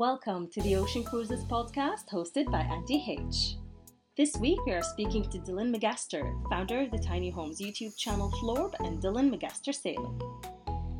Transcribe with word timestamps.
Welcome 0.00 0.46
to 0.52 0.62
the 0.62 0.76
Ocean 0.76 1.02
Cruises 1.02 1.42
podcast 1.42 2.08
hosted 2.12 2.48
by 2.52 2.60
Auntie 2.60 3.04
H. 3.08 3.56
This 4.16 4.36
week 4.36 4.64
we 4.64 4.70
are 4.70 4.80
speaking 4.80 5.28
to 5.28 5.38
Dylan 5.38 5.74
Magaster, 5.74 6.22
founder 6.48 6.82
of 6.82 6.92
the 6.92 6.98
Tiny 6.98 7.30
Homes 7.30 7.60
YouTube 7.60 7.96
channel 7.96 8.30
Florb 8.40 8.74
and 8.78 9.02
Dylan 9.02 9.28
Magaster 9.28 9.74
Sailing. 9.74 10.16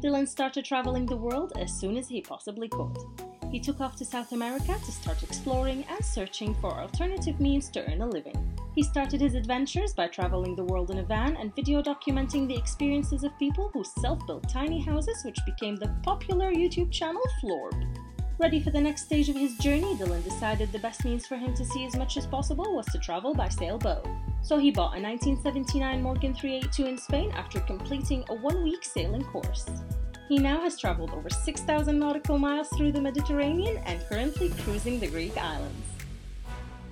Dylan 0.03 0.27
started 0.27 0.65
traveling 0.65 1.07
the 1.07 1.17
world 1.17 1.53
as 1.61 1.73
soon 1.73 1.97
as 1.97 2.09
he 2.09 2.21
possibly 2.21 2.69
could. 2.69 2.97
He 3.53 3.61
took 3.61 3.81
off 3.81 3.95
to 3.99 4.05
South 4.05 4.33
America 4.33 4.75
to 4.85 4.91
start 4.91 5.23
exploring 5.23 5.85
and 5.89 6.05
searching 6.05 6.53
for 6.57 6.73
alternative 6.73 7.39
means 7.39 7.71
to 7.71 7.89
earn 7.89 8.03
a 8.03 8.07
living. 8.09 8.59
He 8.75 8.83
started 8.83 9.21
his 9.21 9.37
adventures 9.37 9.93
by 9.93 10.09
traveling 10.09 10.57
the 10.57 10.65
world 10.65 10.91
in 10.91 10.99
a 10.99 11.05
van 11.05 11.37
and 11.37 11.55
video 11.55 11.81
documenting 11.83 12.49
the 12.49 12.57
experiences 12.57 13.23
of 13.23 13.39
people 13.39 13.71
who 13.73 13.85
self 13.85 14.27
built 14.27 14.49
tiny 14.49 14.81
houses, 14.81 15.23
which 15.25 15.39
became 15.47 15.77
the 15.77 15.95
popular 16.03 16.51
YouTube 16.51 16.91
channel 16.91 17.23
Florb. 17.41 17.98
Ready 18.41 18.61
for 18.61 18.71
the 18.71 18.81
next 18.81 19.03
stage 19.07 19.29
of 19.29 19.35
his 19.35 19.57
journey, 19.57 19.97
Dylan 19.97 20.23
decided 20.23 20.71
the 20.71 20.79
best 20.79 21.05
means 21.05 21.27
for 21.27 21.37
him 21.37 21.55
to 21.55 21.65
see 21.65 21.85
as 21.85 21.97
much 21.97 22.17
as 22.17 22.25
possible 22.25 22.73
was 22.73 22.87
to 22.87 22.99
travel 22.99 23.35
by 23.35 23.49
sailboat. 23.49 24.07
So 24.43 24.59
he 24.59 24.71
bought 24.71 24.97
a 24.97 25.03
1979 25.03 26.01
Morgan 26.01 26.33
382 26.33 26.87
in 26.87 26.97
Spain 26.97 27.33
after 27.33 27.59
completing 27.59 28.25
a 28.29 28.35
one 28.37 28.63
week 28.63 28.85
sailing 28.85 29.25
course. 29.25 29.67
He 30.29 30.39
now 30.39 30.61
has 30.61 30.79
traveled 30.79 31.11
over 31.11 31.29
6,000 31.29 31.99
nautical 31.99 32.39
miles 32.39 32.69
through 32.69 32.93
the 32.93 33.01
Mediterranean 33.01 33.79
and 33.79 34.01
currently 34.09 34.51
cruising 34.51 35.01
the 35.01 35.09
Greek 35.09 35.37
islands. 35.37 35.89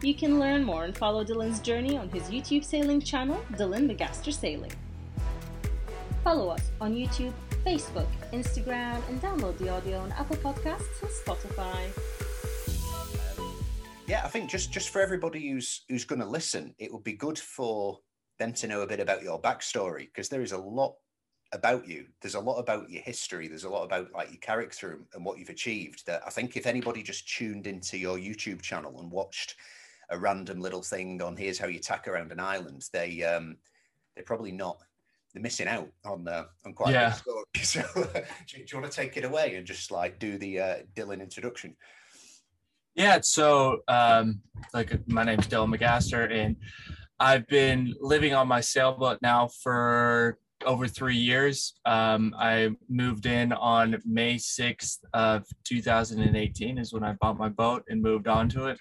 You 0.03 0.15
can 0.15 0.41
learn 0.41 0.65
more 0.65 0.83
and 0.83 0.99
follow 0.99 1.25
Dylan's 1.25 1.61
journey 1.61 1.97
on 1.97 2.09
his 2.09 2.25
YouTube 2.25 2.65
sailing 2.65 3.01
channel, 3.01 3.41
Dylan 3.53 3.89
Magaster 3.89 4.33
Sailing. 4.33 4.73
Follow 6.25 6.49
us 6.49 6.73
on 6.81 6.93
YouTube, 6.93 7.33
Facebook, 7.67 8.07
Instagram, 8.33 9.03
and 9.09 9.21
download 9.21 9.59
the 9.59 9.69
audio 9.69 9.99
on 9.99 10.13
Apple 10.13 10.37
Podcasts 10.37 11.03
and 11.03 11.11
Spotify. 11.11 11.91
Yeah, 14.07 14.23
I 14.25 14.29
think 14.29 14.49
just 14.49 14.71
just 14.71 14.91
for 14.91 15.01
everybody 15.01 15.51
who's 15.51 15.83
who's 15.89 16.05
going 16.05 16.21
to 16.21 16.29
listen, 16.29 16.77
it 16.79 16.93
would 16.93 17.03
be 17.03 17.15
good 17.15 17.37
for 17.37 17.99
them 18.39 18.53
to 18.53 18.69
know 18.69 18.83
a 18.83 18.87
bit 18.87 19.01
about 19.01 19.25
your 19.25 19.43
backstory 19.43 20.05
because 20.05 20.29
there 20.29 20.43
is 20.43 20.53
a 20.53 20.59
lot 20.59 20.95
about 21.51 21.89
you. 21.89 22.07
There's 22.21 22.37
a 22.37 22.41
lot 22.41 22.59
about 22.59 22.89
your 22.89 23.03
history. 23.03 23.49
There's 23.49 23.65
a 23.65 23.69
lot 23.69 23.83
about 23.83 24.13
like 24.13 24.29
your 24.29 24.39
character 24.39 25.01
and 25.13 25.25
what 25.25 25.41
you've 25.41 25.49
achieved. 25.49 26.07
That 26.07 26.23
I 26.25 26.31
think 26.31 26.57
if 26.57 26.69
anybody 26.69 27.03
just 27.03 27.29
tuned 27.29 27.67
into 27.67 27.99
your 27.99 28.17
YouTube 28.17 28.63
channel 28.63 29.01
and 29.01 29.11
watched 29.11 29.57
a 30.11 30.17
random 30.17 30.61
little 30.61 30.83
thing 30.83 31.21
on 31.21 31.37
here's 31.37 31.59
how 31.59 31.67
you 31.67 31.81
tack 31.81 32.07
around 32.07 32.31
an 32.31 32.39
island, 32.39 32.89
they 32.93 33.25
um, 33.25 33.57
they're 34.15 34.23
probably 34.23 34.53
not. 34.53 34.86
They're 35.37 35.43
missing 35.43 35.69
out 35.69 35.91
on 36.07 36.27
uh, 36.27 36.45
on 36.65 36.73
quite 36.73 36.95
Yeah. 36.95 37.13
a 37.13 37.15
story. 37.15 37.45
So, 37.63 37.83
do, 37.93 38.01
you- 38.57 38.65
do 38.65 38.77
you 38.77 38.81
want 38.81 38.91
to 38.91 38.97
take 38.97 39.19
it 39.19 39.25
away 39.27 39.57
and 39.57 39.67
just 39.67 39.91
like 39.91 40.19
do 40.19 40.39
the 40.39 40.61
uh, 40.61 40.77
Dylan 40.95 41.21
introduction? 41.21 41.77
Yeah, 42.95 43.19
so 43.21 43.81
um, 43.87 44.41
like 44.73 45.07
my 45.07 45.25
name's 45.25 45.47
Dylan 45.47 45.77
Magaster, 45.77 46.33
and 46.33 46.57
I've 47.21 47.47
been 47.49 47.95
living 48.01 48.33
on 48.33 48.49
my 48.49 48.63
sailboat 48.63 49.19
now 49.21 49.49
for 49.63 50.39
over 50.65 50.89
three 50.89 51.17
years. 51.19 51.75
Um, 51.85 52.35
I 52.39 52.71
moved 52.89 53.27
in 53.27 53.53
on 53.53 54.01
May 54.07 54.37
6th 54.37 55.01
of 55.13 55.45
2018 55.65 56.79
is 56.79 56.95
when 56.95 57.05
I 57.05 57.13
bought 57.21 57.37
my 57.37 57.51
boat 57.51 57.85
and 57.89 58.01
moved 58.01 58.27
onto 58.27 58.65
it. 58.69 58.79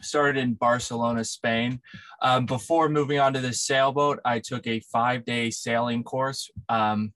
Started 0.00 0.40
in 0.40 0.54
Barcelona, 0.54 1.24
Spain. 1.24 1.80
Um, 2.22 2.46
before 2.46 2.88
moving 2.88 3.18
on 3.18 3.32
to 3.34 3.40
this 3.40 3.62
sailboat, 3.62 4.20
I 4.24 4.38
took 4.38 4.66
a 4.66 4.80
five-day 4.92 5.50
sailing 5.50 6.04
course 6.04 6.50
um, 6.68 7.12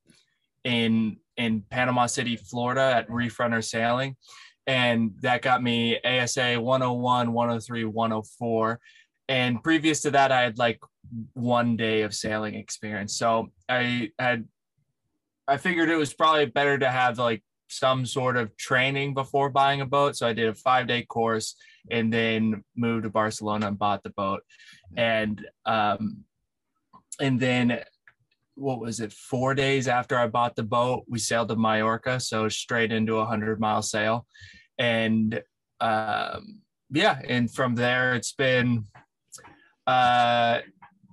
in 0.64 1.18
in 1.36 1.62
Panama 1.70 2.06
City, 2.06 2.36
Florida, 2.36 2.92
at 2.96 3.10
Reef 3.10 3.38
Runner 3.38 3.60
Sailing 3.60 4.16
and 4.66 5.12
that 5.20 5.42
got 5.42 5.62
me 5.62 6.00
ASA 6.04 6.60
101, 6.60 7.32
103, 7.32 7.84
104. 7.84 8.80
And 9.28 9.62
previous 9.62 10.00
to 10.02 10.10
that, 10.12 10.32
I 10.32 10.42
had 10.42 10.58
like 10.58 10.80
one 11.34 11.76
day 11.76 12.02
of 12.02 12.14
sailing 12.14 12.54
experience. 12.54 13.16
So 13.16 13.48
I 13.68 14.10
had, 14.18 14.46
I 15.46 15.56
figured 15.56 15.88
it 15.88 15.96
was 15.96 16.12
probably 16.12 16.46
better 16.46 16.78
to 16.78 16.90
have 16.90 17.18
like 17.18 17.42
some 17.68 18.06
sort 18.06 18.36
of 18.36 18.56
training 18.56 19.14
before 19.14 19.50
buying 19.50 19.80
a 19.80 19.86
boat. 19.86 20.16
So 20.16 20.26
I 20.26 20.32
did 20.32 20.48
a 20.48 20.54
five 20.54 20.88
day 20.88 21.02
course 21.04 21.56
and 21.90 22.12
then 22.12 22.64
moved 22.76 23.04
to 23.04 23.10
Barcelona 23.10 23.68
and 23.68 23.78
bought 23.78 24.02
the 24.02 24.10
boat. 24.10 24.42
And, 24.96 25.44
um, 25.64 26.24
and 27.20 27.40
then 27.40 27.80
what 28.54 28.80
was 28.80 29.00
it? 29.00 29.12
Four 29.12 29.54
days 29.54 29.88
after 29.88 30.18
I 30.18 30.26
bought 30.26 30.56
the 30.56 30.62
boat, 30.62 31.04
we 31.08 31.18
sailed 31.18 31.48
to 31.48 31.56
Mallorca. 31.56 32.20
So 32.20 32.48
straight 32.48 32.92
into 32.92 33.16
a 33.16 33.26
hundred 33.26 33.60
mile 33.60 33.82
sail 33.82 34.26
and 34.78 35.42
um, 35.80 36.60
yeah, 36.90 37.20
and 37.26 37.52
from 37.52 37.74
there 37.74 38.14
it's 38.14 38.32
been 38.32 38.84
uh, 39.86 40.60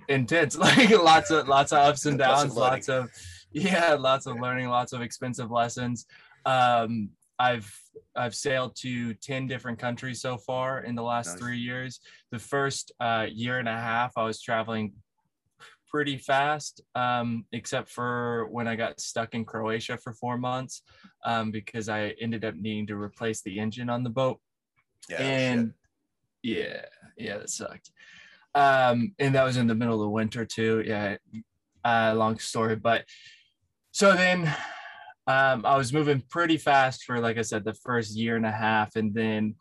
intense, 0.07 0.57
like 0.57 0.89
lots 0.89 1.31
of 1.31 1.47
lots 1.47 1.71
of 1.71 1.79
ups 1.79 2.05
and 2.05 2.19
Lots 2.19 2.43
of 2.43 2.49
downs, 2.49 2.57
lots 2.57 2.89
of, 2.89 3.09
yeah, 3.51 3.93
lots 3.93 4.25
of 4.25 4.39
learning, 4.39 4.69
lots 4.69 4.93
of 4.93 5.01
expensive 5.01 5.51
lessons. 5.51 6.05
Um, 6.45 7.09
I've 7.39 7.71
I've 8.15 8.35
sailed 8.35 8.75
to 8.77 9.13
ten 9.15 9.47
different 9.47 9.79
countries 9.79 10.21
so 10.21 10.37
far 10.37 10.83
in 10.83 10.95
the 10.95 11.03
last 11.03 11.27
Nice. 11.31 11.39
three 11.39 11.57
years. 11.59 11.99
The 12.31 12.39
first 12.39 12.91
uh, 12.99 13.27
year 13.31 13.59
and 13.59 13.67
a 13.67 13.71
half, 13.71 14.13
I 14.17 14.23
was 14.23 14.41
traveling 14.41 14.93
pretty 15.89 16.17
fast, 16.17 16.81
um, 16.95 17.45
except 17.51 17.87
for 17.87 18.47
when 18.49 18.67
I 18.67 18.75
got 18.75 18.99
stuck 18.99 19.35
in 19.35 19.45
Croatia 19.45 19.97
for 19.97 20.11
four 20.13 20.39
months 20.39 20.81
um, 21.23 21.51
because 21.51 21.87
I 21.87 22.15
ended 22.19 22.43
up 22.43 22.55
needing 22.55 22.87
to 22.87 22.95
replace 22.95 23.41
the 23.41 23.59
engine 23.59 23.89
on 23.91 24.03
the 24.03 24.09
boat. 24.09 24.39
Yeah, 25.07 25.21
and 25.21 25.73
yeah, 26.41 26.85
yeah, 27.17 27.37
that 27.37 27.49
sucked. 27.49 27.91
Um, 28.55 29.13
and 29.19 29.35
that 29.35 29.43
was 29.43 29.57
in 29.57 29.67
the 29.67 29.75
middle 29.75 29.95
of 29.95 30.01
the 30.01 30.09
winter 30.09 30.45
too. 30.45 30.83
Yeah, 30.85 31.17
uh, 31.85 32.13
long 32.15 32.39
story, 32.39 32.75
but 32.75 33.05
so 33.91 34.13
then 34.13 34.51
um, 35.27 35.65
I 35.65 35.77
was 35.77 35.93
moving 35.93 36.21
pretty 36.29 36.57
fast 36.57 37.03
for, 37.03 37.19
like 37.19 37.37
I 37.37 37.41
said, 37.43 37.63
the 37.63 37.73
first 37.73 38.15
year 38.15 38.35
and 38.35 38.45
a 38.45 38.51
half, 38.51 38.95
and 38.95 39.13
then 39.13 39.55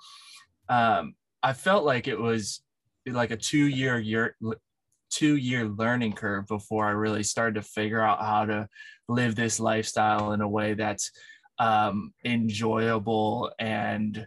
um, 0.69 1.15
I 1.43 1.53
felt 1.53 1.85
like 1.85 2.09
it 2.09 2.19
was 2.19 2.63
like 3.07 3.31
a 3.31 3.37
two-year 3.37 3.99
year 3.99 4.37
two-year 5.11 5.69
learning 5.69 6.13
curve 6.13 6.47
before 6.47 6.87
I 6.87 6.93
really 6.93 7.23
started 7.23 7.57
to 7.57 7.63
figure 7.63 8.01
out 8.01 8.21
how 8.21 8.47
to 8.47 8.69
live 9.09 9.35
this 9.35 9.61
lifestyle 9.61 10.33
in 10.33 10.41
a 10.41 10.49
way 10.49 10.73
that's 10.75 11.11
um, 11.59 12.15
enjoyable 12.25 13.53
and 13.59 14.27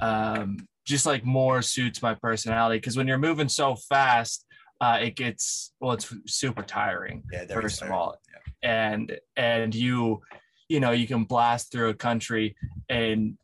um, 0.00 0.56
just 0.84 1.06
like 1.06 1.24
more 1.24 1.62
suits 1.62 2.02
my 2.02 2.14
personality. 2.14 2.78
Because 2.78 2.96
when 2.96 3.06
you're 3.06 3.18
moving 3.18 3.48
so 3.48 3.76
fast, 3.76 4.44
uh, 4.80 4.98
it 5.00 5.16
gets 5.16 5.72
well, 5.80 5.92
it's 5.92 6.12
super 6.26 6.62
tiring 6.62 7.22
yeah, 7.32 7.46
first 7.46 7.80
of 7.80 7.88
there. 7.88 7.96
all 7.96 8.18
and 8.64 9.16
and 9.36 9.74
you 9.74 10.20
you 10.68 10.80
know 10.80 10.90
you 10.90 11.06
can 11.06 11.24
blast 11.24 11.70
through 11.70 11.90
a 11.90 11.94
country 11.94 12.56
in 12.88 13.36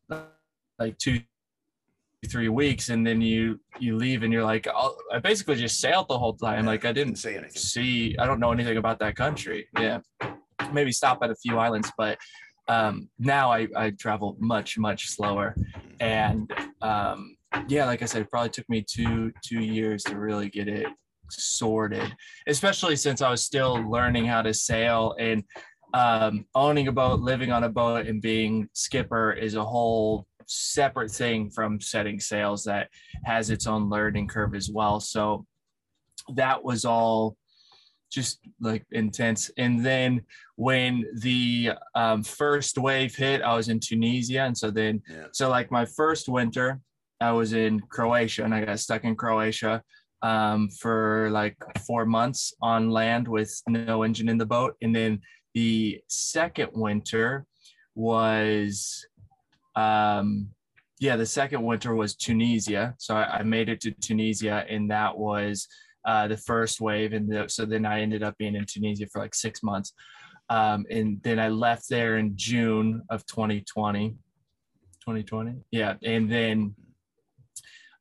like 0.79 0.97
two 0.99 1.21
three 2.29 2.49
weeks 2.49 2.91
and 2.91 3.07
then 3.07 3.21
you 3.21 3.59
you 3.79 3.97
leave 3.97 4.23
and 4.23 4.33
you're 4.33 4.45
like 4.45 4.67
oh, 4.75 4.95
i 5.13 5.19
basically 5.19 5.57
just 5.57 5.81
sailed 5.81 6.07
the 6.09 6.19
whole 6.19 6.35
time. 6.35 6.67
Like 6.67 6.85
i 6.85 6.93
didn't 6.93 7.17
see 7.17 7.31
anything. 7.31 7.51
see 7.51 8.17
i 8.19 8.27
don't 8.27 8.41
know 8.41 8.53
anything 8.53 8.77
about 8.77 8.99
that 8.99 9.17
country. 9.17 9.69
Yeah. 9.79 10.01
Maybe 10.73 10.93
stop 10.93 11.19
at 11.23 11.31
a 11.31 11.35
few 11.35 11.59
islands 11.59 11.91
but 11.97 12.19
um 12.69 13.09
now 13.19 13.51
i 13.51 13.67
i 13.75 13.91
travel 13.91 14.37
much 14.39 14.79
much 14.79 15.09
slower. 15.09 15.55
And 16.01 16.53
um 16.83 17.37
yeah 17.69 17.87
like 17.87 18.03
i 18.03 18.05
said 18.05 18.23
it 18.23 18.31
probably 18.31 18.51
took 18.51 18.69
me 18.69 18.85
two 18.87 19.33
two 19.43 19.61
years 19.61 20.03
to 20.05 20.19
really 20.19 20.49
get 20.49 20.69
it 20.69 20.87
sorted 21.33 22.13
especially 22.49 22.97
since 22.97 23.23
i 23.23 23.31
was 23.31 23.45
still 23.45 23.75
learning 23.89 24.27
how 24.27 24.43
to 24.43 24.53
sail 24.53 25.15
and 25.21 25.45
um 25.95 26.45
owning 26.55 26.89
a 26.89 26.93
boat 26.93 27.21
living 27.21 27.51
on 27.53 27.65
a 27.65 27.69
boat 27.69 28.07
and 28.07 28.23
being 28.23 28.69
skipper 28.73 29.33
is 29.33 29.55
a 29.55 29.65
whole 29.65 30.27
separate 30.47 31.11
thing 31.11 31.49
from 31.51 31.81
setting 31.81 32.19
sails 32.19 32.65
that 32.65 32.89
has 33.25 33.51
its 33.51 33.67
own 33.67 33.89
learning 33.89 34.27
curve 34.29 34.55
as 34.55 34.69
well. 34.69 34.99
So 35.01 35.47
that 36.35 36.63
was 36.65 36.85
all 36.85 37.37
just 38.11 38.41
like 38.61 38.85
intense. 38.91 39.51
And 39.57 39.85
then 39.85 40.23
when 40.57 41.05
the 41.21 41.73
um, 41.95 42.25
first 42.25 42.77
wave 42.79 43.15
hit 43.15 43.41
i 43.43 43.55
was 43.55 43.69
in 43.69 43.79
tunisia. 43.79 44.43
And 44.43 44.57
so 44.59 44.71
then 44.71 45.03
Yeah. 45.09 45.27
so 45.33 45.49
like 45.49 45.71
my 45.71 45.85
first 45.85 46.29
winter 46.29 46.81
i 47.21 47.31
was 47.33 47.53
in 47.53 47.79
croatia 47.81 48.45
and 48.45 48.55
i 48.55 48.65
got 48.65 48.81
stuck 48.81 49.05
in 49.05 49.15
croatia 49.15 49.83
um, 50.23 50.69
for 50.69 51.31
like 51.31 51.57
four 51.87 52.05
months 52.05 52.53
on 52.61 52.91
land 52.91 53.27
with 53.29 53.51
no 53.69 54.03
engine 54.03 54.29
in 54.29 54.37
the 54.39 54.47
boat. 54.47 54.75
And 54.83 54.95
then 54.95 55.21
the 55.55 56.01
second 56.09 56.71
winter 56.73 57.47
was 57.95 59.05
um, 59.77 60.49
yeah 60.99 61.17
the 61.17 61.27
second 61.27 61.63
winter 61.63 61.95
was 61.95 62.15
tunisia. 62.15 62.95
So 62.99 63.15
I, 63.15 63.39
I 63.39 63.43
made 63.43 63.69
it 63.69 63.81
to 63.83 63.91
tunisia 63.91 64.65
and 64.69 64.91
that 64.91 65.17
was 65.17 65.67
uh, 66.05 66.29
the 66.29 66.37
first 66.37 66.81
wave, 66.81 67.13
and 67.13 67.31
the, 67.31 67.49
so 67.49 67.65
then 67.65 67.85
I 67.85 68.01
ended 68.01 68.23
up 68.23 68.37
being 68.39 68.55
in 68.55 68.65
Tunisia 68.65 69.07
for 69.07 69.21
like 69.21 69.35
six 69.35 69.63
months, 69.63 69.93
um, 70.49 70.87
and 70.91 71.21
then 71.23 71.39
I 71.39 71.49
left 71.49 71.89
there 71.89 72.17
in 72.19 72.33
June 72.37 73.03
of 73.11 73.27
2020, 73.27 74.11
2020. 74.11 75.55
Yeah, 75.71 75.95
and 76.03 76.31
then 76.31 76.75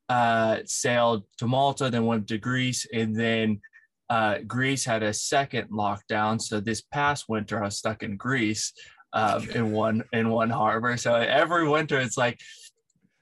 uh, 0.08 0.58
sailed 0.64 1.24
to 1.38 1.46
Malta, 1.46 1.90
then 1.90 2.06
went 2.06 2.28
to 2.28 2.38
Greece, 2.38 2.86
and 2.92 3.14
then 3.14 3.60
uh, 4.10 4.38
Greece 4.44 4.84
had 4.84 5.04
a 5.04 5.14
second 5.14 5.70
lockdown. 5.70 6.40
So 6.42 6.58
this 6.58 6.82
past 6.82 7.26
winter, 7.28 7.60
I 7.60 7.66
was 7.66 7.78
stuck 7.78 8.02
in 8.02 8.16
Greece 8.16 8.72
um, 9.12 9.48
in 9.50 9.70
one 9.70 10.02
in 10.12 10.28
one 10.28 10.50
harbor. 10.50 10.96
So 10.96 11.14
every 11.14 11.68
winter, 11.68 11.98
it's 12.00 12.18
like, 12.18 12.40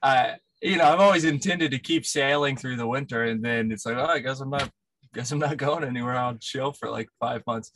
uh, 0.01 0.31
you 0.61 0.77
know, 0.77 0.85
I've 0.85 0.99
always 0.99 1.25
intended 1.25 1.71
to 1.71 1.79
keep 1.79 2.07
sailing 2.07 2.57
through 2.57 2.77
the 2.77 2.87
winter, 2.87 3.23
and 3.25 3.45
then 3.45 3.71
it's 3.71 3.85
like, 3.85 3.97
oh, 3.97 4.05
I 4.05 4.19
guess 4.19 4.41
I'm 4.41 4.49
not. 4.49 4.69
Guess 5.13 5.31
I'm 5.31 5.39
not 5.39 5.57
going 5.65 5.83
anywhere. 5.83 6.15
I'll 6.15 6.37
chill 6.37 6.71
for 6.71 6.89
like 6.89 7.07
five 7.19 7.41
months. 7.47 7.71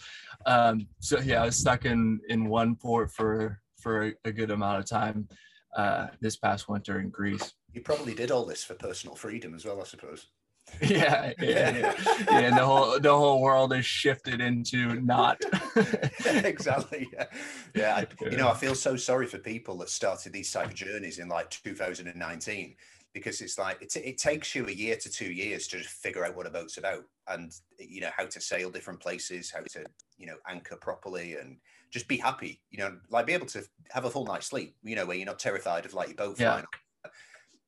Um, 0.46 0.88
so 1.00 1.20
yeah, 1.20 1.42
I 1.42 1.46
was 1.46 1.56
stuck 1.56 1.86
in 1.86 2.20
in 2.30 2.50
one 2.50 2.76
port 2.76 3.12
for 3.12 3.60
for 3.80 4.08
a, 4.08 4.14
a 4.26 4.32
good 4.32 4.52
amount 4.52 4.80
of 4.80 4.86
time 4.86 5.28
uh, 5.76 6.08
this 6.20 6.38
past 6.38 6.68
winter 6.68 7.00
in 7.00 7.10
Greece. 7.10 7.54
You 7.74 7.82
probably 7.82 8.14
did 8.14 8.32
all 8.32 8.46
this 8.46 8.64
for 8.64 8.76
personal 8.76 9.16
freedom 9.16 9.56
as 9.56 9.66
well, 9.66 9.82
I 9.82 9.86
suppose. 9.86 10.28
Yeah, 10.82 11.34
yeah, 11.40 11.94
yeah. 12.30 12.50
the 12.50 12.66
whole 12.66 13.00
the 13.00 13.16
whole 13.16 13.42
world 13.42 13.74
is 13.74 13.86
shifted 13.86 14.42
into 14.42 15.00
not. 15.02 15.42
exactly. 16.26 17.08
Yeah, 17.14 17.26
yeah. 17.74 17.96
I, 17.96 18.26
you 18.30 18.38
know, 18.38 18.50
I 18.50 18.54
feel 18.54 18.76
so 18.76 18.96
sorry 18.96 19.28
for 19.28 19.38
people 19.38 19.78
that 19.78 19.90
started 19.90 20.34
these 20.34 20.52
type 20.52 20.68
of 20.68 20.74
journeys 20.74 21.20
in 21.20 21.30
like 21.30 21.50
2019 21.52 22.76
because 23.14 23.42
it's 23.42 23.58
like 23.58 23.82
it, 23.82 23.96
it 23.96 24.18
takes 24.18 24.56
you 24.56 24.66
a 24.68 24.72
year 24.72 24.96
to 24.98 25.10
two 25.10 25.32
years 25.32 25.68
to 25.68 25.78
just 25.78 25.90
figure 25.90 26.26
out 26.26 26.36
what 26.36 26.48
a 26.48 26.50
boat's 26.50 26.78
about 26.78 27.04
and 27.28 27.54
you 27.80 28.02
know 28.02 28.10
how 28.16 28.26
to 28.26 28.42
sail 28.42 28.70
different 28.70 29.00
places 29.00 29.52
how 29.52 29.62
to 29.62 29.86
you 30.18 30.26
know 30.26 30.36
anchor 30.50 30.76
properly 30.76 31.36
and 31.36 31.58
just 31.92 32.08
be 32.08 32.18
happy 32.18 32.60
you 32.72 32.80
know 32.80 32.98
like 33.10 33.26
be 33.26 33.34
able 33.34 33.46
to 33.46 33.64
have 33.92 34.06
a 34.06 34.10
full 34.10 34.26
night's 34.26 34.48
sleep 34.48 34.76
you 34.84 34.96
know 34.96 35.06
where 35.06 35.16
you're 35.16 35.26
not 35.26 35.40
terrified 35.40 35.86
of 35.86 35.94
like 35.94 36.08
your 36.08 36.16
boat 36.18 36.40
yeah. 36.40 36.52
flying 36.52 36.66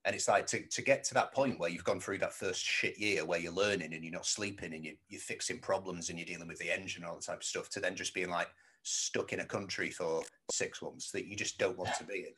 and 0.06 0.16
it's 0.16 0.28
like 0.28 0.46
to, 0.48 0.62
to 0.62 0.82
get 0.84 1.04
to 1.04 1.16
that 1.16 1.34
point 1.34 1.60
where 1.60 1.70
you've 1.70 1.84
gone 1.84 2.00
through 2.00 2.20
that 2.20 2.34
first 2.34 2.64
shit 2.64 2.98
year 3.00 3.26
where 3.26 3.40
you're 3.40 3.52
learning 3.52 3.94
and 3.94 4.04
you're 4.04 4.14
not 4.14 4.26
sleeping 4.26 4.74
and 4.74 4.86
you, 4.86 4.96
you're 5.10 5.20
fixing 5.20 5.60
problems 5.60 6.10
and 6.10 6.20
you're 6.20 6.28
dealing 6.28 6.48
with 6.48 6.60
the 6.60 6.72
engine 6.72 7.02
and 7.02 7.10
all 7.10 7.16
that 7.16 7.26
type 7.26 7.40
of 7.40 7.44
stuff 7.44 7.70
to 7.70 7.80
then 7.80 7.96
just 7.96 8.14
being 8.14 8.30
like 8.30 8.50
stuck 8.84 9.34
in 9.34 9.40
a 9.40 9.46
country 9.46 9.90
for 9.90 10.22
six 10.52 10.82
months 10.84 11.10
that 11.10 11.26
you 11.26 11.36
just 11.36 11.58
don't 11.58 11.78
want 11.78 11.90
to 11.98 12.04
be 12.04 12.20
in. 12.20 12.34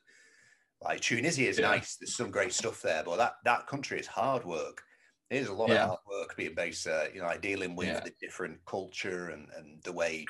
Like 0.82 1.02
Tunisia 1.02 1.48
is 1.48 1.60
yeah. 1.60 1.72
nice. 1.72 1.98
There's 1.98 2.16
some 2.16 2.32
great 2.32 2.54
stuff 2.54 2.82
there, 2.82 3.04
but 3.04 3.18
that, 3.18 3.34
that 3.44 3.68
country 3.68 4.00
is 4.00 4.08
hard 4.08 4.46
work. 4.46 4.82
There's 5.30 5.50
a 5.50 5.54
lot 5.54 5.68
yeah. 5.68 5.84
of 5.84 5.88
hard 5.90 6.00
work 6.10 6.38
being 6.38 6.56
based 6.56 6.86
there, 6.86 7.14
you 7.14 7.20
know, 7.20 7.28
like 7.28 7.42
dealing 7.42 7.76
with 7.76 7.90
yeah. 7.90 8.00
the 8.00 8.14
different 8.22 8.60
culture 8.66 9.30
and, 9.30 9.48
and 9.58 9.84
the 9.84 9.92
way 9.92 10.26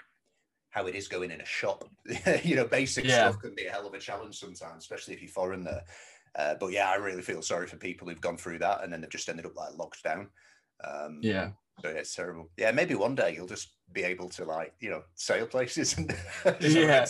how 0.72 0.88
it 0.88 0.95
is 0.95 1.07
going 1.07 1.30
in 1.30 1.42
a 1.42 1.45
shop. 1.45 1.83
you 2.44 2.56
know, 2.56 2.66
basic 2.66 3.06
stuff 3.06 3.40
can 3.40 3.54
be 3.56 3.66
a 3.66 3.72
hell 3.72 3.86
of 3.86 3.94
a 3.94 4.00
challenge 4.00 4.40
sometimes, 4.40 4.83
especially 4.83 5.13
if 5.13 5.22
you're 5.22 5.30
foreign 5.30 5.63
there. 5.63 5.83
Uh, 6.35 6.56
but 6.59 6.71
yeah, 6.71 6.89
I 6.89 6.95
really 6.95 7.21
feel 7.21 7.41
sorry 7.41 7.68
for 7.68 7.77
people 7.77 8.07
who've 8.07 8.21
gone 8.21 8.38
through 8.38 8.59
that 8.59 8.83
and 8.83 8.91
then 8.91 9.01
they've 9.01 9.09
just 9.09 9.29
ended 9.29 9.45
up 9.45 9.56
like 9.56 9.77
locked 9.77 10.03
down. 10.03 10.29
Um, 10.83 11.19
yeah. 11.21 11.50
So 11.81 11.89
yeah, 11.89 11.95
it's 11.95 12.15
terrible. 12.15 12.50
Yeah, 12.57 12.71
maybe 12.71 12.95
one 12.95 13.15
day 13.15 13.35
you'll 13.35 13.47
just 13.47 13.74
be 13.94 14.03
able 14.03 14.29
to 14.29 14.45
like 14.45 14.74
you 14.79 14.89
know 14.89 15.03
sail 15.15 15.45
places 15.45 15.97
and 15.97 16.15
yeah, 16.59 17.06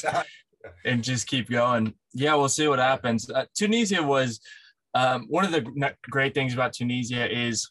and 0.85 1.03
just 1.03 1.27
keep 1.27 1.49
going. 1.49 1.93
Yeah, 2.13 2.35
we'll 2.35 2.49
see 2.49 2.67
what 2.67 2.79
happens. 2.79 3.29
Uh, 3.29 3.45
Tunisia 3.55 4.03
was 4.03 4.41
um, 4.93 5.25
one 5.29 5.45
of 5.45 5.51
the 5.51 5.93
great 6.09 6.33
things 6.33 6.53
about 6.53 6.73
Tunisia 6.73 7.31
is 7.31 7.69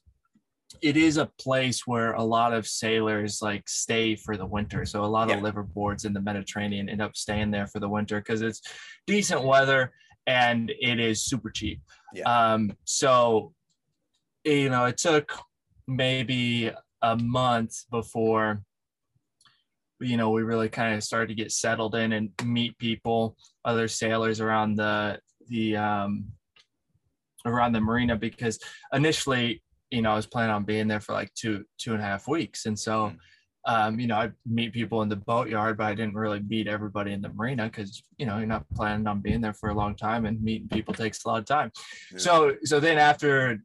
it 0.82 0.96
is 0.96 1.16
a 1.16 1.30
place 1.38 1.86
where 1.86 2.12
a 2.14 2.22
lot 2.22 2.52
of 2.52 2.66
sailors 2.66 3.40
like 3.40 3.68
stay 3.68 4.16
for 4.16 4.36
the 4.36 4.46
winter. 4.46 4.84
So 4.84 5.04
a 5.04 5.06
lot 5.06 5.28
yeah. 5.28 5.36
of 5.36 5.42
liveaboards 5.42 6.04
in 6.04 6.12
the 6.12 6.20
Mediterranean 6.20 6.88
end 6.88 7.02
up 7.02 7.16
staying 7.16 7.50
there 7.50 7.66
for 7.66 7.80
the 7.80 7.88
winter 7.88 8.20
because 8.20 8.42
it's 8.42 8.60
decent 9.06 9.42
weather 9.42 9.92
and 10.26 10.72
it 10.80 10.98
is 10.98 11.24
super 11.24 11.50
cheap. 11.50 11.80
Yeah. 12.12 12.24
Um, 12.24 12.76
so, 12.84 13.52
you 14.44 14.70
know, 14.70 14.86
it 14.86 14.98
took 14.98 15.32
maybe 15.86 16.70
a 17.02 17.16
month 17.16 17.84
before, 17.90 18.62
you 20.00 20.16
know, 20.16 20.30
we 20.30 20.42
really 20.42 20.68
kind 20.68 20.94
of 20.94 21.02
started 21.02 21.28
to 21.28 21.34
get 21.34 21.52
settled 21.52 21.94
in 21.94 22.12
and 22.12 22.30
meet 22.44 22.76
people, 22.78 23.36
other 23.64 23.88
sailors 23.88 24.40
around 24.40 24.76
the 24.76 25.18
the 25.48 25.76
um, 25.76 26.26
around 27.44 27.72
the 27.72 27.80
marina 27.80 28.16
because 28.16 28.58
initially, 28.92 29.62
you 29.90 30.02
know, 30.02 30.12
I 30.12 30.16
was 30.16 30.26
planning 30.26 30.54
on 30.54 30.64
being 30.64 30.88
there 30.88 31.00
for 31.00 31.12
like 31.12 31.32
two 31.34 31.64
two 31.78 31.92
and 31.92 32.02
a 32.02 32.04
half 32.04 32.28
weeks, 32.28 32.66
and 32.66 32.78
so. 32.78 33.08
Mm 33.08 33.18
um, 33.66 33.98
you 33.98 34.06
know, 34.06 34.14
I 34.14 34.30
meet 34.46 34.72
people 34.72 35.02
in 35.02 35.08
the 35.08 35.16
boatyard, 35.16 35.78
but 35.78 35.86
I 35.86 35.94
didn't 35.94 36.14
really 36.14 36.40
meet 36.40 36.68
everybody 36.68 37.12
in 37.12 37.20
the 37.20 37.30
marina 37.30 37.64
because 37.64 38.02
you 38.16 38.24
know 38.24 38.38
you're 38.38 38.46
not 38.46 38.64
planning 38.74 39.06
on 39.08 39.20
being 39.20 39.40
there 39.40 39.52
for 39.52 39.70
a 39.70 39.74
long 39.74 39.96
time, 39.96 40.24
and 40.24 40.40
meeting 40.42 40.68
people 40.68 40.94
takes 40.94 41.24
a 41.24 41.28
lot 41.28 41.40
of 41.40 41.46
time. 41.46 41.72
Yeah. 42.12 42.18
So, 42.18 42.56
so 42.62 42.78
then 42.78 42.96
after 42.96 43.62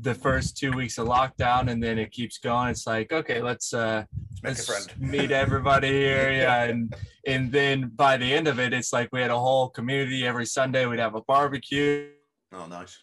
the 0.00 0.14
first 0.14 0.56
two 0.56 0.72
weeks 0.72 0.98
of 0.98 1.06
lockdown, 1.06 1.70
and 1.70 1.80
then 1.80 1.98
it 1.98 2.10
keeps 2.10 2.38
going, 2.38 2.70
it's 2.70 2.86
like 2.86 3.12
okay, 3.12 3.40
let's 3.40 3.72
uh, 3.72 4.04
let's 4.42 4.68
meet 4.98 5.30
everybody 5.30 5.88
here, 5.88 6.32
yeah, 6.42 6.64
and 6.64 6.92
and 7.24 7.52
then 7.52 7.92
by 7.94 8.16
the 8.16 8.34
end 8.34 8.48
of 8.48 8.58
it, 8.58 8.72
it's 8.72 8.92
like 8.92 9.08
we 9.12 9.20
had 9.20 9.30
a 9.30 9.38
whole 9.38 9.68
community 9.68 10.26
every 10.26 10.46
Sunday. 10.46 10.84
We'd 10.86 10.98
have 10.98 11.14
a 11.14 11.22
barbecue. 11.22 12.08
Oh, 12.52 12.66
nice. 12.66 12.98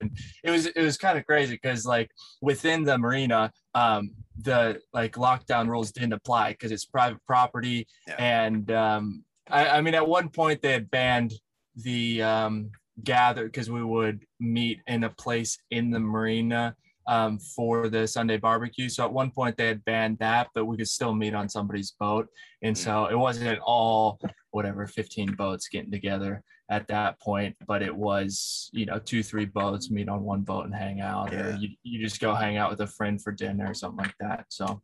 It 0.00 0.50
was 0.50 0.66
it 0.66 0.82
was 0.82 0.96
kind 0.98 1.18
of 1.18 1.26
crazy 1.26 1.54
because 1.54 1.86
like 1.86 2.10
within 2.40 2.84
the 2.84 2.98
marina, 2.98 3.52
um, 3.74 4.10
the 4.40 4.80
like 4.92 5.14
lockdown 5.14 5.68
rules 5.68 5.92
didn't 5.92 6.12
apply 6.12 6.52
because 6.52 6.72
it's 6.72 6.84
private 6.84 7.20
property. 7.26 7.86
Yeah. 8.06 8.14
And 8.18 8.70
um, 8.70 9.24
I, 9.50 9.68
I, 9.68 9.80
mean, 9.80 9.94
at 9.94 10.06
one 10.06 10.28
point 10.28 10.62
they 10.62 10.72
had 10.72 10.90
banned 10.90 11.32
the 11.76 12.22
um, 12.22 12.70
gather 13.02 13.44
because 13.44 13.70
we 13.70 13.84
would 13.84 14.24
meet 14.40 14.80
in 14.86 15.04
a 15.04 15.10
place 15.10 15.58
in 15.70 15.90
the 15.90 16.00
marina 16.00 16.74
um, 17.06 17.38
for 17.38 17.88
the 17.88 18.06
Sunday 18.06 18.36
barbecue. 18.36 18.88
So 18.88 19.04
at 19.04 19.12
one 19.12 19.30
point 19.30 19.56
they 19.56 19.68
had 19.68 19.84
banned 19.84 20.18
that, 20.18 20.48
but 20.54 20.64
we 20.64 20.76
could 20.76 20.88
still 20.88 21.14
meet 21.14 21.34
on 21.34 21.48
somebody's 21.48 21.92
boat. 21.92 22.28
And 22.62 22.74
mm. 22.74 22.78
so 22.78 23.06
it 23.06 23.16
wasn't 23.16 23.48
at 23.48 23.60
all 23.60 24.18
whatever 24.50 24.86
15 24.86 25.34
boats 25.34 25.68
getting 25.68 25.90
together 25.90 26.42
at 26.68 26.88
that 26.88 27.20
point, 27.20 27.54
but 27.66 27.82
it 27.82 27.94
was, 27.94 28.70
you 28.72 28.86
know, 28.86 28.98
two, 28.98 29.22
three 29.22 29.44
boats 29.44 29.90
meet 29.90 30.08
on 30.08 30.24
one 30.24 30.40
boat 30.40 30.64
and 30.64 30.74
hang 30.74 31.00
out, 31.00 31.32
yeah. 31.32 31.46
or 31.46 31.56
you, 31.56 31.68
you 31.82 32.00
just 32.00 32.20
go 32.20 32.34
hang 32.34 32.56
out 32.56 32.70
with 32.70 32.80
a 32.80 32.86
friend 32.86 33.22
for 33.22 33.32
dinner 33.32 33.70
or 33.70 33.74
something 33.74 34.04
like 34.04 34.14
that. 34.18 34.46
So 34.48 34.82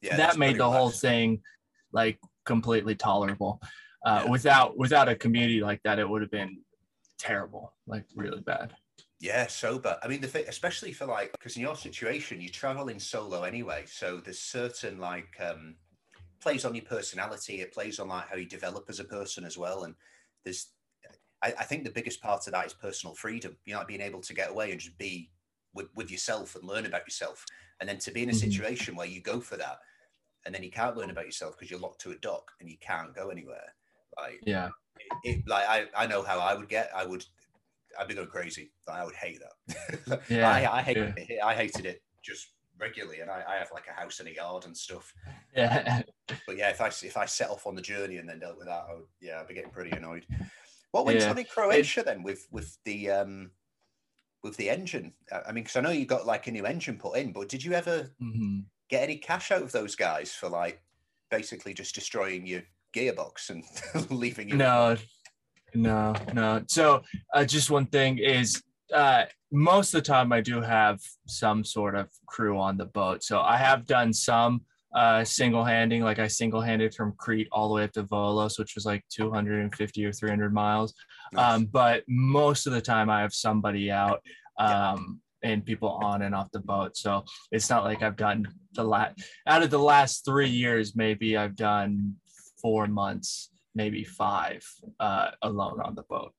yeah, 0.00 0.16
that 0.16 0.38
made 0.38 0.58
the 0.58 0.70
whole 0.70 0.90
thing 0.90 1.42
like 1.92 2.18
completely 2.44 2.94
tolerable. 2.94 3.60
Uh, 4.06 4.22
yeah. 4.24 4.30
Without 4.30 4.78
without 4.78 5.08
a 5.08 5.16
community 5.16 5.60
like 5.60 5.80
that, 5.82 5.98
it 5.98 6.08
would 6.08 6.22
have 6.22 6.30
been 6.30 6.58
terrible, 7.18 7.72
like 7.86 8.04
really 8.14 8.40
bad. 8.40 8.74
Yeah, 9.20 9.46
sober. 9.46 9.96
I 10.02 10.08
mean, 10.08 10.20
the 10.20 10.28
thing, 10.28 10.44
especially 10.48 10.92
for 10.92 11.06
like, 11.06 11.32
because 11.32 11.56
in 11.56 11.62
your 11.62 11.76
situation, 11.76 12.40
you're 12.40 12.50
traveling 12.50 12.98
solo 13.00 13.42
anyway, 13.42 13.84
so 13.86 14.18
there's 14.18 14.38
certain 14.40 14.98
like 14.98 15.34
um 15.40 15.76
plays 16.40 16.64
on 16.64 16.74
your 16.74 16.84
personality. 16.84 17.60
It 17.60 17.72
plays 17.72 17.98
on 17.98 18.08
like 18.08 18.28
how 18.28 18.36
you 18.36 18.46
develop 18.46 18.84
as 18.88 19.00
a 19.00 19.04
person 19.04 19.44
as 19.44 19.56
well, 19.56 19.84
and 19.84 19.94
there's 20.44 20.66
I, 21.44 21.54
I, 21.60 21.64
think 21.64 21.84
the 21.84 21.90
biggest 21.90 22.22
part 22.22 22.46
of 22.46 22.52
that 22.54 22.66
is 22.66 22.72
personal 22.72 23.14
freedom. 23.14 23.56
You 23.66 23.74
know, 23.74 23.84
being 23.86 24.00
able 24.00 24.20
to 24.22 24.34
get 24.34 24.50
away 24.50 24.72
and 24.72 24.80
just 24.80 24.96
be 24.96 25.30
with, 25.74 25.88
with 25.94 26.10
yourself 26.10 26.54
and 26.54 26.64
learn 26.64 26.86
about 26.86 27.06
yourself. 27.06 27.44
And 27.80 27.88
then 27.88 27.98
to 27.98 28.10
be 28.10 28.22
in 28.22 28.30
a 28.30 28.32
mm-hmm. 28.32 28.50
situation 28.50 28.96
where 28.96 29.06
you 29.06 29.20
go 29.20 29.40
for 29.40 29.56
that 29.56 29.78
and 30.46 30.54
then 30.54 30.62
you 30.62 30.70
can't 30.70 30.96
learn 30.96 31.10
about 31.10 31.26
yourself 31.26 31.56
because 31.56 31.70
you're 31.70 31.80
locked 31.80 32.00
to 32.02 32.12
a 32.12 32.16
dock 32.16 32.52
and 32.60 32.68
you 32.68 32.76
can't 32.80 33.14
go 33.14 33.28
anywhere. 33.28 33.74
Like, 34.16 34.40
yeah. 34.46 34.68
It, 35.24 35.38
it, 35.38 35.48
like 35.48 35.66
I, 35.68 35.86
I 35.96 36.06
know 36.06 36.22
how 36.22 36.38
I 36.38 36.54
would 36.54 36.68
get. 36.68 36.90
I 36.94 37.04
would, 37.04 37.24
I'd 37.98 38.08
be 38.08 38.14
going 38.14 38.28
crazy. 38.28 38.70
Like, 38.86 39.00
I 39.00 39.04
would 39.04 39.14
hate 39.14 39.40
that. 39.40 40.22
yeah. 40.28 40.50
I, 40.50 40.78
I 40.78 40.82
hated 40.82 41.14
yeah. 41.16 41.24
it. 41.28 41.40
I 41.42 41.54
hated 41.54 41.84
it 41.86 42.02
just 42.22 42.48
regularly, 42.78 43.20
and 43.20 43.30
I, 43.30 43.42
I, 43.48 43.56
have 43.56 43.70
like 43.72 43.86
a 43.88 44.00
house 44.00 44.20
and 44.20 44.28
a 44.28 44.34
yard 44.34 44.66
and 44.66 44.76
stuff. 44.76 45.12
Yeah. 45.56 46.02
But 46.46 46.56
yeah, 46.56 46.70
if 46.70 46.80
I 46.80 46.86
if 46.86 47.16
I 47.16 47.26
set 47.26 47.50
off 47.50 47.66
on 47.66 47.74
the 47.74 47.82
journey 47.82 48.16
and 48.16 48.28
then 48.28 48.38
dealt 48.38 48.56
with 48.56 48.66
that, 48.66 48.86
I 48.88 48.94
would, 48.94 49.04
yeah, 49.20 49.40
I'd 49.40 49.48
be 49.48 49.54
getting 49.54 49.70
pretty 49.70 49.90
annoyed. 49.90 50.26
What 50.94 51.06
went 51.06 51.18
yeah. 51.18 51.30
on 51.30 51.38
in 51.38 51.44
Croatia 51.44 52.00
it, 52.00 52.06
then 52.06 52.22
with 52.22 52.46
with 52.52 52.78
the 52.84 53.10
um 53.10 53.50
with 54.44 54.56
the 54.56 54.70
engine? 54.70 55.12
I 55.32 55.50
mean, 55.50 55.64
because 55.64 55.74
I 55.74 55.80
know 55.80 55.90
you 55.90 56.06
got 56.06 56.24
like 56.24 56.46
a 56.46 56.52
new 56.52 56.66
engine 56.66 56.98
put 56.98 57.16
in, 57.16 57.32
but 57.32 57.48
did 57.48 57.64
you 57.64 57.72
ever 57.72 58.12
mm-hmm. 58.22 58.60
get 58.88 59.02
any 59.02 59.16
cash 59.16 59.50
out 59.50 59.62
of 59.62 59.72
those 59.72 59.96
guys 59.96 60.32
for 60.32 60.48
like 60.48 60.80
basically 61.32 61.74
just 61.74 61.96
destroying 61.96 62.46
your 62.46 62.62
gearbox 62.94 63.50
and 63.50 63.64
leaving 64.10 64.48
you? 64.48 64.56
No, 64.56 64.96
no, 65.74 66.14
no. 66.32 66.62
So 66.68 67.02
uh, 67.34 67.44
just 67.44 67.72
one 67.72 67.86
thing 67.86 68.18
is 68.18 68.62
uh, 68.94 69.24
most 69.50 69.94
of 69.94 70.04
the 70.04 70.06
time 70.06 70.32
I 70.32 70.42
do 70.42 70.60
have 70.60 71.00
some 71.26 71.64
sort 71.64 71.96
of 71.96 72.08
crew 72.26 72.56
on 72.60 72.76
the 72.76 72.86
boat. 72.86 73.24
So 73.24 73.40
I 73.40 73.56
have 73.56 73.84
done 73.84 74.12
some 74.12 74.60
uh, 74.94 75.24
single 75.24 75.64
handing, 75.64 76.02
like 76.02 76.18
I 76.18 76.28
single 76.28 76.60
handed 76.60 76.94
from 76.94 77.14
Crete 77.18 77.48
all 77.50 77.68
the 77.68 77.74
way 77.74 77.84
up 77.84 77.92
to 77.92 78.04
Volos, 78.04 78.58
which 78.58 78.74
was 78.74 78.86
like 78.86 79.04
250 79.10 80.04
or 80.04 80.12
300 80.12 80.54
miles. 80.54 80.94
Nice. 81.32 81.54
Um, 81.54 81.64
but 81.66 82.04
most 82.08 82.66
of 82.66 82.72
the 82.72 82.80
time 82.80 83.10
I 83.10 83.20
have 83.20 83.34
somebody 83.34 83.90
out 83.90 84.20
um, 84.58 85.20
yeah. 85.42 85.50
and 85.50 85.66
people 85.66 85.88
on 85.88 86.22
and 86.22 86.34
off 86.34 86.50
the 86.52 86.60
boat. 86.60 86.96
So 86.96 87.24
it's 87.50 87.68
not 87.68 87.84
like 87.84 88.02
I've 88.02 88.16
done 88.16 88.46
the 88.72 88.84
last, 88.84 89.20
out 89.46 89.62
of 89.62 89.70
the 89.70 89.78
last 89.78 90.24
three 90.24 90.48
years, 90.48 90.94
maybe 90.94 91.36
I've 91.36 91.56
done 91.56 92.14
four 92.62 92.86
months, 92.86 93.50
maybe 93.74 94.04
five 94.04 94.64
uh, 95.00 95.32
alone 95.42 95.80
on 95.82 95.96
the 95.96 96.04
boat. 96.04 96.32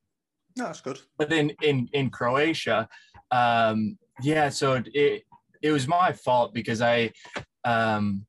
No, 0.57 0.65
that's 0.65 0.79
good. 0.79 0.99
But 1.17 1.33
in 1.33 1.51
in 1.61 1.89
in 1.91 2.09
Croatia, 2.09 2.87
um, 3.31 3.97
yeah, 4.21 4.47
so 4.47 4.81
it 4.93 5.23
it 5.61 5.71
was 5.71 5.85
my 5.85 6.13
fault 6.13 6.53
because 6.53 6.81
I 6.81 7.11
um 7.65 8.25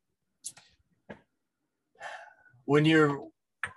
when 2.67 2.85
you're 2.85 3.21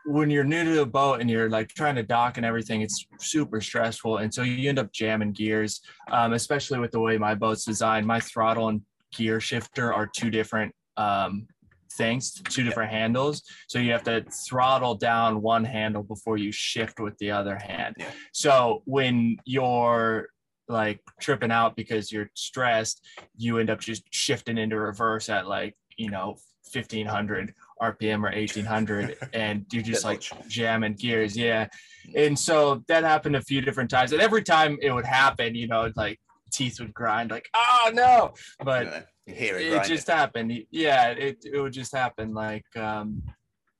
when 0.06 0.30
you're 0.30 0.44
new 0.44 0.64
to 0.64 0.76
the 0.76 0.86
boat 0.86 1.20
and 1.20 1.30
you're 1.30 1.50
like 1.50 1.70
trying 1.70 1.96
to 1.96 2.04
dock 2.04 2.38
and 2.38 2.46
everything, 2.46 2.82
it's 2.82 3.06
super 3.20 3.62
stressful. 3.62 4.18
And 4.18 4.34
so 4.34 4.44
you 4.44 4.70
end 4.70 4.80
up 4.80 4.92
jamming 4.92 5.32
gears, 5.32 5.82
um, 6.12 6.34
especially 6.34 6.80
with 6.80 6.92
the 6.92 7.00
way 7.00 7.18
my 7.18 7.34
boat's 7.36 7.66
designed. 7.66 8.06
My 8.06 8.20
throttle 8.20 8.70
and 8.70 8.82
gear 9.16 9.40
shifter 9.40 9.94
are 9.94 10.08
two 10.08 10.30
different 10.30 10.74
um, 10.98 11.48
things, 11.94 12.34
two 12.50 12.64
different 12.64 12.92
handles. 12.92 13.44
So 13.68 13.80
you 13.80 13.92
have 13.92 14.04
to 14.04 14.26
throttle 14.48 14.96
down 14.96 15.42
one 15.42 15.64
handle 15.64 16.04
before 16.04 16.38
you 16.38 16.52
shift 16.52 17.00
with 17.00 17.18
the 17.18 17.32
other 17.32 17.58
hand. 17.58 17.96
Yeah. 17.98 18.12
So 18.32 18.84
when 18.86 19.38
you're 19.46 20.30
like 20.68 21.02
tripping 21.20 21.52
out 21.52 21.76
because 21.76 22.12
you're 22.12 22.30
stressed, 22.36 23.06
you 23.38 23.58
end 23.58 23.70
up 23.70 23.80
just 23.80 24.04
shifting 24.14 24.58
into 24.58 24.78
reverse 24.78 25.30
at 25.30 25.48
like, 25.48 25.76
you 25.98 26.10
know, 26.10 26.38
1500 26.72 27.54
RPM 27.82 28.20
or 28.20 28.32
1800 28.36 29.18
and 29.34 29.66
you're 29.72 29.84
just 29.84 30.04
like 30.04 30.24
jamming 30.48 30.94
gears. 30.94 31.36
Yeah. 31.38 31.68
And 32.16 32.38
so 32.38 32.84
that 32.88 33.04
happened 33.04 33.36
a 33.36 33.42
few 33.42 33.62
different 33.62 33.90
times. 33.90 34.12
And 34.12 34.22
every 34.22 34.44
time 34.44 34.78
it 34.82 34.92
would 34.92 35.06
happen, 35.06 35.56
you 35.56 35.68
know, 35.68 35.92
like 35.96 36.20
teeth 36.52 36.80
would 36.80 36.94
grind, 36.94 37.32
like, 37.32 37.48
oh 37.56 37.92
no. 37.94 38.34
But 38.64 39.08
hear 39.26 39.58
it, 39.58 39.74
it 39.74 39.84
just 39.84 40.08
happened. 40.08 40.52
Yeah, 40.72 41.10
it, 41.10 41.38
it 41.46 41.60
would 41.60 41.74
just 41.74 41.94
happen. 41.94 42.34
Like, 42.34 42.66
um, 42.76 43.22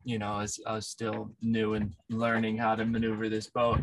you 0.04 0.20
know, 0.20 0.40
as 0.40 0.60
I 0.66 0.76
was 0.76 0.88
still 0.88 1.32
new 1.42 1.74
and 1.74 1.94
learning 2.10 2.58
how 2.58 2.76
to 2.76 2.86
maneuver 2.86 3.30
this 3.30 3.48
boat. 3.50 3.82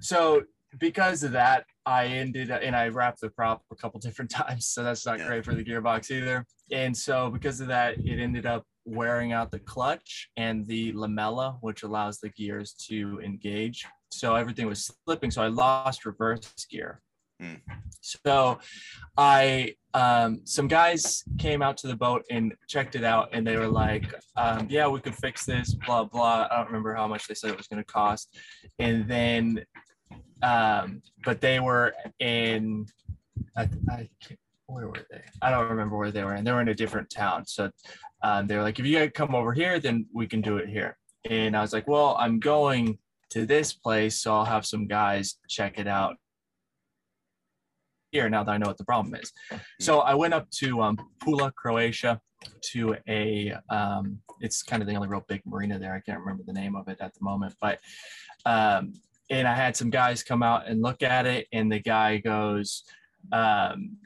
So 0.00 0.42
because 0.78 1.22
of 1.22 1.32
that, 1.32 1.64
I 1.86 2.06
ended 2.06 2.50
and 2.50 2.74
I 2.74 2.88
wrapped 2.88 3.20
the 3.20 3.30
prop 3.30 3.62
a 3.70 3.76
couple 3.76 4.00
different 4.00 4.30
times. 4.42 4.66
So 4.66 4.82
that's 4.82 5.06
not 5.06 5.18
Yeah. 5.18 5.26
great 5.26 5.44
for 5.44 5.54
the 5.54 5.64
gearbox 5.64 6.10
either. 6.10 6.46
And 6.72 6.96
so 6.96 7.30
because 7.30 7.60
of 7.60 7.68
that, 7.68 7.98
it 8.04 8.20
ended 8.20 8.46
up 8.46 8.64
wearing 8.84 9.32
out 9.32 9.50
the 9.50 9.58
clutch 9.58 10.28
and 10.36 10.66
the 10.66 10.92
lamella, 10.92 11.58
which 11.60 11.82
allows 11.82 12.18
the 12.20 12.28
gears 12.30 12.72
to 12.88 13.20
engage. 13.22 13.84
So 14.10 14.34
everything 14.34 14.66
was 14.66 14.90
slipping. 15.04 15.30
So 15.30 15.42
I 15.42 15.48
lost 15.48 16.06
reverse 16.06 16.52
gear. 16.70 17.00
Hmm. 17.40 17.54
So 18.00 18.58
I 19.16 19.74
um, 19.92 20.40
some 20.44 20.68
guys 20.68 21.24
came 21.38 21.62
out 21.62 21.76
to 21.78 21.88
the 21.88 21.96
boat 21.96 22.24
and 22.30 22.54
checked 22.68 22.94
it 22.94 23.04
out, 23.04 23.30
and 23.32 23.46
they 23.46 23.56
were 23.56 23.68
like, 23.68 24.04
um, 24.36 24.68
"Yeah, 24.70 24.86
we 24.86 25.00
could 25.00 25.14
fix 25.14 25.44
this." 25.44 25.74
Blah 25.74 26.04
blah. 26.04 26.46
I 26.50 26.56
don't 26.56 26.66
remember 26.66 26.94
how 26.94 27.08
much 27.08 27.26
they 27.26 27.34
said 27.34 27.50
it 27.50 27.56
was 27.56 27.66
going 27.66 27.82
to 27.82 27.92
cost, 27.92 28.36
and 28.78 29.08
then, 29.08 29.64
um, 30.42 31.02
but 31.24 31.40
they 31.40 31.58
were 31.58 31.94
in, 32.20 32.86
I, 33.56 33.68
I 33.90 34.08
can't, 34.20 34.38
where 34.66 34.86
were 34.86 35.06
they? 35.10 35.22
I 35.42 35.50
don't 35.50 35.68
remember 35.68 35.96
where 35.96 36.12
they 36.12 36.22
were, 36.22 36.34
and 36.34 36.46
they 36.46 36.52
were 36.52 36.62
in 36.62 36.68
a 36.68 36.74
different 36.74 37.10
town. 37.10 37.46
So 37.46 37.70
um, 38.24 38.46
they 38.46 38.56
were 38.56 38.62
like, 38.62 38.78
"If 38.78 38.86
you 38.86 38.98
guys 38.98 39.10
come 39.14 39.34
over 39.34 39.52
here, 39.52 39.78
then 39.78 40.06
we 40.12 40.26
can 40.26 40.40
do 40.40 40.56
it 40.56 40.68
here." 40.68 40.96
And 41.28 41.56
I 41.56 41.60
was 41.60 41.72
like, 41.72 41.86
"Well, 41.86 42.16
I'm 42.18 42.40
going 42.40 42.98
to 43.30 43.46
this 43.46 43.72
place, 43.74 44.16
so 44.22 44.34
I'll 44.34 44.44
have 44.44 44.64
some 44.64 44.86
guys 44.86 45.36
check 45.48 45.78
it 45.78 45.86
out." 45.86 46.16
Here 48.10 48.28
now 48.30 48.42
that 48.44 48.52
I 48.52 48.58
know 48.58 48.66
what 48.66 48.78
the 48.78 48.84
problem 48.84 49.14
is. 49.14 49.32
So 49.80 50.00
I 50.00 50.14
went 50.14 50.34
up 50.34 50.48
to 50.62 50.80
um, 50.82 50.96
Pula, 51.22 51.52
Croatia, 51.54 52.20
to 52.72 52.96
a. 53.08 53.54
Um, 53.70 54.18
it's 54.40 54.62
kind 54.62 54.82
of 54.82 54.88
the 54.88 54.94
only 54.94 55.08
real 55.08 55.24
big 55.28 55.42
marina 55.44 55.78
there. 55.78 55.94
I 55.94 56.00
can't 56.00 56.20
remember 56.20 56.44
the 56.46 56.52
name 56.52 56.76
of 56.76 56.88
it 56.88 56.98
at 57.00 57.12
the 57.14 57.22
moment, 57.22 57.54
but 57.60 57.78
um, 58.46 58.94
and 59.30 59.46
I 59.46 59.54
had 59.54 59.76
some 59.76 59.90
guys 59.90 60.22
come 60.22 60.42
out 60.42 60.66
and 60.66 60.80
look 60.80 61.02
at 61.02 61.26
it, 61.26 61.46
and 61.52 61.70
the 61.70 61.80
guy 61.80 62.18
goes, 62.18 62.84
um, 63.32 63.98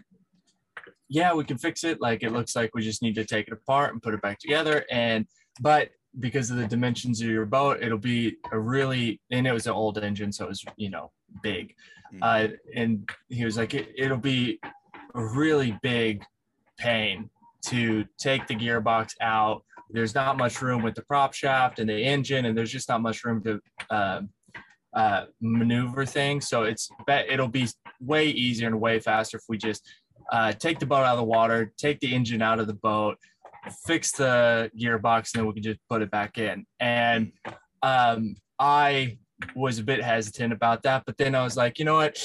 "Yeah, 1.09 1.35
we 1.35 1.45
can 1.45 1.59
fix 1.59 1.85
it. 1.85 2.01
Like 2.01 2.23
it 2.23 2.33
looks 2.33 2.55
like 2.57 2.75
we 2.75 2.83
just 2.83 3.03
need 3.03 3.15
to 3.17 3.25
take 3.25 3.49
it 3.49 3.53
apart 3.53 3.93
and 3.93 4.03
put 4.03 4.15
it 4.15 4.23
back 4.23 4.39
together." 4.39 4.85
And 4.91 5.27
but 5.61 5.91
because 6.19 6.51
of 6.51 6.57
the 6.57 6.67
dimensions 6.67 7.21
of 7.21 7.29
your 7.29 7.47
boat, 7.47 7.79
it'll 7.83 7.99
be 7.99 8.37
a 8.53 8.59
really 8.59 9.21
and 9.31 9.47
it 9.47 9.53
was 9.53 9.67
an 9.67 9.73
old 9.73 9.99
engine, 9.99 10.33
so 10.33 10.45
it 10.45 10.49
was 10.49 10.65
you 10.77 10.91
know 10.91 11.11
big. 11.43 11.75
Mm. 12.15 12.19
Uh, 12.23 12.57
and 12.75 13.09
he 13.29 13.45
was 13.45 13.57
like, 13.57 13.75
it, 13.75 13.89
it'll 13.97 14.17
be 14.17 14.59
a 15.15 15.25
really 15.25 15.79
big 15.83 16.25
pain 16.79 17.29
to 17.67 18.05
take 18.19 18.47
the 18.47 18.55
gearbox 18.55 19.15
out. 19.21 19.63
There's 19.91 20.15
not 20.15 20.37
much 20.37 20.61
room 20.61 20.83
with 20.83 20.95
the 20.95 21.03
prop 21.03 21.35
shaft 21.35 21.79
and 21.79 21.89
the 21.89 22.03
engine, 22.03 22.47
and 22.47 22.57
there's 22.57 22.73
just 22.73 22.89
not 22.89 23.01
much 23.01 23.25
room 23.25 23.43
to 23.45 23.61
uh, 23.91 24.21
uh, 24.95 25.25
maneuver 25.41 26.05
things. 26.05 26.49
So 26.49 26.65
it's 26.65 26.89
bet 27.07 27.27
it'll 27.29 27.49
be 27.49 27.69
way 28.01 28.29
easier 28.29 28.69
and 28.69 28.81
way 28.81 29.01
faster 29.01 29.39
if 29.39 29.45
we 29.49 29.57
just 29.57 29.87
uh, 30.31 30.53
take 30.53 30.79
the 30.79 30.87
boat 30.87 31.05
out 31.05 31.13
of 31.13 31.19
the 31.19 31.25
water, 31.25 31.73
take 31.77 32.01
the 32.01 32.15
engine 32.15 32.43
out 32.43 32.61
of 32.61 32.67
the 32.67 32.75
boat, 32.75 33.19
fix 33.87 34.13
the 34.13 34.71
gearbox, 34.79 35.35
and 35.35 35.41
then 35.41 35.47
we 35.47 35.55
can 35.55 35.63
just 35.63 35.81
put 35.89 36.03
it 36.03 36.11
back 36.11 36.39
in. 36.39 36.67
And 36.81 37.33
um, 37.83 38.37
I 38.59 39.19
was 39.55 39.79
a 39.79 39.85
bit 39.85 40.03
hesitant 40.03 40.53
about 40.53 40.83
that, 40.83 41.05
but 41.07 41.17
then 41.17 41.35
I 41.35 41.43
was 41.43 41.57
like, 41.57 41.79
you 41.79 41.85
know 41.85 41.97
what? 41.97 42.23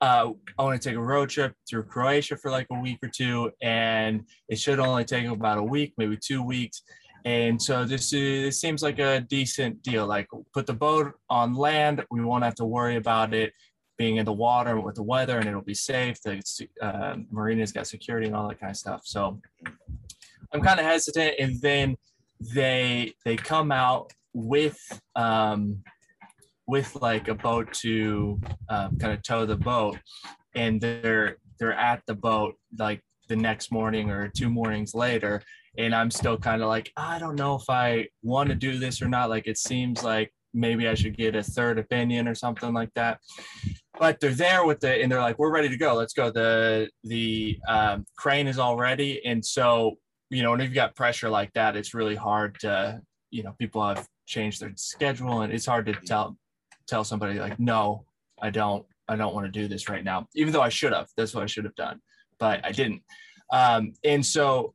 Uh, 0.00 0.32
I 0.58 0.62
want 0.64 0.82
to 0.82 0.88
take 0.88 0.96
a 0.96 1.02
road 1.02 1.28
trip 1.30 1.54
through 1.68 1.84
Croatia 1.84 2.36
for 2.36 2.50
like 2.50 2.66
a 2.72 2.80
week 2.80 2.98
or 3.02 3.08
two, 3.08 3.52
and 3.62 4.24
it 4.48 4.58
should 4.58 4.80
only 4.80 5.04
take 5.04 5.26
about 5.26 5.58
a 5.58 5.62
week, 5.62 5.94
maybe 5.96 6.18
two 6.20 6.42
weeks. 6.42 6.82
And 7.24 7.62
so 7.62 7.84
this 7.84 8.12
is, 8.12 8.46
this 8.46 8.60
seems 8.60 8.82
like 8.82 8.98
a 8.98 9.20
decent 9.20 9.80
deal. 9.84 10.06
Like 10.06 10.26
put 10.52 10.66
the 10.66 10.72
boat 10.72 11.14
on 11.30 11.54
land, 11.54 12.04
we 12.10 12.24
won't 12.24 12.42
have 12.42 12.56
to 12.56 12.64
worry 12.64 12.96
about 12.96 13.32
it 13.32 13.52
being 14.02 14.16
in 14.16 14.24
the 14.24 14.32
water 14.32 14.80
with 14.80 14.96
the 14.96 15.02
weather, 15.14 15.38
and 15.38 15.48
it'll 15.48 15.62
be 15.62 15.74
safe. 15.74 16.20
The 16.22 16.42
uh, 16.80 17.14
marina's 17.30 17.70
got 17.70 17.86
security 17.86 18.26
and 18.26 18.34
all 18.34 18.48
that 18.48 18.58
kind 18.58 18.72
of 18.72 18.76
stuff. 18.76 19.02
So 19.04 19.40
I'm 20.52 20.60
kind 20.60 20.80
of 20.80 20.86
hesitant, 20.86 21.34
and 21.38 21.60
then 21.60 21.96
they 22.52 23.12
they 23.24 23.36
come 23.36 23.70
out 23.70 24.12
with 24.34 24.80
um, 25.14 25.84
with 26.66 26.96
like 26.96 27.28
a 27.28 27.34
boat 27.34 27.72
to 27.74 28.40
um, 28.68 28.98
kind 28.98 29.12
of 29.12 29.22
tow 29.22 29.46
the 29.46 29.56
boat, 29.56 29.98
and 30.56 30.80
they're 30.80 31.36
they're 31.60 31.72
at 31.72 32.02
the 32.08 32.14
boat 32.14 32.56
like 32.76 33.00
the 33.28 33.36
next 33.36 33.70
morning 33.70 34.10
or 34.10 34.26
two 34.36 34.50
mornings 34.50 34.96
later, 34.96 35.40
and 35.78 35.94
I'm 35.94 36.10
still 36.10 36.36
kind 36.36 36.60
of 36.60 36.66
like 36.66 36.90
I 36.96 37.20
don't 37.20 37.36
know 37.36 37.54
if 37.54 37.70
I 37.70 38.08
want 38.24 38.48
to 38.48 38.56
do 38.56 38.80
this 38.80 39.00
or 39.00 39.06
not. 39.06 39.30
Like 39.30 39.46
it 39.46 39.58
seems 39.58 40.02
like 40.02 40.32
maybe 40.54 40.88
I 40.88 40.94
should 40.94 41.16
get 41.16 41.34
a 41.34 41.42
third 41.42 41.78
opinion 41.78 42.28
or 42.28 42.34
something 42.34 42.72
like 42.72 42.92
that. 42.94 43.18
But 43.98 44.20
they're 44.20 44.30
there 44.30 44.64
with 44.64 44.80
the 44.80 45.02
and 45.02 45.10
they're 45.10 45.20
like 45.20 45.38
we're 45.38 45.52
ready 45.52 45.68
to 45.68 45.76
go. 45.76 45.94
Let's 45.94 46.14
go. 46.14 46.30
The 46.30 46.88
the 47.04 47.58
um, 47.68 48.04
crane 48.16 48.48
is 48.48 48.58
all 48.58 48.76
ready, 48.76 49.24
and 49.24 49.44
so 49.44 49.96
you 50.30 50.42
know 50.42 50.50
when 50.50 50.60
you've 50.60 50.74
got 50.74 50.96
pressure 50.96 51.28
like 51.28 51.52
that, 51.52 51.76
it's 51.76 51.94
really 51.94 52.16
hard 52.16 52.58
to 52.60 53.00
you 53.32 53.42
know 53.42 53.54
people 53.58 53.86
have 53.86 54.06
changed 54.26 54.60
their 54.60 54.72
schedule 54.76 55.40
and 55.40 55.52
it's 55.52 55.66
hard 55.66 55.86
to 55.86 55.92
tell 55.92 56.36
tell 56.86 57.02
somebody 57.02 57.40
like 57.40 57.58
no 57.58 58.04
i 58.40 58.50
don't 58.50 58.84
i 59.08 59.16
don't 59.16 59.34
want 59.34 59.44
to 59.44 59.50
do 59.50 59.66
this 59.66 59.88
right 59.88 60.04
now 60.04 60.26
even 60.36 60.52
though 60.52 60.62
i 60.62 60.68
should 60.68 60.92
have 60.92 61.08
that's 61.16 61.34
what 61.34 61.42
i 61.42 61.46
should 61.46 61.64
have 61.64 61.74
done 61.74 62.00
but 62.38 62.64
i 62.64 62.70
didn't 62.70 63.02
um, 63.52 63.92
and 64.04 64.24
so 64.24 64.72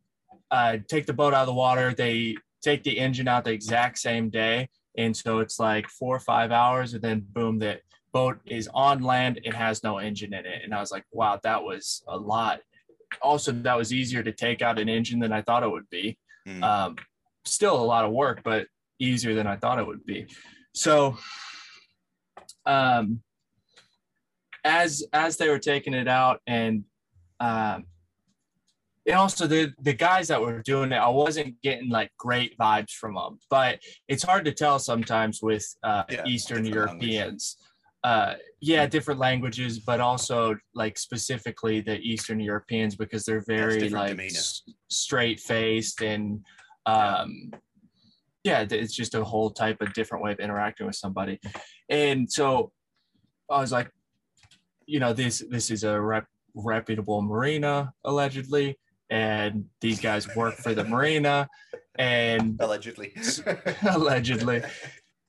uh, 0.52 0.78
take 0.88 1.08
the 1.08 1.14
boat 1.14 1.34
out 1.34 1.42
of 1.42 1.48
the 1.48 1.54
water 1.54 1.94
they 1.94 2.36
take 2.62 2.84
the 2.84 3.00
engine 3.00 3.28
out 3.28 3.44
the 3.44 3.52
exact 3.52 3.98
same 3.98 4.30
day 4.30 4.70
and 4.98 5.16
so 5.16 5.40
it's 5.40 5.60
like 5.60 5.88
four 5.88 6.16
or 6.16 6.20
five 6.20 6.52
hours 6.52 6.94
and 6.94 7.02
then 7.02 7.26
boom 7.32 7.60
the 7.60 7.80
boat 8.14 8.38
is 8.46 8.68
on 8.74 9.02
land 9.02 9.40
it 9.44 9.54
has 9.54 9.84
no 9.84 9.98
engine 9.98 10.34
in 10.34 10.46
it 10.46 10.62
and 10.64 10.74
i 10.74 10.80
was 10.80 10.92
like 10.92 11.06
wow 11.12 11.40
that 11.44 11.62
was 11.62 12.04
a 12.08 12.18
lot 12.18 12.60
also 13.22 13.52
that 13.52 13.78
was 13.78 13.94
easier 13.94 14.24
to 14.24 14.32
take 14.32 14.62
out 14.62 14.80
an 14.80 14.90
engine 14.90 15.20
than 15.20 15.32
i 15.32 15.42
thought 15.42 15.64
it 15.64 15.72
would 15.72 15.90
be 15.90 16.18
Mm. 16.48 16.64
um, 16.64 16.96
still 17.46 17.76
a 17.76 17.84
lot 17.84 18.06
of 18.06 18.12
work, 18.12 18.42
but 18.42 18.68
easier 19.00 19.34
than 19.36 19.48
I 19.48 19.58
thought 19.58 19.80
it 19.80 19.86
would 19.88 20.06
be. 20.06 20.28
So, 20.74 21.18
um, 22.66 23.22
as 24.64 25.04
as 25.14 25.36
they 25.38 25.50
were 25.50 25.60
taking 25.60 25.94
it 25.94 26.08
out, 26.08 26.40
and 26.48 26.86
um, 27.40 27.86
and 29.08 29.16
also 29.16 29.48
the 29.48 29.74
the 29.82 29.94
guys 29.94 30.28
that 30.28 30.42
were 30.42 30.62
doing 30.62 30.92
it, 30.92 30.98
I 30.98 31.08
wasn't 31.08 31.62
getting 31.62 31.90
like 31.90 32.12
great 32.18 32.58
vibes 32.58 32.92
from 32.92 33.16
them. 33.16 33.40
But 33.50 33.80
it's 34.08 34.24
hard 34.24 34.46
to 34.46 34.52
tell 34.52 34.80
sometimes 34.80 35.42
with 35.42 35.66
uh, 35.84 36.04
Yeah, 36.10 36.26
Eastern. 36.26 36.66
Europeans. 36.66 37.58
Uh, 38.04 38.36
yeah, 38.62 38.86
different 38.86 39.20
languages, 39.20 39.80
but 39.80 40.00
also 40.00 40.56
like 40.76 40.98
specifically 40.98 41.82
the 41.82 41.98
Eastern 42.00 42.40
Europeans 42.40 42.96
because 42.96 43.26
they're 43.26 43.44
very 43.48 43.90
like 43.90 44.12
demeanor. 44.12 44.40
straight 44.88 45.40
faced 45.40 46.02
and 46.02 46.40
um, 46.86 47.52
yeah, 48.44 48.66
it's 48.70 48.94
just 48.96 49.16
a 49.16 49.24
whole 49.24 49.50
type 49.50 49.82
of 49.82 49.94
different 49.94 50.24
way 50.24 50.32
of 50.32 50.40
interacting 50.40 50.86
with 50.88 50.96
somebody. 50.96 51.40
And 51.90 52.32
so 52.32 52.72
I 53.50 53.60
was 53.60 53.72
like, 53.72 53.90
you 54.86 55.00
know, 55.02 55.12
this 55.12 55.44
this 55.50 55.70
is 55.70 55.84
a 55.84 56.00
rep, 56.00 56.28
reputable 56.56 57.22
marina 57.22 57.92
allegedly, 58.06 58.78
and 59.10 59.66
these 59.82 60.00
guys 60.00 60.28
work 60.36 60.56
for 60.56 60.74
the 60.74 60.84
marina, 60.84 61.48
and 61.98 62.58
Allegedly. 62.60 63.14
allegedly 63.92 64.62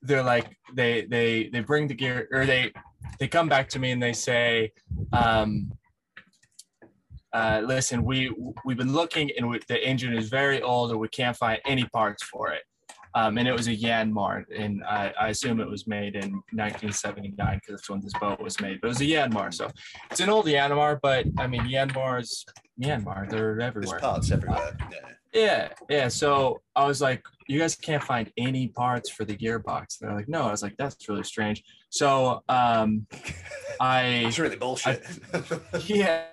they're 0.02 0.23
like 0.23 0.56
they 0.75 1.06
they 1.06 1.49
they 1.52 1.61
bring 1.61 1.88
the 1.88 1.94
gear 1.94 2.28
or 2.32 2.47
they 2.47 2.73
they 3.18 3.28
come 3.28 3.49
back 3.49 3.68
to 3.70 3.78
me 3.78 3.90
and 3.90 4.02
they 4.02 4.12
say, 4.12 4.73
um, 5.12 5.73
uh, 7.32 7.62
listen, 7.64 8.04
we 8.04 8.32
we've 8.64 8.76
been 8.76 8.92
looking 8.92 9.30
and 9.37 9.49
we, 9.49 9.61
the 9.68 9.85
engine 9.87 10.14
is 10.16 10.28
very 10.28 10.62
old 10.62 10.90
and 10.90 11.00
we 11.00 11.08
can't 11.08 11.37
find 11.37 11.61
any 11.66 11.85
parts 11.87 12.23
for 12.23 12.50
it. 12.52 12.62
Um, 13.14 13.38
and 13.38 13.48
it 13.48 13.52
was 13.52 13.68
a 13.68 13.76
Yanmar, 13.76 14.44
and 14.56 14.84
I, 14.84 15.12
I, 15.18 15.28
assume 15.28 15.60
it 15.60 15.68
was 15.68 15.86
made 15.86 16.14
in 16.14 16.32
1979 16.52 17.34
because 17.36 17.68
that's 17.68 17.90
when 17.90 18.00
this 18.00 18.12
boat 18.20 18.40
was 18.40 18.60
made. 18.60 18.80
But 18.80 18.88
it 18.88 18.90
was 18.90 19.00
a 19.00 19.04
Yanmar, 19.04 19.52
so 19.52 19.70
it's 20.10 20.20
an 20.20 20.28
old 20.28 20.46
Yanmar. 20.46 20.98
But 21.02 21.26
I 21.38 21.46
mean, 21.46 21.62
Yanmars, 21.62 22.44
Myanmar, 22.80 23.28
they're 23.30 23.60
everywhere. 23.60 23.98
There's 23.98 24.02
parts 24.02 24.30
everywhere. 24.30 24.76
Yeah. 24.92 25.14
Yeah, 25.32 25.68
yeah. 25.90 26.08
So 26.08 26.62
I 26.74 26.86
was 26.86 27.00
like, 27.00 27.22
you 27.48 27.58
guys 27.58 27.74
can't 27.76 28.02
find 28.02 28.32
any 28.36 28.68
parts 28.68 29.10
for 29.10 29.24
the 29.24 29.36
gearbox. 29.36 29.98
They're 29.98 30.14
like, 30.14 30.28
no. 30.28 30.42
I 30.44 30.50
was 30.50 30.62
like, 30.62 30.76
that's 30.78 31.08
really 31.08 31.24
strange. 31.24 31.62
So 31.90 32.42
um, 32.48 33.06
I. 33.80 34.24
It's 34.26 34.38
really 34.38 34.56
bullshit. 34.56 35.04
I, 35.32 35.42
yeah. 35.86 36.24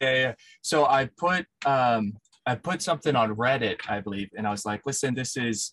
Yeah, 0.00 0.14
yeah. 0.14 0.34
So 0.62 0.86
I 0.86 1.10
put 1.16 1.46
um, 1.66 2.14
I 2.46 2.54
put 2.54 2.82
something 2.82 3.14
on 3.16 3.36
Reddit, 3.36 3.78
I 3.88 4.00
believe, 4.00 4.30
and 4.36 4.46
I 4.46 4.50
was 4.50 4.64
like, 4.64 4.82
listen, 4.86 5.14
this 5.14 5.36
is 5.36 5.72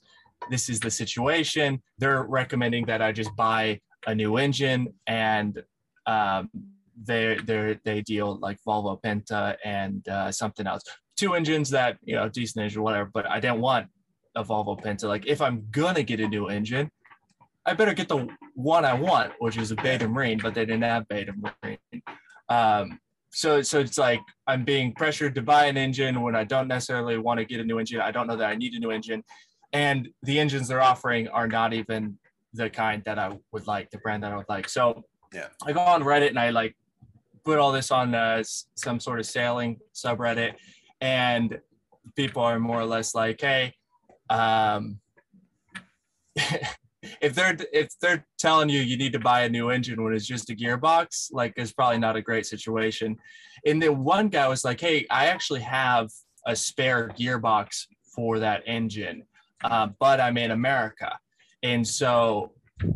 this 0.52 0.70
is 0.70 0.80
the 0.80 0.92
situation. 0.92 1.82
They're 1.98 2.24
recommending 2.24 2.86
that 2.86 3.02
I 3.02 3.12
just 3.12 3.36
buy 3.36 3.80
a 4.06 4.14
new 4.14 4.38
engine 4.38 4.94
and 5.08 5.64
um, 6.06 6.50
they 7.04 7.38
they 7.46 7.80
they 7.84 8.02
deal 8.02 8.40
like 8.40 8.58
Volvo 8.68 9.00
Penta 9.02 9.56
and 9.64 10.08
uh, 10.08 10.32
something 10.32 10.68
else. 10.68 10.84
Two 11.16 11.34
engines 11.34 11.70
that 11.72 11.98
you 12.04 12.16
know 12.16 12.30
decent 12.30 12.64
engine 12.64 12.84
whatever 12.84 13.10
but 13.12 13.28
i 13.30 13.40
didn't 13.40 13.60
want 13.60 13.88
a 14.36 14.44
volvo 14.44 14.80
penta. 14.80 15.06
Like 15.06 15.26
if 15.26 15.42
i'm 15.42 15.68
gonna 15.72 16.04
get 16.04 16.20
a 16.20 16.28
new 16.28 16.48
engine 16.48 16.92
i 17.66 17.74
better 17.74 17.94
get 17.94 18.08
the 18.08 18.28
one 18.54 18.86
i 18.86 18.94
want 18.94 19.34
which 19.40 19.58
is 19.58 19.72
a 19.72 19.76
beta 19.76 20.08
marine 20.08 20.40
but 20.42 20.54
they 20.54 20.66
didn't 20.66 20.84
have 20.84 21.08
beta 21.08 21.34
marine. 21.34 22.02
Um, 22.50 23.00
so 23.38 23.62
so 23.62 23.80
it's 23.80 24.00
like 24.00 24.22
i'm 24.48 24.64
being 24.64 24.92
pressured 24.94 25.36
to 25.36 25.44
buy 25.44 25.66
an 25.66 25.78
engine 25.78 26.22
when 26.22 26.36
i 26.36 26.44
don't 26.44 26.68
necessarily 26.68 27.20
want 27.20 27.40
to 27.40 27.46
get 27.46 27.60
a 27.60 27.64
new 27.64 27.78
engine. 27.78 28.02
I 28.02 28.12
don't 28.12 28.26
know 28.26 28.36
that 28.36 28.50
i 28.50 28.56
need 28.56 28.74
a 28.74 28.80
new 28.80 28.92
engine. 28.92 29.24
And 29.74 30.10
the 30.24 30.40
engines 30.40 30.68
they're 30.68 30.82
offering 30.82 31.28
are 31.28 31.48
not 31.48 31.72
even 31.74 32.18
the 32.54 32.70
kind 32.70 33.04
that 33.06 33.20
i 33.20 33.38
would 33.52 33.68
like 33.68 33.92
the 33.92 34.00
brand 34.00 34.24
that 34.24 34.34
i 34.34 34.38
would 34.38 34.50
like. 34.50 34.68
So 34.68 35.04
yeah. 35.34 35.50
I 35.64 35.72
go 35.72 35.82
on 35.82 36.02
reddit 36.02 36.30
and 36.30 36.40
i 36.40 36.50
like 36.50 36.76
put 37.48 37.60
all 37.60 37.72
this 37.72 37.92
on 37.92 38.14
uh, 38.14 38.44
some 38.76 39.00
sort 39.00 39.20
of 39.20 39.26
sailing 39.26 39.80
subreddit. 39.94 40.56
And 41.00 41.60
people 42.16 42.42
are 42.42 42.60
more 42.60 42.82
or 42.82 42.86
less 42.86 43.16
like, 43.16 43.40
hey, 43.40 43.74
um, 44.30 45.00
if 47.22 47.34
they're 47.34 47.58
if 47.72 47.90
they're 48.02 48.26
telling 48.38 48.70
you 48.70 48.82
you 48.82 48.98
need 48.98 49.14
to 49.14 49.20
buy 49.20 49.42
a 49.42 49.50
new 49.50 49.70
engine 49.70 50.04
when 50.04 50.14
it's 50.14 50.26
just 50.26 50.50
a 50.50 50.56
gearbox, 50.56 51.30
like 51.32 51.54
it's 51.56 51.74
probably 51.74 52.00
not 52.00 52.16
a 52.16 52.22
great 52.22 52.46
situation. 52.46 53.18
And 53.66 53.82
then 53.82 54.04
one 54.04 54.30
guy 54.30 54.48
was 54.48 54.64
like, 54.64 54.80
hey, 54.80 55.06
I 55.10 55.28
actually 55.28 55.62
have 55.62 56.10
a 56.46 56.56
spare 56.56 57.10
gearbox 57.20 57.86
for 58.16 58.40
that 58.40 58.64
engine, 58.66 59.24
uh, 59.64 59.90
but 60.00 60.20
I'm 60.20 60.38
in 60.38 60.52
America, 60.52 61.18
and 61.64 61.88
so 61.88 62.54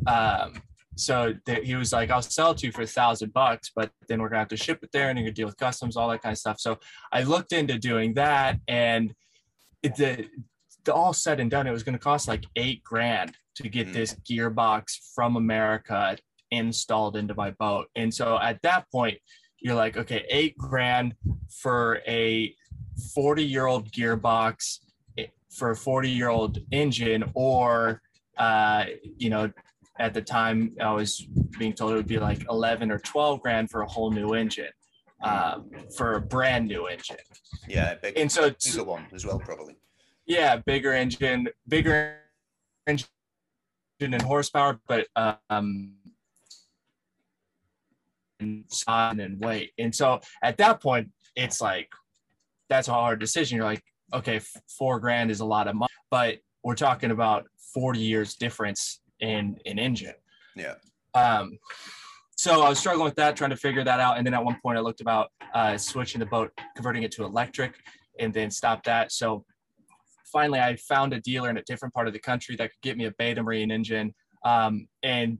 um, 0.07 0.61
so 0.95 1.33
th- 1.45 1.65
he 1.65 1.75
was 1.75 1.91
like, 1.91 2.11
I'll 2.11 2.21
sell 2.21 2.51
it 2.51 2.59
to 2.59 2.67
you 2.67 2.71
for 2.71 2.83
a 2.83 2.87
thousand 2.87 3.33
bucks, 3.33 3.71
but 3.75 3.91
then 4.07 4.21
we're 4.21 4.29
gonna 4.29 4.39
have 4.39 4.47
to 4.49 4.57
ship 4.57 4.79
it 4.83 4.91
there 4.91 5.09
and 5.09 5.17
you're 5.17 5.25
gonna 5.25 5.33
deal 5.33 5.47
with 5.47 5.57
customs, 5.57 5.97
all 5.97 6.09
that 6.09 6.21
kind 6.21 6.33
of 6.33 6.37
stuff. 6.37 6.59
So 6.59 6.77
I 7.11 7.23
looked 7.23 7.53
into 7.53 7.77
doing 7.77 8.13
that 8.15 8.59
and 8.67 9.13
it, 9.83 9.95
the, 9.95 10.27
the 10.83 10.93
all 10.93 11.13
said 11.13 11.39
and 11.39 11.49
done, 11.49 11.65
it 11.65 11.71
was 11.71 11.83
gonna 11.83 11.97
cost 11.97 12.27
like 12.27 12.43
eight 12.55 12.83
grand 12.83 13.35
to 13.55 13.69
get 13.69 13.87
mm. 13.87 13.93
this 13.93 14.15
gearbox 14.29 14.97
from 15.13 15.35
America 15.35 16.17
installed 16.51 17.15
into 17.15 17.33
my 17.35 17.51
boat. 17.51 17.87
And 17.95 18.13
so 18.13 18.39
at 18.39 18.61
that 18.63 18.85
point, 18.91 19.17
you're 19.59 19.75
like, 19.75 19.97
okay, 19.97 20.25
eight 20.29 20.57
grand 20.57 21.15
for 21.61 22.01
a 22.07 22.53
40 23.13 23.43
year 23.43 23.67
old 23.67 23.91
gearbox 23.91 24.79
eh, 25.17 25.27
for 25.49 25.71
a 25.71 25.75
40 25.75 26.09
year 26.09 26.29
old 26.29 26.59
engine 26.71 27.23
or 27.35 28.01
uh, 28.37 28.85
you 29.17 29.29
know 29.29 29.51
at 29.99 30.13
the 30.13 30.21
time 30.21 30.75
I 30.81 30.91
was 30.91 31.25
being 31.59 31.73
told 31.73 31.91
it 31.93 31.95
would 31.95 32.07
be 32.07 32.19
like 32.19 32.43
11 32.49 32.91
or 32.91 32.99
12 32.99 33.41
grand 33.41 33.69
for 33.69 33.81
a 33.81 33.87
whole 33.87 34.11
new 34.11 34.33
engine, 34.33 34.71
um, 35.23 35.69
for 35.95 36.15
a 36.15 36.21
brand 36.21 36.67
new 36.67 36.87
engine. 36.87 37.17
Yeah, 37.67 37.95
big, 38.01 38.17
and 38.17 38.31
so 38.31 38.49
bigger 38.49 38.83
one 38.83 39.05
as 39.13 39.25
well, 39.25 39.39
probably. 39.39 39.75
Yeah, 40.25 40.57
bigger 40.57 40.93
engine, 40.93 41.49
bigger 41.67 42.17
engine 42.87 43.07
and 44.01 44.21
horsepower, 44.21 44.79
but 44.87 45.07
um, 45.49 45.93
and 48.39 48.65
size 48.67 49.17
and 49.19 49.39
weight. 49.43 49.71
And 49.77 49.93
so 49.93 50.19
at 50.43 50.57
that 50.57 50.81
point, 50.81 51.09
it's 51.35 51.61
like 51.61 51.89
that's 52.69 52.87
a 52.87 52.93
hard 52.93 53.19
decision. 53.19 53.57
You're 53.57 53.65
like, 53.65 53.83
okay, 54.13 54.41
four 54.77 54.99
grand 54.99 55.31
is 55.31 55.39
a 55.39 55.45
lot 55.45 55.67
of 55.67 55.75
money, 55.75 55.91
but 56.09 56.39
we're 56.63 56.75
talking 56.75 57.11
about 57.11 57.45
40 57.73 57.99
years 57.99 58.35
difference 58.35 58.99
in 59.19 59.57
an 59.65 59.79
engine. 59.79 60.15
Yeah. 60.55 60.75
Um, 61.13 61.57
so 62.35 62.61
I 62.61 62.69
was 62.69 62.79
struggling 62.79 63.05
with 63.05 63.15
that, 63.15 63.35
trying 63.35 63.51
to 63.51 63.55
figure 63.55 63.83
that 63.83 63.99
out. 63.99 64.17
And 64.17 64.25
then 64.25 64.33
at 64.33 64.43
one 64.43 64.57
point, 64.61 64.77
I 64.77 64.81
looked 64.81 65.01
about 65.01 65.29
uh, 65.53 65.77
switching 65.77 66.19
the 66.19 66.25
boat, 66.25 66.51
converting 66.75 67.03
it 67.03 67.11
to 67.13 67.23
electric, 67.23 67.75
and 68.19 68.33
then 68.33 68.49
stopped 68.49 68.85
that. 68.85 69.11
So 69.11 69.45
finally, 70.31 70.59
I 70.59 70.75
found 70.75 71.13
a 71.13 71.19
dealer 71.19 71.49
in 71.49 71.57
a 71.57 71.63
different 71.63 71.93
part 71.93 72.07
of 72.07 72.13
the 72.13 72.19
country 72.19 72.55
that 72.57 72.71
could 72.71 72.81
get 72.81 72.97
me 72.97 73.05
a 73.05 73.11
Beta 73.11 73.43
Marine 73.43 73.71
engine. 73.71 74.13
Um, 74.43 74.87
and 75.03 75.37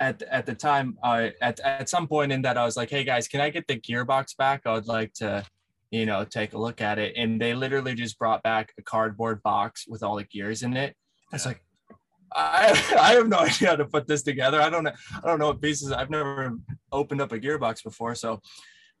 at, 0.00 0.22
at 0.22 0.46
the 0.46 0.54
time, 0.54 0.98
uh, 1.02 1.28
at, 1.40 1.60
at 1.60 1.88
some 1.88 2.06
point 2.06 2.32
in 2.32 2.42
that, 2.42 2.58
I 2.58 2.64
was 2.64 2.76
like, 2.76 2.90
hey 2.90 3.04
guys, 3.04 3.28
can 3.28 3.40
I 3.40 3.50
get 3.50 3.66
the 3.66 3.78
gearbox 3.78 4.36
back? 4.36 4.62
I 4.66 4.72
would 4.72 4.86
like 4.86 5.12
to, 5.14 5.44
you 5.90 6.06
know, 6.06 6.24
take 6.24 6.54
a 6.54 6.58
look 6.58 6.80
at 6.80 6.98
it. 6.98 7.14
And 7.16 7.40
they 7.40 7.54
literally 7.54 7.94
just 7.94 8.18
brought 8.18 8.42
back 8.42 8.72
a 8.78 8.82
cardboard 8.82 9.42
box 9.42 9.86
with 9.86 10.02
all 10.02 10.16
the 10.16 10.24
gears 10.24 10.62
in 10.62 10.76
it. 10.76 10.96
I 11.32 11.36
was 11.36 11.46
like, 11.46 11.62
I, 12.34 12.70
I 13.00 13.12
have 13.12 13.28
no 13.28 13.38
idea 13.40 13.68
how 13.68 13.76
to 13.76 13.84
put 13.84 14.06
this 14.06 14.22
together. 14.22 14.60
I 14.60 14.70
don't 14.70 14.84
know. 14.84 14.92
I 15.22 15.26
don't 15.26 15.38
know 15.38 15.48
what 15.48 15.60
pieces. 15.60 15.92
I've 15.92 16.10
never 16.10 16.56
opened 16.90 17.20
up 17.20 17.32
a 17.32 17.38
gearbox 17.38 17.82
before, 17.84 18.14
so 18.14 18.40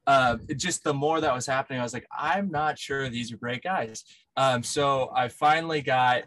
uh, 0.06 0.36
just 0.56 0.84
the 0.84 0.94
more 0.94 1.20
that 1.20 1.34
was 1.34 1.46
happening, 1.46 1.80
I 1.80 1.82
was 1.82 1.92
like, 1.92 2.06
I'm 2.16 2.50
not 2.50 2.78
sure 2.78 3.08
these 3.08 3.32
are 3.32 3.36
great 3.36 3.62
guys. 3.62 4.04
Um, 4.36 4.62
so 4.62 5.10
I 5.14 5.28
finally 5.28 5.80
got 5.80 6.24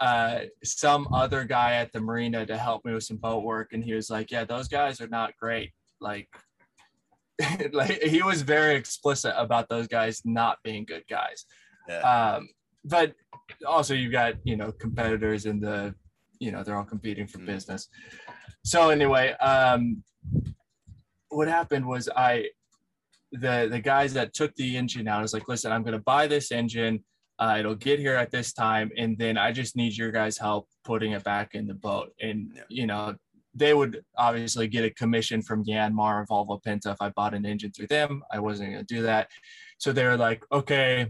uh, 0.00 0.40
some 0.64 1.08
other 1.12 1.44
guy 1.44 1.74
at 1.74 1.92
the 1.92 2.00
marina 2.00 2.46
to 2.46 2.56
help 2.56 2.84
me 2.84 2.94
with 2.94 3.04
some 3.04 3.16
boat 3.16 3.42
work, 3.42 3.72
and 3.72 3.84
he 3.84 3.94
was 3.94 4.10
like, 4.10 4.30
"Yeah, 4.30 4.44
those 4.44 4.68
guys 4.68 5.00
are 5.00 5.08
not 5.08 5.36
great. 5.36 5.72
Like, 6.00 6.28
like 7.72 8.00
he 8.02 8.22
was 8.22 8.42
very 8.42 8.76
explicit 8.76 9.34
about 9.36 9.68
those 9.68 9.88
guys 9.88 10.22
not 10.24 10.58
being 10.62 10.84
good 10.84 11.04
guys. 11.10 11.44
Yeah. 11.88 11.98
Um, 11.98 12.48
but 12.84 13.14
also, 13.66 13.92
you've 13.92 14.12
got 14.12 14.34
you 14.44 14.56
know 14.56 14.70
competitors 14.70 15.46
in 15.46 15.58
the 15.60 15.94
you 16.38 16.52
know 16.52 16.62
they're 16.62 16.76
all 16.76 16.84
competing 16.84 17.26
for 17.26 17.38
mm. 17.38 17.46
business 17.46 17.88
so 18.64 18.90
anyway 18.90 19.32
um 19.34 20.02
what 21.28 21.48
happened 21.48 21.86
was 21.86 22.08
i 22.16 22.46
the 23.32 23.68
the 23.70 23.80
guys 23.80 24.12
that 24.14 24.34
took 24.34 24.54
the 24.54 24.76
engine 24.76 25.08
out 25.08 25.22
was 25.22 25.34
like 25.34 25.48
listen 25.48 25.72
i'm 25.72 25.82
going 25.82 25.92
to 25.92 26.02
buy 26.02 26.26
this 26.26 26.52
engine 26.52 27.02
uh, 27.40 27.56
it'll 27.56 27.74
get 27.74 28.00
here 28.00 28.16
at 28.16 28.30
this 28.30 28.52
time 28.52 28.90
and 28.96 29.16
then 29.18 29.38
i 29.38 29.52
just 29.52 29.76
need 29.76 29.96
your 29.96 30.10
guys 30.10 30.38
help 30.38 30.68
putting 30.84 31.12
it 31.12 31.22
back 31.24 31.54
in 31.54 31.66
the 31.66 31.74
boat 31.74 32.10
and 32.20 32.50
yeah. 32.54 32.62
you 32.68 32.86
know 32.86 33.14
they 33.54 33.74
would 33.74 34.02
obviously 34.16 34.68
get 34.68 34.84
a 34.84 34.90
commission 34.90 35.42
from 35.42 35.64
Yanmar 35.64 36.20
and 36.20 36.28
Volvo 36.28 36.62
Penta 36.62 36.92
if 36.92 37.00
I 37.00 37.08
bought 37.10 37.34
an 37.34 37.44
engine 37.44 37.72
through 37.72 37.88
them. 37.88 38.22
I 38.32 38.38
wasn't 38.38 38.70
going 38.70 38.86
to 38.86 38.94
do 38.94 39.02
that. 39.02 39.30
So 39.78 39.90
they 39.90 40.04
were 40.04 40.16
like, 40.16 40.44
okay, 40.52 41.08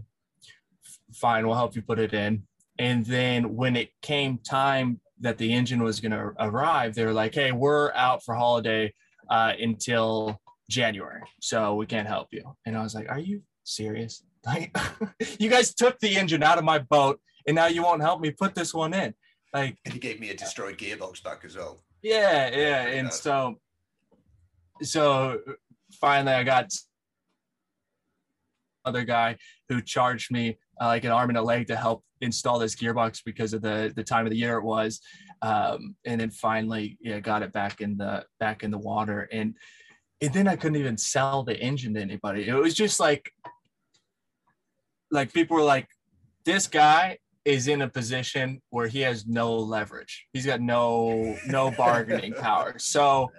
fine, 1.13 1.45
we'll 1.45 1.55
help 1.55 1.75
you 1.75 1.81
put 1.81 1.99
it 1.99 2.13
in. 2.13 2.43
And 2.77 3.05
then 3.05 3.55
when 3.55 3.75
it 3.75 3.89
came 4.01 4.37
time 4.39 5.01
that 5.19 5.37
the 5.37 5.53
engine 5.53 5.83
was 5.83 5.99
going 5.99 6.11
to 6.11 6.33
arrive, 6.39 6.95
they 6.95 7.05
were 7.05 7.13
like, 7.13 7.35
"Hey, 7.35 7.51
we're 7.51 7.91
out 7.93 8.23
for 8.23 8.35
holiday 8.35 8.93
uh, 9.29 9.53
until 9.59 10.39
January, 10.69 11.21
so 11.41 11.75
we 11.75 11.85
can't 11.85 12.07
help 12.07 12.29
you." 12.31 12.43
And 12.65 12.77
I 12.77 12.83
was 12.83 12.95
like, 12.95 13.09
"Are 13.09 13.19
you 13.19 13.41
serious? 13.63 14.23
Like, 14.45 14.73
you 15.37 15.49
guys 15.49 15.75
took 15.75 15.99
the 15.99 16.15
engine 16.15 16.43
out 16.43 16.57
of 16.57 16.63
my 16.63 16.79
boat, 16.79 17.19
and 17.45 17.55
now 17.55 17.65
you 17.65 17.83
won't 17.83 18.01
help 18.01 18.21
me 18.21 18.31
put 18.31 18.55
this 18.55 18.73
one 18.73 18.93
in?" 18.93 19.13
Like, 19.53 19.77
and 19.83 19.93
he 19.93 19.99
gave 19.99 20.21
me 20.21 20.29
a 20.29 20.33
destroyed 20.33 20.77
gearbox 20.77 21.21
back 21.21 21.43
as 21.43 21.57
well. 21.57 21.83
Yeah, 22.01 22.55
yeah, 22.55 22.83
and 22.87 23.11
so, 23.11 23.59
so 24.81 25.41
finally, 25.99 26.31
I 26.33 26.43
got 26.45 26.71
other 28.85 29.03
guy 29.03 29.37
who 29.67 29.81
charged 29.81 30.31
me 30.31 30.57
uh, 30.81 30.87
like 30.87 31.03
an 31.03 31.11
arm 31.11 31.29
and 31.29 31.37
a 31.37 31.41
leg 31.41 31.67
to 31.67 31.75
help 31.75 32.03
install 32.21 32.59
this 32.59 32.75
gearbox 32.75 33.21
because 33.23 33.53
of 33.53 33.61
the 33.61 33.93
the 33.95 34.03
time 34.03 34.25
of 34.25 34.31
the 34.31 34.37
year 34.37 34.57
it 34.57 34.63
was 34.63 35.01
um, 35.41 35.95
and 36.05 36.19
then 36.19 36.29
finally 36.29 36.97
yeah 37.01 37.19
got 37.19 37.41
it 37.41 37.53
back 37.53 37.81
in 37.81 37.97
the 37.97 38.25
back 38.39 38.63
in 38.63 38.71
the 38.71 38.77
water 38.77 39.29
and 39.31 39.55
and 40.21 40.33
then 40.33 40.47
I 40.47 40.55
couldn't 40.55 40.77
even 40.77 40.97
sell 40.97 41.43
the 41.43 41.57
engine 41.59 41.93
to 41.93 42.01
anybody 42.01 42.47
it 42.47 42.53
was 42.53 42.73
just 42.73 42.99
like 42.99 43.31
like 45.11 45.33
people 45.33 45.57
were 45.57 45.63
like 45.63 45.87
this 46.45 46.67
guy 46.67 47.17
is 47.45 47.67
in 47.67 47.81
a 47.81 47.89
position 47.89 48.61
where 48.69 48.87
he 48.87 49.01
has 49.01 49.25
no 49.25 49.55
leverage. 49.55 50.27
He's 50.33 50.45
got 50.45 50.61
no 50.61 51.37
no 51.47 51.71
bargaining 51.77 52.33
power. 52.33 52.75
So 52.77 53.31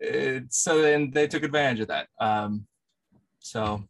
it, 0.00 0.52
so 0.52 0.82
then 0.82 1.10
they 1.10 1.26
took 1.26 1.42
advantage 1.42 1.80
of 1.80 1.88
that. 1.88 2.08
Um, 2.20 2.66
so 3.38 3.84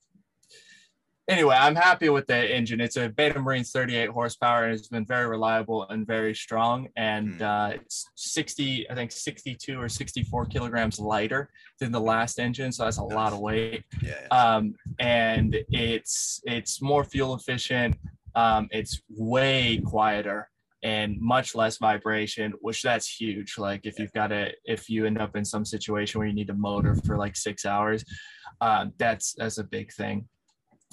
anyway, 1.29 1.57
I'm 1.59 1.75
happy 1.75 2.09
with 2.09 2.27
the 2.27 2.55
engine. 2.55 2.81
It's 2.81 2.97
a 2.97 3.09
Beta 3.09 3.39
Marine 3.39 3.65
38 3.65 4.11
horsepower 4.11 4.65
and 4.65 4.75
it's 4.75 4.89
been 4.89 5.07
very 5.07 5.27
reliable 5.27 5.87
and 5.89 6.07
very 6.07 6.35
strong. 6.35 6.89
And 6.97 7.43
uh, 7.43 7.71
it's 7.75 8.07
60, 8.15 8.89
I 8.91 8.95
think 8.95 9.13
62 9.13 9.81
or 9.81 9.89
64 9.89 10.47
kilograms 10.47 10.99
lighter 10.99 11.51
than 11.81 11.93
the 11.93 12.01
last 12.01 12.39
engine. 12.39 12.73
So 12.73 12.85
that's 12.85 12.99
a 12.99 13.05
lot 13.05 13.33
of 13.33 13.41
weight. 13.41 13.85
Yeah. 14.03 14.27
Um, 14.31 14.75
and 14.99 15.57
it's 15.69 16.41
it's 16.45 16.81
more 16.81 17.05
fuel 17.05 17.35
efficient. 17.35 17.97
Um, 18.35 18.69
it's 18.71 19.01
way 19.09 19.81
quieter 19.85 20.49
and 20.83 21.19
much 21.21 21.55
less 21.55 21.79
vibration, 21.79 22.53
which 22.61 22.83
that's 22.83 23.09
huge. 23.09 23.59
Like 23.59 23.81
if 23.85 23.99
you've 23.99 24.13
got 24.13 24.31
a, 24.31 24.53
if 24.65 24.89
you 24.89 25.07
end 25.07 25.19
up 25.19 25.35
in 25.35 25.45
some 25.45 25.65
situation 25.65 26.19
where 26.19 26.29
you 26.29 26.35
need 26.35 26.51
a 26.51 26.55
motor 26.55 26.95
for 27.07 27.17
like 27.17 27.35
six 27.35 27.65
hours, 27.65 28.05
uh, 28.61 28.87
that's 28.99 29.35
that's 29.37 29.59
a 29.59 29.65
big 29.65 29.93
thing 29.93 30.29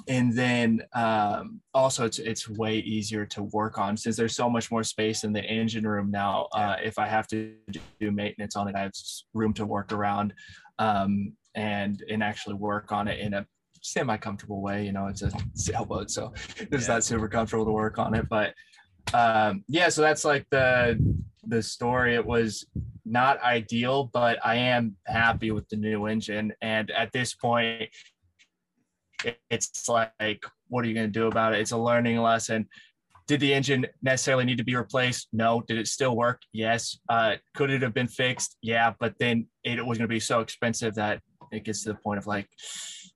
and 0.07 0.33
then 0.33 0.81
um, 0.93 1.61
also 1.73 2.05
it's 2.05 2.19
it's 2.19 2.49
way 2.49 2.77
easier 2.79 3.25
to 3.27 3.43
work 3.43 3.77
on 3.77 3.95
since 3.97 4.15
there's 4.15 4.35
so 4.35 4.49
much 4.49 4.71
more 4.71 4.83
space 4.83 5.23
in 5.23 5.33
the 5.33 5.43
engine 5.43 5.85
room 5.87 6.11
now. 6.11 6.47
Uh, 6.53 6.75
if 6.83 6.99
I 6.99 7.07
have 7.07 7.27
to 7.27 7.55
do 7.99 8.11
maintenance 8.11 8.55
on 8.55 8.67
it, 8.67 8.75
I 8.75 8.81
have 8.81 8.93
room 9.33 9.53
to 9.53 9.65
work 9.65 9.91
around 9.91 10.33
um, 10.79 11.33
and 11.55 12.03
and 12.09 12.23
actually 12.23 12.55
work 12.55 12.91
on 12.91 13.07
it 13.07 13.19
in 13.19 13.33
a 13.33 13.45
semi 13.81 14.17
comfortable 14.17 14.61
way. 14.61 14.85
You 14.85 14.91
know, 14.91 15.07
it's 15.07 15.21
a 15.21 15.31
sailboat, 15.53 16.11
so 16.11 16.33
it's 16.57 16.87
Yeah. 16.87 16.95
not 16.95 17.03
super 17.03 17.27
comfortable 17.27 17.65
to 17.65 17.71
work 17.71 17.99
on 17.99 18.13
it. 18.13 18.27
But 18.29 18.53
um, 19.13 19.63
yeah, 19.67 19.89
so 19.89 20.01
that's 20.01 20.25
like 20.25 20.45
the 20.49 20.97
the 21.45 21.61
story. 21.61 22.15
It 22.15 22.25
was 22.25 22.65
not 23.05 23.41
ideal, 23.41 24.09
but 24.13 24.39
I 24.45 24.55
am 24.55 24.95
happy 25.05 25.51
with 25.51 25.67
the 25.69 25.75
new 25.75 26.05
engine. 26.05 26.53
And 26.61 26.89
at 26.91 27.11
this 27.11 27.33
point, 27.35 27.89
it's 29.49 29.87
like, 29.89 30.43
what 30.67 30.83
are 30.83 30.87
you 30.87 30.93
going 30.93 31.07
to 31.07 31.19
do 31.19 31.27
about 31.27 31.53
it? 31.53 31.59
It's 31.59 31.71
a 31.71 31.77
learning 31.77 32.17
lesson. 32.17 32.67
Did 33.27 33.39
the 33.39 33.53
engine 33.53 33.85
necessarily 34.01 34.43
need 34.43 34.57
to 34.57 34.63
be 34.63 34.75
replaced? 34.75 35.29
No. 35.31 35.63
Did 35.67 35.77
it 35.77 35.87
still 35.87 36.15
work? 36.15 36.41
Yes. 36.51 36.99
Uh, 37.07 37.35
could 37.55 37.69
it 37.69 37.81
have 37.81 37.93
been 37.93 38.07
fixed? 38.07 38.57
Yeah. 38.61 38.93
But 38.99 39.15
then 39.19 39.47
it 39.63 39.85
was 39.85 39.97
going 39.97 40.09
to 40.09 40.13
be 40.13 40.19
so 40.19 40.41
expensive 40.41 40.95
that 40.95 41.21
it 41.51 41.63
gets 41.63 41.83
to 41.83 41.89
the 41.89 41.95
point 41.95 42.17
of 42.17 42.27
like, 42.27 42.49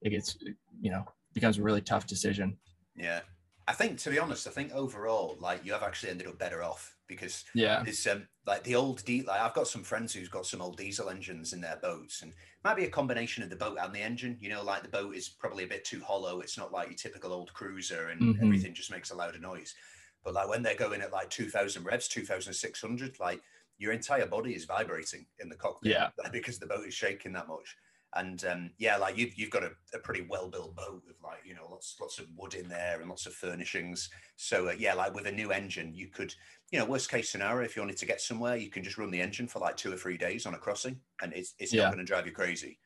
it 0.01 0.11
gets, 0.11 0.37
you 0.79 0.91
know, 0.91 1.03
becomes 1.33 1.57
a 1.57 1.61
really 1.61 1.81
tough 1.81 2.07
decision. 2.07 2.57
Yeah. 2.95 3.21
I 3.67 3.73
think, 3.73 3.99
to 3.99 4.09
be 4.09 4.19
honest, 4.19 4.47
I 4.47 4.51
think 4.51 4.71
overall, 4.71 5.37
like 5.39 5.65
you 5.65 5.73
have 5.73 5.83
actually 5.83 6.11
ended 6.11 6.27
up 6.27 6.37
better 6.37 6.63
off 6.63 6.97
because 7.07 7.43
Yeah. 7.53 7.85
it's 7.85 8.05
um, 8.07 8.27
like 8.45 8.63
the 8.63 8.75
old 8.75 9.03
di- 9.05 9.23
like 9.23 9.41
I've 9.41 9.53
got 9.53 9.67
some 9.67 9.83
friends 9.83 10.13
who's 10.13 10.29
got 10.29 10.45
some 10.45 10.61
old 10.61 10.77
diesel 10.77 11.09
engines 11.09 11.51
in 11.53 11.61
their 11.61 11.77
boats, 11.77 12.21
and 12.21 12.31
it 12.31 12.37
might 12.63 12.75
be 12.77 12.85
a 12.85 12.89
combination 12.89 13.43
of 13.43 13.49
the 13.49 13.55
boat 13.57 13.77
and 13.79 13.93
the 13.93 14.01
engine. 14.01 14.37
You 14.39 14.49
know, 14.49 14.63
like 14.63 14.83
the 14.83 14.89
boat 14.89 15.15
is 15.15 15.27
probably 15.29 15.65
a 15.65 15.67
bit 15.67 15.83
too 15.83 16.01
hollow. 16.01 16.39
It's 16.39 16.57
not 16.57 16.71
like 16.71 16.87
your 16.89 16.95
typical 16.97 17.33
old 17.33 17.53
cruiser, 17.53 18.07
and 18.09 18.35
Mhm. 18.39 18.41
everything 18.41 18.73
just 18.73 18.91
makes 18.91 19.11
a 19.11 19.15
louder 19.15 19.39
noise. 19.39 19.75
But 20.23 20.33
like 20.33 20.47
when 20.49 20.63
they're 20.63 20.75
going 20.75 21.01
at 21.01 21.11
like 21.11 21.29
two 21.29 21.49
thousand 21.49 21.83
revs, 21.83 22.07
two 22.07 22.25
thousand 22.25 22.53
six 22.53 22.79
hundred, 22.81 23.19
like 23.19 23.41
your 23.77 23.91
entire 23.91 24.25
body 24.27 24.55
is 24.55 24.65
vibrating 24.65 25.27
in 25.39 25.49
the 25.49 25.55
cockpit 25.55 25.91
Yeah. 25.91 26.09
because 26.31 26.57
the 26.59 26.67
boat 26.67 26.87
is 26.87 26.93
shaking 26.93 27.33
that 27.33 27.47
much. 27.47 27.75
And 28.15 28.43
um, 28.45 28.71
yeah, 28.77 28.97
like 28.97 29.17
you've 29.17 29.35
you've 29.35 29.51
got 29.51 29.63
a, 29.63 29.71
a 29.93 29.99
pretty 29.99 30.25
well 30.29 30.49
built 30.49 30.75
boat 30.75 31.03
with 31.05 31.17
like 31.21 31.39
you 31.45 31.53
know 31.53 31.67
lots 31.69 31.97
lots 31.99 32.19
of 32.19 32.27
wood 32.35 32.53
in 32.53 32.67
there 32.69 32.99
and 32.99 33.09
lots 33.09 33.25
of 33.25 33.33
furnishings. 33.33 34.09
So 34.37 34.69
uh, 34.69 34.75
yeah, 34.77 34.93
like 34.93 35.13
with 35.13 35.27
a 35.27 35.31
new 35.31 35.51
engine, 35.51 35.93
you 35.93 36.07
could 36.07 36.33
you 36.71 36.79
know 36.79 36.85
worst 36.85 37.09
case 37.11 37.29
scenario 37.29 37.65
if 37.65 37.75
you 37.75 37.81
wanted 37.81 37.97
to 37.97 38.05
get 38.05 38.21
somewhere, 38.21 38.55
you 38.55 38.69
can 38.69 38.83
just 38.83 38.97
run 38.97 39.11
the 39.11 39.21
engine 39.21 39.47
for 39.47 39.59
like 39.59 39.75
two 39.77 39.91
or 39.91 39.97
three 39.97 40.17
days 40.17 40.45
on 40.45 40.53
a 40.53 40.57
crossing, 40.57 40.99
and 41.21 41.33
it's 41.33 41.53
it's 41.59 41.73
Yeah. 41.73 41.83
not 41.83 41.91
going 41.91 41.99
to 41.99 42.05
drive 42.05 42.25
you 42.25 42.31
crazy. 42.31 42.79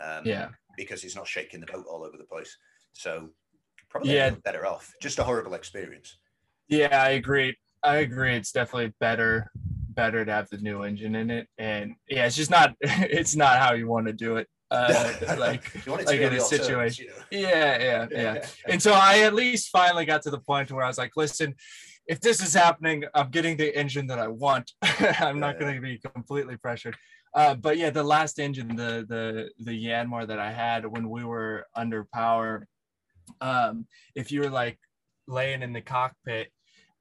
Um, 0.00 0.24
Yeah. 0.26 0.48
because 0.76 1.02
it's 1.02 1.16
not 1.16 1.26
shaking 1.26 1.58
the 1.58 1.66
boat 1.66 1.86
all 1.90 2.04
over 2.04 2.16
the 2.16 2.22
place. 2.24 2.56
So 2.92 3.30
probably 3.90 4.14
Yeah. 4.14 4.30
better 4.44 4.64
off. 4.64 4.94
Just 5.02 5.18
a 5.18 5.24
horrible 5.24 5.54
experience. 5.54 6.18
Yeah, 6.68 7.02
I 7.02 7.10
agree. 7.10 7.56
I 7.82 7.96
agree. 7.98 8.34
It's 8.36 8.52
definitely 8.52 8.94
better 9.00 9.50
better 9.90 10.24
to 10.24 10.30
have 10.32 10.48
the 10.48 10.58
new 10.58 10.82
engine 10.84 11.16
in 11.16 11.30
it. 11.30 11.48
And 11.58 11.94
yeah, 12.08 12.26
it's 12.26 12.36
just 12.36 12.50
not 12.50 12.74
it's 12.80 13.34
not 13.34 13.58
how 13.58 13.74
you 13.74 13.88
want 13.88 14.06
to 14.06 14.12
do 14.12 14.36
it. 14.36 14.46
Uh, 14.70 15.14
like 15.38 15.64
you 15.86 15.92
want 15.92 16.02
it 16.02 16.06
to 16.06 16.10
like 16.12 16.20
in 16.20 16.28
a 16.28 16.36
your 16.36 16.38
terms, 16.38 16.48
situation. 16.48 17.06
you 17.06 17.10
know? 17.40 17.48
yeah, 17.48 17.82
yeah, 17.82 18.06
yeah. 18.34 18.46
And 18.66 18.82
so 18.82 18.92
I 18.92 19.20
at 19.20 19.34
least 19.34 19.70
finally 19.70 20.04
got 20.04 20.22
to 20.22 20.30
the 20.30 20.38
point 20.40 20.70
where 20.70 20.84
I 20.84 20.88
was 20.88 20.98
like, 20.98 21.12
listen, 21.16 21.54
if 22.06 22.20
this 22.20 22.42
is 22.42 22.52
happening, 22.54 23.04
I'm 23.14 23.30
getting 23.30 23.56
the 23.56 23.74
engine 23.76 24.06
that 24.08 24.18
I 24.18 24.28
want. 24.28 24.72
I'm 24.82 25.40
not 25.40 25.54
Yeah. 25.54 25.60
going 25.60 25.74
to 25.76 25.80
be 25.80 25.98
completely 25.98 26.56
pressured. 26.56 26.96
Uh, 27.34 27.54
but 27.54 27.76
yeah, 27.76 27.90
the 27.90 28.02
last 28.02 28.38
engine, 28.38 28.68
the 28.76 29.04
the 29.08 29.50
the 29.64 29.86
Yanmar 29.86 30.26
that 30.26 30.38
I 30.38 30.50
had 30.50 30.86
when 30.86 31.08
we 31.10 31.24
were 31.24 31.66
under 31.74 32.06
power, 32.12 32.66
um, 33.40 33.86
if 34.14 34.32
you 34.32 34.40
were 34.40 34.50
like 34.50 34.78
laying 35.26 35.62
in 35.62 35.72
the 35.74 35.82
cockpit, 35.82 36.48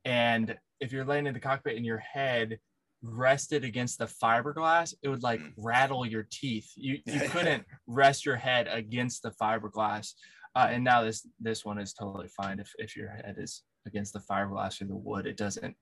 and 0.04 0.56
if 0.80 0.92
you're 0.92 1.06
laying 1.06 1.28
in 1.28 1.34
the 1.34 1.40
cockpit 1.40 1.78
and 1.78 1.86
your 1.86 1.98
head 2.00 2.60
rested 3.02 3.64
against 3.64 4.00
the 4.00 4.06
fiberglass, 4.06 4.94
it 5.04 5.10
would 5.10 5.24
like 5.24 5.40
Mm. 5.40 5.54
rattle 5.58 6.06
your 6.06 6.28
teeth. 6.30 6.72
You 6.76 7.00
you 7.06 7.22
couldn't 7.30 7.64
rest 7.88 8.26
your 8.26 8.36
head 8.36 8.68
against 8.70 9.24
the 9.24 9.32
fiberglass. 9.32 10.14
Uh, 10.56 10.68
and 10.72 10.84
now 10.84 11.04
this 11.04 11.28
this 11.40 11.64
one 11.64 11.78
is 11.80 11.94
totally 11.94 12.28
fine 12.30 12.60
if 12.60 12.72
if 12.80 12.96
your 12.96 13.10
head 13.10 13.36
is 13.38 13.64
against 13.86 14.14
the 14.14 14.20
fiberglass 14.20 14.82
or 14.82 14.86
the 14.86 14.96
wood. 14.96 15.26
It 15.28 15.38
doesn't. 15.38 15.76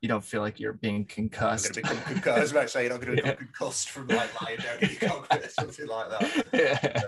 You 0.00 0.08
don't 0.08 0.24
feel 0.24 0.40
like 0.42 0.58
you're 0.60 0.72
being 0.74 1.06
concussed. 1.06 1.74
become 1.74 1.96
concussed. 2.02 2.36
I 2.38 2.40
was 2.40 2.50
about 2.50 2.62
to 2.62 2.68
say 2.68 2.82
you're 2.84 2.92
not 2.92 3.00
going 3.04 3.16
to 3.18 3.22
Yeah. 3.22 3.30
become 3.32 3.46
concussed 3.46 3.90
from 3.90 4.06
like 4.08 4.42
lying 4.42 4.58
down 4.58 4.78
in 4.80 4.90
your 4.90 4.98
cockpit 5.10 5.46
or 5.46 5.48
something 5.50 5.86
like 5.86 6.10
that. 6.10 6.46
yeah. 6.52 7.02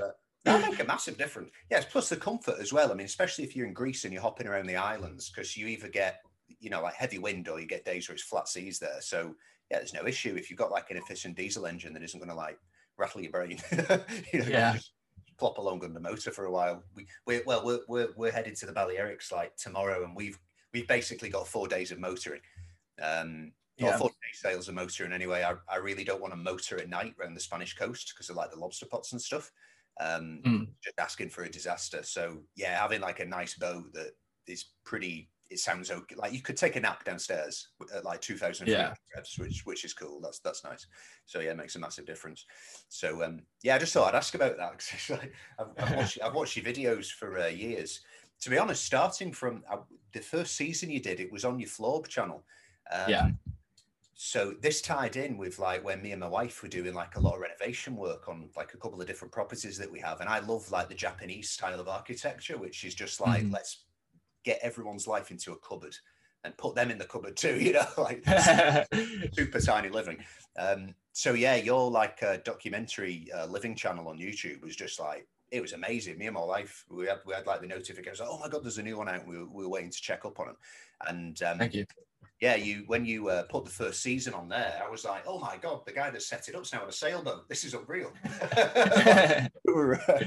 That 0.45 0.71
make 0.71 0.79
a 0.81 0.85
massive 0.85 1.19
difference. 1.19 1.51
Yes, 1.71 1.85
plus 1.91 2.09
the 2.09 2.17
comfort 2.17 2.57
as 2.61 2.73
well. 2.73 2.93
I 2.93 2.95
mean, 2.95 3.05
especially 3.07 3.43
if 3.45 3.57
you're 3.57 3.67
in 3.67 3.73
Greece 3.75 4.05
and 4.05 4.13
you're 4.13 4.23
hopping 4.23 4.47
around 4.47 4.67
the 4.67 4.77
islands, 4.77 5.29
because 5.29 5.57
you 5.57 5.67
either 5.67 5.89
get, 5.89 6.21
you 6.61 6.71
know, 6.71 6.83
like 6.83 6.95
heavy 6.95 7.19
wind 7.19 7.49
or 7.49 7.61
you 7.61 7.67
get 7.67 7.85
days 7.85 8.09
where 8.09 8.15
it's 8.15 8.25
flat 8.25 8.49
seas 8.49 8.79
there. 8.79 9.01
So 9.01 9.37
yeah, 9.71 9.79
there's 9.79 9.95
no 9.95 10.07
issue 10.07 10.37
if 10.37 10.51
you've 10.51 10.59
got 10.59 10.71
like 10.71 10.91
an 10.91 10.97
efficient 10.97 11.37
diesel 11.37 11.67
engine 11.67 11.93
that 11.95 12.03
isn't 12.03 12.19
going 12.21 12.31
to 12.31 12.35
like 12.35 12.59
rattle 12.97 13.21
your 13.21 13.33
brain. 13.33 13.59
you 14.33 14.41
know, 14.43 14.49
you 14.49 14.65
Yeah. 14.65 14.73
just 14.73 14.93
plop 15.39 15.59
along 15.59 15.85
on 15.85 15.93
the 15.93 16.01
motor 16.01 16.31
for 16.31 16.47
a 16.47 16.53
while. 16.53 16.85
We 16.95 17.09
we're 17.27 17.43
well 17.45 17.65
we're 17.65 17.81
we're, 17.89 18.13
we're 18.17 18.33
headed 18.33 18.57
to 18.57 18.67
the 18.67 18.73
Balearics 18.73 19.33
like 19.33 19.57
tomorrow, 19.57 20.05
and 20.05 20.17
we've 20.17 20.39
we've 20.73 20.89
basically 20.89 21.29
got 21.31 21.49
four 21.49 21.69
days 21.69 21.93
of 21.93 21.99
motoring. 21.99 22.43
Um, 23.01 23.53
or 23.81 23.93
Yeah. 23.93 23.99
four 23.99 24.09
day 24.09 24.33
sales 24.33 24.69
of 24.69 24.75
motoring 24.75 25.13
anyway. 25.13 25.43
I, 25.43 25.57
I 25.69 25.77
really 25.77 26.05
don't 26.05 26.21
want 26.23 26.33
to 26.33 26.37
motor 26.37 26.79
at 26.81 26.89
night 26.89 27.15
around 27.21 27.35
the 27.35 27.41
Spanish 27.41 27.75
coast 27.75 28.13
because 28.15 28.31
of 28.31 28.37
like 28.37 28.51
the 28.51 28.59
lobster 28.59 28.87
pots 28.87 29.13
and 29.13 29.21
stuff. 29.21 29.53
Um, 30.01 30.47
Mm. 30.47 30.77
just 30.83 30.99
asking 30.99 31.31
for 31.31 31.45
a 31.45 31.51
disaster. 31.51 32.03
So 32.03 32.45
yeah, 32.55 32.79
having 32.81 33.01
like 33.03 33.21
a 33.21 33.27
nice 33.27 33.55
boat 33.59 33.93
that 33.93 34.13
is 34.47 34.73
pretty. 34.85 35.31
It 35.49 35.59
sounds 35.61 35.91
okay. 35.91 36.17
Like 36.17 36.33
you 36.33 36.43
could 36.43 36.57
take 36.57 36.77
a 36.77 36.81
nap 36.81 37.05
downstairs 37.05 37.69
at 37.95 38.05
like 38.05 38.21
two 38.21 38.37
thousand 38.37 38.67
Yeah. 38.67 38.95
revs, 39.15 39.39
which 39.39 39.65
which 39.65 39.85
is 39.85 39.95
cool. 39.95 40.21
That's 40.21 40.41
that's 40.41 40.65
nice. 40.65 40.87
So 41.25 41.41
yeah, 41.41 41.53
it 41.53 41.57
makes 41.57 41.77
a 41.77 41.79
massive 41.79 42.05
difference. 42.07 42.47
So 42.89 43.23
um, 43.23 43.47
yeah, 43.63 43.77
I 43.77 43.79
just 43.79 43.93
thought 43.93 44.13
I'd 44.15 44.19
ask 44.19 44.35
about 44.35 44.57
that 44.57 44.73
'cause 44.73 44.91
it's 44.95 45.11
like, 45.11 45.35
I've, 45.59 45.69
I've, 45.81 45.93
watched, 45.93 46.19
I've 46.23 46.35
watched 46.35 46.57
your 46.57 46.65
videos 46.65 47.13
for 47.13 47.39
uh, 47.39 47.47
years. 47.47 48.05
To 48.41 48.51
be 48.51 48.59
honest, 48.59 48.85
starting 48.85 49.33
from 49.33 49.65
uh, 49.71 49.79
the 50.13 50.21
first 50.21 50.57
season 50.57 50.91
you 50.91 51.01
did, 51.01 51.21
it 51.21 51.33
was 51.33 51.45
on 51.45 51.59
your 51.61 51.69
Florb 51.71 52.09
channel. 52.09 52.45
Um, 52.91 53.07
Yeah. 53.07 53.31
So 54.15 54.53
this 54.55 54.81
tied 54.81 55.17
in 55.17 55.37
with 55.37 55.59
like 55.59 55.85
when 55.85 56.03
me 56.03 56.13
and 56.13 56.21
my 56.21 56.29
wife 56.29 56.63
were 56.63 56.69
doing 56.69 56.95
like 56.95 57.17
a 57.17 57.21
lot 57.21 57.35
of 57.35 57.41
renovation 57.41 57.97
work 57.97 58.29
on 58.29 58.51
like 58.57 58.73
a 58.75 58.79
couple 58.79 59.01
of 59.01 59.07
different 59.07 59.33
properties 59.33 59.77
that 59.79 59.91
we 59.93 60.01
have, 60.01 60.21
and 60.21 60.29
I 60.31 60.39
love 60.41 60.71
like 60.71 60.89
the 60.89 60.95
Japanese 60.95 61.51
style 61.51 61.81
of 61.81 61.89
architecture, 61.89 62.59
which 62.59 62.85
is 62.85 62.95
just 62.95 63.21
like 63.21 63.47
Mhm. 63.47 63.53
let's 63.53 63.85
get 64.47 64.61
everyone's 64.63 65.07
life 65.07 65.31
into 65.31 65.53
a 65.53 65.57
cupboard 65.57 65.95
and 66.45 66.57
put 66.57 66.75
them 66.75 66.91
in 66.91 66.97
the 66.97 67.05
cupboard 67.05 67.37
too, 67.37 67.57
you 67.61 67.75
know, 67.75 67.87
like 67.99 68.25
super 69.35 69.61
tiny 69.61 69.91
living. 69.91 70.25
Um, 70.59 70.95
so 71.13 71.35
yeah, 71.35 71.57
your 71.57 71.91
like 71.91 72.23
uh, 72.23 72.39
documentary 72.45 73.29
uh, 73.37 73.47
living 73.47 73.75
channel 73.75 74.09
on 74.09 74.19
YouTube 74.19 74.63
was 74.63 74.77
just 74.77 74.99
like 74.99 75.27
it 75.51 75.61
was 75.61 75.73
amazing. 75.73 76.19
Me 76.19 76.27
and 76.27 76.35
my 76.35 76.45
wife, 76.45 76.85
we 76.89 77.07
had 77.07 77.19
we 77.27 77.35
had 77.35 77.47
like 77.47 77.61
the 77.61 77.67
notifications. 77.67 78.21
Like, 78.21 78.29
oh 78.31 78.39
my 78.39 78.49
god, 78.49 78.65
there's 78.65 78.79
a 78.79 78.83
new 78.83 78.97
one 78.97 79.09
out. 79.09 79.27
We 79.27 79.39
were, 79.39 79.47
we 79.47 79.65
were 79.65 79.71
waiting 79.71 79.91
to 79.91 80.01
check 80.01 80.25
up 80.25 80.41
on 80.41 80.49
it, 80.49 80.57
and 81.09 81.41
um, 81.43 81.59
Thank 81.59 81.75
you. 81.75 81.87
Yeah, 82.41 82.55
you 82.55 82.85
when 82.87 83.07
you 83.07 83.31
uh, 83.31 83.45
put 83.45 83.65
the 83.65 83.71
first 83.71 84.03
season 84.03 84.35
on 84.35 84.49
there, 84.49 84.79
I 84.85 84.91
was 84.91 85.07
like, 85.07 85.25
oh 85.27 85.39
my 85.39 85.57
god, 85.57 85.81
the 85.87 85.93
guy 85.93 86.11
that 86.11 86.21
set 86.21 86.49
it 86.49 86.55
up's 86.55 86.71
now 86.71 86.83
on 86.83 86.89
a 86.89 86.93
sailboat. 86.93 87.49
This 87.49 87.65
is 87.65 87.73
unreal. 87.73 88.13
we 89.65 89.73
were, 89.73 89.95
uh, 89.95 90.21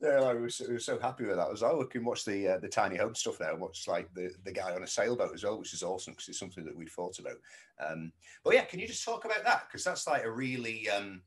yeah, 0.00 0.20
like, 0.20 0.36
we, 0.36 0.42
were 0.42 0.48
so, 0.48 0.64
we 0.68 0.74
were 0.74 0.78
so 0.78 0.98
happy 1.00 1.24
with 1.24 1.36
that. 1.36 1.48
I 1.48 1.50
was 1.50 1.62
like, 1.62 1.72
oh, 1.72 1.80
we 1.80 1.86
can 1.86 2.04
watch 2.04 2.24
the 2.24 2.54
uh, 2.54 2.58
the 2.58 2.68
tiny 2.68 2.96
home 2.96 3.16
stuff 3.16 3.40
now 3.40 3.50
and 3.50 3.60
watch 3.60 3.88
like 3.88 4.08
the, 4.14 4.30
the 4.44 4.52
guy 4.52 4.72
on 4.74 4.84
a 4.84 4.86
sailboat 4.86 5.34
as 5.34 5.42
well, 5.42 5.58
which 5.58 5.74
is 5.74 5.82
awesome 5.82 6.12
because 6.12 6.28
it's 6.28 6.38
something 6.38 6.64
that 6.64 6.76
we'd 6.76 6.88
thought 6.88 7.18
about. 7.18 7.38
Um, 7.84 8.12
but 8.44 8.54
yeah, 8.54 8.64
can 8.64 8.78
you 8.78 8.86
just 8.86 9.04
talk 9.04 9.24
about 9.24 9.42
that? 9.42 9.64
Because 9.66 9.82
that's 9.82 10.06
like 10.06 10.24
a 10.24 10.30
really, 10.30 10.88
um, 10.88 11.22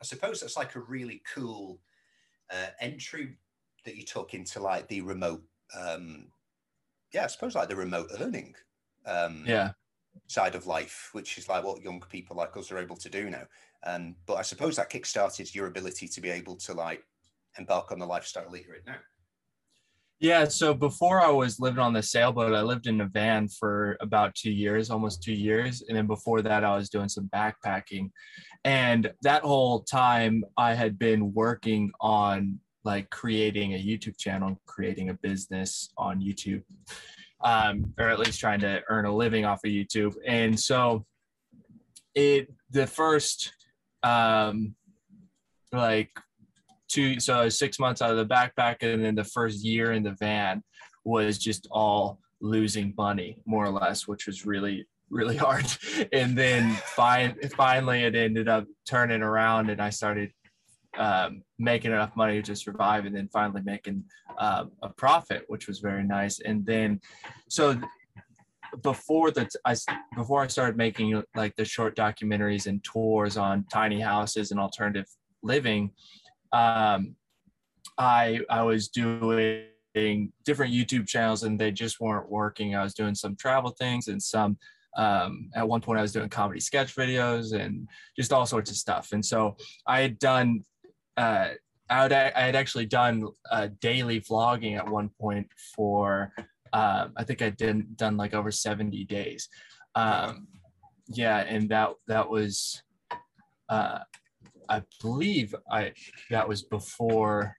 I 0.00 0.06
suppose 0.06 0.40
that's 0.40 0.56
like 0.56 0.74
a 0.74 0.80
really 0.80 1.22
cool 1.34 1.80
uh, 2.50 2.68
entry 2.80 3.36
that 3.84 3.96
you 3.96 4.04
took 4.04 4.32
into 4.32 4.58
like 4.58 4.88
the 4.88 5.02
remote, 5.02 5.42
um, 5.78 6.28
yeah, 7.12 7.24
I 7.24 7.26
suppose 7.26 7.54
like 7.54 7.68
the 7.68 7.76
remote 7.76 8.08
earning 8.20 8.54
um, 9.06 9.44
yeah 9.46 9.72
side 10.26 10.54
of 10.54 10.66
life, 10.66 11.10
which 11.12 11.38
is 11.38 11.48
like 11.48 11.64
what 11.64 11.82
young 11.82 12.02
people 12.10 12.36
like 12.36 12.56
us 12.56 12.72
are 12.72 12.78
able 12.78 12.96
to 12.96 13.08
do 13.08 13.30
now. 13.30 13.42
Um, 13.84 14.16
but 14.26 14.34
I 14.34 14.42
suppose 14.42 14.76
that 14.76 14.90
kickstarted 14.90 15.54
your 15.54 15.66
ability 15.66 16.08
to 16.08 16.20
be 16.20 16.30
able 16.30 16.56
to 16.56 16.72
like 16.72 17.04
embark 17.58 17.92
on 17.92 17.98
the 17.98 18.06
lifestyle 18.06 18.50
that 18.50 18.64
you're 18.64 18.76
in 18.76 18.82
now. 18.86 18.96
Yeah, 20.18 20.46
so 20.46 20.72
before 20.72 21.20
I 21.20 21.28
was 21.28 21.60
living 21.60 21.78
on 21.78 21.92
the 21.92 22.02
sailboat, 22.02 22.54
I 22.54 22.62
lived 22.62 22.86
in 22.86 23.02
a 23.02 23.06
van 23.06 23.48
for 23.48 23.98
about 24.00 24.34
two 24.34 24.50
years, 24.50 24.88
almost 24.88 25.22
two 25.22 25.34
years. 25.34 25.82
And 25.86 25.96
then 25.96 26.06
before 26.06 26.40
that, 26.40 26.64
I 26.64 26.74
was 26.74 26.88
doing 26.88 27.10
some 27.10 27.28
backpacking. 27.34 28.10
And 28.64 29.12
that 29.22 29.42
whole 29.42 29.80
time, 29.80 30.42
I 30.56 30.72
had 30.72 30.98
been 30.98 31.34
working 31.34 31.92
on 32.00 32.58
like 32.82 33.10
creating 33.10 33.74
a 33.74 33.78
YouTube 33.78 34.16
channel, 34.16 34.58
creating 34.64 35.10
a 35.10 35.14
business 35.14 35.90
on 35.98 36.22
YouTube, 36.22 36.62
um, 37.46 37.94
or 37.96 38.08
at 38.08 38.18
least 38.18 38.40
trying 38.40 38.58
to 38.60 38.82
earn 38.88 39.04
a 39.04 39.14
living 39.14 39.44
off 39.44 39.64
of 39.64 39.70
YouTube. 39.70 40.14
And 40.26 40.58
so 40.58 41.06
it, 42.12 42.52
the 42.70 42.88
first, 42.88 43.52
um, 44.02 44.74
like 45.72 46.10
two 46.88 47.20
so 47.20 47.48
six 47.48 47.78
months 47.78 48.02
out 48.02 48.10
of 48.10 48.16
the 48.16 48.34
backpack 48.34 48.76
and 48.80 49.04
then 49.04 49.14
the 49.14 49.24
first 49.24 49.64
year 49.64 49.92
in 49.92 50.02
the 50.02 50.16
van 50.20 50.62
was 51.04 51.38
just 51.38 51.66
all 51.70 52.18
losing 52.40 52.94
money 52.96 53.38
more 53.46 53.64
or 53.64 53.70
less 53.70 54.06
which 54.06 54.26
was 54.26 54.46
really 54.46 54.86
really 55.10 55.36
hard 55.46 55.66
and 56.12 56.36
then 56.38 56.72
fine, 56.84 57.36
finally 57.56 58.02
it 58.04 58.14
ended 58.14 58.48
up 58.48 58.64
turning 58.88 59.22
around 59.22 59.68
and 59.68 59.80
i 59.80 59.90
started 59.90 60.30
um, 60.98 61.42
making 61.58 61.92
enough 61.92 62.14
money 62.16 62.34
to 62.34 62.42
just 62.42 62.64
survive 62.64 63.04
and 63.06 63.14
then 63.14 63.28
finally 63.32 63.62
making 63.64 64.04
uh, 64.38 64.64
a 64.82 64.88
profit 64.88 65.44
which 65.48 65.66
was 65.66 65.78
very 65.80 66.04
nice 66.04 66.40
and 66.40 66.64
then 66.66 67.00
so 67.48 67.78
before 68.82 69.30
that 69.30 69.48
i 69.64 69.74
before 70.16 70.42
i 70.42 70.46
started 70.46 70.76
making 70.76 71.22
like 71.34 71.54
the 71.56 71.64
short 71.64 71.96
documentaries 71.96 72.66
and 72.66 72.82
tours 72.82 73.36
on 73.36 73.64
tiny 73.72 74.00
houses 74.00 74.50
and 74.50 74.60
alternative 74.60 75.06
living 75.42 75.90
um, 76.52 77.14
I 77.98 78.40
I 78.50 78.62
was 78.62 78.88
doing 78.88 79.64
different 80.44 80.74
YouTube 80.74 81.06
channels 81.06 81.42
and 81.42 81.58
they 81.58 81.72
just 81.72 82.00
weren't 82.00 82.30
working. 82.30 82.74
I 82.74 82.82
was 82.82 82.94
doing 82.94 83.14
some 83.14 83.36
travel 83.36 83.70
things 83.70 84.08
and 84.08 84.22
some 84.22 84.58
um, 84.96 85.50
at 85.54 85.68
one 85.68 85.80
point 85.80 85.98
I 85.98 86.02
was 86.02 86.12
doing 86.12 86.28
comedy 86.28 86.60
sketch 86.60 86.94
videos 86.96 87.52
and 87.52 87.86
just 88.16 88.32
all 88.32 88.46
sorts 88.46 88.70
of 88.70 88.76
stuff. 88.76 89.12
And 89.12 89.24
so 89.24 89.56
I 89.86 90.00
had 90.00 90.18
done 90.18 90.64
uh, 91.16 91.48
I, 91.88 92.02
would, 92.02 92.12
I 92.12 92.40
had 92.40 92.56
actually 92.56 92.86
done 92.86 93.28
uh, 93.50 93.68
daily 93.80 94.20
vlogging 94.20 94.76
at 94.76 94.88
one 94.88 95.10
point 95.20 95.48
for 95.74 96.32
uh, 96.72 97.08
I 97.16 97.24
think 97.24 97.42
I 97.42 97.50
did 97.50 97.96
done 97.96 98.16
like 98.16 98.34
over 98.34 98.50
70 98.50 99.04
days. 99.04 99.48
Um, 99.94 100.48
yeah, 101.08 101.38
and 101.38 101.68
that 101.70 101.90
that 102.08 102.28
was 102.28 102.82
uh, 103.68 104.00
I 104.68 104.82
believe 105.00 105.54
I 105.70 105.92
that 106.30 106.48
was 106.48 106.62
before 106.62 107.56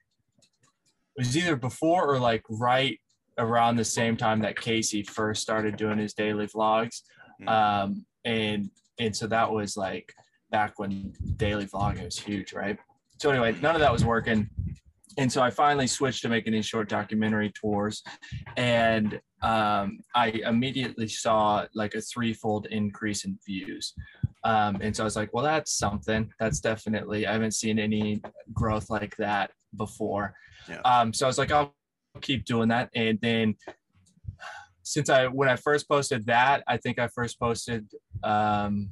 it 1.16 1.20
was 1.20 1.36
either 1.36 1.56
before 1.56 2.06
or 2.06 2.20
like 2.20 2.44
right 2.48 3.00
around 3.38 3.76
the 3.76 3.84
same 3.84 4.16
time 4.16 4.40
that 4.40 4.60
Casey 4.60 5.02
first 5.02 5.42
started 5.42 5.76
doing 5.76 5.98
his 5.98 6.14
daily 6.14 6.46
vlogs. 6.46 7.02
Mm-hmm. 7.40 7.48
Um, 7.48 8.06
and 8.24 8.70
and 8.98 9.16
so 9.16 9.26
that 9.28 9.50
was 9.50 9.76
like 9.76 10.12
back 10.50 10.78
when 10.78 11.12
daily 11.36 11.66
vlogging 11.66 12.04
was 12.04 12.18
huge, 12.18 12.52
right? 12.52 12.78
So 13.18 13.30
anyway, 13.30 13.56
none 13.60 13.74
of 13.74 13.80
that 13.80 13.92
was 13.92 14.04
working. 14.04 14.48
And 15.18 15.30
so 15.32 15.42
I 15.42 15.50
finally 15.50 15.88
switched 15.88 16.22
to 16.22 16.28
making 16.28 16.52
these 16.52 16.66
short 16.66 16.88
documentary 16.88 17.50
tours. 17.50 18.04
And 18.56 19.20
um, 19.42 19.98
I 20.14 20.28
immediately 20.44 21.08
saw 21.08 21.66
like 21.74 21.94
a 21.94 22.00
threefold 22.00 22.66
increase 22.70 23.24
in 23.24 23.36
views. 23.44 23.94
Um, 24.44 24.78
and 24.80 24.94
so 24.94 25.02
I 25.02 25.06
was 25.06 25.16
like, 25.16 25.34
well, 25.34 25.42
that's 25.42 25.72
something. 25.76 26.30
That's 26.38 26.60
definitely, 26.60 27.26
I 27.26 27.32
haven't 27.32 27.54
seen 27.54 27.80
any 27.80 28.22
growth 28.54 28.90
like 28.90 29.16
that 29.16 29.50
before. 29.76 30.34
Yeah. 30.68 30.80
Um, 30.82 31.12
so 31.12 31.26
I 31.26 31.28
was 31.28 31.38
like, 31.38 31.50
I'll 31.50 31.74
keep 32.20 32.44
doing 32.44 32.68
that. 32.68 32.88
And 32.94 33.18
then 33.20 33.56
since 34.84 35.10
I, 35.10 35.26
when 35.26 35.48
I 35.48 35.56
first 35.56 35.88
posted 35.88 36.26
that, 36.26 36.62
I 36.68 36.76
think 36.76 37.00
I 37.00 37.08
first 37.08 37.40
posted 37.40 37.90
um, 38.22 38.90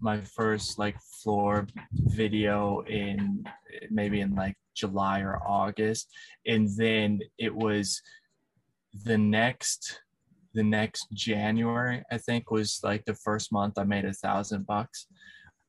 my 0.00 0.20
first 0.20 0.78
like 0.78 0.96
Florb 1.24 1.70
video 1.92 2.80
in 2.82 3.44
maybe 3.90 4.20
in 4.20 4.34
like 4.34 4.56
July 4.74 5.20
or 5.20 5.40
August. 5.46 6.10
And 6.46 6.68
then 6.76 7.20
it 7.38 7.54
was 7.54 8.00
the 9.04 9.18
next 9.18 10.00
the 10.52 10.64
next 10.64 11.06
January, 11.12 12.02
I 12.10 12.18
think, 12.18 12.50
was 12.50 12.80
like 12.82 13.04
the 13.04 13.14
first 13.14 13.52
month 13.52 13.78
I 13.78 13.84
made 13.84 14.04
a 14.04 14.12
thousand 14.12 14.66
bucks. 14.66 15.06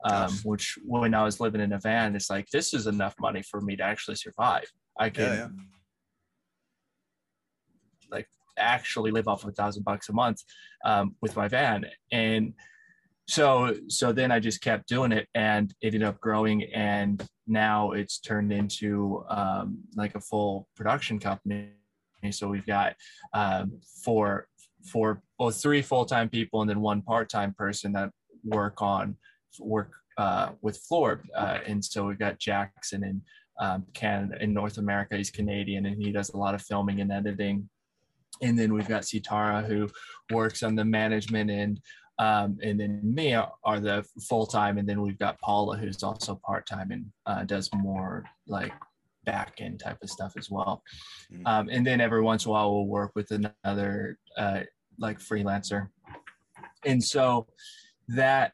Um, 0.03 0.31
which 0.43 0.79
when 0.83 1.13
I 1.13 1.23
was 1.23 1.39
living 1.39 1.61
in 1.61 1.73
a 1.73 1.79
van, 1.79 2.15
it's 2.15 2.31
like 2.31 2.47
this 2.49 2.73
is 2.73 2.87
enough 2.87 3.13
money 3.19 3.43
for 3.43 3.61
me 3.61 3.75
to 3.75 3.83
actually 3.83 4.15
survive. 4.15 4.65
I 4.99 5.11
can 5.11 5.23
yeah, 5.23 5.35
yeah. 5.35 5.47
like 8.09 8.27
actually 8.57 9.11
live 9.11 9.27
off 9.27 9.43
of 9.43 9.49
a 9.49 9.53
thousand 9.53 9.83
bucks 9.83 10.09
a 10.09 10.13
month 10.13 10.41
um, 10.83 11.15
with 11.21 11.35
my 11.35 11.47
van, 11.47 11.85
and 12.11 12.53
so 13.27 13.75
so 13.87 14.11
then 14.11 14.31
I 14.31 14.39
just 14.39 14.61
kept 14.61 14.87
doing 14.87 15.11
it, 15.11 15.27
and 15.35 15.71
it 15.81 15.87
ended 15.87 16.03
up 16.03 16.19
growing, 16.19 16.63
and 16.73 17.25
now 17.47 17.91
it's 17.91 18.19
turned 18.19 18.51
into 18.51 19.23
um, 19.29 19.79
like 19.95 20.15
a 20.15 20.21
full 20.21 20.67
production 20.75 21.19
company. 21.19 21.69
So 22.31 22.47
we've 22.47 22.65
got 22.65 22.95
um, 23.33 23.79
four 24.03 24.47
for 24.85 25.21
both 25.37 25.61
three 25.61 25.81
full-time 25.81 26.29
people 26.29 26.61
and 26.61 26.69
then 26.69 26.81
one 26.81 27.01
part-time 27.01 27.53
person 27.57 27.93
that 27.93 28.11
work 28.43 28.81
on 28.81 29.15
work 29.59 29.91
uh, 30.17 30.49
with 30.61 30.79
Florb. 30.89 31.21
Uh, 31.35 31.59
and 31.67 31.83
so 31.83 32.05
we've 32.05 32.19
got 32.19 32.39
Jackson 32.39 33.03
in 33.03 33.21
um, 33.59 33.85
Canada, 33.93 34.41
in 34.41 34.53
North 34.53 34.77
America. 34.77 35.17
He's 35.17 35.31
Canadian 35.31 35.85
and 35.85 36.01
he 36.01 36.11
does 36.11 36.29
a 36.29 36.37
lot 36.37 36.55
of 36.55 36.61
filming 36.61 37.01
and 37.01 37.11
editing. 37.11 37.69
And 38.41 38.57
then 38.57 38.73
we've 38.73 38.87
got 38.87 39.03
Sitara 39.03 39.65
who 39.65 39.89
works 40.31 40.63
on 40.63 40.75
the 40.75 40.85
management 40.85 41.49
end. 41.49 41.79
Um, 42.21 42.59
and 42.61 42.79
then 42.79 42.99
me 43.03 43.33
are 43.33 43.79
the 43.79 44.05
full 44.29 44.45
time. 44.45 44.77
And 44.77 44.87
then 44.87 45.01
we've 45.01 45.17
got 45.17 45.41
Paula 45.41 45.75
who's 45.75 46.03
also 46.03 46.39
part 46.45 46.67
time 46.67 46.91
and 46.91 47.05
uh, 47.25 47.43
does 47.45 47.67
more 47.73 48.23
like 48.47 48.71
back 49.25 49.55
end 49.57 49.79
type 49.79 49.97
of 50.03 50.09
stuff 50.09 50.33
as 50.37 50.47
well. 50.49 50.83
Mm-hmm. 51.33 51.47
Um, 51.47 51.69
and 51.69 51.85
then 51.85 51.99
every 51.99 52.21
once 52.21 52.45
in 52.45 52.49
a 52.49 52.51
while 52.51 52.71
we'll 52.71 52.85
work 52.85 53.13
with 53.15 53.31
another 53.31 54.19
uh, 54.37 54.61
like 54.99 55.17
freelancer. 55.17 55.89
And 56.85 57.03
so 57.03 57.47
that 58.09 58.53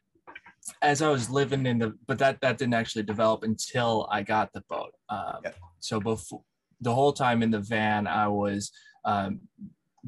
as 0.80 1.02
I 1.02 1.10
was 1.10 1.28
living 1.28 1.66
in 1.66 1.78
the, 1.78 1.94
but 2.06 2.18
that 2.20 2.40
that 2.40 2.56
didn't 2.56 2.74
actually 2.74 3.02
develop 3.02 3.42
until 3.42 4.08
I 4.10 4.22
got 4.22 4.50
the 4.54 4.62
boat. 4.70 4.94
Um, 5.10 5.40
yeah. 5.44 5.52
So 5.80 6.00
before 6.00 6.42
the 6.80 6.94
whole 6.94 7.12
time 7.12 7.42
in 7.42 7.50
the 7.50 7.60
van, 7.60 8.06
I 8.06 8.28
was 8.28 8.70
um, 9.04 9.40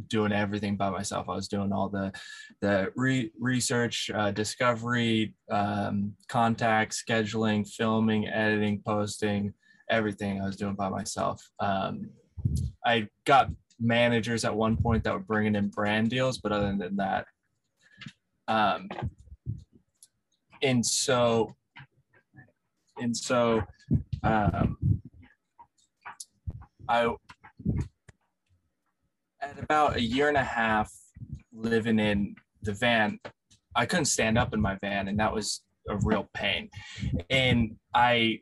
doing 0.08 0.32
everything 0.32 0.76
by 0.76 0.90
myself. 0.90 1.28
I 1.28 1.34
was 1.34 1.48
doing 1.48 1.72
all 1.72 1.88
the 1.88 2.12
the 2.60 2.92
re- 2.96 3.30
research, 3.38 4.10
uh, 4.14 4.30
discovery, 4.30 5.34
um, 5.50 6.14
contact, 6.28 6.92
scheduling, 6.92 7.68
filming, 7.68 8.28
editing, 8.28 8.82
posting, 8.84 9.52
everything 9.88 10.40
I 10.40 10.46
was 10.46 10.56
doing 10.56 10.74
by 10.74 10.88
myself. 10.88 11.42
Um, 11.58 12.10
I 12.84 13.08
got 13.24 13.50
managers 13.78 14.44
at 14.44 14.54
one 14.54 14.76
point 14.76 15.04
that 15.04 15.12
were 15.12 15.20
bringing 15.20 15.54
in 15.54 15.68
brand 15.68 16.10
deals, 16.10 16.38
but 16.38 16.52
other 16.52 16.74
than 16.76 16.96
that, 16.96 17.26
um, 18.48 18.88
and 20.62 20.84
so, 20.84 21.54
and 22.98 23.16
so, 23.16 23.62
um, 24.22 24.76
I 26.88 27.14
at 29.40 29.58
about 29.58 29.96
a 29.96 30.02
year 30.02 30.28
and 30.28 30.36
a 30.36 30.44
half 30.44 30.92
living 31.52 31.98
in 31.98 32.36
the 32.62 32.72
van, 32.72 33.18
I 33.74 33.86
couldn't 33.86 34.06
stand 34.06 34.38
up 34.38 34.54
in 34.54 34.60
my 34.60 34.76
van, 34.80 35.08
and 35.08 35.18
that 35.20 35.32
was 35.32 35.62
a 35.88 35.96
real 35.96 36.28
pain. 36.34 36.68
And 37.30 37.76
I 37.94 38.40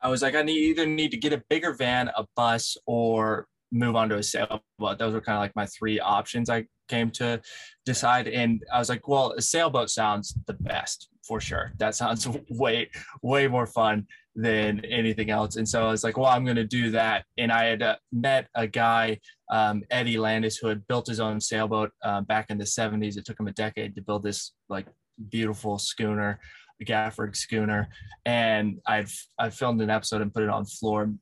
I 0.00 0.08
was 0.08 0.22
like, 0.22 0.34
I 0.34 0.42
need 0.42 0.58
either 0.58 0.86
need 0.86 1.10
to 1.10 1.16
get 1.16 1.32
a 1.32 1.42
bigger 1.50 1.72
van, 1.72 2.10
a 2.16 2.24
bus, 2.36 2.76
or 2.86 3.46
move 3.72 3.96
on 3.96 4.08
to 4.08 4.18
a 4.18 4.22
sailboat. 4.22 4.98
Those 4.98 5.12
were 5.12 5.20
kind 5.20 5.36
of 5.36 5.42
like 5.42 5.56
my 5.56 5.66
three 5.66 5.98
options 5.98 6.48
I 6.48 6.66
came 6.88 7.10
to 7.12 7.40
decide. 7.84 8.28
And 8.28 8.62
I 8.72 8.78
was 8.78 8.88
like, 8.88 9.08
well, 9.08 9.32
a 9.32 9.42
sailboat 9.42 9.90
sounds 9.90 10.34
the 10.46 10.54
best 10.54 11.08
for 11.26 11.40
sure. 11.40 11.72
That 11.78 11.94
sounds 11.94 12.28
way, 12.50 12.90
way 13.22 13.48
more 13.48 13.66
fun 13.66 14.06
than 14.38 14.84
anything 14.84 15.30
else. 15.30 15.56
And 15.56 15.68
so 15.68 15.84
I 15.86 15.90
was 15.90 16.04
like, 16.04 16.16
well, 16.16 16.30
I'm 16.30 16.44
going 16.44 16.56
to 16.56 16.64
do 16.64 16.92
that. 16.92 17.24
And 17.36 17.50
I 17.50 17.64
had 17.64 17.82
uh, 17.82 17.96
met 18.12 18.46
a 18.54 18.68
guy, 18.68 19.18
um, 19.50 19.82
Eddie 19.90 20.16
Landis, 20.16 20.56
who 20.56 20.68
had 20.68 20.86
built 20.86 21.08
his 21.08 21.18
own 21.18 21.40
sailboat 21.40 21.90
uh, 22.04 22.20
back 22.20 22.46
in 22.48 22.58
the 22.58 22.64
70s. 22.64 23.16
It 23.16 23.24
took 23.24 23.40
him 23.40 23.48
a 23.48 23.52
decade 23.52 23.96
to 23.96 24.02
build 24.02 24.22
this 24.22 24.52
like 24.68 24.86
beautiful 25.28 25.78
schooner. 25.78 26.38
A 26.80 26.84
Gafford 26.84 27.34
schooner, 27.34 27.88
and 28.24 28.78
I'd 28.86 29.08
I 29.36 29.50
filmed 29.50 29.82
an 29.82 29.90
episode 29.90 30.22
and 30.22 30.32
put 30.32 30.44
it 30.44 30.48
on 30.48 30.64
Florb. 30.64 31.18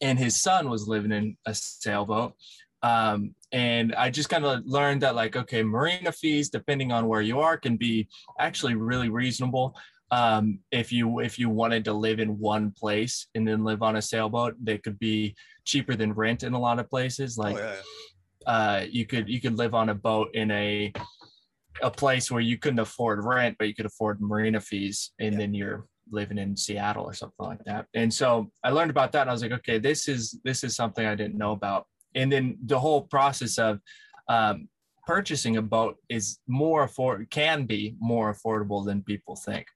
And 0.00 0.18
his 0.18 0.42
son 0.42 0.68
was 0.68 0.88
living 0.88 1.12
in 1.12 1.36
a 1.46 1.54
sailboat, 1.54 2.34
Um, 2.82 3.34
and 3.52 3.94
I 3.94 4.10
just 4.10 4.28
kind 4.28 4.44
of 4.44 4.66
learned 4.66 5.02
that 5.02 5.14
like, 5.14 5.36
okay, 5.36 5.62
marina 5.62 6.12
fees, 6.12 6.48
depending 6.48 6.92
on 6.92 7.06
where 7.06 7.20
you 7.20 7.40
are, 7.40 7.58
can 7.58 7.76
be 7.76 8.08
actually 8.38 8.74
really 8.74 9.08
reasonable. 9.10 9.76
Um, 10.12 10.60
if 10.72 10.92
you 10.92 11.20
if 11.20 11.38
you 11.38 11.48
wanted 11.48 11.84
to 11.84 11.92
live 11.92 12.18
in 12.18 12.38
one 12.38 12.72
place 12.72 13.28
and 13.34 13.46
then 13.46 13.64
live 13.64 13.82
on 13.82 13.96
a 13.96 14.02
sailboat, 14.02 14.56
that 14.64 14.82
could 14.82 14.98
be 14.98 15.34
cheaper 15.64 15.94
than 15.94 16.12
rent 16.12 16.42
in 16.42 16.52
a 16.52 16.58
lot 16.58 16.78
of 16.78 16.90
places. 16.90 17.38
Like, 17.38 17.56
oh, 17.56 17.76
yeah. 18.46 18.52
uh, 18.52 18.86
you 18.90 19.06
could 19.06 19.28
you 19.28 19.40
could 19.40 19.56
live 19.56 19.74
on 19.74 19.88
a 19.88 19.94
boat 19.94 20.34
in 20.34 20.50
a 20.50 20.92
a 21.82 21.90
place 21.90 22.30
where 22.30 22.40
you 22.40 22.58
couldn't 22.58 22.80
afford 22.80 23.24
rent, 23.24 23.56
but 23.58 23.68
you 23.68 23.74
could 23.74 23.86
afford 23.86 24.20
marina 24.20 24.60
fees, 24.60 25.12
and 25.20 25.32
yeah. 25.32 25.38
then 25.38 25.54
you're 25.54 25.86
living 26.10 26.38
in 26.38 26.56
Seattle 26.56 27.04
or 27.04 27.12
something 27.12 27.46
like 27.46 27.62
that. 27.64 27.86
And 27.94 28.12
so 28.12 28.50
I 28.64 28.70
learned 28.70 28.90
about 28.90 29.12
that, 29.12 29.22
and 29.22 29.30
I 29.30 29.32
was 29.32 29.42
like, 29.42 29.52
okay, 29.52 29.78
this 29.78 30.08
is 30.08 30.40
this 30.44 30.64
is 30.64 30.74
something 30.74 31.06
I 31.06 31.14
didn't 31.14 31.38
know 31.38 31.52
about 31.52 31.86
and 32.14 32.30
then 32.30 32.58
the 32.64 32.78
whole 32.78 33.02
process 33.02 33.58
of 33.58 33.80
um, 34.28 34.68
purchasing 35.10 35.56
a 35.56 35.62
boat 35.62 35.96
is 36.08 36.38
more 36.46 36.84
afford 36.84 37.28
can 37.30 37.64
be 37.64 37.96
more 37.98 38.32
affordable 38.32 38.86
than 38.86 39.02
people 39.02 39.34
think. 39.34 39.66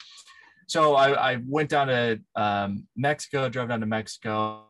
So 0.69 0.95
I, 0.95 1.33
I 1.33 1.39
went 1.45 1.71
down 1.71 1.89
to 1.89 2.21
um, 2.37 2.87
Mexico, 2.97 3.49
drove 3.49 3.69
down 3.69 3.81
to 3.81 3.87
Mexico, 3.87 4.67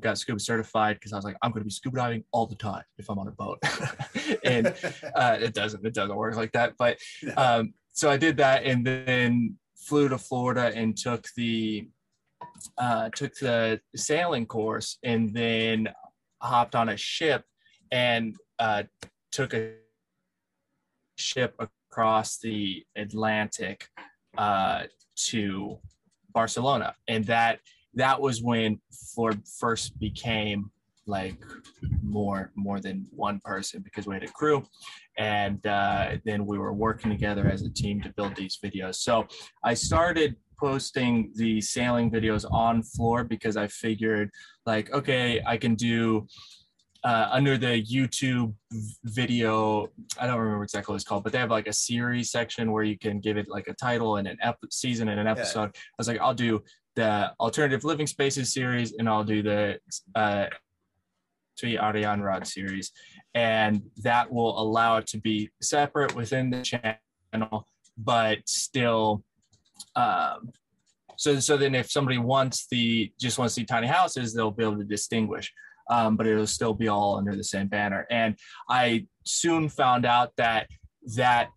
got 0.00 0.18
scuba 0.18 0.40
certified 0.40 0.96
because 0.96 1.12
I 1.12 1.16
was 1.16 1.24
like, 1.24 1.36
I'm 1.40 1.52
going 1.52 1.60
to 1.60 1.66
be 1.66 1.70
scuba 1.70 1.98
diving 1.98 2.24
all 2.32 2.48
the 2.48 2.56
time 2.56 2.82
if 2.98 3.08
I'm 3.08 3.20
on 3.20 3.28
a 3.28 3.30
boat, 3.30 3.58
and 4.44 4.66
uh, 5.14 5.36
it 5.40 5.54
doesn't 5.54 5.86
it 5.86 5.94
doesn't 5.94 6.16
work 6.16 6.34
like 6.34 6.50
that. 6.52 6.72
But 6.76 6.98
um, 7.36 7.74
so 7.92 8.10
I 8.10 8.16
did 8.16 8.36
that, 8.38 8.64
and 8.64 8.84
then 8.84 9.56
flew 9.76 10.08
to 10.08 10.18
Florida 10.18 10.72
and 10.74 10.96
took 10.96 11.26
the 11.36 11.88
uh, 12.76 13.08
took 13.14 13.34
the 13.36 13.80
sailing 13.94 14.46
course, 14.46 14.98
and 15.04 15.32
then 15.32 15.90
hopped 16.42 16.74
on 16.74 16.88
a 16.88 16.96
ship 16.96 17.44
and 17.92 18.34
uh, 18.58 18.82
took 19.34 19.52
a 19.52 19.72
ship 21.18 21.54
across 21.58 22.38
the 22.38 22.84
Atlantic 22.96 23.88
uh, 24.38 24.84
to 25.16 25.78
Barcelona, 26.32 26.94
and 27.08 27.24
that 27.24 27.58
that 27.94 28.20
was 28.20 28.42
when 28.42 28.80
Florb 28.92 29.40
first 29.58 29.98
became 29.98 30.70
like 31.06 31.36
more 32.02 32.50
more 32.54 32.80
than 32.80 33.06
one 33.10 33.40
person 33.44 33.82
because 33.82 34.06
we 34.06 34.14
had 34.14 34.22
a 34.22 34.28
crew. 34.28 34.64
And 35.18 35.64
uh, 35.66 36.16
then 36.24 36.46
we 36.46 36.58
were 36.58 36.72
working 36.72 37.10
together 37.10 37.46
as 37.46 37.62
a 37.62 37.70
team 37.70 38.00
to 38.02 38.12
build 38.16 38.34
these 38.34 38.58
videos. 38.64 38.96
So 38.96 39.26
i 39.62 39.74
started 39.74 40.36
posting 40.58 41.32
the 41.34 41.60
sailing 41.60 42.10
videos 42.10 42.44
on 42.50 42.82
Florb 42.82 43.28
because 43.28 43.56
I 43.56 43.66
figured 43.68 44.30
like, 44.66 44.92
okay, 44.92 45.42
I 45.46 45.56
can 45.56 45.74
do 45.74 46.26
uh, 47.04 47.28
under 47.30 47.58
the 47.58 47.82
YouTube 47.82 48.54
video, 49.04 49.88
I 50.18 50.26
don't 50.26 50.38
remember 50.38 50.64
exactly 50.64 50.92
what 50.92 50.96
it's 50.96 51.04
called, 51.04 51.22
but 51.22 51.32
they 51.32 51.38
have 51.38 51.50
like 51.50 51.66
a 51.66 51.72
series 51.72 52.30
section 52.30 52.72
where 52.72 52.82
you 52.82 52.98
can 52.98 53.20
give 53.20 53.36
it 53.36 53.46
like 53.48 53.68
a 53.68 53.74
title 53.74 54.16
and 54.16 54.26
an 54.26 54.38
ep- 54.42 54.58
season 54.70 55.08
and 55.08 55.20
an 55.20 55.26
episode. 55.26 55.70
Yeah. 55.74 55.80
I 55.80 55.98
was 55.98 56.08
like, 56.08 56.20
I'll 56.20 56.34
do 56.34 56.62
the 56.96 57.32
alternative 57.40 57.84
living 57.84 58.06
spaces 58.06 58.52
series 58.52 58.94
and 58.98 59.08
I'll 59.08 59.24
do 59.24 59.42
the 59.42 59.78
uh, 60.14 60.46
Tui 61.58 61.78
Ariane 61.78 62.20
Rod 62.20 62.46
series. 62.46 62.90
And 63.34 63.82
that 63.98 64.32
will 64.32 64.58
allow 64.58 64.96
it 64.96 65.06
to 65.08 65.18
be 65.18 65.50
separate 65.60 66.14
within 66.14 66.50
the 66.50 66.62
channel, 66.62 67.68
but 67.98 68.38
still 68.48 69.22
um, 69.96 70.50
so 71.16 71.38
so 71.38 71.56
then 71.56 71.74
if 71.74 71.90
somebody 71.90 72.18
wants 72.18 72.66
the 72.70 73.12
just 73.20 73.38
wants 73.38 73.54
to 73.54 73.60
see 73.60 73.64
tiny 73.64 73.86
houses, 73.86 74.34
they'll 74.34 74.50
be 74.50 74.64
able 74.64 74.78
to 74.78 74.84
distinguish. 74.84 75.52
Um, 75.90 76.16
but 76.16 76.26
it'll 76.26 76.46
still 76.46 76.74
be 76.74 76.88
all 76.88 77.16
under 77.16 77.36
the 77.36 77.44
same 77.44 77.68
banner. 77.68 78.06
And 78.10 78.36
I 78.68 79.06
soon 79.24 79.68
found 79.68 80.06
out 80.06 80.32
that 80.36 80.68
that 81.16 81.48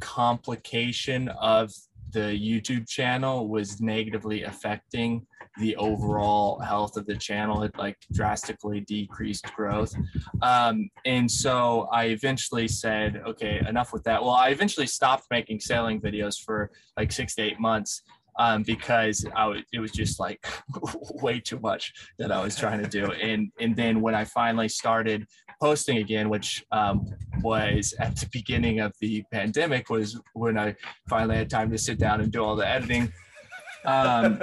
complication 0.00 1.28
of 1.28 1.70
the 2.12 2.20
YouTube 2.20 2.88
channel 2.88 3.48
was 3.48 3.80
negatively 3.80 4.44
affecting 4.44 5.26
the 5.58 5.76
overall 5.76 6.58
health 6.60 6.96
of 6.96 7.06
the 7.06 7.16
channel. 7.16 7.62
It 7.62 7.76
like 7.76 7.96
drastically 8.12 8.80
decreased 8.80 9.52
growth. 9.54 9.94
Um, 10.42 10.88
and 11.04 11.30
so 11.30 11.88
I 11.92 12.06
eventually 12.06 12.68
said, 12.68 13.22
okay, 13.26 13.60
enough 13.68 13.92
with 13.92 14.04
that. 14.04 14.22
Well, 14.22 14.32
I 14.32 14.48
eventually 14.48 14.86
stopped 14.86 15.26
making 15.30 15.60
sailing 15.60 16.00
videos 16.00 16.40
for 16.40 16.70
like 16.96 17.12
six 17.12 17.34
to 17.36 17.42
eight 17.42 17.60
months 17.60 18.02
um, 18.38 18.62
because 18.62 19.24
I 19.34 19.44
w- 19.44 19.64
it 19.72 19.80
was 19.80 19.92
just 19.92 20.18
like 20.20 20.44
way 21.22 21.40
too 21.40 21.58
much 21.60 21.92
that 22.18 22.32
I 22.32 22.42
was 22.42 22.56
trying 22.56 22.82
to 22.82 22.88
do. 22.88 23.12
And 23.24 23.50
and 23.58 23.74
then 23.74 24.00
when 24.00 24.14
I 24.14 24.24
finally 24.24 24.68
started 24.68 25.26
posting 25.60 25.98
again, 25.98 26.28
which 26.28 26.64
um, 26.72 27.06
was 27.40 27.94
at 27.98 28.16
the 28.16 28.28
beginning 28.32 28.80
of 28.80 28.92
the 29.00 29.24
pandemic, 29.32 29.88
was 29.88 30.20
when 30.34 30.58
I 30.58 30.74
finally 31.08 31.36
had 31.36 31.48
time 31.48 31.70
to 31.70 31.78
sit 31.78 31.98
down 31.98 32.20
and 32.20 32.30
do 32.30 32.44
all 32.44 32.56
the 32.56 32.68
editing. 32.68 33.12
Um, 33.84 34.42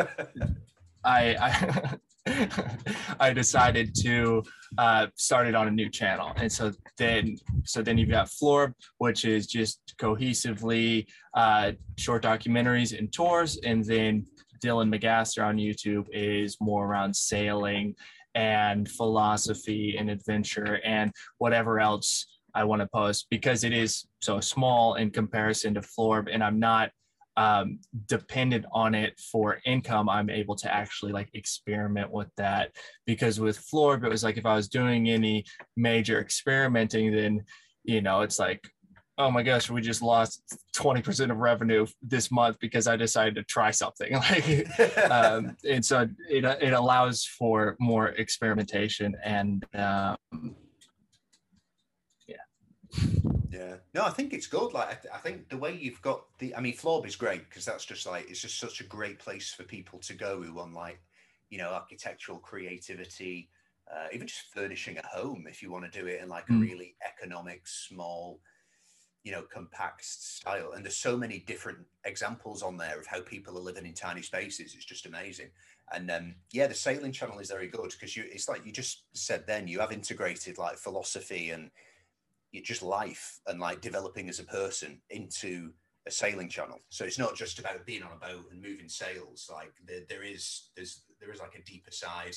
I, 1.03 1.35
I 1.35 1.97
I 3.19 3.33
decided 3.33 3.95
to 4.03 4.43
uh, 4.77 5.07
start 5.15 5.47
it 5.47 5.55
on 5.55 5.67
a 5.67 5.71
new 5.71 5.89
channel, 5.89 6.31
and 6.35 6.51
so 6.51 6.71
then 6.97 7.35
so 7.65 7.81
then 7.81 7.97
you've 7.97 8.09
got 8.09 8.27
Florb, 8.27 8.73
which 8.99 9.25
is 9.25 9.47
just 9.47 9.95
cohesively 9.99 11.07
uh, 11.35 11.71
short 11.97 12.23
documentaries 12.23 12.97
and 12.97 13.11
tours, 13.11 13.57
and 13.63 13.83
then 13.83 14.25
Dylan 14.63 14.93
Magaster 14.93 15.43
on 15.43 15.57
YouTube 15.57 16.05
is 16.11 16.57
more 16.61 16.85
around 16.85 17.15
sailing 17.15 17.95
and 18.35 18.89
philosophy 18.89 19.95
and 19.97 20.09
adventure 20.09 20.79
and 20.85 21.11
whatever 21.39 21.79
else 21.79 22.27
I 22.53 22.63
want 22.63 22.81
to 22.81 22.87
post 22.93 23.27
because 23.29 23.63
it 23.63 23.73
is 23.73 24.05
so 24.21 24.39
small 24.39 24.95
in 24.95 25.09
comparison 25.09 25.73
to 25.73 25.81
Florb, 25.81 26.29
and 26.31 26.43
I'm 26.43 26.59
not 26.59 26.91
um, 27.37 27.79
dependent 28.07 28.65
on 28.71 28.93
it 28.93 29.19
for 29.31 29.59
income, 29.65 30.09
I'm 30.09 30.29
able 30.29 30.55
to 30.57 30.73
actually 30.73 31.11
like 31.11 31.29
experiment 31.33 32.11
with 32.11 32.29
that. 32.37 32.71
Because 33.05 33.39
with 33.39 33.59
Florb, 33.59 34.03
it 34.03 34.09
was 34.09 34.23
like 34.23 34.37
if 34.37 34.45
I 34.45 34.55
was 34.55 34.67
doing 34.67 35.09
any 35.09 35.45
major 35.77 36.19
experimenting, 36.19 37.11
then 37.11 37.43
you 37.83 38.01
know 38.01 38.21
it's 38.21 38.39
like, 38.39 38.61
oh 39.17 39.29
my 39.29 39.43
gosh, 39.43 39.69
we 39.69 39.81
just 39.81 40.01
lost 40.01 40.41
20% 40.75 41.31
of 41.31 41.37
revenue 41.37 41.85
this 42.01 42.31
month 42.31 42.57
because 42.59 42.87
I 42.87 42.95
decided 42.95 43.35
to 43.35 43.43
try 43.43 43.71
something. 43.71 44.13
Like, 44.31 45.09
um, 45.11 45.55
and 45.69 45.83
so 45.83 46.07
it 46.29 46.43
it 46.43 46.73
allows 46.73 47.25
for 47.25 47.75
more 47.79 48.09
experimentation 48.09 49.15
and 49.23 49.65
um, 49.75 50.55
yeah. 53.51 53.75
No, 53.93 54.05
I 54.05 54.09
think 54.09 54.33
it's 54.33 54.47
good. 54.47 54.73
Like, 54.73 54.89
I, 54.89 54.93
th- 54.93 55.13
I 55.13 55.17
think 55.17 55.49
the 55.49 55.57
way 55.57 55.77
you've 55.79 56.01
got 56.01 56.23
the, 56.39 56.55
I 56.55 56.61
mean, 56.61 56.75
Florb 56.75 57.05
is 57.05 57.15
great 57.15 57.47
because 57.49 57.65
that's 57.65 57.85
just 57.85 58.05
like, 58.05 58.29
it's 58.29 58.41
just 58.41 58.59
such 58.59 58.81
a 58.81 58.85
great 58.85 59.19
place 59.19 59.53
for 59.53 59.63
people 59.63 59.99
to 59.99 60.13
go 60.13 60.41
who 60.41 60.53
want 60.53 60.73
like, 60.73 60.99
you 61.49 61.57
know, 61.57 61.69
architectural 61.69 62.39
creativity, 62.39 63.49
uh, 63.93 64.07
even 64.13 64.27
just 64.27 64.53
furnishing 64.53 64.97
a 64.97 65.05
home 65.05 65.45
if 65.49 65.61
you 65.61 65.71
want 65.71 65.91
to 65.91 65.99
do 65.99 66.07
it 66.07 66.21
in 66.21 66.29
like 66.29 66.47
mm. 66.47 66.57
a 66.57 66.61
really 66.61 66.95
economic, 67.05 67.67
small, 67.67 68.39
you 69.23 69.31
know, 69.31 69.43
compact 69.53 70.05
style. 70.05 70.71
And 70.71 70.85
there's 70.85 70.95
so 70.95 71.17
many 71.17 71.39
different 71.39 71.79
examples 72.05 72.63
on 72.63 72.77
there 72.77 72.99
of 72.99 73.05
how 73.05 73.21
people 73.21 73.57
are 73.57 73.61
living 73.61 73.85
in 73.85 73.93
tiny 73.93 74.21
spaces. 74.21 74.73
It's 74.75 74.85
just 74.85 75.05
amazing. 75.05 75.49
And 75.93 76.09
um, 76.09 76.35
yeah, 76.51 76.67
the 76.67 76.73
sailing 76.73 77.11
channel 77.11 77.39
is 77.39 77.51
very 77.51 77.67
good 77.67 77.91
because 77.91 78.15
you, 78.15 78.23
it's 78.31 78.47
like 78.47 78.65
you 78.65 78.71
just 78.71 79.03
said 79.13 79.45
then, 79.45 79.67
you 79.67 79.79
have 79.79 79.91
integrated 79.91 80.57
like 80.57 80.77
philosophy 80.77 81.49
and, 81.49 81.69
just 82.59 82.83
life 82.83 83.39
and 83.47 83.59
like 83.59 83.79
developing 83.81 84.27
as 84.27 84.39
a 84.39 84.43
person 84.43 85.01
into 85.09 85.71
a 86.07 86.11
sailing 86.11 86.49
channel. 86.49 86.79
So 86.89 87.05
it's 87.05 87.19
not 87.19 87.35
just 87.35 87.59
about 87.59 87.85
being 87.85 88.03
on 88.03 88.11
a 88.11 88.15
boat 88.15 88.45
and 88.51 88.61
moving 88.61 88.89
sails. 88.89 89.49
Like 89.51 89.71
there, 89.85 90.01
there 90.09 90.23
is 90.23 90.69
there's 90.75 91.03
there 91.19 91.31
is 91.31 91.39
like 91.39 91.55
a 91.55 91.63
deeper 91.63 91.91
side 91.91 92.35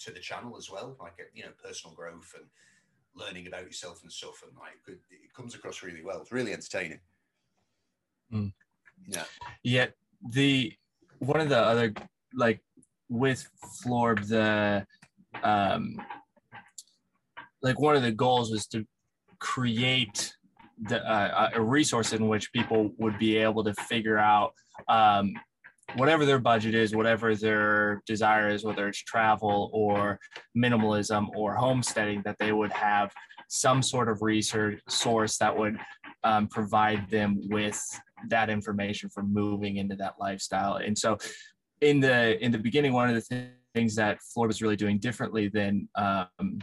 to 0.00 0.12
the 0.12 0.20
channel 0.20 0.56
as 0.56 0.70
well, 0.70 0.96
like 1.00 1.14
a, 1.18 1.24
you 1.36 1.44
know 1.44 1.50
personal 1.62 1.96
growth 1.96 2.32
and 2.36 2.46
learning 3.14 3.46
about 3.46 3.64
yourself 3.64 4.02
and 4.02 4.12
stuff. 4.12 4.42
And 4.46 4.52
like 4.56 4.98
it 5.10 5.34
comes 5.34 5.54
across 5.54 5.82
really 5.82 6.04
well. 6.04 6.20
It's 6.20 6.32
really 6.32 6.52
entertaining. 6.52 7.00
Mm. 8.32 8.52
Yeah. 9.06 9.24
Yeah. 9.62 9.86
The 10.30 10.72
one 11.18 11.40
of 11.40 11.48
the 11.48 11.58
other 11.58 11.92
like 12.34 12.60
with 13.08 13.48
Florb 13.82 14.26
the 14.28 14.86
um 15.42 16.00
like 17.62 17.80
one 17.80 17.96
of 17.96 18.02
the 18.02 18.12
goals 18.12 18.50
was 18.50 18.66
to 18.68 18.86
create 19.40 20.34
the, 20.88 21.04
uh, 21.04 21.50
a 21.54 21.60
resource 21.60 22.12
in 22.12 22.28
which 22.28 22.52
people 22.52 22.92
would 22.98 23.18
be 23.18 23.36
able 23.36 23.64
to 23.64 23.74
figure 23.74 24.18
out 24.18 24.52
um, 24.88 25.32
whatever 25.96 26.24
their 26.24 26.38
budget 26.38 26.74
is, 26.74 26.94
whatever 26.94 27.34
their 27.34 28.02
desire 28.06 28.48
is, 28.48 28.64
whether 28.64 28.88
it's 28.88 29.02
travel 29.02 29.70
or 29.72 30.18
minimalism 30.56 31.28
or 31.34 31.54
homesteading, 31.54 32.22
that 32.24 32.36
they 32.38 32.52
would 32.52 32.72
have 32.72 33.12
some 33.48 33.82
sort 33.82 34.08
of 34.08 34.22
research 34.22 34.80
source 34.88 35.38
that 35.38 35.56
would 35.56 35.78
um, 36.24 36.46
provide 36.48 37.08
them 37.10 37.40
with 37.48 37.82
that 38.28 38.50
information 38.50 39.08
for 39.08 39.22
moving 39.22 39.76
into 39.76 39.96
that 39.96 40.14
lifestyle. 40.20 40.76
And 40.76 40.96
so, 40.96 41.16
in 41.80 42.00
the 42.00 42.42
in 42.44 42.50
the 42.50 42.58
beginning, 42.58 42.92
one 42.92 43.08
of 43.08 43.14
the 43.14 43.48
things 43.74 43.94
that 43.94 44.18
Florb 44.18 44.48
was 44.48 44.60
really 44.60 44.76
doing 44.76 44.98
differently 44.98 45.48
than 45.48 45.88
um, 45.94 46.58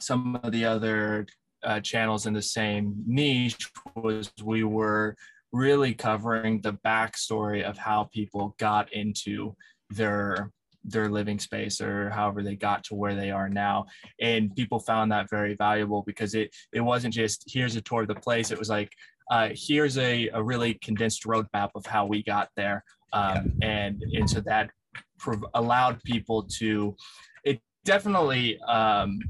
some 0.00 0.36
of 0.42 0.52
the 0.52 0.64
other 0.64 1.26
uh, 1.64 1.80
channels 1.80 2.26
in 2.26 2.32
the 2.32 2.42
same 2.42 2.94
niche 3.06 3.70
was 3.94 4.32
we 4.42 4.64
were 4.64 5.16
really 5.52 5.92
covering 5.94 6.60
the 6.60 6.72
backstory 6.84 7.62
of 7.62 7.76
how 7.76 8.04
people 8.12 8.54
got 8.58 8.92
into 8.92 9.54
their 9.90 10.50
their 10.84 11.08
living 11.08 11.38
space 11.38 11.80
or 11.80 12.10
however 12.10 12.42
they 12.42 12.56
got 12.56 12.82
to 12.82 12.94
where 12.94 13.14
they 13.14 13.30
are 13.30 13.48
now. 13.48 13.86
And 14.20 14.54
people 14.56 14.80
found 14.80 15.12
that 15.12 15.30
very 15.30 15.54
valuable 15.54 16.02
because 16.06 16.34
it 16.34 16.54
it 16.72 16.80
wasn't 16.80 17.14
just 17.14 17.44
here's 17.46 17.76
a 17.76 17.80
tour 17.80 18.02
of 18.02 18.08
the 18.08 18.14
place. 18.14 18.50
It 18.50 18.58
was 18.58 18.70
like 18.70 18.92
uh, 19.30 19.50
here's 19.52 19.98
a, 19.98 20.28
a 20.30 20.42
really 20.42 20.74
condensed 20.74 21.24
roadmap 21.24 21.70
of 21.74 21.86
how 21.86 22.06
we 22.06 22.22
got 22.22 22.48
there. 22.56 22.84
Um, 23.12 23.52
and 23.62 24.02
and 24.14 24.28
so 24.28 24.40
that 24.40 24.70
prov- 25.18 25.46
allowed 25.54 26.02
people 26.02 26.44
to 26.58 26.96
it 27.44 27.60
definitely 27.84 28.58
um, 28.60 29.20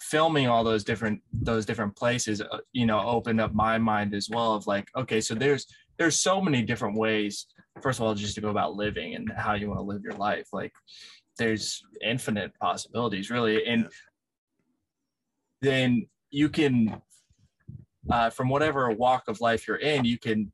filming 0.00 0.48
all 0.48 0.64
those 0.64 0.84
different 0.84 1.20
those 1.32 1.66
different 1.66 1.94
places 1.94 2.40
uh, 2.40 2.58
you 2.72 2.86
know 2.86 3.00
opened 3.00 3.40
up 3.40 3.54
my 3.54 3.76
mind 3.76 4.14
as 4.14 4.28
well 4.30 4.54
of 4.54 4.66
like 4.66 4.88
okay 4.96 5.20
so 5.20 5.34
there's 5.34 5.66
there's 5.98 6.18
so 6.18 6.40
many 6.40 6.62
different 6.62 6.96
ways 6.96 7.46
first 7.80 7.98
of 7.98 8.06
all 8.06 8.14
just 8.14 8.34
to 8.34 8.40
go 8.40 8.50
about 8.50 8.74
living 8.74 9.14
and 9.14 9.32
how 9.36 9.54
you 9.54 9.68
want 9.68 9.78
to 9.78 9.84
live 9.84 10.02
your 10.02 10.14
life. 10.14 10.48
Like 10.52 10.72
there's 11.38 11.82
infinite 12.04 12.52
possibilities 12.60 13.30
really. 13.30 13.64
And 13.66 13.88
then 15.60 16.06
you 16.30 16.48
can 16.48 17.00
uh, 18.10 18.30
from 18.30 18.48
whatever 18.48 18.90
walk 18.90 19.24
of 19.28 19.40
life 19.40 19.68
you're 19.68 19.76
in 19.76 20.04
you 20.04 20.18
can 20.18 20.50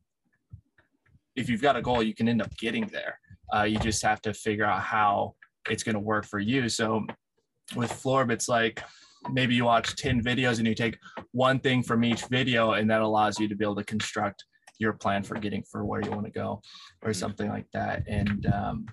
if 1.35 1.49
you've 1.49 1.63
got 1.63 1.77
a 1.77 1.83
goal 1.83 2.03
you 2.03 2.15
can 2.15 2.29
end 2.29 2.43
up 2.43 2.55
getting 2.57 2.87
there. 2.87 3.19
Uh, 3.55 3.63
you 3.63 3.79
just 3.79 4.03
have 4.03 4.21
to 4.21 4.35
figure 4.35 4.65
out 4.65 4.83
how 4.83 5.35
it's 5.71 5.83
going 5.83 5.95
to 5.95 6.01
work 6.01 6.27
for 6.27 6.39
you. 6.39 6.69
So 6.69 7.07
with 7.75 7.91
florb 7.91 8.31
it's 8.31 8.49
like 8.49 8.83
maybe 9.33 9.55
you 9.55 9.65
watch 9.65 9.97
10 9.97 10.23
videos 10.23 10.59
and 10.59 10.67
you 10.67 10.75
take 10.75 10.99
one 11.33 11.59
thing 11.59 11.83
from 11.83 12.05
each 12.05 12.25
video 12.27 12.73
and 12.73 12.91
that 12.91 13.01
allows 13.01 13.39
you 13.39 13.49
to 13.49 13.55
be 13.55 13.65
able 13.65 13.77
to 13.77 13.85
construct 13.85 14.45
your 14.79 14.93
plan 14.93 15.23
for 15.23 15.35
getting 15.35 15.63
for 15.63 15.85
where 15.85 16.01
you 16.01 16.11
want 16.11 16.25
to 16.25 16.31
go 16.33 16.63
or 17.03 17.11
mm-hmm. 17.11 17.19
something 17.19 17.49
like 17.49 17.67
that. 17.73 18.05
And 18.07 18.47
um, 18.47 18.87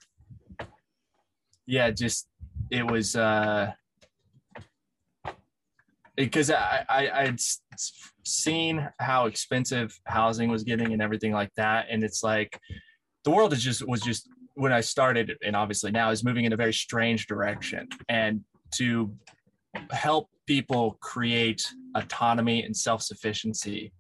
yeah 1.67 1.89
just 1.91 2.27
it 2.71 2.89
was 2.89 3.15
uh 3.15 3.71
because 6.15 6.49
I, 6.49 6.85
I 6.87 7.09
I'd 7.09 7.39
seen 8.23 8.87
how 8.99 9.25
expensive 9.25 9.99
housing 10.05 10.49
was 10.49 10.63
getting 10.63 10.93
and 10.93 11.01
everything 11.01 11.33
like 11.33 11.51
that, 11.57 11.87
and 11.89 12.05
it's 12.05 12.23
like 12.23 12.57
the 13.25 13.31
world 13.31 13.51
is 13.51 13.61
just 13.61 13.85
was 13.85 13.99
just 13.99 14.29
when 14.53 14.71
I 14.71 14.79
started, 14.79 15.35
and 15.43 15.57
obviously 15.57 15.91
now 15.91 16.11
is 16.11 16.23
moving 16.23 16.45
in 16.45 16.53
a 16.53 16.55
very 16.55 16.71
strange 16.71 17.27
direction, 17.27 17.89
and 18.07 18.45
to 18.75 19.13
help 19.91 20.29
people 20.45 20.97
create 21.01 21.63
autonomy 21.95 22.63
and 22.63 22.75
self 22.75 23.01
sufficiency 23.01 23.91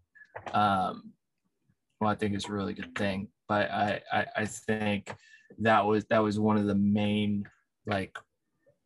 um, 0.53 1.11
well, 1.99 2.09
I 2.09 2.15
think 2.15 2.35
is 2.35 2.45
a 2.45 2.51
really 2.51 2.73
good 2.73 2.95
thing. 2.95 3.27
But 3.47 3.71
I, 3.71 4.01
I, 4.11 4.25
I 4.37 4.45
think 4.45 5.13
that 5.59 5.85
was 5.85 6.05
that 6.09 6.19
was 6.19 6.39
one 6.39 6.57
of 6.57 6.65
the 6.65 6.75
main 6.75 7.45
like 7.85 8.17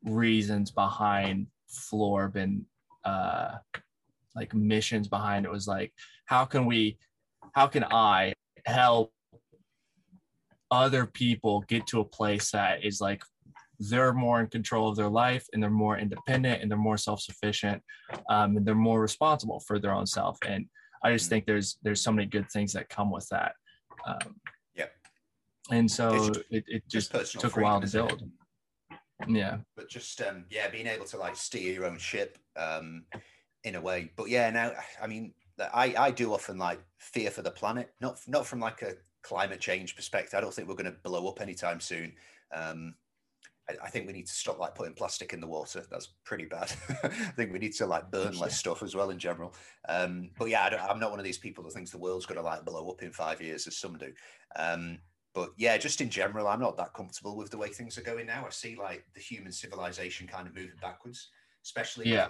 reasons 0.03 0.71
behind 0.71 1.47
Florb 1.69 2.35
and 2.35 2.65
uh, 3.05 3.55
like 4.35 4.53
missions 4.53 5.07
behind 5.07 5.45
it 5.45 5.51
was 5.51 5.67
like 5.67 5.93
how 6.25 6.45
can 6.45 6.65
we 6.65 6.97
how 7.53 7.67
can 7.67 7.85
I 7.85 8.33
help 8.65 9.11
other 10.69 11.05
people 11.05 11.61
get 11.67 11.87
to 11.87 12.01
a 12.01 12.05
place 12.05 12.51
that 12.51 12.83
is 12.83 13.01
like 13.01 13.23
they're 13.80 14.13
more 14.13 14.41
in 14.41 14.47
control 14.47 14.89
of 14.89 14.95
their 14.95 15.09
life 15.09 15.45
and 15.53 15.63
they're 15.63 15.69
more 15.69 15.97
independent 15.97 16.61
and 16.61 16.69
they're 16.69 16.77
more 16.77 16.97
self-sufficient 16.97 17.82
um, 18.30 18.57
and 18.57 18.65
they're 18.65 18.75
more 18.75 19.01
responsible 19.01 19.59
for 19.61 19.80
their 19.80 19.93
own 19.93 20.05
self 20.05 20.38
and 20.47 20.65
I 21.03 21.13
just 21.13 21.25
mm-hmm. 21.25 21.30
think 21.30 21.45
there's 21.45 21.77
there's 21.82 22.01
so 22.01 22.11
many 22.11 22.27
good 22.27 22.49
things 22.51 22.73
that 22.73 22.89
come 22.89 23.11
with 23.11 23.27
that. 23.30 23.53
Um, 24.05 24.36
yeah. 24.75 24.86
And 25.71 25.89
so 25.89 26.11
just, 26.11 26.39
it, 26.49 26.63
it 26.67 26.84
just, 26.88 27.11
just 27.11 27.39
took 27.39 27.57
a 27.57 27.61
while 27.61 27.82
to 27.82 27.88
build. 27.88 28.23
Yeah. 29.27 29.57
But 29.75 29.89
just 29.89 30.21
um, 30.21 30.45
yeah, 30.49 30.69
being 30.69 30.88
able 30.88 31.05
to 31.05 31.17
like 31.17 31.36
steer 31.36 31.73
your 31.73 31.86
own 31.86 31.97
ship 31.97 32.38
um, 32.57 33.05
in 33.63 33.75
a 33.75 33.82
way. 33.82 34.11
But 34.15 34.30
yeah, 34.30 34.49
now 34.49 34.71
I 35.01 35.07
mean, 35.07 35.34
I 35.59 35.93
I 35.97 36.11
do 36.11 36.34
often 36.34 36.57
like 36.57 36.80
fear 36.97 37.32
for 37.32 37.41
the 37.41 37.51
planet, 37.51 37.93
not 38.01 38.19
not 38.27 38.45
from 38.45 38.59
like 38.59 38.82
a 38.82 38.93
climate 39.21 39.59
change 39.59 39.95
perspective. 39.95 40.38
I 40.38 40.41
don't 40.41 40.53
think 40.53 40.67
we're 40.67 40.75
going 40.75 40.86
to 40.86 40.97
blow 41.03 41.27
up 41.27 41.41
anytime 41.41 41.80
soon. 41.80 42.13
Um, 42.53 42.95
I, 43.84 43.89
think 43.89 44.07
we 44.07 44.13
need 44.13 44.28
to 44.28 44.34
stop 44.34 44.59
like 44.59 44.76
putting 44.76 44.93
plastic 44.93 45.34
in 45.34 45.39
the 45.39 45.47
water. 45.47 45.84
That's 45.89 46.09
pretty 46.24 46.45
bad. 46.45 46.72
I 47.03 47.07
think 47.09 47.51
we 47.51 47.59
need 47.59 47.74
to 47.76 47.86
like 47.86 48.11
burn 48.11 48.38
less 48.38 48.57
stuff 48.57 48.84
as 48.84 48.95
well 48.95 49.09
in 49.09 49.20
general. 49.20 49.53
Um, 49.88 50.32
but 50.38 50.49
yeah, 50.49 50.63
I 50.63 50.91
am 50.91 50.99
not 50.99 51.11
one 51.11 51.20
of 51.20 51.26
these 51.26 51.38
people 51.38 51.63
that 51.63 51.74
thinks 51.74 51.91
the 51.91 51.97
world's 51.97 52.26
going 52.26 52.38
to 52.38 52.43
like 52.43 52.65
blow 52.65 52.89
up 52.89 53.03
in 53.03 53.11
five 53.11 53.41
years, 53.41 53.67
as 53.67 53.78
some 53.78 53.97
do. 53.97 54.11
Um, 54.55 54.99
but 55.34 55.51
yeah, 55.57 55.78
just 55.78 56.01
in 56.01 56.09
general, 56.09 56.47
I'm 56.47 56.59
not 56.59 56.78
that 56.78 56.93
comfortable 56.93 57.38
with 57.38 57.51
the 57.51 57.57
way 57.57 57.70
things 57.70 57.97
are 57.97 58.03
going 58.03 58.26
now. 58.26 58.45
I 58.45 58.49
see 58.49 58.76
like 58.76 59.05
the 59.13 59.22
human 59.22 59.51
civilization 59.51 60.28
kind 60.28 60.47
of 60.47 60.55
moving 60.55 60.72
backwards, 60.82 61.30
especially 61.63 62.09
yeah. 62.09 62.30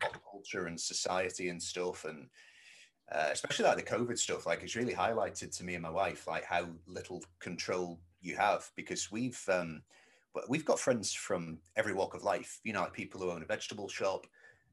pop 0.00 0.16
culture 0.30 0.66
and 0.66 0.80
society 0.80 1.50
and 1.50 1.62
stuff, 1.62 2.04
and 2.04 2.28
uh, 3.12 3.28
especially 3.32 3.66
like 3.66 3.76
the 3.76 3.82
COVID 3.82 4.18
stuff. 4.18 4.46
Like 4.46 4.62
it's 4.62 4.76
really 4.76 4.94
highlighted 4.94 5.56
to 5.56 5.64
me 5.64 5.74
and 5.74 5.82
my 5.82 5.90
wife 5.90 6.26
like 6.26 6.44
how 6.44 6.68
little 6.86 7.22
control 7.38 8.00
you 8.20 8.36
have 8.36 8.70
because 8.76 9.12
we've 9.12 9.40
um, 9.48 9.82
but 10.34 10.48
we've 10.48 10.64
got 10.64 10.80
friends 10.80 11.12
from 11.12 11.58
every 11.76 11.94
walk 11.94 12.14
of 12.14 12.22
life. 12.22 12.60
You 12.64 12.72
know, 12.72 12.82
like 12.82 12.92
people 12.92 13.20
who 13.20 13.30
own 13.30 13.42
a 13.42 13.46
vegetable 13.46 13.88
shop, 13.88 14.26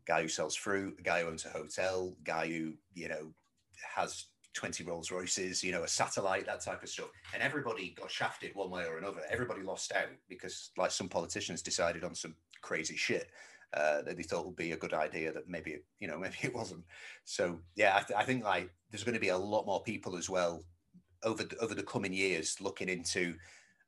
guy 0.05 0.21
who 0.21 0.27
sells 0.27 0.55
fruit, 0.55 0.95
a 0.99 1.03
guy 1.03 1.21
who 1.21 1.27
owns 1.27 1.45
a 1.45 1.49
hotel, 1.49 2.15
guy 2.23 2.47
who 2.47 2.73
you 2.93 3.09
know 3.09 3.33
has 3.95 4.25
20 4.55 4.83
Rolls 4.85 5.11
Royces, 5.11 5.63
you 5.63 5.71
know, 5.71 5.83
a 5.83 5.87
satellite, 5.87 6.45
that 6.47 6.61
type 6.61 6.81
of 6.81 6.89
stuff. 6.89 7.09
And 7.33 7.43
everybody 7.43 7.93
got 7.99 8.09
shafted 8.09 8.51
one 8.55 8.71
way 8.71 8.85
or 8.85 8.97
another. 8.97 9.21
Everybody 9.29 9.61
lost 9.61 9.91
out 9.91 10.07
because, 10.27 10.71
like, 10.77 10.91
some 10.91 11.09
politicians 11.09 11.61
decided 11.61 12.03
on 12.03 12.15
some 12.15 12.35
crazy 12.61 12.95
shit 12.95 13.29
uh, 13.73 14.01
that 14.03 14.17
they 14.17 14.23
thought 14.23 14.45
would 14.45 14.55
be 14.55 14.71
a 14.71 14.77
good 14.77 14.93
idea 14.93 15.31
that 15.33 15.47
maybe, 15.47 15.79
you 15.99 16.07
know, 16.07 16.17
maybe 16.19 16.37
it 16.41 16.55
wasn't. 16.55 16.83
So, 17.25 17.59
yeah, 17.75 17.97
I, 17.97 18.01
th- 18.01 18.17
I 18.17 18.23
think, 18.23 18.43
like, 18.43 18.71
there's 18.89 19.03
going 19.03 19.13
to 19.13 19.19
be 19.19 19.29
a 19.29 19.37
lot 19.37 19.65
more 19.65 19.83
people 19.83 20.15
as 20.15 20.29
well 20.29 20.63
over 21.23 21.43
the, 21.43 21.57
over 21.57 21.75
the 21.75 21.83
coming 21.83 22.13
years 22.13 22.59
looking 22.61 22.89
into, 22.89 23.35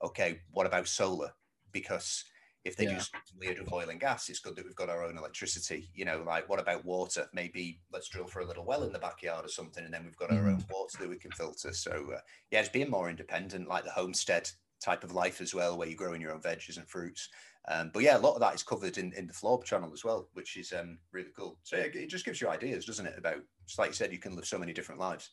okay, 0.03 0.41
what 0.51 0.67
about 0.67 0.87
solar? 0.87 1.31
Because 1.79 2.25
if 2.65 2.75
they 2.75 2.85
yeah. 2.85 2.95
do 2.95 2.99
something 2.99 3.39
weird 3.39 3.59
with 3.59 3.71
oil 3.71 3.89
and 3.89 3.99
gas, 3.99 4.29
it's 4.29 4.39
good 4.39 4.55
that 4.55 4.65
we've 4.65 4.75
got 4.75 4.89
our 4.89 5.03
own 5.05 5.17
electricity. 5.17 5.89
You 5.93 6.05
know, 6.05 6.23
like 6.25 6.49
what 6.49 6.59
about 6.59 6.83
water? 6.83 7.27
Maybe 7.33 7.79
let's 7.93 8.09
drill 8.09 8.27
for 8.27 8.41
a 8.41 8.45
little 8.45 8.65
well 8.65 8.83
in 8.83 8.91
the 8.91 8.99
backyard 8.99 9.45
or 9.45 9.49
something, 9.49 9.85
and 9.85 9.93
then 9.93 10.03
we've 10.03 10.17
got 10.17 10.31
our 10.31 10.43
mm. 10.43 10.53
own 10.53 10.65
water 10.69 10.97
that 10.99 11.09
we 11.09 11.17
can 11.17 11.31
filter. 11.31 11.73
So 11.73 11.91
uh, 12.15 12.19
yeah, 12.51 12.61
just 12.61 12.73
being 12.73 12.89
more 12.89 13.09
independent, 13.09 13.69
like 13.69 13.83
the 13.83 13.91
homestead 13.91 14.49
type 14.83 15.03
of 15.03 15.13
life 15.13 15.39
as 15.39 15.53
well, 15.53 15.77
where 15.77 15.87
you're 15.87 15.97
growing 15.97 16.21
your 16.21 16.33
own 16.33 16.41
veggies 16.41 16.77
and 16.77 16.89
fruits. 16.89 17.29
Um, 17.69 17.91
but 17.93 18.03
yeah, 18.03 18.17
a 18.17 18.19
lot 18.19 18.35
of 18.35 18.41
that 18.41 18.55
is 18.55 18.63
covered 18.63 18.97
in, 18.97 19.13
in 19.13 19.27
the 19.27 19.33
Florb 19.33 19.63
channel 19.65 19.91
as 19.93 20.03
well, 20.03 20.29
which 20.33 20.55
is 20.55 20.73
um, 20.73 20.97
really 21.11 21.31
cool. 21.37 21.57
So 21.63 21.77
yeah, 21.77 21.83
it 21.83 22.09
just 22.09 22.25
gives 22.25 22.41
you 22.41 22.49
ideas, 22.49 22.85
doesn't 22.85 23.05
it? 23.05 23.15
About 23.17 23.37
just 23.65 23.79
like 23.79 23.89
you 23.89 23.95
said, 23.95 24.11
you 24.11 24.19
can 24.19 24.35
live 24.35 24.45
so 24.45 24.57
many 24.57 24.73
different 24.73 25.01
lives. 25.01 25.29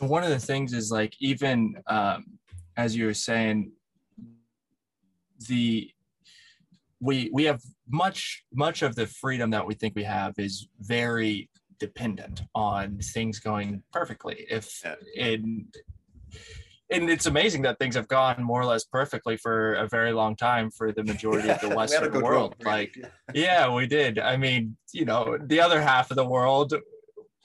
One 0.00 0.24
of 0.24 0.30
the 0.30 0.38
things 0.38 0.72
is 0.72 0.90
like 0.90 1.14
even 1.20 1.74
um, 1.86 2.24
as 2.78 2.96
you 2.96 3.06
were 3.06 3.14
saying, 3.14 3.72
the 5.46 5.90
we 7.00 7.30
we 7.32 7.44
have 7.44 7.62
much 7.88 8.44
much 8.52 8.82
of 8.82 8.94
the 8.94 9.06
freedom 9.06 9.50
that 9.50 9.66
we 9.66 9.74
think 9.74 9.94
we 9.94 10.04
have 10.04 10.34
is 10.38 10.68
very 10.80 11.48
dependent 11.78 12.42
on 12.54 12.98
things 12.98 13.38
going 13.38 13.82
perfectly. 13.92 14.46
If 14.50 14.84
in 15.14 15.66
and 16.90 17.10
it's 17.10 17.26
amazing 17.26 17.62
that 17.62 17.78
things 17.78 17.94
have 17.94 18.08
gone 18.08 18.42
more 18.42 18.62
or 18.62 18.64
less 18.64 18.84
perfectly 18.84 19.36
for 19.36 19.74
a 19.74 19.86
very 19.86 20.10
long 20.12 20.34
time 20.34 20.70
for 20.70 20.90
the 20.90 21.04
majority 21.04 21.48
yeah, 21.48 21.54
of 21.54 21.60
the 21.60 21.68
western 21.76 22.20
world. 22.22 22.56
like 22.64 22.94
yeah. 23.34 23.72
we 23.72 23.86
did. 23.86 24.18
I 24.18 24.36
mean 24.36 24.76
you 24.92 25.04
know 25.04 25.38
the 25.40 25.60
other 25.60 25.80
half 25.80 26.10
of 26.10 26.16
the 26.16 26.24
world 26.24 26.74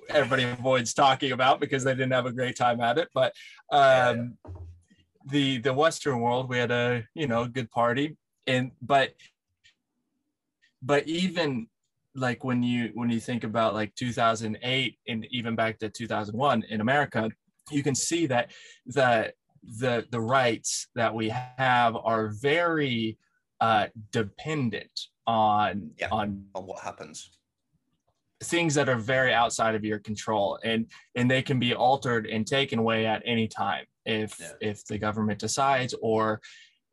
everybody 0.09 0.43
avoids 0.43 0.93
talking 0.93 1.31
about 1.31 1.61
because 1.61 1.83
they 1.83 1.93
didn't 1.93 2.11
have 2.11 2.25
a 2.25 2.31
great 2.31 2.57
time 2.57 2.81
at 2.81 2.97
it 2.97 3.07
but 3.13 3.31
um 3.71 4.35
yeah 4.45 4.51
the 5.25 5.59
the 5.59 5.73
Western 5.73 6.19
world, 6.19 6.49
we 6.49 6.57
had 6.57 6.71
a 6.71 7.03
you 7.13 7.27
know 7.27 7.45
good 7.47 7.69
party, 7.71 8.17
and 8.47 8.71
but 8.81 9.13
but 10.81 11.07
even 11.07 11.67
like 12.15 12.43
when 12.43 12.61
you 12.61 12.91
when 12.93 13.09
you 13.09 13.19
think 13.19 13.43
about 13.43 13.73
like 13.73 13.95
2008 13.95 14.97
and 15.07 15.27
even 15.31 15.55
back 15.55 15.79
to 15.79 15.89
2001 15.89 16.63
in 16.69 16.81
America, 16.81 17.29
you 17.71 17.83
can 17.83 17.95
see 17.95 18.25
that 18.27 18.51
the 18.85 19.33
the 19.79 20.05
the 20.11 20.19
rights 20.19 20.87
that 20.95 21.13
we 21.13 21.29
have 21.57 21.95
are 21.95 22.29
very 22.41 23.17
uh, 23.61 23.87
dependent 24.11 24.91
on 25.25 25.91
yeah, 25.97 26.09
on 26.11 26.43
on 26.53 26.63
what 26.65 26.83
happens 26.83 27.37
things 28.43 28.75
that 28.75 28.89
are 28.89 28.97
very 28.97 29.33
outside 29.33 29.75
of 29.75 29.83
your 29.83 29.99
control 29.99 30.59
and 30.63 30.85
and 31.15 31.29
they 31.29 31.41
can 31.41 31.59
be 31.59 31.73
altered 31.73 32.25
and 32.25 32.45
taken 32.45 32.79
away 32.79 33.05
at 33.05 33.21
any 33.25 33.47
time 33.47 33.85
if 34.05 34.37
yeah. 34.39 34.51
if 34.61 34.85
the 34.85 34.97
government 34.97 35.39
decides 35.39 35.95
or 36.01 36.41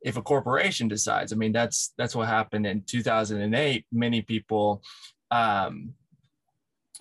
if 0.03 0.17
a 0.17 0.23
corporation 0.23 0.89
decides 0.89 1.33
i 1.33 1.37
mean 1.37 1.53
that's 1.53 1.93
that's 1.99 2.15
what 2.15 2.29
happened 2.29 2.67
in 2.67 2.83
2008 2.87 3.85
many 3.93 4.23
people 4.23 4.83
um, 5.33 5.95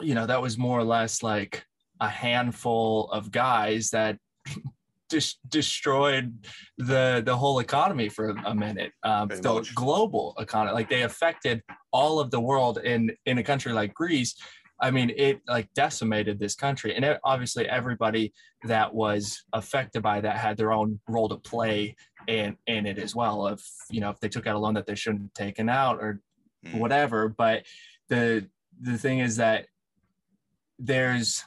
you 0.02 0.16
know, 0.16 0.26
that 0.26 0.42
was 0.42 0.58
more 0.58 0.80
or 0.80 0.84
less 0.84 1.24
like 1.24 1.66
a 2.00 2.08
handful 2.08 3.10
of 3.12 3.32
guys 3.32 3.90
that 3.90 4.18
just 5.10 5.40
destroyed 5.50 6.34
the 6.78 7.22
the 7.26 7.36
whole 7.36 7.60
economy 7.60 8.10
for 8.10 8.30
a 8.46 8.54
minute. 8.56 8.92
Um, 9.04 9.28
the 9.30 9.54
much. 9.54 9.76
global 9.76 10.36
economy, 10.40 10.74
like 10.74 10.90
they 10.90 11.04
affected 11.04 11.62
all 11.92 12.20
of 12.20 12.32
the 12.32 12.40
world. 12.40 12.78
In 12.80 13.12
in 13.26 13.38
a 13.38 13.44
country 13.44 13.74
like 13.74 13.94
Greece, 13.94 14.36
I 14.82 14.92
mean, 14.92 15.12
it 15.16 15.42
like 15.48 15.68
decimated 15.74 16.40
this 16.40 16.56
country, 16.56 16.96
and 16.96 17.04
it, 17.04 17.20
obviously 17.24 17.68
everybody 17.68 18.34
that 18.66 18.94
was 18.94 19.44
affected 19.54 20.02
by 20.02 20.22
that 20.22 20.38
had 20.38 20.58
their 20.58 20.72
own 20.72 21.00
role 21.08 21.30
to 21.30 21.38
play 21.38 21.96
in 22.28 22.56
in 22.68 22.86
it 22.86 22.98
as 23.00 23.16
well. 23.16 23.48
If 23.48 23.62
you 23.90 24.02
know, 24.02 24.10
if 24.10 24.20
they 24.20 24.30
took 24.30 24.48
out 24.48 24.56
a 24.56 24.60
loan 24.60 24.74
that 24.76 24.86
they 24.86 24.96
shouldn't 24.96 25.24
have 25.24 25.34
taken 25.34 25.70
out 25.70 25.98
or 26.00 26.22
Mm. 26.66 26.78
whatever, 26.80 27.30
but 27.30 27.64
the 28.10 28.46
the 28.82 28.98
thing 28.98 29.20
is 29.20 29.38
that 29.38 29.68
there's 30.78 31.44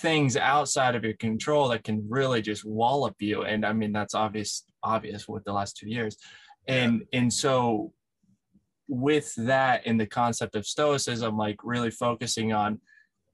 things 0.00 0.36
outside 0.36 0.94
of 0.94 1.04
your 1.04 1.14
control 1.14 1.68
that 1.68 1.84
can 1.84 2.04
really 2.08 2.40
just 2.40 2.64
wallop 2.64 3.16
you 3.18 3.42
and 3.42 3.66
i 3.66 3.72
mean 3.72 3.92
that's 3.92 4.14
obvious 4.14 4.64
obvious 4.82 5.28
with 5.28 5.44
the 5.44 5.52
last 5.52 5.76
two 5.76 5.88
years. 5.88 6.16
And 6.66 7.04
and 7.12 7.32
so 7.32 7.92
with 8.88 9.34
that 9.36 9.86
in 9.86 9.98
the 9.98 10.06
concept 10.06 10.56
of 10.56 10.66
stoicism 10.66 11.36
like 11.36 11.56
really 11.62 11.90
focusing 11.90 12.52
on 12.52 12.80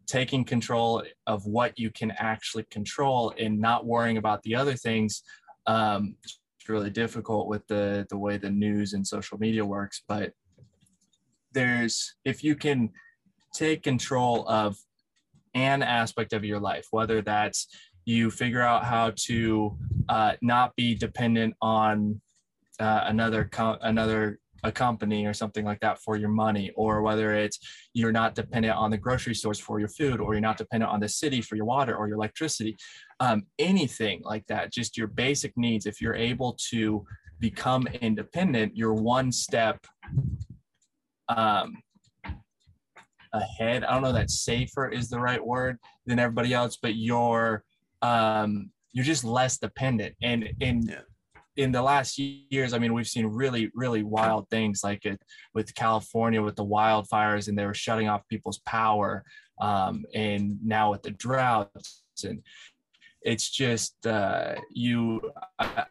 taking 0.06 0.44
control 0.44 1.02
of 1.26 1.46
what 1.46 1.78
you 1.78 1.90
can 1.90 2.12
actually 2.18 2.64
control 2.70 3.32
and 3.38 3.58
not 3.60 3.86
worrying 3.86 4.16
about 4.16 4.42
the 4.42 4.54
other 4.54 4.74
things 4.74 5.22
um 5.66 6.16
it's 6.24 6.68
really 6.68 6.90
difficult 6.90 7.46
with 7.46 7.64
the 7.68 8.04
the 8.10 8.18
way 8.18 8.36
the 8.36 8.50
news 8.50 8.94
and 8.94 9.06
social 9.06 9.38
media 9.38 9.64
works. 9.64 10.02
But 10.08 10.32
there's 11.52 12.14
if 12.24 12.42
you 12.42 12.56
can 12.56 12.90
take 13.52 13.82
control 13.84 14.48
of 14.48 14.76
an 15.54 15.82
aspect 15.82 16.32
of 16.32 16.44
your 16.44 16.60
life, 16.60 16.86
whether 16.90 17.22
that's 17.22 17.68
you 18.04 18.30
figure 18.30 18.60
out 18.60 18.84
how 18.84 19.12
to 19.16 19.76
uh, 20.08 20.32
not 20.42 20.74
be 20.76 20.94
dependent 20.94 21.54
on 21.62 22.20
uh, 22.80 23.04
another 23.06 23.48
co- 23.50 23.78
another 23.82 24.38
a 24.64 24.72
company 24.72 25.26
or 25.26 25.34
something 25.34 25.64
like 25.64 25.78
that 25.80 26.00
for 26.00 26.16
your 26.16 26.30
money, 26.30 26.72
or 26.74 27.02
whether 27.02 27.34
it's 27.34 27.58
you're 27.92 28.12
not 28.12 28.34
dependent 28.34 28.74
on 28.74 28.90
the 28.90 28.96
grocery 28.96 29.34
stores 29.34 29.60
for 29.60 29.78
your 29.78 29.88
food, 29.88 30.20
or 30.20 30.34
you're 30.34 30.40
not 30.40 30.56
dependent 30.56 30.90
on 30.90 31.00
the 31.00 31.08
city 31.08 31.40
for 31.42 31.54
your 31.54 31.66
water 31.66 31.94
or 31.94 32.08
your 32.08 32.16
electricity, 32.16 32.76
um, 33.20 33.42
anything 33.58 34.22
like 34.24 34.46
that. 34.46 34.72
Just 34.72 34.96
your 34.96 35.06
basic 35.06 35.52
needs. 35.56 35.86
If 35.86 36.00
you're 36.00 36.14
able 36.14 36.56
to 36.70 37.04
become 37.40 37.86
independent, 38.00 38.74
you're 38.74 38.94
one 38.94 39.30
step 39.32 39.86
um, 41.28 41.76
ahead. 43.34 43.84
I 43.84 43.92
don't 43.92 44.02
know 44.02 44.12
that 44.12 44.30
safer 44.30 44.88
is 44.88 45.08
the 45.10 45.20
right 45.20 45.44
word 45.44 45.78
than 46.06 46.18
everybody 46.18 46.54
else, 46.54 46.78
but 46.80 46.94
you're 46.94 47.64
um, 48.02 48.70
you're 48.92 49.04
just 49.04 49.24
less 49.24 49.58
dependent. 49.58 50.14
And 50.22 50.48
in 50.60 50.86
Yeah. 50.88 51.00
in 51.56 51.72
the 51.72 51.82
last 51.82 52.18
years, 52.18 52.72
I 52.72 52.78
mean, 52.78 52.94
we've 52.94 53.06
seen 53.16 53.26
really 53.26 53.70
really 53.74 54.02
wild 54.02 54.48
things 54.50 54.82
like 54.82 55.04
it 55.04 55.20
with 55.54 55.74
California 55.74 56.40
with 56.42 56.56
the 56.56 56.64
wildfires, 56.64 57.48
and 57.48 57.58
they 57.58 57.66
were 57.66 57.74
shutting 57.74 58.08
off 58.08 58.26
people's 58.28 58.60
power, 58.60 59.24
um, 59.60 60.04
and 60.14 60.58
now 60.64 60.90
with 60.92 61.02
the 61.02 61.10
droughts, 61.10 62.04
and 62.24 62.42
it's 63.22 63.50
just 63.50 64.06
uh, 64.06 64.54
you. 64.70 65.32
I, 65.58 65.86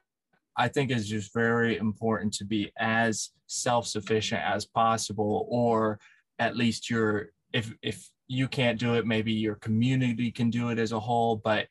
I 0.55 0.67
think 0.67 0.91
it's 0.91 1.07
just 1.07 1.33
very 1.33 1.77
important 1.77 2.31
to 2.35 2.45
be 2.45 2.71
as 2.77 3.31
self-sufficient 3.47 4.41
as 4.43 4.65
possible, 4.67 5.47
or 5.49 5.99
at 6.37 6.55
least 6.55 6.89
your 6.91 7.32
if 7.53 7.73
if 7.81 8.09
you 8.27 8.47
can't 8.47 8.79
do 8.79 8.95
it, 8.95 9.05
maybe 9.05 9.31
your 9.31 9.55
community 9.55 10.31
can 10.31 10.49
do 10.49 10.69
it 10.69 10.79
as 10.79 10.91
a 10.91 10.99
whole. 10.99 11.37
But 11.37 11.67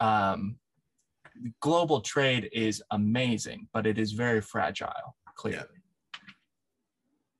um, 0.00 0.56
global 1.60 2.00
trade 2.00 2.48
is 2.52 2.82
amazing, 2.90 3.68
but 3.72 3.86
it 3.86 3.98
is 3.98 4.12
very 4.12 4.40
fragile. 4.40 5.16
Clearly, 5.36 5.66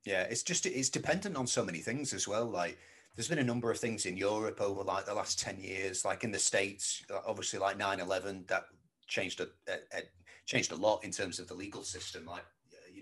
Yeah, 0.05 0.23
it's 0.23 0.43
just 0.43 0.67
it's 0.67 0.91
dependent 0.91 1.37
on 1.37 1.47
so 1.47 1.65
many 1.65 1.79
things 1.79 2.13
as 2.13 2.27
well. 2.27 2.47
Like 2.47 2.77
there's 3.15 3.29
been 3.29 3.39
a 3.39 3.45
number 3.45 3.71
of 3.71 3.79
things 3.79 4.07
in 4.07 4.17
Europe 4.17 4.61
over 4.61 4.83
like 4.83 5.07
the 5.07 5.15
last 5.15 5.39
10 5.39 5.61
years, 5.61 6.05
like 6.05 6.25
in 6.25 6.33
the 6.33 6.39
States, 6.39 7.05
uh, 7.13 7.21
obviously 7.27 7.61
like 7.61 7.79
9-11, 7.79 8.49
that 8.49 8.65
changed 9.07 9.41
a, 9.41 9.45
a, 9.69 9.75
a 9.97 10.03
changed 10.47 10.73
a 10.73 10.77
lot 10.77 11.05
in 11.05 11.11
terms 11.11 11.39
of 11.39 11.47
the 11.47 11.55
legal 11.55 11.83
system, 11.83 12.27
like 12.27 12.45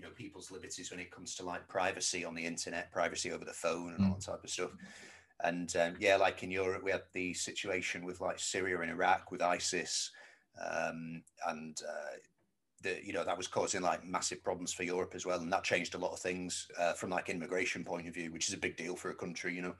know, 0.03 0.11
people's 0.11 0.51
liberties 0.51 0.91
when 0.91 0.99
it 0.99 1.11
comes 1.11 1.35
to 1.35 1.43
like 1.43 1.67
privacy 1.67 2.25
on 2.25 2.35
the 2.35 2.45
internet, 2.45 2.91
privacy 2.91 3.31
over 3.31 3.45
the 3.45 3.53
phone 3.53 3.93
and 3.93 4.03
all 4.03 4.15
that 4.15 4.21
type 4.21 4.43
of 4.43 4.49
stuff. 4.49 4.71
And 5.39 5.75
um, 5.75 5.97
yeah, 5.99 6.15
like 6.17 6.43
in 6.43 6.51
Europe, 6.51 6.83
we 6.83 6.91
had 6.91 7.03
the 7.13 7.33
situation 7.33 8.05
with 8.05 8.21
like 8.21 8.39
Syria 8.39 8.79
and 8.81 8.91
Iraq 8.91 9.31
with 9.31 9.41
ISIS, 9.41 10.11
um, 10.63 11.23
and 11.45 11.79
uh, 11.87 12.17
the, 12.81 13.05
you 13.05 13.13
know 13.13 13.23
that 13.23 13.37
was 13.37 13.47
causing 13.47 13.81
like 13.81 14.03
massive 14.05 14.43
problems 14.43 14.73
for 14.73 14.83
Europe 14.83 15.15
as 15.15 15.25
well, 15.25 15.39
and 15.39 15.51
that 15.51 15.63
changed 15.63 15.95
a 15.95 15.97
lot 15.97 16.13
of 16.13 16.19
things 16.19 16.69
uh, 16.77 16.93
from 16.93 17.09
like 17.09 17.29
immigration 17.29 17.83
point 17.83 18.07
of 18.07 18.13
view, 18.13 18.31
which 18.31 18.47
is 18.47 18.53
a 18.53 18.59
big 18.59 18.77
deal 18.77 18.95
for 18.95 19.09
a 19.09 19.15
country, 19.15 19.55
you 19.55 19.61
know. 19.61 19.75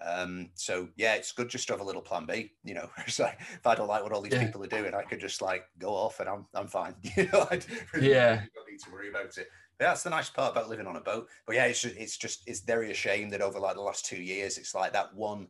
Um, 0.00 0.50
so 0.54 0.90
yeah, 0.96 1.14
it's 1.14 1.32
good 1.32 1.48
just 1.48 1.66
to 1.68 1.72
have 1.74 1.80
a 1.80 1.84
little 1.84 2.02
plan 2.02 2.26
B. 2.26 2.54
You 2.64 2.74
know, 2.74 2.90
it's 2.98 3.18
like 3.18 3.40
if 3.40 3.66
I 3.66 3.74
don't 3.74 3.88
like 3.88 4.02
what 4.02 4.12
all 4.12 4.22
these 4.22 4.34
Yeah. 4.34 4.38
people 4.38 4.62
are 4.64 4.68
doing, 4.68 4.94
I 4.94 5.02
could 5.02 5.20
just 5.20 5.42
like 5.42 5.64
go 5.78 5.94
off 5.94 6.20
and 6.20 6.28
I'm 6.28 6.46
I'm 6.54 6.68
fine. 6.68 6.96
You 7.16 7.24
know, 7.32 7.46
I 7.50 7.60
really 7.92 8.10
Yeah. 8.12 8.46
don't 8.54 8.68
need 8.70 8.80
to 8.80 8.90
worry 8.90 9.08
about 9.10 9.36
it. 9.38 9.48
But 9.78 9.86
that's 9.86 10.02
the 10.02 10.10
nice 10.10 10.30
part 10.30 10.52
about 10.52 10.68
living 10.68 10.86
on 10.86 10.96
a 10.96 11.00
boat. 11.00 11.28
But 11.46 11.56
yeah, 11.56 11.66
it's 11.66 11.82
just, 11.82 11.96
it's 11.96 12.16
just 12.16 12.42
it's 12.46 12.60
very 12.60 12.90
a 12.90 12.94
shame 12.94 13.28
that 13.30 13.40
over 13.40 13.58
like 13.58 13.74
the 13.74 13.82
last 13.82 14.06
two 14.06 14.22
years, 14.22 14.58
it's 14.58 14.74
like 14.74 14.92
that 14.92 15.14
one 15.14 15.48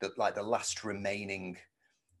that 0.00 0.18
like 0.18 0.34
the 0.34 0.42
last 0.42 0.84
remaining 0.84 1.56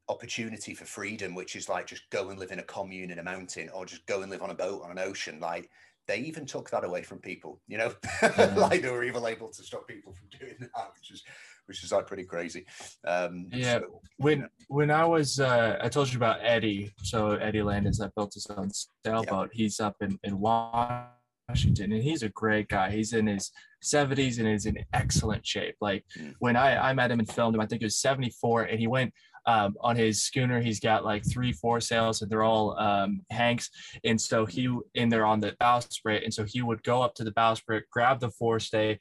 opportunity 0.08 0.74
for 0.74 0.84
freedom, 0.84 1.34
which 1.34 1.56
is 1.56 1.68
like 1.68 1.86
just 1.86 2.08
go 2.10 2.30
and 2.30 2.38
live 2.38 2.52
in 2.52 2.58
a 2.60 2.64
commune 2.64 3.10
in 3.10 3.18
a 3.18 3.22
mountain 3.22 3.68
or 3.70 3.84
just 3.86 4.06
go 4.06 4.22
and 4.22 4.30
live 4.30 4.42
on 4.42 4.50
a 4.50 4.54
boat 4.54 4.82
on 4.84 4.90
an 4.90 4.98
ocean. 4.98 5.40
Like 5.40 5.70
they 6.06 6.18
even 6.18 6.46
took 6.46 6.70
that 6.70 6.84
away 6.84 7.02
from 7.02 7.18
people, 7.18 7.60
you 7.66 7.78
know, 7.78 7.92
Yeah. 8.22 8.28
Mm. 8.36 8.56
like 8.56 8.82
they 8.82 8.90
were 8.90 9.04
even 9.04 9.24
able 9.24 9.48
to 9.50 9.62
stop 9.62 9.88
people 9.88 10.12
from 10.12 10.28
doing 10.38 10.56
that, 10.60 10.92
which 10.94 11.10
is 11.10 11.24
which 11.66 11.82
is 11.84 11.92
like 11.92 12.06
pretty 12.06 12.24
crazy. 12.24 12.64
Um, 13.06 13.48
Yeah. 13.52 13.78
so, 13.80 14.00
when 14.18 14.48
when 14.68 14.90
I 14.90 15.04
was 15.04 15.38
uh, 15.40 15.78
I 15.80 15.88
told 15.88 16.10
you 16.10 16.16
about 16.16 16.38
Eddie. 16.42 16.92
So 17.02 17.32
Eddie 17.32 17.62
Landis 17.62 17.98
that 17.98 18.14
built 18.14 18.34
his 18.34 18.46
own 18.46 18.70
sailboat. 19.04 19.50
He's 19.52 19.80
up 19.80 19.96
in 20.00 20.18
in 20.24 20.38
Washington, 20.40 21.92
and 21.92 22.02
he's 22.02 22.22
a 22.22 22.28
great 22.30 22.68
guy. 22.68 22.90
He's 22.90 23.12
in 23.12 23.26
his 23.26 23.50
70s 23.84 24.38
and 24.38 24.48
is 24.48 24.66
in 24.66 24.78
excellent 24.92 25.46
shape. 25.46 25.76
Like 25.80 26.04
Mm. 26.18 26.34
when 26.38 26.56
I 26.56 26.90
I 26.90 26.92
met 26.94 27.10
him 27.10 27.18
and 27.20 27.28
filmed 27.28 27.54
him, 27.54 27.60
I 27.60 27.66
think 27.66 27.82
it 27.82 27.86
was 27.86 27.96
74, 27.96 28.62
and 28.64 28.78
he 28.80 28.86
went. 28.86 29.12
Um, 29.48 29.76
on 29.80 29.94
his 29.94 30.24
schooner, 30.24 30.60
he's 30.60 30.80
got 30.80 31.04
like 31.04 31.22
three 31.24 31.52
foresails, 31.52 32.20
and 32.20 32.28
they're 32.28 32.42
all 32.42 32.76
um, 32.80 33.20
Hanks. 33.30 33.70
And 34.02 34.20
so 34.20 34.44
he, 34.44 34.76
and 34.96 35.12
they're 35.12 35.24
on 35.24 35.38
the 35.38 35.52
bowsprit, 35.60 36.24
and 36.24 36.34
so 36.34 36.42
he 36.42 36.62
would 36.62 36.82
go 36.82 37.00
up 37.00 37.14
to 37.14 37.22
the 37.22 37.30
bowsprit, 37.30 37.82
grab 37.92 38.18
the 38.18 38.30
forestay, 38.30 38.98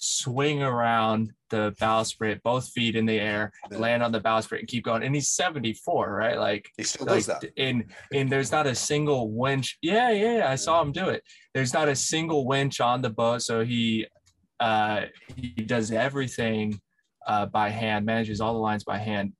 swing 0.00 0.62
around 0.62 1.32
the 1.50 1.74
bowsprit, 1.80 2.42
both 2.42 2.68
feet 2.68 2.94
in 2.94 3.06
the 3.06 3.18
air, 3.18 3.52
Yeah. 3.70 3.78
land 3.78 4.02
on 4.02 4.12
the 4.12 4.20
bowsprit, 4.20 4.60
and 4.60 4.68
keep 4.68 4.84
going. 4.84 5.02
And 5.02 5.14
he's 5.14 5.28
74, 5.28 6.12
right? 6.14 6.38
Like, 6.38 6.70
he 6.76 6.84
still 6.84 7.06
like 7.06 7.16
does 7.16 7.26
that. 7.26 7.44
and 7.56 7.84
and 8.12 8.30
there's 8.30 8.52
not 8.52 8.66
a 8.66 8.74
single 8.74 9.30
winch. 9.30 9.78
Yeah, 9.82 10.10
yeah, 10.10 10.38
yeah, 10.38 10.50
I 10.50 10.56
saw 10.56 10.80
him 10.82 10.92
do 10.92 11.08
it. 11.08 11.22
There's 11.54 11.72
not 11.72 11.88
a 11.88 11.96
single 11.96 12.46
winch 12.46 12.80
on 12.80 13.02
the 13.02 13.10
boat, 13.10 13.42
so 13.42 13.64
he 13.64 14.06
uh 14.60 15.02
he 15.36 15.48
does 15.64 15.90
everything 15.90 16.80
uh 17.26 17.46
by 17.46 17.68
hand, 17.70 18.04
manages 18.06 18.40
all 18.40 18.52
the 18.52 18.58
lines 18.60 18.84
by 18.84 18.98
hand. 18.98 19.32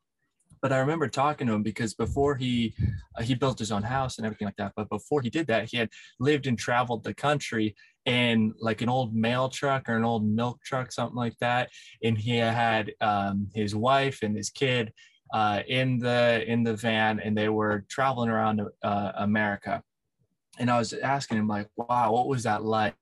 But 0.60 0.72
I 0.72 0.78
remember 0.78 1.06
talking 1.08 1.46
to 1.46 1.52
him 1.52 1.62
because 1.62 1.94
before 1.94 2.34
he 2.36 2.74
uh, 3.16 3.22
he 3.22 3.34
built 3.34 3.58
his 3.58 3.70
own 3.70 3.82
house 3.84 4.16
and 4.18 4.26
everything 4.26 4.46
like 4.46 4.56
that. 4.56 4.72
But 4.76 4.88
before 4.88 5.20
he 5.22 5.30
did 5.30 5.46
that, 5.48 5.70
he 5.70 5.76
had 5.76 5.90
lived 6.18 6.46
and 6.48 6.58
traveled 6.58 7.04
the 7.04 7.14
country 7.14 7.76
in 8.08 8.54
like 8.58 8.80
an 8.80 8.88
old 8.88 9.14
mail 9.14 9.50
truck 9.50 9.86
or 9.88 9.96
an 9.96 10.04
old 10.04 10.26
milk 10.26 10.62
truck, 10.64 10.90
something 10.90 11.16
like 11.16 11.36
that. 11.40 11.68
And 12.02 12.16
he 12.16 12.36
had 12.36 12.92
um, 13.02 13.48
his 13.54 13.76
wife 13.76 14.20
and 14.22 14.34
his 14.34 14.48
kid 14.48 14.94
uh, 15.34 15.60
in 15.68 15.98
the 15.98 16.42
in 16.46 16.64
the 16.64 16.74
van, 16.74 17.20
and 17.20 17.36
they 17.36 17.50
were 17.50 17.84
traveling 17.90 18.30
around 18.30 18.62
uh, 18.82 19.12
America. 19.16 19.82
And 20.58 20.70
I 20.70 20.78
was 20.78 20.94
asking 20.94 21.36
him 21.36 21.48
like, 21.48 21.68
"Wow, 21.76 22.12
what 22.12 22.28
was 22.28 22.44
that 22.44 22.64
like 22.64 22.94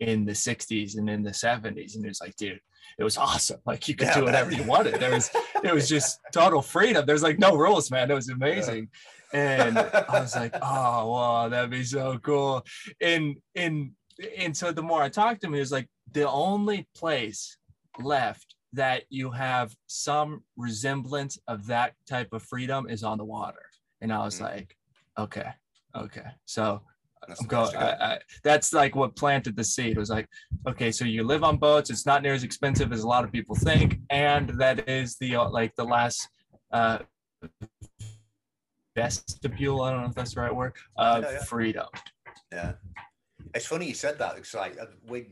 in 0.00 0.24
the 0.24 0.32
'60s 0.32 0.96
and 0.96 1.10
in 1.10 1.24
the 1.24 1.30
'70s?" 1.30 1.96
And 1.96 2.04
he 2.04 2.08
was 2.08 2.20
like, 2.20 2.36
"Dude." 2.36 2.60
It 2.98 3.04
was 3.04 3.16
awesome. 3.16 3.60
Like 3.64 3.88
you 3.88 3.94
could 3.94 4.08
Yeah, 4.08 4.18
do 4.18 4.24
whatever 4.24 4.52
you 4.52 4.64
wanted. 4.64 4.94
There 4.94 5.12
was, 5.12 5.30
it 5.62 5.72
was 5.72 5.88
just 5.88 6.18
total 6.32 6.60
freedom. 6.60 7.06
There's 7.06 7.22
like 7.22 7.38
no 7.38 7.56
rules, 7.56 7.90
man. 7.90 8.10
It 8.10 8.14
was 8.14 8.28
amazing. 8.28 8.88
And 9.32 9.78
I 9.78 10.20
was 10.20 10.34
like, 10.34 10.54
oh 10.60 11.10
wow, 11.10 11.48
that'd 11.48 11.70
be 11.70 11.84
so 11.84 12.18
cool. 12.18 12.64
And 13.00 13.36
and 13.54 13.92
and 14.36 14.56
so 14.56 14.72
the 14.72 14.82
more 14.82 15.02
I 15.02 15.08
talked 15.08 15.40
to 15.42 15.46
him, 15.46 15.54
he 15.54 15.60
was 15.60 15.72
like, 15.72 15.88
the 16.12 16.28
only 16.28 16.86
place 16.94 17.56
left 17.98 18.54
that 18.72 19.02
you 19.10 19.30
have 19.30 19.74
some 19.86 20.44
resemblance 20.56 21.38
of 21.48 21.66
that 21.66 21.94
type 22.08 22.32
of 22.32 22.42
freedom 22.42 22.88
is 22.88 23.02
on 23.02 23.18
the 23.18 23.24
water. 23.24 23.62
And 24.00 24.12
I 24.12 24.24
was 24.24 24.38
Mhm. 24.38 24.42
like, 24.42 24.76
okay, 25.18 25.52
okay. 25.94 26.28
So 26.46 26.82
That's 27.28 27.40
I'm 27.42 27.46
going, 27.48 27.72
go. 27.72 27.78
I, 27.78 28.12
I, 28.14 28.18
that's 28.42 28.72
like 28.72 28.94
what 28.96 29.14
planted 29.16 29.54
the 29.56 29.64
seed. 29.64 29.96
It 29.96 29.98
was 29.98 30.10
like, 30.10 30.28
okay, 30.66 30.90
so 30.90 31.04
you 31.04 31.22
live 31.24 31.44
on 31.44 31.58
boats. 31.58 31.90
It's 31.90 32.06
not 32.06 32.22
near 32.22 32.32
as 32.34 32.44
expensive 32.44 32.92
as 32.92 33.02
a 33.02 33.06
lot 33.08 33.24
of 33.24 33.30
people 33.32 33.54
think, 33.56 34.00
and 34.08 34.48
that 34.60 34.88
is 34.88 35.16
the 35.16 35.36
uh, 35.36 35.48
like 35.50 35.74
the 35.76 35.84
last 35.84 36.28
uh, 36.72 37.00
vestibule. 38.96 39.82
I 39.82 39.90
don't 39.90 40.00
know 40.02 40.08
if 40.08 40.14
that's 40.14 40.34
the 40.34 40.40
right 40.40 40.54
word. 40.54 40.72
Of 40.96 41.24
Yeah, 41.24 41.30
yeah. 41.32 41.44
freedom. 41.44 41.86
Yeah, 42.52 42.72
it's 43.54 43.66
funny 43.66 43.86
you 43.86 43.94
said 43.94 44.18
that. 44.18 44.36
It's 44.38 44.54
like 44.54 44.78
uh, 44.80 44.86
when 45.06 45.26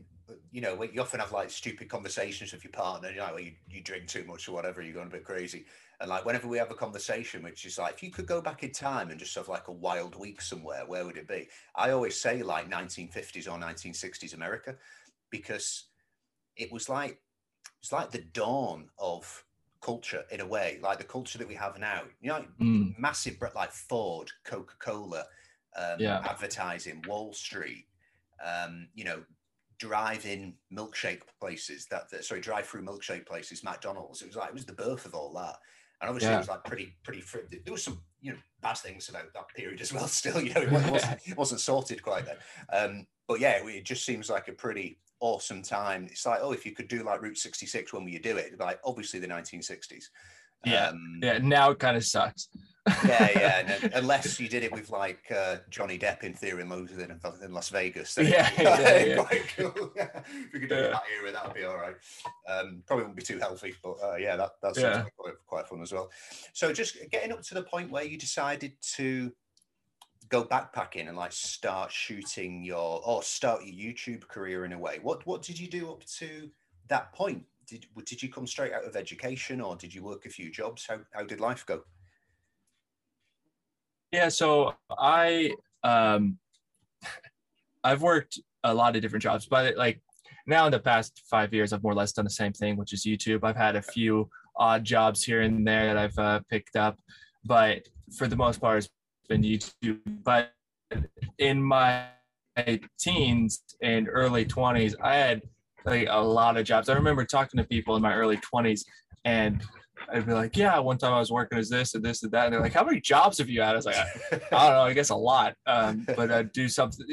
you 0.51 0.61
know 0.61 0.75
when 0.75 0.93
you 0.93 1.01
often 1.01 1.19
have 1.19 1.31
like 1.31 1.49
stupid 1.49 1.89
conversations 1.89 2.53
with 2.53 2.63
your 2.63 2.71
partner. 2.71 3.09
You 3.09 3.17
know, 3.17 3.37
you, 3.37 3.53
you 3.69 3.81
drink 3.81 4.07
too 4.07 4.23
much 4.25 4.47
or 4.47 4.53
whatever, 4.53 4.81
you're 4.81 4.93
going 4.93 5.07
a 5.07 5.11
bit 5.11 5.23
crazy. 5.23 5.65
And 6.01 6.09
like 6.09 6.25
whenever 6.25 6.47
we 6.47 6.57
have 6.57 6.71
a 6.71 6.75
conversation, 6.75 7.43
which 7.43 7.65
is 7.65 7.77
like, 7.77 7.95
if 7.95 8.03
you 8.03 8.11
could 8.11 8.25
go 8.25 8.41
back 8.41 8.63
in 8.63 8.71
time 8.71 9.09
and 9.09 9.19
just 9.19 9.35
have 9.35 9.49
like 9.49 9.67
a 9.67 9.73
wild 9.73 10.15
week 10.15 10.41
somewhere, 10.41 10.83
where 10.85 11.05
would 11.05 11.17
it 11.17 11.27
be? 11.27 11.47
I 11.75 11.91
always 11.91 12.19
say 12.19 12.41
like 12.41 12.69
1950s 12.69 13.47
or 13.47 13.57
1960s 13.57 14.33
America, 14.33 14.75
because 15.29 15.85
it 16.55 16.71
was 16.71 16.89
like 16.89 17.19
it's 17.81 17.91
like 17.91 18.11
the 18.11 18.21
dawn 18.33 18.89
of 18.97 19.45
culture 19.81 20.23
in 20.31 20.41
a 20.41 20.45
way, 20.45 20.79
like 20.81 20.97
the 20.97 21.03
culture 21.03 21.37
that 21.37 21.47
we 21.47 21.55
have 21.55 21.79
now. 21.79 22.03
You 22.21 22.29
know, 22.29 22.45
Mm, 22.61 22.97
massive 22.99 23.37
like 23.55 23.71
Ford, 23.71 24.31
Coca 24.43 24.75
Cola, 24.79 25.25
um, 25.75 25.99
Yeah. 25.99 26.21
advertising, 26.25 27.01
Wall 27.07 27.33
Street, 27.33 27.85
um, 28.45 28.87
you 28.93 29.03
know, 29.03 29.23
drive-in 29.77 30.55
milkshake 30.73 31.21
places. 31.39 31.85
That, 31.89 32.09
that 32.11 32.25
sorry, 32.25 32.41
drive-through 32.41 32.83
milkshake 32.85 33.25
places, 33.25 33.63
McDonald's. 33.63 34.21
It 34.21 34.27
was 34.27 34.35
like 34.35 34.49
it 34.49 34.53
was 34.53 34.65
the 34.65 34.73
birth 34.73 35.05
of 35.05 35.13
all 35.13 35.33
that, 35.33 35.55
and 36.01 36.09
obviously 36.09 36.29
Yeah. 36.29 36.35
it 36.35 36.39
was 36.39 36.49
like 36.49 36.63
pretty 36.63 36.95
pretty. 37.03 37.21
fr- 37.21 37.39
There 37.49 37.71
was 37.73 37.83
some 37.83 38.01
you 38.21 38.33
know 38.33 38.37
bad 38.61 38.77
things 38.77 39.09
about 39.09 39.33
that 39.33 39.47
period 39.55 39.81
as 39.81 39.93
well. 39.93 40.07
Still, 40.07 40.41
you 40.41 40.53
know, 40.53 40.61
it 40.61 40.71
wasn't, 40.71 41.19
it 41.25 41.37
wasn't 41.37 41.61
sorted 41.61 42.03
quite 42.03 42.25
then. 42.25 42.37
Um, 42.71 43.07
but 43.27 43.39
yeah, 43.39 43.65
it 43.65 43.85
just 43.85 44.05
seems 44.05 44.29
like 44.29 44.47
a 44.47 44.53
pretty 44.53 44.99
awesome 45.21 45.61
time. 45.61 46.07
It's 46.09 46.25
like, 46.25 46.39
oh, 46.41 46.51
if 46.53 46.65
you 46.65 46.71
could 46.73 46.87
do 46.87 47.03
like 47.03 47.21
Route 47.21 47.37
66 47.37 47.93
when 47.93 48.03
will 48.03 48.11
you 48.11 48.19
do 48.19 48.37
it? 48.37 48.59
Like 48.59 48.79
obviously 48.83 49.19
the 49.19 49.27
1960s. 49.27 50.05
Yeah. 50.65 50.87
Um, 50.89 51.19
yeah. 51.21 51.37
Now 51.39 51.71
it 51.71 51.79
kind 51.79 51.95
of 51.97 52.03
sucks. 52.05 52.49
yeah, 53.05 53.29
yeah. 53.35 53.75
And, 53.83 53.93
unless 53.93 54.39
you 54.39 54.47
did 54.47 54.63
it 54.63 54.71
with 54.71 54.89
like 54.89 55.19
uh, 55.35 55.57
Johnny 55.69 55.97
Depp 55.99 56.23
in 56.23 56.33
Fear 56.33 56.59
and 56.59 56.69
Loathing 56.69 56.99
in, 56.99 57.19
in 57.43 57.53
Las 57.53 57.69
Vegas. 57.69 58.17
Yeah, 58.17 58.49
yeah, 58.59 59.03
yeah. 59.05 59.15
quite 59.23 59.53
cool. 59.55 59.91
if 59.95 60.53
we 60.53 60.59
could 60.59 60.69
do 60.69 60.75
it 60.75 60.83
Yeah. 60.85 60.89
that 60.91 61.03
era, 61.21 61.31
that 61.31 61.45
would 61.45 61.55
be 61.55 61.63
all 61.65 61.77
right. 61.77 61.95
Um, 62.47 62.81
probably 62.87 63.03
wouldn't 63.03 63.17
be 63.17 63.23
too 63.23 63.37
healthy, 63.39 63.75
but 63.83 63.95
uh, 64.03 64.15
yeah, 64.15 64.35
that 64.37 64.51
that 64.63 64.75
sounds 64.75 64.97
Yeah. 64.97 65.05
quite, 65.17 65.33
quite 65.45 65.67
fun 65.67 65.81
as 65.81 65.91
well. 65.93 66.09
So 66.53 66.73
just 66.73 66.97
getting 67.11 67.31
up 67.31 67.41
to 67.43 67.53
the 67.53 67.63
point 67.63 67.91
where 67.91 68.03
you 68.03 68.17
decided 68.17 68.73
to 68.95 69.31
go 70.29 70.43
backpacking 70.43 71.07
and 71.07 71.17
like 71.17 71.31
start 71.31 71.91
shooting 71.91 72.63
your 72.63 73.01
or 73.05 73.23
start 73.23 73.61
your 73.65 73.73
YouTube 73.93 74.27
career 74.27 74.65
in 74.65 74.73
a 74.73 74.79
way. 74.79 74.99
What 75.01 75.25
what 75.25 75.41
did 75.41 75.59
you 75.59 75.67
do 75.67 75.91
up 75.91 76.03
to 76.17 76.49
that 76.87 77.13
point? 77.13 77.43
Did 77.69 77.85
did 78.05 78.23
you 78.23 78.29
come 78.29 78.47
straight 78.47 78.73
out 78.73 78.85
of 78.85 78.95
education 78.95 79.61
or 79.61 79.75
did 79.75 79.93
you 79.93 80.03
work 80.03 80.25
a 80.25 80.29
few 80.29 80.49
jobs? 80.49 80.85
How 80.87 80.99
how 81.13 81.23
did 81.23 81.39
life 81.39 81.65
go? 81.65 81.83
Yeah, 84.11 84.29
so 84.29 84.73
I 84.97 85.53
um 85.83 86.39
I've 87.83 88.01
worked 88.01 88.39
a 88.63 88.73
lot 88.73 88.95
of 88.95 89.01
different 89.01 89.23
jobs, 89.23 89.45
but 89.45 89.77
like 89.77 90.01
now 90.47 90.65
in 90.65 90.71
the 90.71 90.79
past 90.79 91.21
five 91.29 91.53
years, 91.53 91.71
I've 91.71 91.83
more 91.83 91.91
or 91.91 91.95
less 91.95 92.11
done 92.11 92.25
the 92.25 92.31
same 92.31 92.53
thing, 92.53 92.75
which 92.75 92.91
is 92.91 93.05
YouTube. 93.05 93.43
I've 93.43 93.55
had 93.55 93.75
a 93.75 93.81
few 93.81 94.29
odd 94.55 94.83
jobs 94.83 95.23
here 95.23 95.41
and 95.41 95.65
there 95.65 95.87
that 95.87 95.97
I've 95.97 96.17
uh, 96.17 96.39
picked 96.49 96.75
up, 96.75 96.99
but 97.45 97.87
for 98.17 98.27
the 98.27 98.35
most 98.35 98.59
part, 98.59 98.79
it's 98.79 98.89
been 99.27 99.43
YouTube. 99.43 99.99
But 100.23 100.51
in 101.37 101.61
my 101.61 102.07
teens 102.99 103.61
and 103.81 104.07
early 104.09 104.43
20s, 104.43 104.95
I 105.01 105.15
had 105.15 105.41
like 105.85 106.07
a 106.09 106.21
lot 106.21 106.57
of 106.57 106.65
jobs. 106.65 106.89
I 106.89 106.93
remember 106.93 107.25
talking 107.25 107.57
to 107.57 107.63
people 107.63 107.95
in 107.95 108.01
my 108.01 108.13
early 108.13 108.37
20s 108.37 108.81
and 109.25 109.63
I'd 110.11 110.25
be 110.25 110.33
like, 110.33 110.55
yeah, 110.55 110.79
one 110.79 110.97
time 110.97 111.13
I 111.13 111.19
was 111.19 111.31
working 111.31 111.57
as 111.57 111.69
this 111.69 111.95
and 111.95 112.03
this 112.03 112.23
and 112.23 112.31
that. 112.31 112.45
And 112.45 112.53
they're 112.53 112.61
like, 112.61 112.73
how 112.73 112.83
many 112.83 113.01
jobs 113.01 113.37
have 113.37 113.49
you 113.49 113.61
had? 113.61 113.71
I 113.71 113.75
was 113.75 113.85
like, 113.85 113.95
I, 113.95 114.05
I 114.33 114.39
don't 114.39 114.51
know, 114.51 114.81
I 114.81 114.93
guess 114.93 115.09
a 115.09 115.15
lot. 115.15 115.55
Um, 115.65 116.05
but 116.15 116.31
I'd 116.31 116.51
do 116.51 116.67
something, 116.67 117.05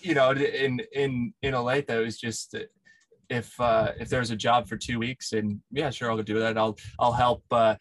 you 0.00 0.14
know, 0.14 0.30
in, 0.30 0.80
in, 0.92 1.34
in 1.42 1.54
Olathe, 1.54 1.90
it 1.90 2.04
was 2.04 2.18
just, 2.18 2.54
if, 3.28 3.60
uh, 3.60 3.92
if 3.98 4.08
there's 4.08 4.30
a 4.30 4.36
job 4.36 4.68
for 4.68 4.76
two 4.76 4.98
weeks 4.98 5.32
and 5.32 5.60
yeah, 5.70 5.90
sure, 5.90 6.10
I'll 6.10 6.22
do 6.22 6.38
that. 6.38 6.56
I'll, 6.56 6.76
I'll 6.98 7.12
help, 7.12 7.44
uh, 7.50 7.76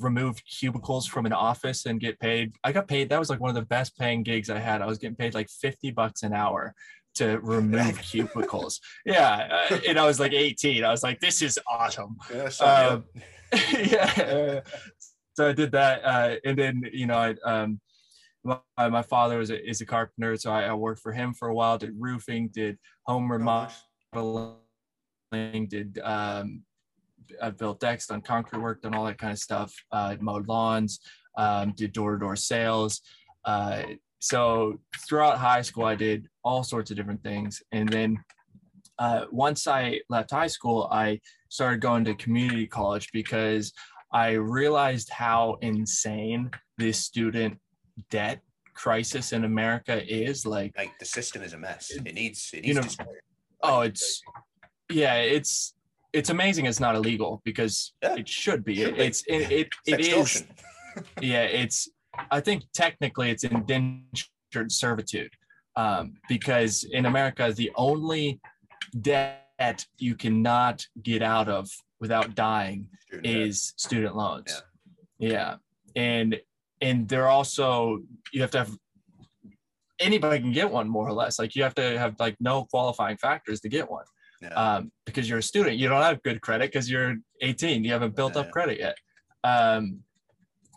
remove 0.00 0.44
cubicles 0.44 1.06
from 1.06 1.24
an 1.24 1.32
office 1.32 1.86
and 1.86 2.00
get 2.00 2.18
paid. 2.20 2.52
I 2.62 2.72
got 2.72 2.88
paid. 2.88 3.08
That 3.08 3.18
was 3.18 3.30
like 3.30 3.40
one 3.40 3.48
of 3.48 3.54
the 3.54 3.62
best 3.62 3.96
paying 3.96 4.22
gigs 4.22 4.50
I 4.50 4.58
had. 4.58 4.82
I 4.82 4.86
was 4.86 4.98
getting 4.98 5.16
paid 5.16 5.34
like 5.34 5.48
50 5.48 5.92
bucks 5.92 6.22
an 6.22 6.34
hour 6.34 6.74
to 7.18 7.38
remove 7.40 7.98
cubicles. 8.02 8.80
Yeah. 9.04 9.66
Uh, 9.70 9.78
and 9.88 9.98
I 9.98 10.06
was 10.06 10.18
like 10.18 10.32
18. 10.32 10.84
I 10.84 10.90
was 10.90 11.02
like, 11.02 11.20
this 11.20 11.42
is 11.42 11.58
awesome. 11.68 12.16
Yeah, 12.34 12.48
Um, 12.60 13.04
yeah. 13.78 14.60
So 15.36 15.48
I 15.48 15.52
did 15.52 15.72
that. 15.72 16.04
Uh, 16.04 16.36
and 16.44 16.58
then, 16.58 16.82
you 16.92 17.06
know, 17.06 17.16
I, 17.16 17.34
um, 17.44 17.80
my, 18.44 18.58
my 18.76 19.02
father 19.02 19.38
was 19.38 19.50
a, 19.50 19.68
is 19.68 19.80
a 19.80 19.86
carpenter. 19.86 20.36
So 20.36 20.50
I, 20.50 20.64
I 20.64 20.74
worked 20.74 21.00
for 21.00 21.12
him 21.12 21.34
for 21.34 21.48
a 21.48 21.54
while, 21.54 21.78
did 21.78 21.94
roofing, 21.98 22.48
did 22.48 22.78
home. 23.06 23.30
Oh, 23.30 23.68
remodeling, 25.32 25.68
did, 25.68 25.98
um, 26.02 26.62
I 27.42 27.50
built 27.50 27.80
decks, 27.80 28.06
done 28.06 28.22
concrete 28.22 28.60
work, 28.60 28.82
done 28.82 28.94
all 28.94 29.04
that 29.04 29.18
kind 29.18 29.32
of 29.32 29.38
stuff, 29.38 29.74
uh, 29.92 30.16
mowed 30.20 30.48
lawns, 30.48 31.00
um, 31.36 31.72
did 31.76 31.92
door 31.92 32.12
to 32.12 32.18
door 32.18 32.36
sales. 32.36 33.02
Uh, 33.44 33.82
so 34.18 34.78
throughout 35.08 35.38
high 35.38 35.62
school, 35.62 35.84
I 35.84 35.94
did 35.94 36.28
all 36.44 36.62
sorts 36.64 36.90
of 36.90 36.96
different 36.96 37.22
things. 37.22 37.62
And 37.72 37.88
then 37.88 38.18
uh, 38.98 39.26
once 39.30 39.66
I 39.66 40.00
left 40.08 40.30
high 40.30 40.48
school, 40.48 40.88
I 40.90 41.20
started 41.48 41.80
going 41.80 42.04
to 42.06 42.14
community 42.14 42.66
college 42.66 43.10
because 43.12 43.72
I 44.12 44.30
realized 44.32 45.10
how 45.10 45.58
insane 45.60 46.50
this 46.78 46.98
student 46.98 47.58
debt 48.10 48.40
crisis 48.74 49.32
in 49.32 49.44
America 49.44 50.02
is. 50.06 50.46
Like, 50.46 50.72
Like 50.76 50.98
the 50.98 51.04
system 51.04 51.42
is 51.42 51.52
a 51.52 51.58
mess. 51.58 51.90
It 51.90 52.14
needs 52.14 52.50
it 52.52 52.64
You 52.64 52.74
know, 52.74 52.82
to 52.82 53.06
oh, 53.62 53.80
it's 53.82 54.22
yeah, 54.90 55.14
it's 55.16 55.74
it's 56.12 56.30
amazing 56.30 56.66
it's 56.66 56.80
not 56.80 56.94
illegal 56.94 57.42
because 57.44 57.92
Yeah, 58.02 58.16
it 58.16 58.28
should 58.28 58.64
be. 58.64 58.76
should 58.76 58.88
It, 58.88 58.96
be. 58.96 59.00
it's 59.02 59.22
it, 59.28 59.52
it, 59.52 59.68
it's 59.86 60.08
it 60.08 60.18
is 60.18 60.44
yeah 61.20 61.42
it's 61.42 61.88
i 62.30 62.40
think 62.40 62.62
technically 62.74 63.30
it's 63.30 63.44
indentured 63.44 64.70
servitude 64.70 65.30
um, 65.76 66.14
because 66.28 66.84
in 66.92 67.06
america 67.06 67.52
the 67.56 67.70
only 67.76 68.40
debt 69.00 69.84
you 69.98 70.14
cannot 70.14 70.84
get 71.02 71.22
out 71.22 71.48
of 71.48 71.68
without 72.00 72.34
dying 72.34 72.88
Student 73.06 73.24
debt. 73.24 73.36
is 73.36 73.72
student 73.76 74.16
loans 74.16 74.62
yeah 75.18 75.56
and 75.96 76.38
and 76.80 77.08
they're 77.08 77.28
also 77.28 78.00
you 78.32 78.40
have 78.40 78.50
to 78.52 78.58
have 78.58 78.70
anybody 80.00 80.38
can 80.40 80.52
get 80.52 80.70
one 80.70 80.88
more 80.88 81.06
or 81.08 81.12
less 81.12 81.38
like 81.38 81.56
you 81.56 81.62
have 81.62 81.74
to 81.74 81.98
have 81.98 82.14
like 82.20 82.36
no 82.40 82.64
qualifying 82.66 83.16
factors 83.16 83.60
to 83.60 83.68
get 83.68 83.90
one 83.90 84.04
Yeah. 84.40 84.54
um, 84.54 84.92
because 85.06 85.28
you're 85.28 85.40
a 85.40 85.42
student. 85.42 85.76
You 85.76 85.88
don't 85.88 86.02
have 86.02 86.22
good 86.22 86.40
credit 86.40 86.70
because 86.70 86.88
you're 86.88 87.16
18. 87.42 87.82
You 87.82 87.90
haven't 87.92 88.14
built 88.14 88.36
up 88.36 88.52
credit 88.52 88.78
yet. 88.78 88.96
Um, 89.42 90.04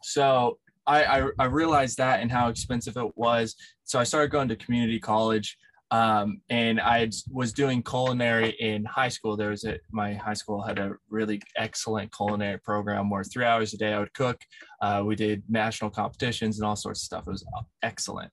so 0.01 0.57
I, 0.87 1.03
I 1.03 1.29
I 1.39 1.45
realized 1.45 1.97
that 1.97 2.21
and 2.21 2.31
how 2.31 2.49
expensive 2.49 2.97
it 2.97 3.11
was. 3.15 3.55
So 3.83 3.99
I 3.99 4.03
started 4.03 4.31
going 4.31 4.47
to 4.49 4.55
community 4.55 4.99
college, 4.99 5.57
um, 5.91 6.41
and 6.49 6.79
I 6.79 7.09
was 7.31 7.53
doing 7.53 7.83
culinary 7.83 8.55
in 8.59 8.85
high 8.85 9.09
school. 9.09 9.37
There 9.37 9.49
was 9.49 9.63
a 9.63 9.77
my 9.91 10.13
high 10.13 10.33
school 10.33 10.61
had 10.61 10.79
a 10.79 10.93
really 11.09 11.41
excellent 11.55 12.15
culinary 12.15 12.59
program 12.59 13.09
where 13.09 13.23
three 13.23 13.45
hours 13.45 13.73
a 13.73 13.77
day 13.77 13.93
I 13.93 13.99
would 13.99 14.13
cook. 14.13 14.41
Uh, 14.81 15.03
we 15.05 15.15
did 15.15 15.43
national 15.49 15.91
competitions 15.91 16.59
and 16.59 16.67
all 16.67 16.75
sorts 16.75 17.01
of 17.01 17.05
stuff. 17.05 17.23
It 17.27 17.31
was 17.31 17.45
excellent, 17.83 18.31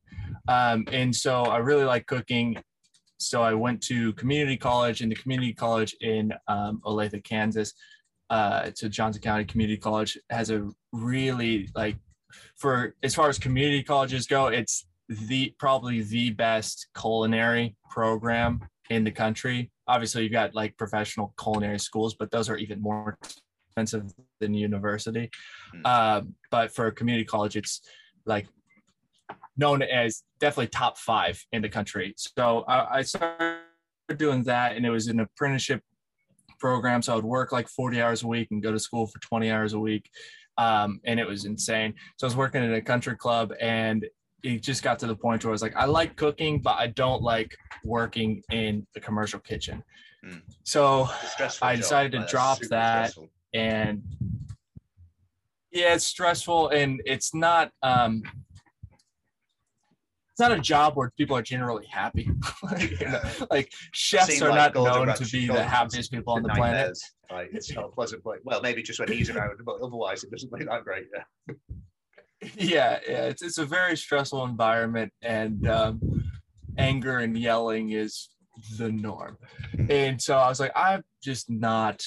um, 0.49 0.85
and 0.93 1.15
so 1.15 1.43
I 1.43 1.59
really 1.59 1.85
like 1.85 2.07
cooking 2.07 2.57
so 3.21 3.43
I 3.43 3.53
went 3.53 3.83
to 3.83 4.13
community 4.13 4.57
college 4.57 5.01
and 5.01 5.11
the 5.11 5.17
community 5.17 5.53
college 5.53 5.95
in 6.01 6.33
um, 6.47 6.81
Olathe, 6.85 7.23
Kansas, 7.25 7.75
uh, 8.31 8.71
to 8.77 8.89
Johnson 8.89 9.23
County 9.23 9.45
Community 9.45 9.79
College 9.79 10.19
has 10.31 10.51
a 10.51 10.69
really 10.93 11.69
like 11.75 11.97
for 12.57 12.95
as 13.03 13.14
far 13.14 13.29
as 13.29 13.39
community 13.39 13.83
colleges 13.83 14.26
go, 14.26 14.47
it's 14.47 14.87
the 15.09 15.55
probably 15.59 16.03
the 16.03 16.31
best 16.31 16.89
culinary 16.99 17.76
program 17.91 18.61
in 18.91 19.05
the 19.05 19.11
country. 19.11 19.70
Obviously, 19.87 20.22
you've 20.22 20.33
got 20.33 20.55
like 20.55 20.76
professional 20.76 21.35
culinary 21.41 21.79
schools, 21.79 22.14
but 22.14 22.31
those 22.31 22.49
are 22.49 22.57
even 22.57 22.81
more 22.81 23.16
expensive 23.68 24.12
than 24.41 24.55
university. 24.55 25.31
Hmm. 25.72 25.87
Um, 25.87 26.35
but 26.51 26.74
for 26.74 26.91
community 26.91 27.24
college, 27.24 27.57
it's 27.57 27.81
like 28.26 28.47
known 29.57 29.83
as 29.83 30.22
definitely 30.39 30.68
top 30.68 30.99
five 30.99 31.43
in 31.53 31.62
the 31.62 31.68
country. 31.68 32.14
So 32.16 32.64
I, 32.68 32.99
I 32.99 33.03
started 33.03 33.59
doing 34.16 34.45
that, 34.45 34.76
and 34.76 34.87
it 34.87 34.91
was 34.91 35.09
an 35.09 35.20
apprenticeship 35.20 35.83
program. 36.59 37.03
So 37.03 37.12
I 37.12 37.16
would 37.16 37.24
work 37.24 37.53
like 37.53 37.68
40 37.68 38.01
hours 38.01 38.22
a 38.22 38.26
week 38.26 38.49
and 38.51 38.62
go 38.62 38.72
to 38.72 38.79
school 38.79 39.07
for 39.07 39.18
20 39.20 39.51
hours 39.51 39.72
a 39.72 39.79
week. 39.79 40.09
Um, 40.59 41.01
and 41.05 41.19
it 41.19 41.27
was 41.27 41.45
insane. 41.45 41.95
So 42.17 42.27
I 42.27 42.29
was 42.29 42.37
working 42.37 42.63
in 42.63 42.75
a 42.75 42.83
country 42.83 43.17
club, 43.17 43.53
and 43.61 44.05
it 44.43 44.63
just 44.63 44.83
got 44.83 44.99
to 44.99 45.07
the 45.07 45.17
point 45.17 45.45
where 45.45 45.51
I 45.51 45.53
was 45.53 45.63
like, 45.63 45.77
I 45.77 45.85
like 45.85 46.17
cooking, 46.17 46.61
but 46.61 46.77
I 46.79 46.89
don't 46.89 47.23
like 47.23 47.57
working 47.85 48.43
in 48.51 48.87
the 48.95 49.01
commercial 49.01 49.41
kitchen. 49.41 49.83
Mm. 50.25 50.43
So 50.65 51.09
I 51.63 51.75
job. 51.75 51.77
decided 51.77 52.13
to 52.13 52.19
that's 52.19 52.31
drop 52.31 52.59
that. 52.71 53.11
stressful. 53.11 53.31
and 53.55 54.03
yeah, 55.71 55.95
it's 55.95 56.07
stressful 56.07 56.71
and 56.71 57.01
it's 57.05 57.35
not 57.35 57.71
um 57.83 58.23
it's 60.31 60.49
not 60.49 60.53
a 60.53 60.61
job 60.61 60.97
where 60.97 61.13
people 61.19 61.37
are 61.37 61.43
generally 61.43 61.87
happy. 61.91 62.31
like, 62.63 63.01
you 63.01 63.09
know, 63.09 63.21
like 63.51 63.73
chefs 63.93 64.41
are 64.41 64.51
like 64.51 64.75
not 64.75 64.85
known 64.85 65.15
to 65.15 65.27
be 65.33 65.49
the 65.49 65.63
happiest 65.63 66.13
people 66.13 66.35
on 66.35 66.43
the 66.43 66.49
planet. 66.51 66.77
nightmares. 66.77 67.03
Like, 67.31 67.51
it's 67.53 67.74
not 67.74 67.87
a 67.87 67.89
pleasant 67.89 68.22
place. 68.22 68.41
Well, 68.45 68.61
maybe 68.62 68.83
just 68.83 68.99
when 68.99 69.12
he's 69.12 69.31
around, 69.31 69.59
but 69.64 69.81
otherwise 69.83 70.24
it 70.24 70.31
doesn't 70.31 70.53
look 70.53 70.64
that 70.64 70.85
great. 70.85 71.07
Yeah. 71.14 71.55
yeah, 72.57 72.99
yeah 73.09 73.24
it's, 73.24 73.43
it's 73.43 73.59
a 73.59 73.64
very 73.64 73.97
stressful 73.97 74.45
environment 74.45 75.12
and 75.22 75.68
um, 75.68 76.01
anger 76.79 77.18
and 77.18 77.37
yelling 77.37 77.91
is 77.91 78.29
the 78.76 78.91
norm 78.91 79.37
and 79.89 80.20
so 80.20 80.37
i 80.37 80.49
was 80.49 80.59
like 80.59 80.72
i'm 80.74 81.03
just 81.22 81.49
not 81.49 82.03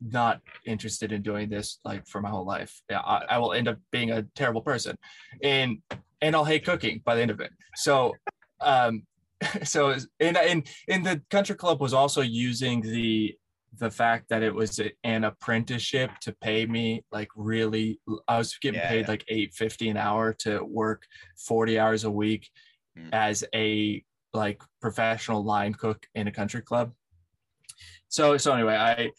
not 0.00 0.40
interested 0.66 1.12
in 1.12 1.22
doing 1.22 1.48
this 1.48 1.78
like 1.84 2.06
for 2.06 2.20
my 2.20 2.28
whole 2.28 2.44
life 2.44 2.82
yeah 2.90 3.00
I, 3.00 3.24
I 3.30 3.38
will 3.38 3.52
end 3.52 3.68
up 3.68 3.78
being 3.92 4.10
a 4.10 4.22
terrible 4.34 4.62
person 4.62 4.96
and 5.42 5.78
and 6.20 6.34
i'll 6.34 6.44
hate 6.44 6.64
cooking 6.64 7.02
by 7.04 7.14
the 7.14 7.22
end 7.22 7.30
of 7.30 7.40
it 7.40 7.50
so 7.76 8.14
um 8.60 9.02
so 9.62 9.94
and 10.20 10.36
and 10.36 10.66
and 10.88 11.06
the 11.06 11.22
country 11.30 11.54
club 11.54 11.80
was 11.80 11.94
also 11.94 12.20
using 12.20 12.80
the 12.80 13.36
the 13.78 13.90
fact 13.90 14.28
that 14.28 14.42
it 14.42 14.54
was 14.54 14.78
an 15.04 15.24
apprenticeship 15.24 16.10
to 16.20 16.32
pay 16.40 16.66
me 16.66 17.04
like 17.10 17.28
really 17.36 17.98
i 18.28 18.36
was 18.38 18.56
getting 18.60 18.80
Yeah, 18.80 18.88
paid 18.88 19.00
yeah. 19.02 19.08
like 19.08 19.24
850 19.28 19.88
an 19.88 19.96
hour 19.96 20.32
to 20.40 20.62
work 20.64 21.04
40 21.46 21.78
hours 21.78 22.04
a 22.04 22.10
week 22.10 22.50
Mm. 22.98 23.08
as 23.14 23.42
a 23.54 24.04
like 24.34 24.60
professional 24.82 25.42
line 25.42 25.72
cook 25.72 26.06
in 26.14 26.28
a 26.28 26.30
country 26.30 26.60
club 26.60 26.92
so 28.08 28.36
so 28.36 28.52
anyway 28.52 28.76
i 28.76 29.10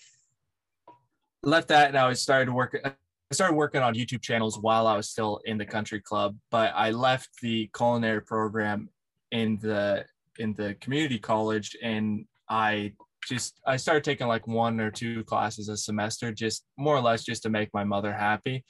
left 1.44 1.70
that 1.70 1.88
and 1.88 1.98
i 1.98 2.14
started 2.14 2.52
working 2.54 2.82
i 2.86 2.92
started 3.32 3.56
working 3.56 3.82
on 3.82 3.96
youtube 3.96 4.22
channels 4.22 4.60
while 4.60 4.86
i 4.86 4.96
was 4.96 5.10
still 5.10 5.40
in 5.46 5.58
the 5.58 5.66
country 5.66 6.00
club 6.00 6.38
but 6.52 6.72
i 6.76 6.92
left 6.92 7.30
the 7.42 7.68
culinary 7.76 8.22
program 8.22 8.88
in 9.32 9.58
the 9.62 10.06
in 10.38 10.54
the 10.54 10.76
community 10.76 11.18
college 11.18 11.76
and 11.82 12.26
i 12.50 12.92
just 13.28 13.60
i 13.66 13.78
started 13.78 14.04
taking 14.04 14.28
like 14.28 14.48
one 14.48 14.80
or 14.80 14.92
two 14.92 15.24
classes 15.26 15.70
a 15.70 15.78
semester 15.78 16.32
just 16.32 16.66
more 16.78 16.96
or 16.96 17.02
less 17.02 17.24
just 17.24 17.44
to 17.44 17.50
make 17.50 17.70
my 17.74 17.84
mother 17.84 18.14
happy 18.14 18.64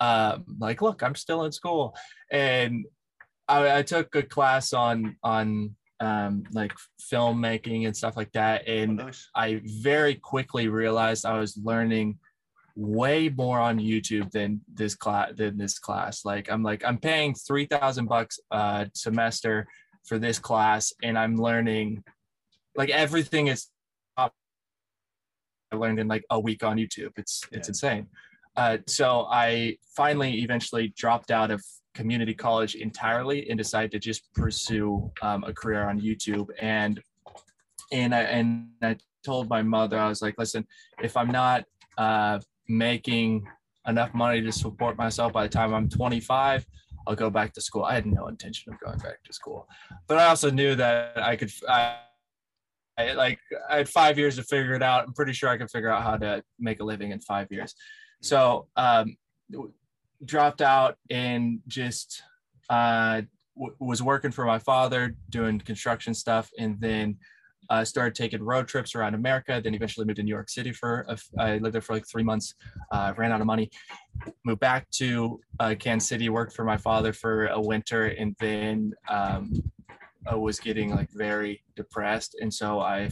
um, 0.00 0.44
like 0.58 0.82
look 0.82 1.02
i'm 1.02 1.14
still 1.14 1.44
in 1.44 1.52
school 1.52 1.94
and 2.30 2.84
I, 3.50 3.78
I 3.78 3.82
took 3.82 4.14
a 4.14 4.22
class 4.22 4.72
on 4.72 5.16
on 5.22 5.74
um, 5.98 6.44
like 6.52 6.72
filmmaking 7.12 7.86
and 7.86 7.96
stuff 7.96 8.16
like 8.16 8.32
that 8.32 8.64
Oh, 8.66 8.72
and 8.72 8.96
nice. 8.96 9.28
I 9.34 9.60
very 9.64 10.14
quickly 10.14 10.68
realized 10.68 11.26
I 11.26 11.38
was 11.38 11.58
learning 11.62 12.18
way 12.74 13.28
more 13.28 13.58
on 13.58 13.78
YouTube 13.78 14.30
than 14.30 14.62
this 14.72 14.94
class 14.94 15.32
than 15.36 15.58
this 15.58 15.78
class. 15.78 16.24
Like 16.24 16.50
I'm 16.50 16.62
like 16.62 16.84
I'm 16.86 16.98
paying 16.98 17.34
three 17.34 17.66
thousand 17.66 18.06
bucks 18.06 18.38
a 18.50 18.88
semester 18.94 19.66
for 20.06 20.18
this 20.18 20.38
class, 20.38 20.92
and 21.02 21.18
I'm 21.18 21.36
learning 21.36 22.02
like 22.76 22.90
everything 22.90 23.48
is 23.48 23.66
learned 25.76 25.98
in 26.00 26.08
like 26.08 26.24
a 26.30 26.38
week 26.38 26.62
on 26.62 26.76
YouTube. 26.76 27.12
It's 27.16 27.42
it's 27.52 27.68
Yeah. 27.68 27.70
insane. 27.70 28.06
Uh, 28.56 28.78
so 28.86 29.26
I 29.30 29.78
finally 29.96 30.42
eventually 30.42 30.88
dropped 30.96 31.30
out 31.30 31.50
of 31.50 31.64
community 31.94 32.34
college 32.34 32.74
entirely 32.74 33.48
and 33.48 33.56
decided 33.58 33.90
to 33.92 33.98
just 33.98 34.32
pursue 34.34 35.10
um, 35.22 35.44
a 35.44 35.52
career 35.52 35.88
on 35.88 36.00
YouTube. 36.00 36.48
And 36.60 37.00
and 37.92 38.14
I 38.14 38.20
and 38.22 38.68
I 38.82 38.96
told 39.24 39.48
my 39.48 39.62
mother 39.62 39.98
I 39.98 40.08
was 40.08 40.22
like, 40.22 40.34
listen, 40.38 40.66
if 41.02 41.16
I'm 41.16 41.28
not 41.30 41.64
uh, 41.98 42.40
making 42.68 43.46
enough 43.86 44.12
money 44.14 44.40
to 44.42 44.52
support 44.52 44.96
myself 44.98 45.32
by 45.32 45.42
the 45.44 45.48
time 45.48 45.72
I'm 45.74 45.88
25, 45.88 46.66
I'll 47.06 47.14
go 47.16 47.30
back 47.30 47.52
to 47.54 47.60
school. 47.60 47.84
I 47.84 47.94
had 47.94 48.06
no 48.06 48.26
intention 48.26 48.72
of 48.72 48.80
going 48.80 48.98
back 48.98 49.22
to 49.24 49.32
school, 49.32 49.66
but 50.06 50.18
I 50.18 50.26
also 50.26 50.50
knew 50.50 50.74
that 50.74 51.16
I 51.22 51.36
could. 51.36 51.50
I, 51.68 51.98
I 53.00 53.12
like 53.12 53.38
I 53.68 53.78
had 53.78 53.88
five 53.88 54.18
years 54.18 54.36
to 54.36 54.42
figure 54.42 54.74
it 54.74 54.82
out. 54.82 55.04
I'm 55.04 55.14
pretty 55.14 55.32
sure 55.32 55.48
I 55.48 55.56
can 55.56 55.68
figure 55.68 55.90
out 55.90 56.02
how 56.02 56.16
to 56.16 56.42
make 56.58 56.80
a 56.80 56.84
living 56.84 57.10
in 57.10 57.20
five 57.20 57.48
years. 57.50 57.74
So 58.22 58.66
um, 58.76 59.16
dropped 60.24 60.60
out 60.60 60.96
and 61.08 61.60
just 61.66 62.22
uh, 62.68 63.22
w- 63.56 63.76
was 63.78 64.02
working 64.02 64.30
for 64.30 64.44
my 64.44 64.58
father 64.58 65.16
doing 65.30 65.58
construction 65.58 66.14
stuff, 66.14 66.50
and 66.58 66.80
then 66.80 67.16
uh, 67.70 67.84
started 67.84 68.14
taking 68.14 68.42
road 68.42 68.66
trips 68.66 68.94
around 68.94 69.14
America. 69.14 69.60
Then 69.62 69.74
eventually 69.74 70.04
moved 70.04 70.16
to 70.16 70.22
New 70.22 70.34
York 70.34 70.50
City 70.50 70.72
for 70.72 71.06
I 71.38 71.58
lived 71.58 71.74
there 71.74 71.80
for 71.80 71.94
like 71.94 72.06
three 72.06 72.24
months. 72.24 72.54
Uh, 72.90 73.14
ran 73.16 73.32
out 73.32 73.40
of 73.40 73.46
money, 73.46 73.70
moved 74.44 74.60
back 74.60 74.90
to 74.92 75.40
uh, 75.60 75.74
Kansas 75.78 76.08
City, 76.08 76.28
worked 76.28 76.54
for 76.54 76.64
my 76.64 76.76
father 76.76 77.12
for 77.12 77.46
a 77.46 77.60
winter, 77.60 78.06
and 78.06 78.36
then 78.40 78.92
um, 79.08 79.52
I 80.26 80.34
was 80.34 80.60
getting 80.60 80.90
like 80.90 81.10
very 81.12 81.62
depressed, 81.76 82.36
and 82.40 82.52
so 82.52 82.80
I 82.80 83.10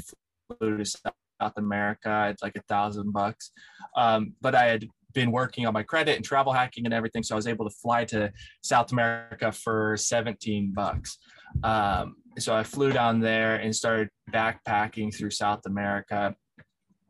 flew 0.59 0.79
to 0.79 0.85
South 0.85 1.57
America. 1.57 2.09
Had 2.09 2.37
like 2.43 2.57
a 2.57 2.63
thousand 2.63 3.13
bucks, 3.13 3.51
um, 3.97 4.35
but 4.41 4.55
I 4.55 4.67
had 4.67 4.87
been 5.15 5.33
working 5.33 5.67
on 5.67 5.73
my 5.73 5.83
credit 5.83 6.17
and 6.17 6.25
travel 6.25 6.53
hacking 6.53 6.85
and 6.85 6.95
everything, 6.95 7.23
so 7.23 7.35
I 7.35 7.37
was 7.37 7.47
able 7.47 7.69
to 7.69 7.75
fly 7.75 8.05
to 8.07 8.33
South 8.63 8.93
America 8.93 9.51
for 9.53 9.97
17 9.97 10.73
bucks. 10.75 11.19
Um, 11.65 12.17
so 12.39 12.55
I 12.55 12.63
flew 12.63 12.93
down 12.93 13.21
there 13.21 13.57
and 13.57 13.75
started 13.75 14.11
backpacking 14.31 15.17
through 15.17 15.31
South 15.31 15.61
America, 15.67 16.35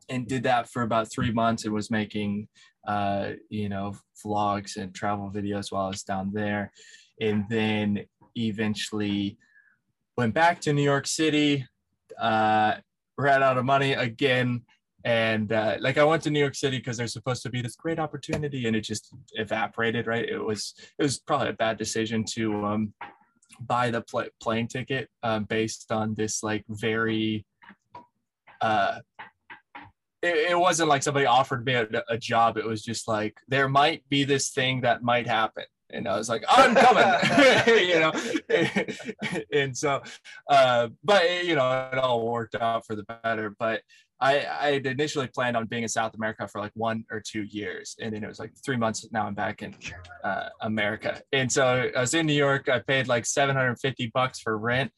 and 0.09 0.27
did 0.27 0.43
that 0.43 0.69
for 0.69 0.81
about 0.81 1.11
three 1.11 1.31
months. 1.31 1.65
and 1.65 1.73
was 1.73 1.91
making, 1.91 2.47
uh, 2.87 3.31
you 3.49 3.69
know, 3.69 3.95
vlogs 4.25 4.77
and 4.77 4.93
travel 4.95 5.29
videos 5.29 5.71
while 5.71 5.85
I 5.85 5.89
was 5.89 6.03
down 6.03 6.31
there, 6.33 6.71
and 7.21 7.45
then 7.49 8.05
eventually 8.35 9.37
went 10.19 10.33
back 10.33 10.59
to 10.59 10.73
New 10.73 10.83
York 10.83 11.07
City. 11.07 11.65
Uh, 12.19 12.73
ran 13.17 13.41
out 13.41 13.57
of 13.57 13.63
money 13.63 13.93
again. 13.93 14.63
And 15.05 15.53
uh, 15.53 15.77
like 15.79 15.97
i 15.97 16.03
went 16.03 16.23
to 16.23 16.29
new 16.29 16.41
york 16.41 16.55
city 16.55 16.77
because 16.77 16.97
there's 16.97 17.13
supposed 17.13 17.41
to 17.43 17.49
be 17.49 17.61
this 17.61 17.77
great 17.77 17.99
opportunity 17.99 18.67
and 18.67 18.75
it 18.75 18.81
just 18.81 19.13
evaporated 19.31 20.07
right? 20.07 20.27
It 20.27 20.43
was 20.43 20.73
it 20.99 21.03
was 21.03 21.19
probably 21.19 21.49
a 21.49 21.53
bad 21.53 21.77
decision 21.77 22.25
to 22.35 22.43
um, 22.65 22.93
buy 23.61 23.91
the 23.91 24.01
pl- 24.01 24.35
plane 24.43 24.67
ticket 24.67 25.09
um, 25.23 25.45
based 25.45 25.89
on 25.89 26.15
this 26.15 26.43
like 26.43 26.65
very 26.67 27.45
uh 28.59 28.99
it, 30.21 30.51
it 30.51 30.59
wasn't 30.59 30.89
like 30.89 31.03
somebody 31.03 31.27
offered 31.27 31.63
me 31.65 31.75
a, 31.75 31.87
a 32.09 32.17
job. 32.17 32.57
It 32.57 32.65
was 32.65 32.81
just 32.83 33.07
like 33.07 33.35
there 33.47 33.69
might 33.69 34.01
be 34.09 34.25
this 34.25 34.49
thing 34.49 34.81
that 34.81 35.01
might 35.01 35.27
happen 35.27 35.63
and 35.91 36.07
i 36.07 36.17
was 36.17 36.29
like 36.29 36.43
i'm 36.49 36.75
coming 36.75 37.03
you 37.87 37.99
know 37.99 38.11
and 39.53 39.75
so 39.77 40.01
uh 40.49 40.87
but 41.03 41.45
you 41.45 41.55
know 41.55 41.89
it 41.91 41.97
all 41.97 42.27
worked 42.27 42.55
out 42.55 42.85
for 42.85 42.95
the 42.95 43.03
better 43.23 43.55
but 43.59 43.81
I, 44.21 44.45
I 44.45 44.71
had 44.73 44.85
initially 44.85 45.27
planned 45.27 45.55
on 45.55 45.65
being 45.65 45.83
in 45.83 45.89
South 45.89 46.13
America 46.13 46.47
for 46.47 46.59
like 46.59 46.73
one 46.75 47.05
or 47.09 47.21
two 47.21 47.43
years. 47.43 47.95
And 48.01 48.13
then 48.13 48.23
it 48.23 48.27
was 48.27 48.39
like 48.39 48.51
three 48.65 48.75
months. 48.75 49.07
Now 49.11 49.25
I'm 49.25 49.33
back 49.33 49.61
in 49.61 49.73
uh, 50.23 50.49
America. 50.61 51.21
And 51.31 51.49
so 51.49 51.89
I 51.95 52.01
was 52.01 52.13
in 52.13 52.25
New 52.25 52.33
York. 52.33 52.67
I 52.67 52.79
paid 52.79 53.07
like 53.07 53.25
750 53.25 54.11
bucks 54.13 54.39
for 54.39 54.57
rent 54.57 54.91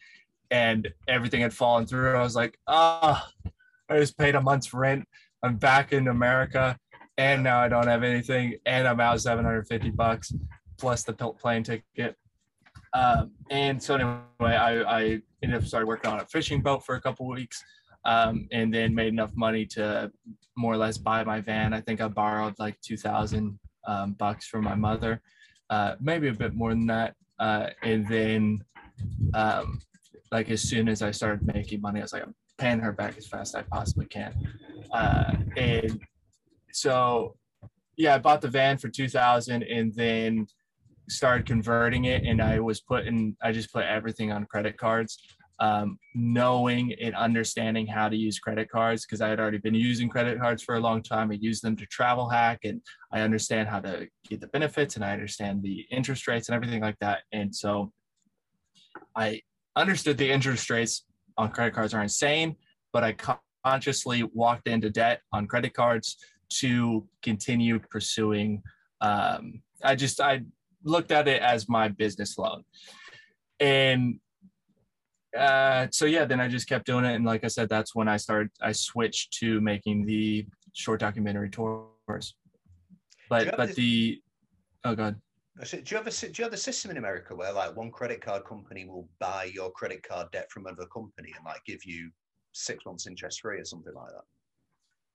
and 0.49 0.91
everything 1.07 1.41
had 1.41 1.53
fallen 1.53 1.85
through. 1.85 2.15
I 2.15 2.23
was 2.23 2.35
like, 2.35 2.57
ah, 2.67 3.29
I 3.89 3.99
just 3.99 4.17
paid 4.17 4.35
a 4.35 4.41
month's 4.41 4.73
rent. 4.73 5.07
I'm 5.43 5.57
back 5.57 5.93
in 5.93 6.07
America 6.07 6.77
and 7.17 7.43
now 7.43 7.59
I 7.59 7.67
don't 7.67 7.87
have 7.87 8.03
anything. 8.03 8.55
And 8.65 8.87
I'm 8.87 8.99
out 8.99 9.21
750 9.21 9.91
bucks 9.91 10.33
plus 10.81 11.03
the 11.03 11.13
plane 11.13 11.63
ticket. 11.63 12.15
Um, 12.93 13.31
and 13.49 13.81
so 13.81 13.95
anyway, 13.95 14.55
I, 14.67 14.71
I 14.99 15.01
ended 15.41 15.57
up 15.59 15.63
started 15.63 15.87
working 15.87 16.11
on 16.11 16.19
a 16.19 16.25
fishing 16.25 16.61
boat 16.61 16.83
for 16.85 16.95
a 16.95 17.01
couple 17.01 17.25
weeks 17.27 17.63
um, 18.03 18.47
and 18.51 18.73
then 18.73 18.93
made 18.93 19.13
enough 19.13 19.33
money 19.35 19.65
to 19.75 20.11
more 20.57 20.73
or 20.73 20.77
less 20.85 20.97
buy 20.97 21.23
my 21.23 21.39
van. 21.39 21.73
I 21.73 21.81
think 21.81 22.01
I 22.01 22.07
borrowed 22.07 22.55
like 22.59 22.75
two 22.81 22.97
thousand 22.97 23.59
um, 23.87 24.13
bucks 24.23 24.45
from 24.51 24.63
my 24.65 24.75
mother, 24.75 25.21
uh, 25.69 25.95
maybe 26.09 26.27
a 26.27 26.33
bit 26.33 26.53
more 26.53 26.71
than 26.71 26.87
that. 26.87 27.15
Uh, 27.39 27.67
and 27.83 28.07
then, 28.07 28.41
um, 29.33 29.79
like 30.31 30.49
as 30.51 30.61
soon 30.61 30.89
as 30.89 31.01
I 31.01 31.11
started 31.11 31.41
making 31.55 31.81
money, 31.81 31.99
I 31.99 32.03
was 32.03 32.13
like, 32.13 32.23
I'm 32.23 32.35
paying 32.57 32.79
her 32.79 32.91
back 32.91 33.17
as 33.17 33.27
fast 33.27 33.55
as 33.55 33.59
I 33.61 33.63
possibly 33.75 34.07
can. 34.07 34.33
Uh, 34.91 35.33
and 35.57 35.99
so, 36.71 37.35
yeah, 37.97 38.15
I 38.15 38.19
bought 38.19 38.41
the 38.41 38.47
van 38.59 38.77
for 38.77 38.89
two 38.89 39.07
thousand, 39.07 39.63
and 39.63 39.93
then 39.95 40.47
started 41.09 41.45
converting 41.45 42.05
it. 42.05 42.23
And 42.23 42.41
I 42.41 42.59
was 42.59 42.81
putting, 42.81 43.35
I 43.41 43.51
just 43.51 43.71
put 43.73 43.85
everything 43.85 44.31
on 44.31 44.45
credit 44.45 44.77
cards 44.77 45.17
um, 45.61 45.99
knowing 46.15 46.95
and 46.99 47.13
understanding 47.15 47.85
how 47.85 48.09
to 48.09 48.15
use 48.15 48.39
credit 48.39 48.67
cards 48.67 49.05
because 49.05 49.21
I 49.21 49.29
had 49.29 49.39
already 49.39 49.59
been 49.59 49.75
using 49.75 50.09
credit 50.09 50.39
cards 50.39 50.63
for 50.63 50.75
a 50.75 50.79
long 50.79 51.03
time. 51.03 51.29
I 51.29 51.35
use 51.35 51.61
them 51.61 51.75
to 51.75 51.85
travel 51.85 52.27
hack 52.27 52.61
and 52.63 52.81
I 53.13 53.21
understand 53.21 53.69
how 53.69 53.79
to 53.81 54.07
get 54.27 54.41
the 54.41 54.47
benefits 54.47 54.95
and 54.95 55.05
I 55.05 55.13
understand 55.13 55.61
the 55.61 55.85
interest 55.91 56.27
rates 56.27 56.49
and 56.49 56.55
everything 56.55 56.81
like 56.81 56.97
that. 56.99 57.19
And 57.31 57.55
so 57.55 57.93
I 59.15 59.41
understood 59.75 60.17
the 60.17 60.31
interest 60.31 60.67
rates 60.71 61.05
on 61.37 61.51
credit 61.51 61.75
cards 61.75 61.93
are 61.93 62.01
insane, 62.01 62.55
but 62.91 63.03
I 63.03 63.15
consciously 63.63 64.23
walked 64.33 64.67
into 64.67 64.89
debt 64.89 65.21
on 65.31 65.45
credit 65.45 65.75
cards 65.75 66.17
to 66.49 67.07
continue 67.21 67.77
pursuing. 67.77 68.63
Um, 68.99 69.61
I 69.83 69.93
just 69.93 70.19
I 70.19 70.41
looked 70.83 71.11
at 71.11 71.27
it 71.27 71.41
as 71.41 71.69
my 71.69 71.87
business 71.87 72.37
loan, 72.37 72.63
and 73.59 74.19
uh, 75.37 75.87
so 75.91 76.05
yeah, 76.05 76.25
then 76.25 76.41
I 76.41 76.47
just 76.47 76.67
kept 76.67 76.85
doing 76.85 77.05
it, 77.05 77.15
and 77.15 77.25
like 77.25 77.43
I 77.43 77.47
said, 77.47 77.69
that's 77.69 77.95
when 77.95 78.07
I 78.07 78.17
started. 78.17 78.51
I 78.61 78.71
switched 78.71 79.33
to 79.39 79.61
making 79.61 80.05
the 80.05 80.45
short 80.73 80.99
documentary 80.99 81.49
tours, 81.49 82.35
but 83.29 83.55
but 83.55 83.75
the 83.75 84.21
oh 84.83 84.95
god. 84.95 85.19
Do 85.63 85.77
you 85.85 85.97
have 85.97 86.07
a 86.07 86.11
do 86.11 86.31
you 86.35 86.43
have 86.43 86.53
a 86.53 86.57
system 86.57 86.91
in 86.91 86.97
America 86.97 87.35
where 87.35 87.53
like 87.53 87.75
one 87.75 87.91
credit 87.91 88.21
card 88.21 88.45
company 88.45 88.85
will 88.85 89.07
buy 89.19 89.45
your 89.53 89.69
credit 89.71 90.01
card 90.01 90.27
debt 90.31 90.49
from 90.49 90.65
another 90.65 90.87
company 90.87 91.33
and 91.35 91.45
like 91.45 91.63
give 91.65 91.83
you 91.85 92.09
six 92.53 92.85
months 92.85 93.05
interest 93.05 93.41
free 93.41 93.59
or 93.59 93.65
something 93.65 93.93
like 93.93 94.09
that? 94.09 94.23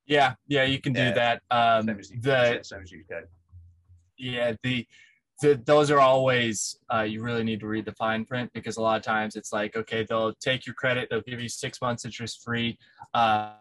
Yeah, 0.06 0.34
yeah, 0.46 0.64
you 0.64 0.80
can 0.80 0.94
yeah. 0.94 1.08
do 1.08 1.14
that. 1.14 1.42
Um, 1.50 1.86
same 1.86 1.98
as 1.98 2.08
the 2.08 2.60
same 2.62 2.82
as 2.82 2.92
UK. 2.92 3.24
Yeah, 4.18 4.52
the 4.62 4.86
the, 5.41 5.61
those 5.66 5.91
are 5.91 6.01
always 6.01 6.78
uh, 6.93 7.03
you 7.03 7.22
really 7.22 7.45
need 7.45 7.61
to 7.61 7.66
read 7.66 7.84
the 7.84 7.93
fine 7.93 8.24
print 8.24 8.51
because 8.55 8.76
a 8.76 8.80
lot 8.80 8.97
of 8.97 9.03
times 9.03 9.37
it's 9.37 9.53
like 9.53 9.76
okay 9.76 10.05
they'll 10.09 10.34
take 10.34 10.66
your 10.66 10.74
credit 10.74 11.09
they'll 11.11 11.20
give 11.22 11.41
you 11.41 11.49
six 11.49 11.80
months 11.80 12.05
interest 12.05 12.43
free 12.43 12.78
uh, 13.14 13.53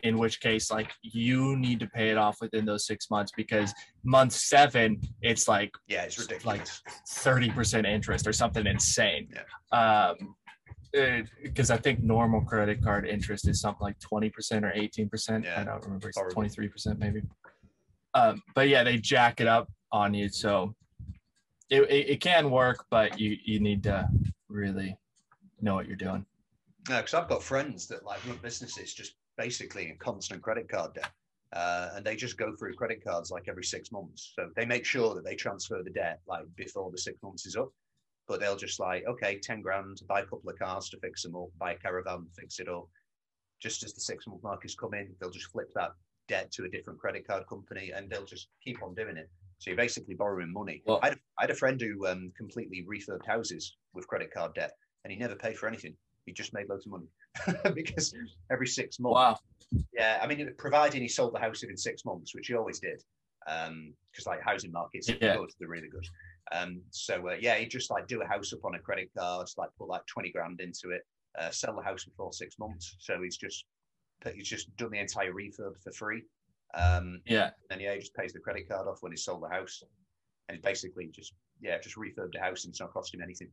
in 0.00 0.18
which 0.18 0.40
case 0.40 0.70
like 0.70 0.92
you 1.02 1.56
need 1.56 1.78
to 1.78 1.86
pay 1.86 2.08
it 2.08 2.16
off 2.16 2.38
within 2.40 2.64
those 2.64 2.86
six 2.86 3.10
months 3.10 3.32
because 3.36 3.72
month 4.04 4.32
seven 4.32 5.00
it's 5.20 5.46
like 5.46 5.70
yeah 5.88 6.02
it's 6.02 6.18
ridiculous 6.18 6.44
like 6.44 6.66
30% 7.08 7.86
interest 7.86 8.26
or 8.26 8.32
something 8.32 8.66
insane 8.66 9.28
yeah. 9.32 10.08
um 10.10 10.34
because 11.42 11.70
I 11.70 11.78
think 11.78 12.02
normal 12.02 12.42
credit 12.42 12.82
card 12.82 13.06
interest 13.06 13.48
is 13.48 13.60
something 13.60 13.82
like 13.82 13.98
20% 13.98 14.30
or 14.62 14.72
18%. 14.78 15.42
Yeah, 15.42 15.60
I 15.60 15.64
don't 15.64 15.82
remember. 15.84 16.10
It's 16.10 16.18
23% 16.18 16.98
maybe. 16.98 17.22
Um, 18.12 18.42
but 18.54 18.68
yeah, 18.68 18.84
they 18.84 18.98
jack 18.98 19.40
it 19.40 19.46
up 19.46 19.70
on 19.92 20.14
you. 20.14 20.28
So 20.28 20.74
it, 21.70 21.82
it, 21.82 22.10
it, 22.10 22.20
can 22.20 22.50
work, 22.50 22.84
but 22.90 23.18
you, 23.20 23.36
you 23.44 23.60
need 23.60 23.82
to 23.84 24.08
really 24.48 24.96
know 25.60 25.74
what 25.74 25.86
you're 25.86 25.96
doing. 25.96 26.24
Yeah, 26.88 27.00
because 27.00 27.14
I've 27.14 27.28
got 27.28 27.42
friends 27.42 27.86
that 27.88 28.04
like 28.04 28.26
run 28.26 28.38
businesses 28.42 28.94
just 28.94 29.14
basically 29.38 29.88
in 29.88 29.96
constant 29.98 30.42
credit 30.42 30.68
card 30.68 30.94
debt. 30.94 31.10
Uh, 31.52 31.90
and 31.94 32.04
they 32.04 32.16
just 32.16 32.38
go 32.38 32.56
through 32.56 32.74
credit 32.74 33.04
cards 33.04 33.30
like 33.30 33.44
every 33.46 33.64
six 33.64 33.92
months. 33.92 34.32
So 34.34 34.48
they 34.56 34.64
make 34.64 34.86
sure 34.86 35.14
that 35.14 35.24
they 35.24 35.34
transfer 35.34 35.82
the 35.82 35.90
debt 35.90 36.20
like 36.26 36.44
before 36.56 36.90
the 36.90 36.98
six 36.98 37.22
months 37.22 37.46
is 37.46 37.56
up. 37.56 37.70
But 38.26 38.40
they'll 38.40 38.56
just 38.56 38.80
like, 38.80 39.04
okay, 39.06 39.38
10 39.38 39.60
grand, 39.60 39.98
to 39.98 40.04
buy 40.04 40.20
a 40.20 40.24
couple 40.24 40.48
of 40.48 40.58
cars 40.58 40.88
to 40.90 40.98
fix 40.98 41.22
them 41.22 41.36
up, 41.36 41.48
buy 41.58 41.72
a 41.72 41.76
caravan, 41.76 42.26
fix 42.38 42.58
it 42.58 42.68
up. 42.68 42.88
Just 43.60 43.82
as 43.82 43.92
the 43.92 44.00
six 44.00 44.26
month 44.26 44.42
mark 44.42 44.64
is 44.64 44.74
coming, 44.74 45.14
they'll 45.20 45.30
just 45.30 45.50
flip 45.50 45.70
that 45.74 45.90
debt 46.28 46.50
to 46.52 46.64
a 46.64 46.68
different 46.68 46.98
credit 46.98 47.26
card 47.26 47.46
company 47.46 47.90
and 47.94 48.08
they'll 48.08 48.24
just 48.24 48.48
keep 48.64 48.82
on 48.82 48.94
doing 48.94 49.16
it. 49.16 49.28
So 49.62 49.70
you're 49.70 49.76
basically 49.76 50.14
borrowing 50.14 50.52
money. 50.52 50.82
Well, 50.84 50.98
I, 51.04 51.10
had 51.10 51.14
a, 51.14 51.20
I, 51.38 51.42
had 51.44 51.50
a 51.50 51.54
friend 51.54 51.80
who 51.80 52.04
um, 52.08 52.32
completely 52.36 52.84
refurbed 52.84 53.24
houses 53.24 53.76
with 53.94 54.08
credit 54.08 54.34
card 54.34 54.54
debt, 54.54 54.72
and 55.04 55.12
he 55.12 55.16
never 55.16 55.36
paid 55.36 55.56
for 55.56 55.68
anything. 55.68 55.94
He 56.26 56.32
just 56.32 56.52
made 56.52 56.68
loads 56.68 56.84
of 56.84 56.90
money 56.90 57.06
because 57.74 58.12
every 58.50 58.66
six 58.66 58.98
months. 58.98 59.14
Wow. 59.14 59.38
Yeah, 59.92 60.18
I 60.20 60.26
mean, 60.26 60.52
providing 60.58 61.00
he 61.00 61.06
sold 61.06 61.32
the 61.32 61.38
house 61.38 61.60
within 61.60 61.76
six 61.76 62.04
months, 62.04 62.34
which 62.34 62.48
he 62.48 62.54
always 62.54 62.80
did, 62.80 63.04
because 63.46 63.68
um, 63.68 63.94
like 64.26 64.42
housing 64.42 64.72
markets 64.72 65.08
are 65.08 65.16
yeah. 65.20 65.36
good, 65.36 65.50
they're 65.60 65.68
really 65.68 65.88
good. 65.88 66.08
Um, 66.50 66.80
so 66.90 67.28
uh, 67.28 67.36
yeah, 67.40 67.54
he 67.54 67.66
just 67.66 67.88
like 67.88 68.08
do 68.08 68.20
a 68.20 68.26
house 68.26 68.52
up 68.52 68.64
on 68.64 68.74
a 68.74 68.80
credit 68.80 69.10
card, 69.16 69.46
like 69.56 69.70
put 69.78 69.86
like 69.86 70.04
twenty 70.06 70.32
grand 70.32 70.60
into 70.60 70.90
it, 70.90 71.02
uh, 71.38 71.50
sell 71.50 71.76
the 71.76 71.84
house 71.84 72.04
before 72.04 72.32
six 72.32 72.58
months. 72.58 72.96
So 72.98 73.22
he's 73.22 73.36
just 73.36 73.64
he's 74.34 74.48
just 74.48 74.76
done 74.76 74.90
the 74.90 74.98
entire 74.98 75.32
refurb 75.32 75.80
for 75.84 75.92
free 75.92 76.24
um, 76.74 77.20
yeah. 77.26 77.50
And 77.70 77.80
yeah, 77.80 77.94
he 77.94 78.00
just 78.00 78.14
pays 78.14 78.32
the 78.32 78.40
credit 78.40 78.68
card 78.68 78.88
off 78.88 78.98
when 79.00 79.12
he 79.12 79.16
sold 79.16 79.42
the 79.42 79.48
house, 79.48 79.82
and 80.48 80.60
basically 80.62 81.10
just 81.12 81.34
yeah, 81.60 81.78
just 81.78 81.96
refurbed 81.96 82.32
the 82.32 82.40
house 82.40 82.64
and 82.64 82.72
it's 82.72 82.80
not 82.80 82.92
costing 82.92 83.20
him 83.20 83.24
anything. 83.24 83.50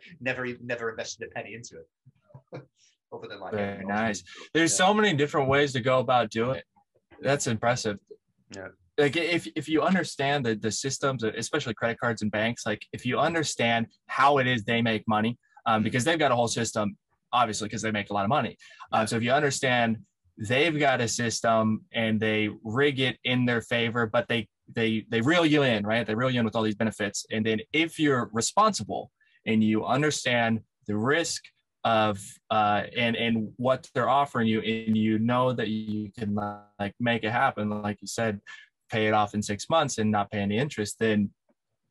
never 0.20 0.46
never 0.62 0.90
invested 0.90 1.28
a 1.28 1.34
penny 1.34 1.54
into 1.54 1.76
it. 1.76 2.62
Other 3.12 3.28
than 3.28 3.40
like 3.40 3.52
very 3.52 3.84
nice. 3.84 4.22
There's 4.54 4.72
yeah. 4.72 4.86
so 4.86 4.94
many 4.94 5.14
different 5.14 5.48
ways 5.48 5.72
to 5.74 5.80
go 5.80 6.00
about 6.00 6.30
doing 6.30 6.56
it. 6.56 6.64
That's 7.20 7.46
impressive. 7.46 7.98
Yeah. 8.54 8.68
Like 8.98 9.16
if 9.16 9.46
if 9.54 9.68
you 9.68 9.82
understand 9.82 10.46
the 10.46 10.54
the 10.54 10.72
systems, 10.72 11.22
especially 11.22 11.74
credit 11.74 12.00
cards 12.00 12.22
and 12.22 12.30
banks, 12.30 12.64
like 12.64 12.84
if 12.92 13.04
you 13.04 13.18
understand 13.18 13.88
how 14.06 14.38
it 14.38 14.46
is 14.46 14.64
they 14.64 14.80
make 14.80 15.06
money, 15.06 15.38
um, 15.66 15.82
because 15.82 16.04
they've 16.04 16.18
got 16.18 16.32
a 16.32 16.36
whole 16.36 16.48
system, 16.48 16.96
obviously, 17.32 17.68
because 17.68 17.82
they 17.82 17.90
make 17.90 18.10
a 18.10 18.14
lot 18.14 18.24
of 18.24 18.30
money. 18.30 18.56
Um, 18.92 19.06
so 19.06 19.16
if 19.16 19.22
you 19.22 19.32
understand 19.32 19.98
they've 20.38 20.78
got 20.78 21.00
a 21.00 21.08
system 21.08 21.82
and 21.92 22.20
they 22.20 22.50
rig 22.62 23.00
it 23.00 23.18
in 23.24 23.46
their 23.46 23.60
favor, 23.60 24.06
but 24.06 24.28
they 24.28 24.48
they 24.74 25.04
they 25.10 25.20
reel 25.20 25.46
you 25.46 25.62
in, 25.62 25.86
right? 25.86 26.06
They 26.06 26.14
reel 26.14 26.30
you 26.30 26.40
in 26.40 26.44
with 26.44 26.56
all 26.56 26.62
these 26.62 26.74
benefits. 26.74 27.24
And 27.30 27.44
then 27.44 27.60
if 27.72 27.98
you're 27.98 28.30
responsible 28.32 29.10
and 29.46 29.62
you 29.62 29.84
understand 29.84 30.60
the 30.86 30.96
risk 30.96 31.44
of 31.84 32.18
uh, 32.50 32.82
and 32.96 33.16
and 33.16 33.52
what 33.56 33.88
they're 33.94 34.08
offering 34.08 34.48
you, 34.48 34.60
and 34.60 34.96
you 34.96 35.18
know 35.18 35.52
that 35.52 35.68
you 35.68 36.10
can 36.18 36.34
like 36.78 36.94
make 36.98 37.24
it 37.24 37.30
happen, 37.30 37.82
like 37.82 37.98
you 38.00 38.08
said, 38.08 38.40
pay 38.90 39.06
it 39.06 39.14
off 39.14 39.34
in 39.34 39.42
six 39.42 39.70
months 39.70 39.98
and 39.98 40.10
not 40.10 40.30
pay 40.30 40.40
any 40.40 40.58
interest, 40.58 40.96
then 40.98 41.30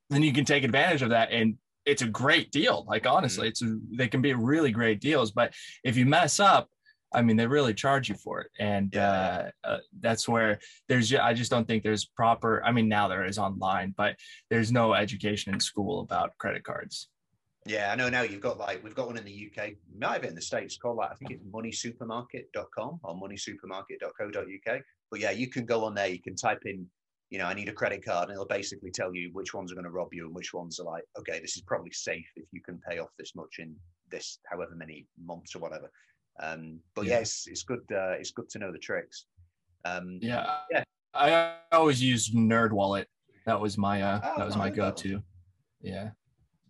then 0.10 0.22
you 0.22 0.34
can 0.34 0.46
take 0.46 0.64
advantage 0.64 1.02
of 1.02 1.10
that 1.10 1.32
and 1.32 1.58
it's 1.86 2.02
a 2.02 2.08
great 2.08 2.52
deal 2.52 2.86
like 2.88 3.06
honestly 3.08 3.50
mm-hmm. 3.50 3.78
it's 3.90 3.98
they 3.98 4.08
can 4.08 4.22
be 4.22 4.34
really 4.34 4.72
great 4.72 5.00
deals 5.00 5.32
but 5.32 5.54
if 5.84 5.98
you 5.98 6.06
mess 6.06 6.40
up 6.40 6.70
I 7.16 7.22
mean, 7.22 7.38
they 7.38 7.48
really 7.48 7.74
charge 7.74 8.10
you 8.10 8.16
for 8.16 8.42
it, 8.42 8.52
and 8.60 8.92
yeah. 8.94 9.50
uh, 9.64 9.68
uh, 9.68 9.78
that's 10.02 10.28
where 10.28 10.60
there's. 10.90 11.14
I 11.14 11.34
just 11.34 11.50
don't 11.50 11.66
think 11.66 11.84
there's 11.84 12.06
proper. 12.06 12.62
I 12.66 12.72
mean, 12.72 12.90
now 12.90 13.08
there 13.08 13.26
is 13.26 13.38
online, 13.38 13.94
but 13.96 14.18
there's 14.50 14.72
no 14.72 14.94
education 14.94 15.54
in 15.54 15.60
school 15.60 16.02
about 16.02 16.38
credit 16.38 16.64
cards. 16.64 17.10
Yeah, 17.66 17.92
I 17.92 17.96
know 17.96 18.10
now 18.10 18.22
you've 18.22 18.42
got 18.42 18.60
like 18.60 18.84
we've 18.84 18.94
got 18.94 19.08
one 19.08 19.18
in 19.18 19.26
the 19.26 19.50
UK, 19.50 19.72
might 19.98 20.14
have 20.14 20.24
it 20.26 20.30
in 20.30 20.36
the 20.36 20.42
States 20.42 20.78
called 20.78 20.98
like 20.98 21.12
I 21.12 21.16
think 21.16 21.32
it's 21.32 21.44
moneysupermarket.com 21.46 23.00
or 23.02 23.16
moneysupermarket.co.uk. 23.16 24.82
But 25.10 25.20
yeah, 25.20 25.32
you 25.32 25.48
can 25.48 25.66
go 25.66 25.84
on 25.84 25.96
there, 25.96 26.08
you 26.08 26.22
can 26.22 26.36
type 26.36 26.62
in, 26.66 26.86
you 27.30 27.40
know, 27.40 27.46
I 27.46 27.56
need 27.56 27.70
a 27.70 27.74
credit 27.74 28.06
card, 28.06 28.30
and 28.30 28.34
it'll 28.34 28.46
basically 28.46 28.92
tell 28.92 29.16
you 29.16 29.30
which 29.34 29.54
ones 29.56 29.72
are 29.72 29.76
going 29.76 29.86
to 29.86 29.92
rob 29.92 30.14
you 30.14 30.26
and 30.28 30.36
which 30.36 30.54
ones 30.54 30.80
are 30.80 30.84
like, 30.84 31.06
okay, 31.18 31.40
this 31.40 31.56
is 31.56 31.64
probably 31.64 31.92
safe 31.92 32.28
if 32.36 32.46
you 32.52 32.62
can 32.62 32.80
pay 32.88 33.00
off 33.00 33.10
this 33.18 33.34
much 33.36 33.56
in 33.58 33.76
this 34.12 34.38
however 34.46 34.76
many 34.76 35.08
months 35.24 35.56
or 35.56 35.60
whatever. 35.60 35.90
Um, 36.42 36.80
but 36.96 37.06
yeah. 37.06 37.14
yeah, 37.14 37.20
it's, 37.20 37.48
it's 37.48 37.64
good. 37.64 37.82
Uh, 37.92 38.12
it's 38.20 38.32
good 38.32 38.50
to 38.50 38.60
know 38.60 38.72
the 38.72 38.78
tricks. 38.78 39.26
Um, 39.86 40.20
yeah, 40.22 40.58
yeah. 40.72 40.84
I 41.14 41.56
always 41.72 42.02
used 42.02 42.36
Nerd 42.36 42.72
Wallet. 42.72 43.08
That 43.46 43.60
was 43.60 43.78
my 43.78 44.02
uh, 44.02 44.20
oh, 44.24 44.34
that 44.38 44.46
was 44.46 44.58
my 44.58 44.70
go-to. 44.70 45.22
Yeah. 45.82 46.10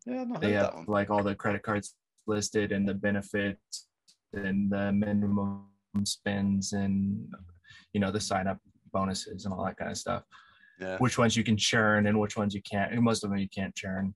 Yeah, 0.05 0.25
they 0.39 0.51
have 0.51 0.83
like 0.87 1.09
all 1.09 1.23
the 1.23 1.33
credit 1.33 1.63
cards 1.63 1.95
listed 2.27 2.71
and 2.71 2.87
the 2.87 2.93
benefits 2.93 3.87
and 4.33 4.69
the 4.71 4.91
minimum 4.91 5.65
spends 6.03 6.73
and 6.73 7.33
you 7.93 7.99
know 7.99 8.11
the 8.11 8.19
sign 8.19 8.47
up 8.47 8.59
bonuses 8.91 9.45
and 9.45 9.53
all 9.53 9.65
that 9.65 9.77
kind 9.77 9.89
of 9.89 9.97
stuff. 9.97 10.23
Yeah. 10.79 10.97
Which 10.97 11.17
ones 11.17 11.35
you 11.35 11.43
can 11.43 11.57
churn 11.57 12.05
and 12.05 12.19
which 12.19 12.37
ones 12.37 12.53
you 12.53 12.61
can't. 12.61 12.91
And 12.91 13.01
most 13.01 13.23
of 13.23 13.29
them 13.29 13.39
you 13.39 13.49
can't 13.49 13.73
churn. 13.75 14.13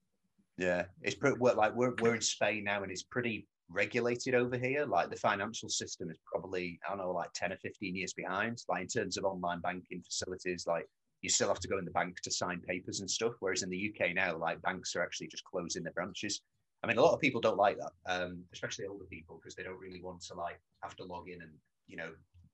Yeah, 0.57 0.83
it's 1.01 1.15
pretty 1.15 1.37
like 1.39 1.73
we're 1.73 1.93
we're 2.01 2.15
in 2.15 2.21
Spain 2.21 2.65
now, 2.65 2.83
and 2.83 2.91
it's 2.91 3.03
pretty 3.03 3.47
regulated 3.69 4.35
over 4.35 4.57
here. 4.57 4.85
Like 4.85 5.09
the 5.09 5.15
financial 5.15 5.69
system 5.69 6.09
is 6.09 6.17
probably, 6.25 6.79
I 6.85 6.89
don't 6.89 6.99
know, 6.99 7.11
like 7.11 7.31
10 7.33 7.53
or 7.53 7.57
15 7.57 7.95
years 7.95 8.13
behind. 8.13 8.63
Like 8.67 8.81
in 8.81 8.87
terms 8.87 9.17
of 9.17 9.25
online 9.25 9.61
banking 9.61 10.01
facilities, 10.01 10.65
like 10.67 10.87
you 11.21 11.29
still 11.29 11.47
have 11.47 11.59
to 11.59 11.67
go 11.67 11.77
in 11.77 11.85
the 11.85 11.91
bank 11.91 12.19
to 12.21 12.31
sign 12.31 12.61
papers 12.61 12.99
and 12.99 13.09
stuff. 13.09 13.33
Whereas 13.39 13.63
in 13.63 13.69
the 13.69 13.93
UK 13.93 14.15
now, 14.15 14.37
like 14.37 14.61
banks 14.61 14.95
are 14.95 15.03
actually 15.03 15.27
just 15.27 15.43
closing 15.43 15.83
their 15.83 15.93
branches. 15.93 16.41
I 16.83 16.87
mean, 16.87 16.97
a 16.97 17.01
lot 17.01 17.13
of 17.13 17.19
people 17.19 17.41
don't 17.41 17.57
like 17.57 17.77
that, 17.77 17.91
um, 18.05 18.43
especially 18.53 18.85
older 18.85 19.05
people, 19.05 19.37
because 19.37 19.55
they 19.55 19.63
don't 19.63 19.79
really 19.79 20.01
want 20.01 20.21
to 20.23 20.35
like 20.35 20.59
have 20.81 20.95
to 20.95 21.03
log 21.03 21.27
in 21.27 21.41
and, 21.41 21.51
you 21.87 21.97
know, 21.97 22.11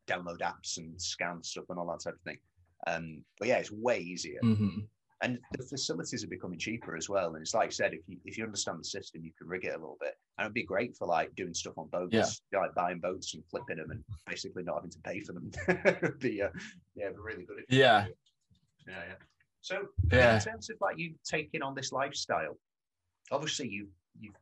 download 0.07 0.39
apps 0.39 0.77
and 0.77 0.99
scan 0.99 1.43
stuff 1.43 1.65
and 1.69 1.77
all 1.77 1.87
that 1.87 2.03
type 2.03 2.15
of 2.15 2.21
thing. 2.21 2.39
Um, 2.87 3.23
but 3.39 3.47
yeah, 3.47 3.57
it's 3.57 3.71
way 3.71 3.99
easier. 3.99 4.39
Mm-hmm 4.43 4.79
and 5.25 5.39
the 5.57 5.63
facilities 5.63 6.23
are 6.23 6.27
becoming 6.27 6.59
cheaper 6.59 6.95
as 6.95 7.09
well. 7.09 7.33
And 7.33 7.41
it's 7.41 7.55
like 7.55 7.67
I 7.67 7.71
said, 7.71 7.93
if 7.93 8.01
you 8.07 8.17
if 8.25 8.37
you 8.37 8.43
understand 8.43 8.79
the 8.79 8.83
system, 8.83 9.23
you 9.23 9.31
can 9.37 9.47
rig 9.47 9.65
it 9.65 9.73
a 9.73 9.77
little 9.77 9.97
bit, 9.99 10.13
and 10.37 10.45
it'd 10.45 10.53
be 10.53 10.63
great 10.63 10.95
for 10.95 11.07
like 11.07 11.35
doing 11.35 11.53
stuff 11.53 11.77
on 11.77 11.87
boats, 11.87 12.41
yeah. 12.51 12.59
like 12.59 12.75
buying 12.75 12.99
boats 12.99 13.33
and 13.33 13.43
flipping 13.49 13.77
them, 13.77 13.89
and 13.89 14.03
basically 14.27 14.63
not 14.63 14.75
having 14.75 14.91
to 14.91 14.99
pay 14.99 15.21
for 15.21 15.33
them. 15.33 15.51
be 16.19 16.43
uh, 16.43 16.49
yeah, 16.95 17.09
really 17.17 17.43
good. 17.43 17.63
Yeah. 17.69 18.05
yeah, 18.87 18.93
yeah. 18.93 19.15
So 19.61 19.87
yeah. 20.11 20.35
in 20.35 20.41
terms 20.41 20.69
of 20.69 20.77
like 20.79 20.99
you 20.99 21.15
taking 21.27 21.63
on 21.63 21.73
this 21.73 21.91
lifestyle, 21.91 22.57
obviously 23.31 23.67
you 23.67 23.87
you've 24.19 24.37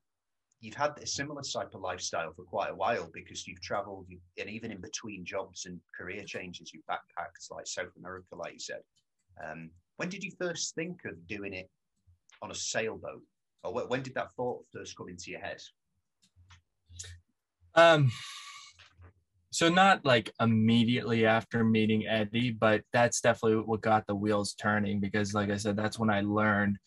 you've 0.59 0.75
had 0.75 0.97
a 1.01 1.07
similar 1.07 1.43
type 1.43 1.73
of 1.75 1.81
lifestyle 1.81 2.34
for 2.34 2.43
quite 2.43 2.71
a 2.71 2.75
while 2.75 3.09
because 3.13 3.47
you've 3.47 3.61
traveled 3.61 4.05
you, 4.09 4.17
and 4.38 4.49
even 4.49 4.69
in 4.69 4.81
between 4.81 5.23
jobs 5.23 5.65
and 5.65 5.79
career 5.97 6.23
changes, 6.25 6.73
you've 6.73 6.86
backpacked 6.91 7.51
like 7.51 7.67
South 7.67 7.95
America, 7.97 8.36
like 8.36 8.51
you 8.51 8.59
said. 8.59 8.81
Um, 9.41 9.71
when 9.98 10.10
did 10.10 10.24
you 10.24 10.32
first 10.39 10.76
think 10.76 11.06
of 11.06 11.28
doing 11.28 11.54
it 11.54 11.70
on 12.41 12.52
a 12.52 12.56
sailboat? 12.56 13.22
or 13.64 13.88
when 13.88 14.02
did 14.02 14.14
that 14.16 14.34
thought 14.34 14.66
first 14.74 14.98
come 14.98 15.10
into 15.10 15.32
your 15.32 15.39
head? 15.39 15.62
Um, 17.76 18.12
so 19.52 19.70
not 19.70 20.06
like 20.06 20.32
immediately 20.41 21.26
after 21.26 21.64
meeting 21.64 22.08
Eddie, 22.08 22.52
but 22.52 22.82
that's 22.91 23.22
definitely 23.22 23.64
what 23.64 23.82
got 23.82 24.06
the 24.06 24.16
wheels 24.16 24.54
turning 24.56 25.00
because, 25.00 25.34
like 25.34 25.50
I 25.50 25.58
said, 25.58 25.78
that's 25.78 25.98
when 25.98 26.10
I 26.10 26.22
learned. 26.22 26.78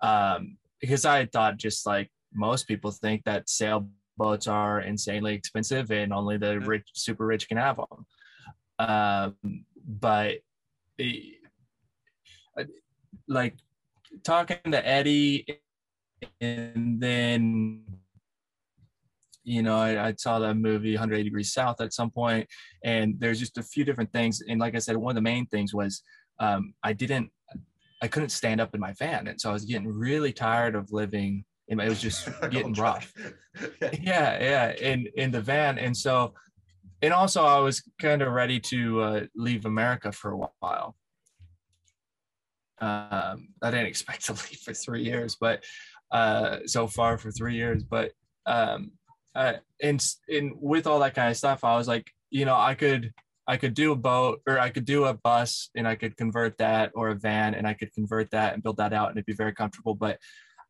Um, 0.00 0.56
because 0.80 1.04
I 1.04 1.26
thought 1.26 1.58
just 1.58 1.86
like 1.86 2.10
most 2.32 2.66
people 2.68 2.90
think 2.90 3.24
that 3.24 3.50
sailboats 3.50 4.46
are 4.46 4.80
insanely 4.80 5.34
expensive 5.34 5.90
and 5.90 6.12
only 6.12 6.38
the 6.38 6.60
rich, 6.60 6.88
super 6.94 7.26
rich 7.26 7.48
can 7.48 7.58
have 7.58 7.76
them. 7.76 8.06
Um, 8.78 9.64
but 9.84 10.36
it, 10.96 11.39
like 13.28 13.56
talking 14.24 14.58
to 14.70 14.86
Eddie 14.86 15.46
and 16.40 17.00
then 17.00 17.82
you 19.44 19.62
know 19.62 19.76
I, 19.76 20.08
I, 20.08 20.14
saw 20.18 20.38
that 20.40 20.54
movie 20.56 20.92
180 20.92 21.24
degrees 21.24 21.52
south 21.52 21.80
at 21.80 21.94
some 21.94 22.10
point 22.10 22.46
and 22.84 23.14
there's 23.18 23.40
just 23.40 23.56
a 23.56 23.62
few 23.62 23.84
different 23.84 24.12
things. 24.12 24.42
And 24.46 24.60
like 24.60 24.74
i 24.74 24.78
said 24.78 24.96
one 24.96 25.12
of 25.12 25.16
the 25.16 25.22
main 25.22 25.46
things 25.46 25.72
was 25.72 26.02
um, 26.38 26.74
i 26.82 26.92
didn't 26.92 27.30
i 28.02 28.08
couldn't 28.08 28.30
stand 28.30 28.60
up 28.60 28.74
in 28.74 28.80
my 28.80 28.92
van. 28.94 29.28
And 29.28 29.40
so 29.40 29.50
i 29.50 29.52
was 29.52 29.64
getting 29.64 29.88
really 29.88 30.32
tired 30.32 30.74
of 30.74 30.92
living 30.92 31.44
and 31.68 31.80
it 31.80 31.88
was 31.88 32.00
just 32.00 32.28
getting 32.50 32.74
rough. 32.74 33.12
yeah 33.80 34.42
yeah 34.42 34.72
in 34.72 35.06
in 35.16 35.30
the 35.30 35.40
van. 35.40 35.78
And 35.78 35.96
so 35.96 36.34
and 37.02 37.12
also 37.12 37.44
i 37.44 37.58
was 37.58 37.82
kind 38.00 38.22
of 38.22 38.32
ready 38.32 38.60
to 38.60 39.00
uh, 39.00 39.20
leave 39.34 39.64
america 39.64 40.12
for 40.12 40.32
a 40.32 40.46
while 40.60 40.94
um, 42.80 43.48
i 43.62 43.70
didn't 43.70 43.86
expect 43.86 44.24
to 44.26 44.32
leave 44.50 44.60
for 44.64 44.74
three 44.74 45.02
years 45.02 45.36
but 45.40 45.64
uh, 46.10 46.58
so 46.66 46.86
far 46.86 47.18
for 47.18 47.30
three 47.30 47.54
years. 47.54 47.84
But 47.84 48.12
um, 48.46 48.92
uh, 49.34 49.54
and 49.82 50.02
with 50.56 50.86
all 50.86 51.00
that 51.00 51.14
kind 51.14 51.30
of 51.30 51.36
stuff, 51.36 51.64
I 51.64 51.76
was 51.76 51.88
like, 51.88 52.10
you 52.30 52.44
know, 52.44 52.56
I 52.56 52.74
could 52.74 53.12
I 53.46 53.56
could 53.56 53.74
do 53.74 53.92
a 53.92 53.96
boat 53.96 54.42
or 54.46 54.58
I 54.58 54.70
could 54.70 54.84
do 54.84 55.04
a 55.04 55.14
bus 55.14 55.70
and 55.74 55.86
I 55.86 55.96
could 55.96 56.16
convert 56.16 56.58
that 56.58 56.92
or 56.94 57.08
a 57.08 57.14
van 57.14 57.54
and 57.54 57.66
I 57.66 57.74
could 57.74 57.92
convert 57.92 58.30
that 58.30 58.54
and 58.54 58.62
build 58.62 58.76
that 58.76 58.92
out 58.92 59.08
and 59.08 59.16
it'd 59.16 59.26
be 59.26 59.32
very 59.32 59.52
comfortable. 59.52 59.94
But 59.94 60.18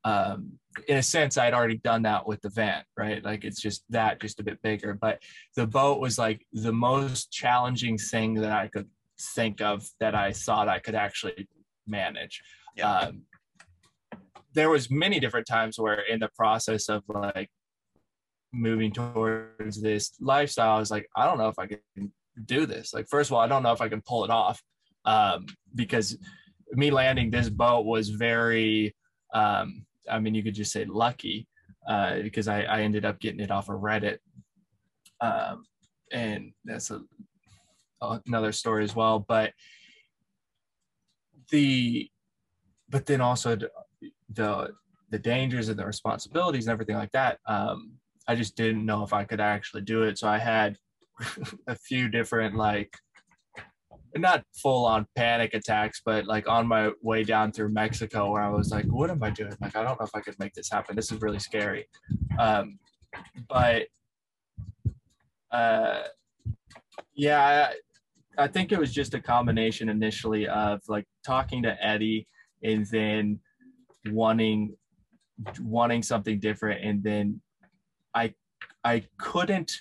um, 0.03 0.53
in 0.89 0.97
a 0.97 1.03
sense, 1.03 1.37
I'd 1.37 1.53
already 1.53 1.77
done 1.77 2.03
that 2.03 2.27
with 2.27 2.41
the 2.41 2.49
van, 2.49 2.83
right? 2.97 3.23
Like 3.23 3.45
it's 3.45 3.61
just 3.61 3.85
that, 3.91 4.21
just 4.21 4.41
a 4.41 4.45
bit 4.45 4.63
bigger. 4.63 4.95
But 4.95 5.23
the 5.57 5.67
boat 5.67 6.01
was 6.01 6.19
like 6.19 6.47
the 6.55 6.73
most 6.73 7.31
challenging 7.31 7.99
thing 7.99 8.35
that 8.35 8.53
I 8.53 8.69
could 8.69 8.89
think 9.35 9.61
of 9.61 9.87
that 10.01 10.15
I 10.15 10.33
thought 10.33 10.69
I 10.69 10.79
could 10.79 10.95
actually 10.95 11.49
manage. 11.91 12.43
Yeah. 12.77 12.93
Um, 12.93 13.23
there 14.55 14.71
was 14.71 14.91
many 14.91 15.21
different 15.21 15.47
times 15.47 15.79
where 15.79 16.01
in 16.01 16.21
the 16.21 16.31
process 16.37 16.89
of 16.89 17.03
like 17.09 17.51
moving 18.53 18.93
towards 18.93 19.81
this 19.81 20.13
lifestyle, 20.21 20.77
I 20.77 20.79
was 20.79 20.91
like, 20.91 21.07
I 21.17 21.25
don't 21.25 21.39
know 21.39 21.49
if 21.49 21.59
I 21.59 21.67
can 21.67 22.13
do 22.45 22.67
this. 22.67 22.93
Like, 22.93 23.07
first 23.09 23.31
of 23.31 23.35
all, 23.35 23.41
I 23.41 23.47
don't 23.47 23.63
know 23.63 23.73
if 23.73 23.81
I 23.81 23.89
can 23.89 24.03
pull 24.03 24.25
it 24.25 24.31
off 24.31 24.61
um, 25.05 25.47
because 25.75 26.17
me 26.73 26.91
landing 26.91 27.31
this 27.31 27.49
boat 27.49 27.85
was 27.85 28.11
very, 28.11 28.95
um, 29.35 29.85
I 30.11 30.19
mean, 30.19 30.35
you 30.35 30.43
could 30.43 30.55
just 30.55 30.73
say 30.73 30.85
lucky 30.85 31.47
uh, 31.89 32.21
because 32.23 32.49
I, 32.49 32.63
I 32.63 32.81
ended 32.83 33.05
up 33.05 33.21
getting 33.21 33.41
it 33.41 33.51
off 33.51 33.69
of 33.69 33.81
Reddit. 33.81 34.19
Um, 35.21 35.65
and 36.13 36.53
that's 36.65 36.91
a, 36.91 37.03
another 38.27 38.53
story 38.53 38.85
as 38.85 38.97
well. 38.97 39.25
But 39.27 39.53
the, 41.51 42.09
but 42.89 43.07
then 43.07 43.21
also 43.21 43.57
the 44.33 44.71
the 45.11 45.19
dangers 45.19 45.69
and 45.69 45.79
the 45.79 45.85
responsibilities 45.85 46.67
and 46.67 46.73
everything 46.73 46.97
like 46.97 47.11
that 47.13 47.39
um, 47.47 47.93
i 48.29 48.35
just 48.35 48.57
didn't 48.57 48.87
know 48.87 49.03
if 49.03 49.13
i 49.13 49.25
could 49.25 49.41
actually 49.41 49.83
do 49.83 50.03
it. 50.03 50.19
So 50.19 50.29
i 50.29 50.39
had 50.39 50.77
a 51.67 51.75
few 51.75 52.09
different 52.09 52.57
like 52.57 52.93
not 54.17 54.43
full 54.55 54.87
on 54.87 55.07
panic 55.15 55.55
attacks 55.55 56.03
but 56.05 56.27
like 56.27 56.49
on 56.49 56.67
my 56.67 56.91
way 57.03 57.23
down 57.23 57.53
through 57.53 57.69
mexico 57.69 58.31
where 58.31 58.43
i 58.43 58.49
was 58.49 58.71
like 58.71 58.85
what 58.87 59.11
am 59.11 59.23
i 59.23 59.31
doing? 59.31 59.55
Like 59.61 59.77
i 59.77 59.83
don't 59.83 59.99
know 60.01 60.07
if 60.07 60.15
i 60.15 60.21
could 60.21 60.39
make 60.39 60.55
this 60.55 60.71
happen. 60.71 60.97
This 60.97 61.13
is 61.13 61.21
really 61.21 61.39
scary. 61.39 61.87
Um, 62.39 62.79
but 63.49 63.87
uh, 65.53 66.03
yeah 67.15 67.73
I, 68.43 68.49
think 68.49 68.73
it 68.73 68.79
was 68.79 68.93
just 68.93 69.15
a 69.15 69.21
combination 69.21 69.89
initially 69.89 70.49
of 70.49 70.81
like 70.89 71.07
talking 71.25 71.63
to 71.63 71.77
eddie 71.85 72.27
and 72.63 72.87
then 72.87 73.41
wanting 74.07 74.77
wanting 75.61 76.03
something 76.03 76.39
different. 76.41 76.85
And 76.85 77.03
then 77.03 77.41
i 78.15 78.35
i 78.85 79.05
couldn't 79.19 79.73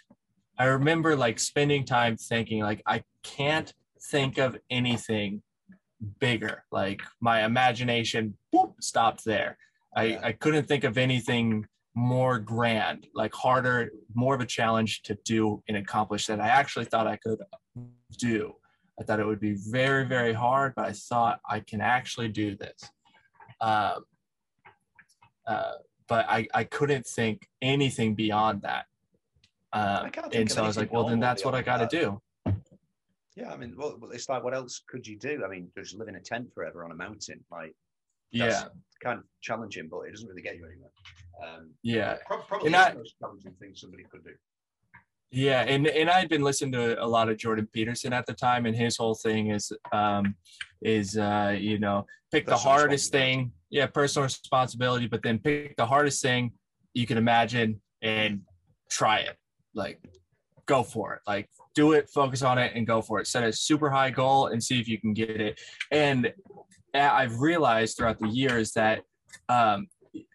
i 0.57 0.65
remember 0.65 1.15
like 1.15 1.39
spending 1.39 1.83
time 1.83 2.15
thinking 2.15 2.61
like 2.61 2.81
i 2.85 3.03
can't 3.23 3.73
think 4.11 4.37
of 4.37 4.57
anything 4.69 5.41
bigger. 6.19 6.63
Like 6.71 7.01
my 7.19 7.43
imagination 7.43 8.37
stopped 8.79 9.25
there. 9.25 9.57
I 9.95 10.03
yeah. 10.03 10.19
i 10.23 10.31
couldn't 10.31 10.67
think 10.67 10.83
of 10.83 10.97
anything 10.97 11.65
more 11.95 12.39
grand 12.39 13.07
like 13.13 13.33
harder 13.33 13.89
more 14.13 14.35
of 14.35 14.41
a 14.41 14.45
challenge 14.45 15.01
to 15.01 15.17
do 15.25 15.61
and 15.67 15.75
accomplish 15.75 16.27
that 16.27 16.39
i 16.39 16.47
actually 16.47 16.85
thought 16.85 17.07
i 17.07 17.17
could 17.17 17.39
do 18.17 18.53
i 18.99 19.03
thought 19.03 19.19
it 19.19 19.25
would 19.25 19.39
be 19.39 19.53
very 19.53 20.05
very 20.05 20.33
hard 20.33 20.73
but 20.75 20.85
i 20.85 20.91
thought 20.91 21.39
i 21.47 21.59
can 21.59 21.81
actually 21.81 22.27
do 22.27 22.55
this 22.55 22.91
um, 23.61 24.05
uh, 25.45 25.73
but 26.07 26.25
I, 26.29 26.47
I 26.53 26.63
couldn't 26.63 27.05
think 27.05 27.47
anything 27.61 28.15
beyond 28.15 28.63
that. 28.63 28.85
Um, 29.71 30.11
and 30.33 30.51
so 30.51 30.63
I 30.63 30.67
was 30.67 30.77
like, 30.77 30.91
well, 30.91 31.07
then 31.07 31.19
that's 31.19 31.45
what 31.45 31.55
I 31.55 31.61
got 31.61 31.89
to 31.89 31.97
do. 31.97 32.21
Yeah, 33.35 33.53
I 33.53 33.57
mean, 33.57 33.75
well, 33.77 33.97
it's 34.11 34.27
like, 34.27 34.43
what 34.43 34.53
else 34.53 34.81
could 34.87 35.07
you 35.07 35.17
do? 35.17 35.43
I 35.45 35.47
mean, 35.47 35.69
just 35.77 35.95
live 35.95 36.07
in 36.07 36.15
a 36.15 36.19
tent 36.19 36.51
forever 36.53 36.83
on 36.83 36.91
a 36.91 36.95
mountain, 36.95 37.43
like, 37.51 37.73
yeah, 38.31 38.65
kind 39.01 39.19
of 39.19 39.25
challenging, 39.41 39.87
but 39.87 40.01
it 40.01 40.11
doesn't 40.11 40.27
really 40.27 40.41
get 40.41 40.57
you 40.57 40.65
anywhere. 40.65 40.91
Um, 41.41 41.71
yeah, 41.83 42.17
probably 42.27 42.69
the 42.69 42.93
most 42.95 43.15
challenging 43.19 43.53
thing 43.53 43.71
somebody 43.75 44.03
could 44.11 44.23
do. 44.23 44.33
Yeah, 45.31 45.61
and 45.61 45.85
and 45.87 46.09
I 46.09 46.19
had 46.19 46.29
been 46.29 46.41
listening 46.41 46.71
to 46.73 47.03
a 47.03 47.05
lot 47.05 47.29
of 47.29 47.37
Jordan 47.37 47.67
Peterson 47.71 48.13
at 48.13 48.25
the 48.25 48.33
time, 48.33 48.65
and 48.65 48.75
his 48.75 48.97
whole 48.97 49.13
thing 49.13 49.51
is 49.51 49.71
um 49.91 50.35
is 50.81 51.17
uh 51.17 51.55
you 51.59 51.77
know 51.77 52.05
pick 52.31 52.45
personal 52.45 52.57
the 52.57 52.69
hardest 52.69 53.11
thing, 53.11 53.51
yeah, 53.69 53.85
personal 53.85 54.23
responsibility, 54.23 55.07
but 55.07 55.21
then 55.21 55.37
pick 55.37 55.75
the 55.75 55.85
hardest 55.85 56.21
thing 56.21 56.51
you 56.93 57.05
can 57.05 57.17
imagine 57.17 57.79
and 58.01 58.41
try 58.89 59.19
it. 59.19 59.37
Like 59.75 59.99
go 60.65 60.83
for 60.83 61.13
it. 61.13 61.21
Like 61.27 61.47
do 61.75 61.93
it, 61.93 62.09
focus 62.09 62.41
on 62.41 62.57
it, 62.57 62.71
and 62.75 62.87
go 62.87 63.01
for 63.01 63.19
it. 63.19 63.27
Set 63.27 63.43
a 63.43 63.53
super 63.53 63.89
high 63.89 64.09
goal 64.09 64.47
and 64.47 64.63
see 64.63 64.79
if 64.79 64.87
you 64.87 64.99
can 64.99 65.13
get 65.13 65.41
it. 65.41 65.59
And 65.91 66.33
I've 66.93 67.39
realized 67.39 67.97
throughout 67.97 68.19
the 68.19 68.29
years 68.29 68.71
that 68.73 69.01
um, 69.47 69.87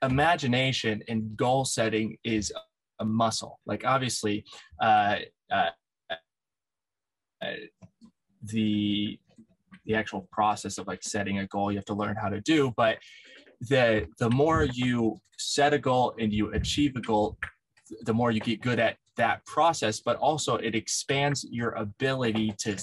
imagination 0.03 1.03
and 1.09 1.36
goal 1.36 1.64
setting 1.64 2.16
is 2.24 2.53
a 3.01 3.05
muscle. 3.05 3.61
Like 3.66 3.84
obviously, 3.84 4.45
uh, 4.80 5.16
uh, 5.51 5.70
uh, 7.42 7.47
the 8.42 9.18
the 9.86 9.95
actual 9.95 10.26
process 10.32 10.78
of 10.78 10.86
like 10.86 11.03
setting 11.03 11.38
a 11.38 11.47
goal 11.47 11.70
you 11.70 11.76
have 11.76 11.84
to 11.84 11.95
learn 11.95 12.16
how 12.16 12.28
to 12.28 12.40
do, 12.40 12.72
but 12.76 12.99
the 13.61 14.07
the 14.18 14.30
more 14.30 14.64
you 14.64 15.16
set 15.38 15.74
a 15.74 15.78
goal 15.78 16.14
and 16.18 16.32
you 16.32 16.53
achieve 16.53 16.97
a 16.97 17.01
goal, 17.01 17.36
the 18.03 18.14
more 18.14 18.30
you 18.30 18.40
get 18.40 18.61
good 18.61 18.78
at 18.78 18.97
that 19.16 19.45
process. 19.47 20.01
But 20.01 20.16
also, 20.16 20.57
it 20.57 20.74
expands 20.74 21.47
your 21.51 21.70
ability 21.72 22.55
to 22.61 22.76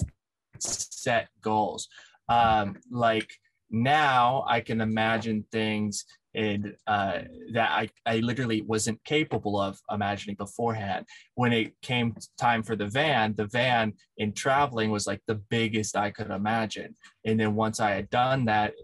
set 0.58 1.28
goals. 1.40 1.88
Um, 2.28 2.76
like 2.90 3.30
now, 3.70 4.44
I 4.48 4.60
can 4.60 4.80
imagine 4.80 5.44
things 5.50 6.04
and 6.34 6.74
uh, 6.86 7.20
that 7.52 7.70
I, 7.70 7.90
I 8.06 8.18
literally 8.18 8.62
wasn't 8.62 9.02
capable 9.04 9.60
of 9.60 9.78
imagining 9.90 10.36
beforehand. 10.36 11.06
When 11.34 11.52
it 11.52 11.74
came 11.82 12.14
time 12.38 12.62
for 12.62 12.76
the 12.76 12.86
van, 12.86 13.34
the 13.36 13.46
van 13.46 13.92
in 14.18 14.32
traveling 14.32 14.90
was 14.90 15.06
like 15.06 15.20
the 15.26 15.34
biggest 15.34 15.96
I 15.96 16.10
could 16.10 16.30
imagine. 16.30 16.96
And 17.24 17.38
then 17.38 17.54
once 17.54 17.80
I 17.80 17.90
had 17.90 18.10
done 18.10 18.46
that, 18.46 18.74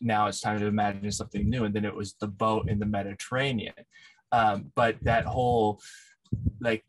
now 0.00 0.26
it's 0.26 0.40
time 0.40 0.60
to 0.60 0.66
imagine 0.66 1.10
something 1.10 1.48
new. 1.48 1.64
And 1.64 1.74
then 1.74 1.84
it 1.84 1.94
was 1.94 2.14
the 2.20 2.28
boat 2.28 2.68
in 2.68 2.78
the 2.78 2.86
Mediterranean. 2.86 3.74
Um, 4.32 4.72
but 4.74 4.96
that 5.02 5.24
whole 5.24 5.80
like 6.60 6.84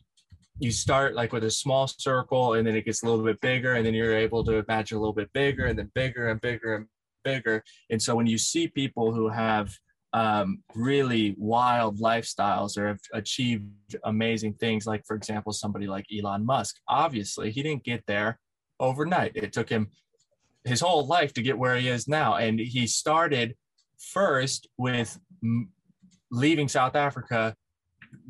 you 0.60 0.72
start 0.72 1.16
like 1.16 1.32
with 1.32 1.46
a 1.46 1.52
small 1.52 1.88
circle 1.88 2.54
and 2.54 2.68
then 2.68 2.76
it 2.76 2.86
gets 2.86 3.02
a 3.02 3.06
little 3.06 3.24
bit 3.24 3.40
bigger 3.40 3.74
and 3.74 3.86
then 3.86 3.94
you're 3.94 4.16
able 4.16 4.44
to 4.44 4.56
imagine 4.56 4.98
a 4.98 5.00
little 5.00 5.14
bit 5.14 5.32
bigger 5.32 5.66
and 5.66 5.80
then 5.80 5.90
bigger 5.96 6.28
and 6.28 6.42
bigger 6.42 6.76
and 6.76 6.86
bigger. 7.24 7.64
And 7.90 8.02
so 8.02 8.16
when 8.16 8.28
you 8.28 8.38
see 8.38 8.68
people 8.68 9.14
who 9.14 9.30
have 9.30 9.74
um, 10.14 10.64
really 10.76 11.36
wild 11.38 12.00
lifestyles 12.00 12.78
or 12.78 12.88
have 12.88 13.00
achieved 13.14 13.96
amazing 14.04 14.54
things, 14.56 14.88
like, 14.88 15.06
for 15.06 15.16
example, 15.16 15.54
somebody 15.54 15.88
like 15.88 16.06
Elon 16.12 16.46
Musk, 16.46 16.78
obviously 16.88 17.52
he 17.52 17.62
didn't 17.64 17.84
get 17.84 18.04
there 18.08 18.40
overnight. 18.80 19.34
It 19.36 19.54
took 19.54 19.70
him 19.70 19.90
his 20.64 20.82
whole 20.82 21.06
life 21.06 21.34
to 21.34 21.42
get 21.42 21.58
where 21.58 21.78
he 21.78 21.88
is 21.88 22.08
now. 22.08 22.36
And 22.36 22.60
he 22.60 22.88
started 22.88 23.56
first 23.98 24.68
with 24.78 25.18
leaving 26.32 26.68
South 26.68 26.96
Africa, 26.96 27.56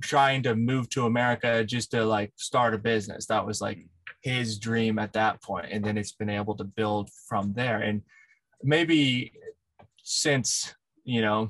trying 0.02 0.44
to 0.44 0.56
move 0.56 0.90
to 0.90 1.06
America 1.06 1.64
just 1.64 1.92
to 1.92 2.06
like 2.06 2.34
start 2.36 2.74
a 2.74 2.78
business. 2.78 3.26
That 3.28 3.46
was 3.46 3.62
like 3.62 3.86
his 4.22 4.60
dream 4.60 5.00
at 5.00 5.14
that 5.14 5.42
point, 5.42 5.68
and 5.72 5.84
then 5.84 5.98
it's 5.98 6.12
been 6.12 6.30
able 6.30 6.56
to 6.58 6.64
build 6.64 7.10
from 7.28 7.54
there. 7.54 7.80
And 7.80 8.02
maybe 8.64 9.32
since 10.04 10.74
you 11.04 11.22
know 11.22 11.50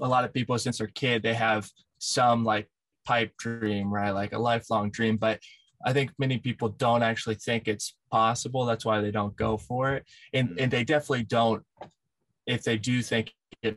a 0.00 0.08
lot 0.08 0.24
of 0.24 0.32
people 0.32 0.58
since 0.58 0.78
they're 0.78 0.88
kid 0.88 1.22
they 1.22 1.34
have 1.34 1.68
some 1.98 2.44
like 2.44 2.68
pipe 3.06 3.32
dream 3.38 3.92
right? 3.92 4.10
Like 4.10 4.32
a 4.32 4.38
lifelong 4.38 4.90
dream 4.90 5.16
but 5.16 5.38
i 5.84 5.92
think 5.92 6.10
many 6.18 6.38
people 6.38 6.70
don't 6.70 7.02
actually 7.02 7.34
think 7.34 7.68
it's 7.68 7.94
possible. 8.10 8.64
That's 8.64 8.84
why 8.84 9.00
they 9.00 9.10
don't 9.10 9.36
go 9.36 9.56
for 9.56 9.94
it. 9.94 10.04
And 10.32 10.58
and 10.58 10.70
they 10.70 10.84
definitely 10.84 11.24
don't 11.24 11.62
if 12.46 12.62
they 12.62 12.78
do 12.78 13.02
think 13.02 13.34
it 13.62 13.76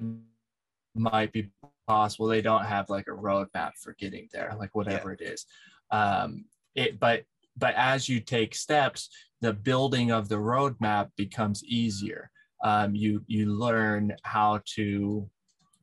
might 0.95 1.31
be 1.31 1.49
possible 1.87 2.27
they 2.27 2.41
don't 2.41 2.65
have 2.65 2.89
like 2.89 3.07
a 3.07 3.11
roadmap 3.11 3.71
for 3.81 3.95
getting 3.99 4.27
there 4.31 4.53
like 4.57 4.75
whatever 4.75 5.09
yeah. 5.09 5.27
it 5.27 5.33
is. 5.33 5.45
Um 5.91 6.45
it 6.75 6.99
but 6.99 7.23
but 7.59 7.75
as 7.75 8.09
you 8.09 8.19
take 8.19 8.55
steps 8.55 9.09
the 9.41 9.53
building 9.53 10.11
of 10.11 10.29
the 10.29 10.35
roadmap 10.35 11.09
becomes 11.15 11.63
easier. 11.63 12.29
Um, 12.63 12.93
you 12.93 13.23
you 13.27 13.45
learn 13.45 14.15
how 14.23 14.61
to 14.75 15.29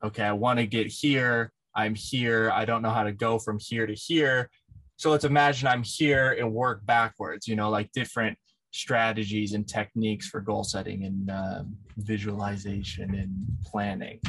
okay 0.03 0.23
i 0.23 0.31
want 0.31 0.59
to 0.59 0.67
get 0.67 0.85
here 0.85 1.51
i'm 1.73 1.95
here 1.95 2.51
i 2.51 2.65
don't 2.65 2.83
know 2.83 2.91
how 2.91 3.03
to 3.03 3.11
go 3.11 3.39
from 3.39 3.57
here 3.59 3.87
to 3.87 3.95
here. 3.95 4.49
So 4.97 5.09
let's 5.09 5.25
imagine 5.25 5.67
i'm 5.67 5.83
here 5.83 6.33
and 6.33 6.53
work 6.53 6.85
backwards 6.85 7.47
you 7.47 7.55
know 7.55 7.69
like 7.69 7.91
different 7.93 8.37
strategies 8.71 9.53
and 9.53 9.67
techniques 9.67 10.27
for 10.27 10.39
goal 10.39 10.63
setting 10.63 11.05
and 11.05 11.31
um, 11.31 11.77
visualization 11.97 13.15
and 13.15 13.33
planning. 13.65 14.19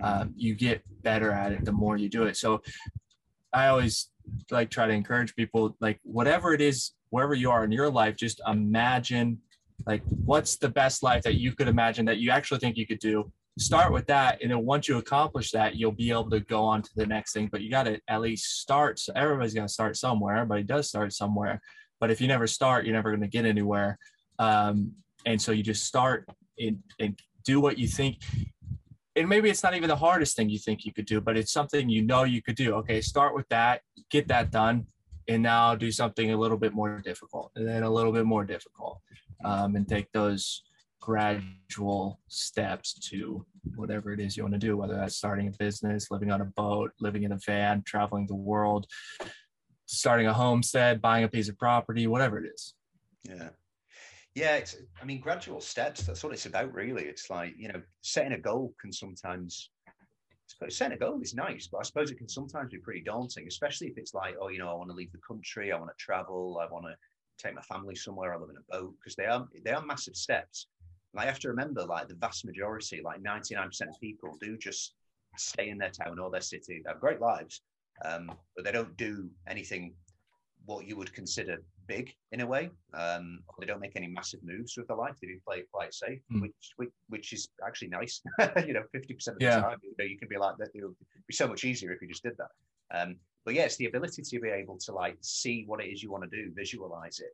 Um, 0.00 0.32
you 0.36 0.54
get 0.54 0.82
better 1.02 1.32
at 1.32 1.50
it 1.52 1.64
the 1.64 1.72
more 1.72 1.96
you 1.96 2.08
do 2.08 2.24
it. 2.24 2.36
So 2.36 2.62
i 3.52 3.68
always 3.68 4.10
like 4.50 4.70
try 4.70 4.86
to 4.86 4.92
encourage 4.92 5.34
people 5.36 5.76
like 5.80 5.98
whatever 6.02 6.52
it 6.52 6.60
is 6.60 6.92
wherever 7.10 7.34
you 7.34 7.50
are 7.50 7.64
in 7.64 7.72
your 7.72 7.90
life 7.90 8.16
just 8.16 8.40
imagine 8.46 9.38
like 9.84 10.02
what's 10.24 10.56
the 10.56 10.68
best 10.68 11.02
life 11.02 11.22
that 11.22 11.34
you 11.34 11.52
could 11.52 11.68
imagine 11.68 12.04
that 12.06 12.18
you 12.18 12.30
actually 12.30 12.58
think 12.58 12.76
you 12.76 12.86
could 12.86 12.98
do. 12.98 13.30
Start 13.58 13.92
with 13.92 14.06
that 14.06 14.42
and 14.42 14.50
then 14.50 14.64
once 14.64 14.88
you 14.88 14.98
accomplish 14.98 15.50
that 15.50 15.76
you'll 15.76 15.92
be 15.92 16.10
able 16.10 16.30
to 16.30 16.40
go 16.40 16.62
on 16.62 16.82
to 16.82 16.90
the 16.96 17.06
next 17.06 17.32
thing. 17.32 17.48
But 17.50 17.62
you 17.62 17.70
got 17.70 17.84
to 17.84 18.00
at 18.08 18.20
least 18.20 18.60
start 18.60 18.98
so 18.98 19.12
everybody's 19.14 19.54
going 19.54 19.66
to 19.66 19.72
start 19.72 19.96
somewhere. 19.96 20.36
Everybody 20.36 20.62
does 20.62 20.88
start 20.88 21.12
somewhere. 21.12 21.60
But 22.00 22.10
if 22.10 22.20
you 22.20 22.28
never 22.28 22.46
start 22.46 22.84
you're 22.84 22.94
never 22.94 23.10
going 23.10 23.22
to 23.22 23.28
get 23.28 23.44
anywhere. 23.44 23.98
Um, 24.38 24.92
and 25.24 25.40
so 25.40 25.52
you 25.52 25.62
just 25.62 25.84
start 25.84 26.28
and, 26.58 26.78
and 27.00 27.18
do 27.44 27.60
what 27.60 27.78
you 27.78 27.86
think 27.86 28.18
and 29.16 29.28
maybe 29.28 29.50
it's 29.50 29.62
not 29.62 29.74
even 29.74 29.88
the 29.88 29.96
hardest 29.96 30.36
thing 30.36 30.48
you 30.48 30.58
think 30.58 30.84
you 30.84 30.92
could 30.92 31.06
do 31.06 31.20
but 31.20 31.36
it's 31.36 31.52
something 31.52 31.88
you 31.88 32.02
know 32.02 32.24
you 32.24 32.42
could 32.42 32.56
do 32.56 32.74
okay 32.74 33.00
start 33.00 33.34
with 33.34 33.48
that 33.48 33.80
get 34.10 34.28
that 34.28 34.50
done 34.50 34.86
and 35.28 35.42
now 35.42 35.74
do 35.74 35.90
something 35.90 36.32
a 36.32 36.36
little 36.36 36.56
bit 36.56 36.72
more 36.72 37.00
difficult 37.04 37.50
and 37.56 37.66
then 37.66 37.82
a 37.82 37.90
little 37.90 38.12
bit 38.12 38.24
more 38.24 38.44
difficult 38.44 39.00
um, 39.44 39.74
and 39.76 39.88
take 39.88 40.10
those 40.12 40.62
gradual 41.00 42.20
steps 42.28 42.94
to 42.94 43.44
whatever 43.76 44.12
it 44.12 44.18
is 44.18 44.36
you 44.36 44.42
want 44.42 44.54
to 44.54 44.58
do, 44.58 44.76
whether 44.76 44.96
that's 44.96 45.16
starting 45.16 45.46
a 45.46 45.52
business, 45.52 46.10
living 46.10 46.32
on 46.32 46.40
a 46.40 46.44
boat, 46.44 46.90
living 47.00 47.22
in 47.22 47.32
a 47.32 47.38
van, 47.46 47.82
traveling 47.86 48.26
the 48.26 48.34
world, 48.34 48.86
starting 49.86 50.26
a 50.26 50.32
homestead, 50.32 51.00
buying 51.00 51.24
a 51.24 51.28
piece 51.28 51.48
of 51.48 51.56
property, 51.58 52.08
whatever 52.08 52.38
it 52.38 52.50
is. 52.52 52.74
Yeah. 53.22 53.50
Yeah, 54.36 54.56
it's, 54.56 54.76
I 55.00 55.06
mean, 55.06 55.18
gradual 55.18 55.62
steps, 55.62 56.02
that's 56.02 56.22
what 56.22 56.34
it's 56.34 56.44
about, 56.44 56.74
really. 56.74 57.04
It's 57.04 57.30
like, 57.30 57.54
you 57.56 57.68
know, 57.68 57.80
setting 58.02 58.34
a 58.34 58.38
goal 58.38 58.74
can 58.78 58.92
sometimes, 58.92 59.70
setting 60.68 60.94
a 60.94 61.00
goal 61.00 61.22
is 61.22 61.32
nice, 61.32 61.68
but 61.68 61.78
I 61.78 61.84
suppose 61.84 62.10
it 62.10 62.18
can 62.18 62.28
sometimes 62.28 62.70
be 62.70 62.76
pretty 62.78 63.00
daunting, 63.00 63.46
especially 63.48 63.86
if 63.86 63.96
it's 63.96 64.12
like, 64.12 64.34
oh, 64.38 64.48
you 64.48 64.58
know, 64.58 64.68
I 64.68 64.74
want 64.74 64.90
to 64.90 64.94
leave 64.94 65.10
the 65.10 65.26
country, 65.26 65.72
I 65.72 65.78
want 65.78 65.88
to 65.88 66.04
travel, 66.04 66.60
I 66.60 66.70
want 66.70 66.84
to 66.84 66.94
take 67.42 67.54
my 67.54 67.62
family 67.62 67.94
somewhere, 67.94 68.34
I 68.34 68.36
live 68.36 68.50
in 68.50 68.58
a 68.58 68.78
boat, 68.78 68.94
because 69.00 69.16
they 69.16 69.24
are 69.24 69.48
they 69.64 69.70
are 69.70 69.82
massive 69.82 70.16
steps. 70.16 70.66
And 71.14 71.22
I 71.22 71.24
have 71.24 71.38
to 71.38 71.48
remember, 71.48 71.86
like 71.86 72.08
the 72.08 72.14
vast 72.16 72.44
majority, 72.44 73.00
like 73.02 73.22
99% 73.22 73.88
of 73.88 73.98
people 74.02 74.36
do 74.38 74.58
just 74.58 74.96
stay 75.38 75.70
in 75.70 75.78
their 75.78 75.88
town 75.88 76.18
or 76.18 76.30
their 76.30 76.42
city. 76.42 76.82
They 76.84 76.90
have 76.90 77.00
great 77.00 77.22
lives, 77.22 77.62
um, 78.04 78.30
but 78.54 78.66
they 78.66 78.72
don't 78.72 78.98
do 78.98 79.30
anything 79.48 79.94
what 80.66 80.86
you 80.86 80.96
would 80.96 81.12
consider 81.14 81.58
big 81.86 82.12
in 82.32 82.40
a 82.40 82.46
way. 82.46 82.70
Um, 82.92 83.40
they 83.58 83.66
don't 83.66 83.80
make 83.80 83.96
any 83.96 84.08
massive 84.08 84.40
moves 84.44 84.76
with 84.76 84.88
their 84.88 84.96
life. 84.96 85.14
They 85.20 85.28
do 85.28 85.38
play 85.46 85.58
it 85.58 85.68
quite 85.72 85.94
safe, 85.94 86.20
mm. 86.32 86.42
which, 86.42 86.72
which, 86.76 86.90
which 87.08 87.32
is 87.32 87.48
actually 87.66 87.88
nice. 87.88 88.20
you 88.66 88.74
know, 88.74 88.82
fifty 88.92 89.14
percent 89.14 89.36
of 89.36 89.38
the 89.40 89.46
yeah. 89.46 89.60
time, 89.60 89.78
you 89.82 89.94
know, 89.98 90.04
you 90.04 90.18
can 90.18 90.28
be 90.28 90.36
like 90.36 90.56
that. 90.58 90.68
It 90.74 90.84
would 90.84 90.96
be 91.26 91.34
so 91.34 91.46
much 91.48 91.64
easier 91.64 91.92
if 91.92 92.02
you 92.02 92.08
just 92.08 92.22
did 92.22 92.36
that. 92.38 92.50
Um, 92.96 93.16
but 93.44 93.54
yeah, 93.54 93.62
it's 93.62 93.76
the 93.76 93.86
ability 93.86 94.22
to 94.22 94.40
be 94.40 94.48
able 94.48 94.76
to 94.78 94.92
like 94.92 95.16
see 95.20 95.64
what 95.66 95.82
it 95.82 95.86
is 95.86 96.02
you 96.02 96.10
want 96.10 96.24
to 96.24 96.36
do, 96.36 96.52
visualize 96.54 97.20
it, 97.20 97.30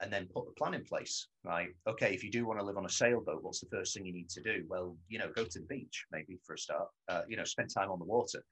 and 0.00 0.12
then 0.12 0.28
put 0.34 0.46
the 0.46 0.52
plan 0.52 0.74
in 0.74 0.82
place. 0.82 1.28
Like, 1.44 1.76
okay, 1.86 2.14
if 2.14 2.24
you 2.24 2.30
do 2.30 2.46
want 2.46 2.58
to 2.58 2.64
live 2.64 2.78
on 2.78 2.86
a 2.86 2.90
sailboat, 2.90 3.42
what's 3.42 3.60
the 3.60 3.66
first 3.66 3.94
thing 3.94 4.06
you 4.06 4.14
need 4.14 4.30
to 4.30 4.42
do? 4.42 4.64
Well, 4.68 4.96
you 5.08 5.18
know, 5.18 5.30
go 5.34 5.44
to 5.44 5.58
the 5.58 5.66
beach 5.66 6.06
maybe 6.10 6.38
for 6.44 6.54
a 6.54 6.58
start. 6.58 6.88
Uh, 7.08 7.22
you 7.28 7.36
know, 7.36 7.44
spend 7.44 7.68
time 7.68 7.90
on 7.90 7.98
the 7.98 8.04
water, 8.04 8.42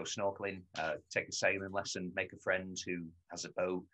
go 0.00 0.04
snorkeling, 0.04 0.62
uh, 0.78 0.94
take 1.10 1.28
a 1.28 1.32
sailing 1.32 1.72
lesson, 1.72 2.12
make 2.14 2.32
a 2.32 2.38
friend 2.38 2.76
who 2.86 3.04
has 3.30 3.44
a 3.44 3.50
boat. 3.50 3.84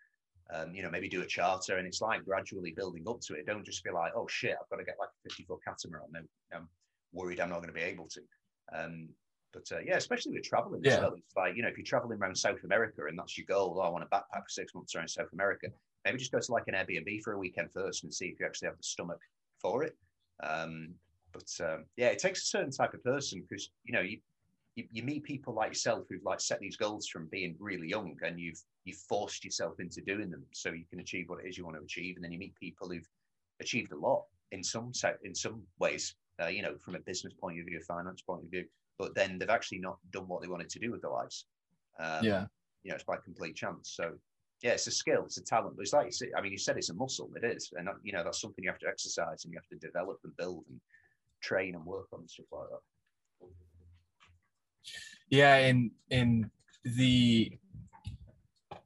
Um, 0.53 0.73
you 0.73 0.81
know, 0.81 0.89
maybe 0.89 1.09
do 1.09 1.21
a 1.21 1.25
charter, 1.25 1.75
and 1.75 1.85
it's 1.85 1.99
like 1.99 2.23
gradually 2.23 2.71
building 2.71 3.03
up 3.05 3.19
to 3.21 3.33
it. 3.33 3.45
Don't 3.45 3.65
just 3.65 3.83
be 3.83 3.91
like, 3.91 4.13
oh 4.15 4.27
shit, 4.29 4.55
I've 4.59 4.69
got 4.69 4.77
to 4.77 4.85
get 4.85 4.95
like 4.97 5.09
a 5.09 5.29
50 5.29 5.43
foot 5.43 5.59
catamaran. 5.67 6.25
I'm 6.55 6.69
worried 7.11 7.41
I'm 7.41 7.49
not 7.49 7.57
going 7.57 7.67
to 7.67 7.73
be 7.73 7.81
able 7.81 8.07
to. 8.07 8.21
Um, 8.73 9.09
but 9.53 9.63
uh, 9.71 9.79
yeah, 9.85 9.97
especially 9.97 10.33
with 10.33 10.43
traveling 10.43 10.81
yeah. 10.83 10.93
as 10.93 10.99
well. 10.99 11.13
It's 11.17 11.35
like, 11.35 11.55
you 11.55 11.63
know, 11.63 11.69
if 11.69 11.77
you're 11.77 11.85
traveling 11.85 12.19
around 12.19 12.37
South 12.37 12.63
America 12.63 13.01
and 13.07 13.17
that's 13.17 13.37
your 13.37 13.45
goal, 13.47 13.77
oh, 13.77 13.81
I 13.81 13.89
want 13.89 14.09
to 14.09 14.15
backpack 14.15 14.43
for 14.43 14.49
six 14.49 14.73
months 14.73 14.95
around 14.95 15.09
South 15.09 15.31
America, 15.33 15.67
maybe 16.05 16.17
just 16.17 16.31
go 16.31 16.39
to 16.39 16.51
like 16.51 16.65
an 16.67 16.75
Airbnb 16.75 17.21
for 17.23 17.33
a 17.33 17.37
weekend 17.37 17.71
first 17.73 18.03
and 18.03 18.13
see 18.13 18.27
if 18.27 18.39
you 18.39 18.45
actually 18.45 18.67
have 18.67 18.77
the 18.77 18.83
stomach 18.83 19.19
for 19.61 19.83
it. 19.83 19.97
Um, 20.43 20.93
but 21.33 21.49
um, 21.65 21.85
yeah, 21.97 22.07
it 22.07 22.19
takes 22.19 22.43
a 22.43 22.45
certain 22.45 22.71
type 22.71 22.93
of 22.93 23.03
person 23.03 23.43
because, 23.47 23.69
you 23.83 23.93
know, 23.93 24.01
you, 24.01 24.19
you, 24.77 24.85
you, 24.91 25.03
meet 25.03 25.23
people 25.23 25.53
like 25.53 25.69
yourself 25.69 26.05
who've 26.09 26.23
like 26.23 26.39
set 26.39 26.59
these 26.59 26.77
goals 26.77 27.07
from 27.07 27.27
being 27.27 27.55
really 27.59 27.89
young 27.89 28.15
and 28.23 28.39
you've, 28.39 28.61
you've 28.85 28.97
forced 28.97 29.43
yourself 29.43 29.79
into 29.79 30.01
doing 30.01 30.29
them 30.29 30.45
so 30.53 30.71
you 30.71 30.85
can 30.89 30.99
achieve 30.99 31.27
what 31.27 31.43
it 31.43 31.49
is 31.49 31.57
you 31.57 31.65
want 31.65 31.75
to 31.75 31.83
achieve. 31.83 32.15
And 32.15 32.23
then 32.23 32.31
you 32.31 32.39
meet 32.39 32.55
people 32.55 32.87
who've 32.87 33.09
achieved 33.59 33.91
a 33.91 33.97
lot 33.97 34.23
in 34.51 34.63
some, 34.63 34.93
in 35.23 35.35
some 35.35 35.61
ways, 35.79 36.15
uh, 36.41 36.47
you 36.47 36.61
know, 36.61 36.77
from 36.79 36.95
a 36.95 36.99
business 36.99 37.33
point 37.33 37.59
of 37.59 37.65
view, 37.65 37.79
a 37.81 37.83
finance 37.83 38.21
point 38.21 38.43
of 38.43 38.49
view 38.49 38.65
but 38.97 39.13
then 39.15 39.37
they've 39.37 39.49
actually 39.49 39.79
not 39.79 39.97
done 40.11 40.27
what 40.27 40.41
they 40.41 40.47
wanted 40.47 40.69
to 40.69 40.79
do 40.79 40.91
with 40.91 41.01
their 41.01 41.11
lives. 41.11 41.45
Um, 41.99 42.23
yeah. 42.23 42.45
You 42.83 42.91
know, 42.91 42.95
it's 42.95 43.03
by 43.03 43.17
complete 43.17 43.55
chance. 43.55 43.93
So, 43.95 44.13
yeah, 44.61 44.71
it's 44.71 44.87
a 44.87 44.91
skill, 44.91 45.23
it's 45.25 45.37
a 45.37 45.43
talent. 45.43 45.75
But 45.75 45.83
it's 45.83 45.93
like, 45.93 46.11
I 46.35 46.41
mean, 46.41 46.51
you 46.51 46.57
said 46.57 46.77
it's 46.77 46.89
a 46.89 46.95
muscle. 46.95 47.29
It 47.35 47.45
is. 47.45 47.71
And, 47.77 47.89
you 48.03 48.13
know, 48.13 48.23
that's 48.23 48.41
something 48.41 48.63
you 48.63 48.69
have 48.69 48.79
to 48.79 48.87
exercise 48.87 49.43
and 49.43 49.53
you 49.53 49.59
have 49.59 49.67
to 49.79 49.87
develop 49.87 50.19
and 50.23 50.35
build 50.37 50.65
and 50.69 50.79
train 51.41 51.75
and 51.75 51.85
work 51.85 52.07
on 52.13 52.21
and 52.21 52.29
stuff 52.29 52.47
like 52.51 52.69
that. 52.69 52.79
Yeah. 55.29 55.55
And, 55.55 55.91
and 56.11 56.49
the, 56.83 57.51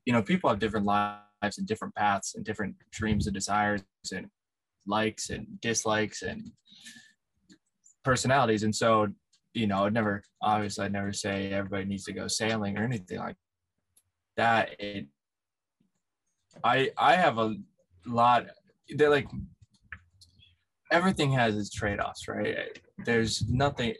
you 0.05 0.13
know, 0.13 0.21
people 0.21 0.49
have 0.49 0.59
different 0.59 0.85
lives 0.85 1.57
and 1.57 1.67
different 1.67 1.95
paths 1.95 2.35
and 2.35 2.45
different 2.45 2.75
dreams 2.91 3.27
and 3.27 3.33
desires 3.33 3.83
and 4.11 4.27
likes 4.87 5.29
and 5.29 5.47
dislikes 5.61 6.21
and 6.21 6.51
personalities. 8.03 8.63
And 8.63 8.75
so 8.75 9.07
you 9.53 9.67
know, 9.67 9.85
I'd 9.85 9.93
never 9.93 10.23
obviously 10.41 10.85
I'd 10.85 10.93
never 10.93 11.13
say 11.13 11.51
everybody 11.51 11.85
needs 11.85 12.05
to 12.05 12.13
go 12.13 12.27
sailing 12.27 12.77
or 12.77 12.83
anything 12.83 13.19
like 13.19 13.35
that. 14.37 14.75
It, 14.79 15.07
I 16.63 16.91
I 16.97 17.15
have 17.15 17.37
a 17.37 17.55
lot. 18.05 18.47
They're 18.89 19.09
like 19.09 19.27
everything 20.91 21.31
has 21.31 21.57
its 21.57 21.69
trade-offs, 21.69 22.27
right? 22.27 22.79
There's 23.05 23.47
nothing. 23.47 23.93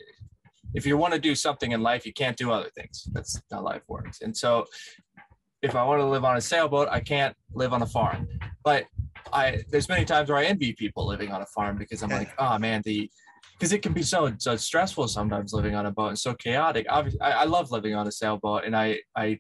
If 0.74 0.86
you 0.86 0.98
want 0.98 1.14
to 1.14 1.20
do 1.20 1.36
something 1.36 1.72
in 1.72 1.82
life, 1.82 2.06
you 2.06 2.14
can't 2.14 2.38
do 2.38 2.52
other 2.52 2.70
things. 2.70 3.08
That's 3.12 3.42
how 3.52 3.62
life 3.62 3.84
works. 3.88 4.22
And 4.22 4.36
so, 4.36 4.66
if 5.62 5.76
I 5.76 5.84
want 5.84 6.00
to 6.02 6.06
live 6.06 6.26
on 6.26 6.38
a 6.38 6.42
sailboat, 6.42 6.88
I 6.90 7.00
can't 7.00 7.36
live 7.54 7.72
on 7.74 7.82
a 7.82 7.86
farm. 7.86 8.28
But 8.64 8.86
I 9.34 9.64
there's 9.70 9.90
many 9.90 10.06
times 10.06 10.30
where 10.30 10.40
I 10.40 10.46
envy 10.46 10.74
people 10.74 11.08
living 11.08 11.32
on 11.32 11.42
a 11.42 11.46
farm 11.46 11.78
because 11.78 12.02
I'm 12.02 12.10
like, 12.10 12.32
oh 12.38 12.58
man, 12.58 12.82
the 12.86 13.10
because 13.54 13.74
it 13.74 13.82
can 13.84 13.94
be 13.94 14.04
so 14.04 14.34
so 14.38 14.56
stressful 14.56 15.08
sometimes 15.08 15.54
living 15.54 15.76
on 15.76 15.86
a 15.86 15.92
boat 15.92 16.08
and 16.08 16.20
so 16.20 16.34
chaotic. 16.34 16.86
Obviously, 16.90 17.22
I, 17.22 17.42
I 17.42 17.44
love 17.44 17.72
living 17.72 17.96
on 17.96 18.08
a 18.08 18.12
sailboat, 18.12 18.64
and 18.66 18.76
I 18.76 19.00
I 19.16 19.40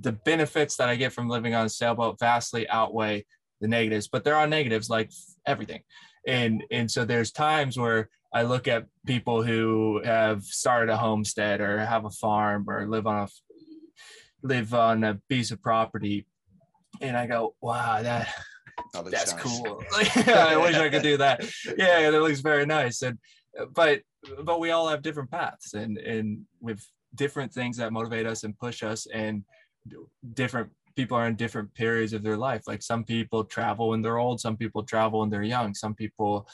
the 0.00 0.12
benefits 0.12 0.76
that 0.76 0.88
I 0.88 0.96
get 0.96 1.12
from 1.12 1.28
living 1.28 1.54
on 1.54 1.66
a 1.66 1.68
sailboat 1.68 2.18
vastly 2.18 2.68
outweigh 2.68 3.24
the 3.60 3.68
negatives. 3.68 4.08
But 4.08 4.24
there 4.24 4.36
are 4.36 4.46
negatives 4.46 4.90
like 4.90 5.10
everything, 5.46 5.82
and 6.26 6.64
and 6.70 6.90
so 6.90 7.04
there's 7.04 7.30
times 7.30 7.78
where 7.78 8.08
I 8.32 8.42
look 8.42 8.66
at 8.66 8.86
people 9.06 9.42
who 9.42 10.00
have 10.04 10.42
started 10.44 10.90
a 10.90 10.96
homestead 10.96 11.60
or 11.60 11.78
have 11.78 12.04
a 12.04 12.10
farm 12.10 12.64
or 12.68 12.86
live 12.86 13.06
on 13.06 13.24
a 13.24 13.28
live 14.42 14.74
on 14.74 15.04
a 15.04 15.20
piece 15.28 15.50
of 15.50 15.62
property, 15.62 16.26
and 17.00 17.16
I 17.16 17.26
go, 17.26 17.54
wow, 17.60 18.02
that 18.02 18.32
oh, 18.94 19.02
that's 19.02 19.32
nice. 19.32 19.42
cool. 19.42 19.82
I 19.94 20.56
wish 20.56 20.76
I 20.76 20.88
could 20.88 21.02
do 21.02 21.16
that. 21.18 21.44
Yeah, 21.76 22.10
that 22.10 22.20
looks 22.20 22.40
very 22.40 22.66
nice. 22.66 23.02
And 23.02 23.18
but 23.74 24.00
but 24.44 24.60
we 24.60 24.70
all 24.70 24.88
have 24.88 25.02
different 25.02 25.30
paths 25.30 25.74
and 25.74 25.98
and 25.98 26.44
with 26.60 26.84
different 27.14 27.52
things 27.52 27.76
that 27.76 27.92
motivate 27.92 28.26
us 28.26 28.44
and 28.44 28.58
push 28.58 28.82
us 28.82 29.06
and 29.12 29.44
different 30.34 30.70
people 30.96 31.16
are 31.16 31.26
in 31.26 31.36
different 31.36 31.72
periods 31.74 32.12
of 32.12 32.22
their 32.22 32.36
life 32.36 32.62
like 32.66 32.82
some 32.82 33.04
people 33.04 33.44
travel 33.44 33.88
when 33.88 34.00
they're 34.00 34.18
old 34.18 34.40
some 34.40 34.56
people 34.56 34.82
travel 34.82 35.20
when 35.20 35.30
they're 35.30 35.42
young 35.42 35.74
some 35.74 35.94
people 35.94 36.48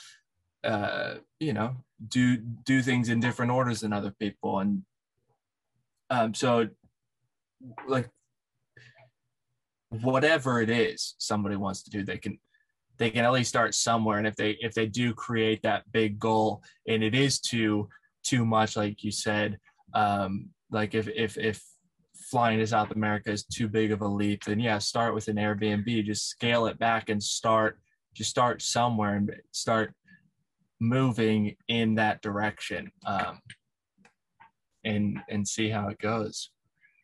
uh 0.64 1.14
you 1.38 1.52
know 1.52 1.76
do 2.06 2.36
do 2.36 2.82
things 2.82 3.08
in 3.08 3.20
different 3.20 3.52
orders 3.52 3.80
than 3.80 3.92
other 3.92 4.14
people. 4.18 4.58
And 4.60 4.82
um 6.10 6.34
so 6.34 6.68
like 7.86 8.08
whatever 9.90 10.60
it 10.60 10.70
is 10.70 11.14
somebody 11.18 11.56
wants 11.56 11.82
to 11.82 11.90
do 11.90 12.04
they 12.04 12.18
can 12.18 12.38
they 12.98 13.10
can 13.10 13.24
at 13.24 13.32
least 13.32 13.48
start 13.48 13.74
somewhere. 13.74 14.18
And 14.18 14.26
if 14.26 14.36
they 14.36 14.56
if 14.60 14.74
they 14.74 14.86
do 14.86 15.14
create 15.14 15.62
that 15.62 15.90
big 15.92 16.18
goal 16.18 16.62
and 16.86 17.02
it 17.02 17.14
is 17.14 17.40
too 17.40 17.88
too 18.24 18.44
much 18.44 18.76
like 18.76 19.02
you 19.04 19.12
said 19.12 19.58
um 19.94 20.50
like 20.70 20.94
if 20.94 21.08
if 21.08 21.38
if 21.38 21.62
flying 22.14 22.58
to 22.58 22.66
south 22.66 22.90
america 22.90 23.30
is 23.30 23.44
too 23.44 23.68
big 23.68 23.90
of 23.90 24.02
a 24.02 24.06
leap 24.06 24.44
then 24.44 24.60
yeah 24.60 24.76
start 24.76 25.14
with 25.14 25.28
an 25.28 25.36
airbnb. 25.36 26.04
Just 26.04 26.28
scale 26.28 26.66
it 26.66 26.78
back 26.78 27.08
and 27.08 27.22
start 27.22 27.78
just 28.14 28.28
start 28.28 28.60
somewhere 28.60 29.14
and 29.14 29.30
start 29.52 29.94
moving 30.80 31.56
in 31.68 31.94
that 31.96 32.22
direction 32.22 32.90
um 33.06 33.40
and 34.84 35.18
and 35.28 35.46
see 35.46 35.68
how 35.68 35.88
it 35.88 35.98
goes 35.98 36.50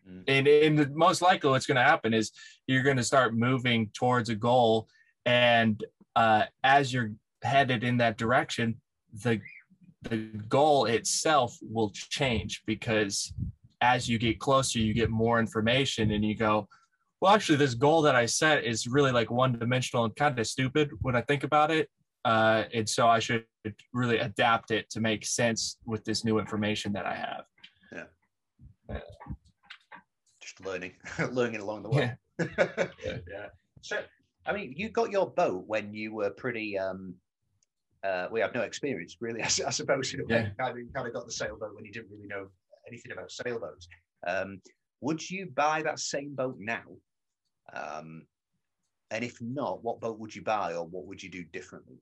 Mm. 0.09 0.25
and, 0.29 0.47
and 0.47 0.95
most 0.95 1.23
likely 1.23 1.49
what's 1.51 1.67
going 1.67 1.77
to 1.77 1.83
happen 1.83 2.13
is 2.13 2.31
you're 2.67 2.83
going 2.83 2.99
to 2.99 3.03
start 3.05 3.35
moving 3.35 3.91
towards 3.95 4.29
a 4.29 4.35
goal 4.35 4.87
and 5.25 5.83
uh, 6.15 6.45
as 6.63 6.93
you're 6.93 7.13
headed 7.43 7.85
in 7.85 7.97
that 7.99 8.19
direction 8.19 8.81
the 9.23 9.41
the 10.03 10.17
goal 10.49 10.85
itself 10.85 11.57
will 11.63 11.91
change 11.95 12.63
because 12.67 13.33
as 13.81 14.07
you 14.09 14.19
get 14.19 14.39
closer 14.39 14.79
you 14.79 14.93
get 14.93 15.09
more 15.09 15.39
information 15.39 16.11
and 16.11 16.23
you 16.25 16.35
go 16.37 16.69
well 17.21 17.35
actually 17.35 17.57
this 17.57 17.75
goal 17.75 18.03
that 18.03 18.15
i 18.15 18.27
set 18.27 18.65
is 18.65 18.87
really 18.87 19.13
like 19.13 19.31
one 19.31 19.59
dimensional 19.59 20.05
and 20.05 20.15
kind 20.17 20.39
of 20.39 20.47
stupid 20.47 20.91
when 21.01 21.17
i 21.17 21.23
think 21.23 21.45
about 21.45 21.71
it 21.71 21.89
uh, 22.27 22.65
and 22.75 22.87
so 22.89 23.09
i 23.09 23.19
should 23.19 23.45
really 23.93 24.19
adapt 24.19 24.71
it 24.71 24.89
to 24.91 25.01
make 25.01 25.25
sense 25.25 25.79
with 25.87 26.05
this 26.05 26.25
new 26.25 26.39
information 26.39 26.93
that 26.93 27.07
i 27.07 27.15
have 27.15 27.45
Yeah. 27.93 29.01
Just 30.41 30.61
learning, 30.65 30.93
learning 31.33 31.61
along 31.63 31.83
the 31.85 31.89
way. 31.91 32.17
yeah 32.39 33.47
So, 33.81 34.01
I 34.47 34.53
mean, 34.53 34.75
you 34.77 34.91
got 34.91 35.11
your 35.11 35.31
boat 35.31 35.65
when 35.67 35.95
you 35.95 36.15
were 36.15 36.31
pretty. 36.31 36.79
um 36.79 37.15
uh, 38.03 38.29
we 38.31 38.39
have 38.39 38.55
no 38.55 38.61
experience, 38.61 39.17
really. 39.21 39.43
I 39.49 39.49
suppose 39.49 40.13
in 40.13 40.21
a 40.21 40.25
way, 40.25 40.29
Yeah. 40.35 40.45
you 40.49 40.55
kind, 40.61 40.79
of, 40.79 40.95
kind 40.95 41.07
of 41.09 41.15
got 41.15 41.25
the 41.25 41.33
sailboat 41.33 41.75
when 41.75 41.87
you 41.87 41.93
didn't 41.93 42.11
really 42.11 42.27
know 42.27 42.49
anything 42.87 43.13
about 43.13 43.31
sailboats. 43.31 43.89
Um, 44.27 44.61
would 45.01 45.31
you 45.31 45.47
buy 45.47 45.81
that 45.83 45.99
same 45.99 46.35
boat 46.35 46.57
now? 46.59 46.83
Um, 47.73 48.27
and 49.11 49.25
if 49.25 49.41
not, 49.41 49.83
what 49.83 50.01
boat 50.01 50.19
would 50.19 50.35
you 50.37 50.43
buy, 50.43 50.75
or 50.75 50.85
what 50.87 51.07
would 51.07 51.23
you 51.23 51.31
do 51.31 51.45
differently? 51.45 51.97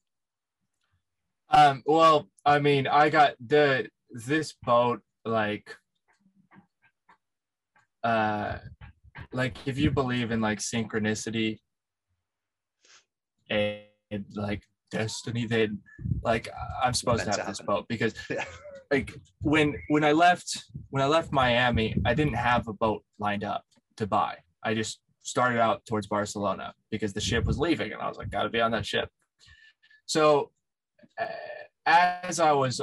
Um, 1.53 1.83
well, 1.87 2.29
I 2.45 2.59
mean, 2.59 2.87
I 2.87 3.11
got 3.11 3.35
the 3.45 3.89
this 4.11 4.55
boat 4.63 5.01
like 5.25 5.75
uh 8.05 8.59
like 9.33 9.57
if 9.67 9.79
you 9.79 9.91
believe 9.91 10.31
in 10.31 10.41
like 10.41 10.59
synchronicity 10.59 11.59
and, 13.51 13.85
like 14.35 14.63
destiny, 14.91 15.47
then 15.47 15.79
like 16.23 16.49
I'm 16.83 16.95
supposed 16.95 17.25
to 17.25 17.31
to 17.31 17.39
have 17.39 17.47
this 17.47 17.61
boat 17.61 17.87
because 17.89 18.15
Yeah. 18.31 18.45
like 18.91 19.15
when 19.41 19.75
when 19.89 20.05
I 20.05 20.13
left 20.13 20.65
when 20.91 21.03
I 21.03 21.07
left 21.07 21.33
Miami, 21.33 21.95
I 22.05 22.15
didn't 22.15 22.35
have 22.35 22.69
a 22.69 22.73
boat 22.73 23.05
lined 23.19 23.45
up 23.45 23.65
to 23.97 24.07
buy. 24.07 24.37
I 24.63 24.75
just 24.75 25.01
started 25.23 25.61
out 25.61 25.85
towards 25.87 26.07
Barcelona 26.07 26.75
because 26.91 27.13
the 27.13 27.21
ship 27.21 27.45
was 27.45 27.59
leaving, 27.59 27.93
and 27.93 28.03
I 28.03 28.09
was 28.09 28.19
like, 28.19 28.31
got 28.31 28.43
to 28.43 28.49
be 28.51 28.61
on 28.61 28.73
that 28.73 28.85
ship. 28.85 29.09
So 30.07 30.51
as 31.87 32.41
I 32.41 32.53
was 32.53 32.81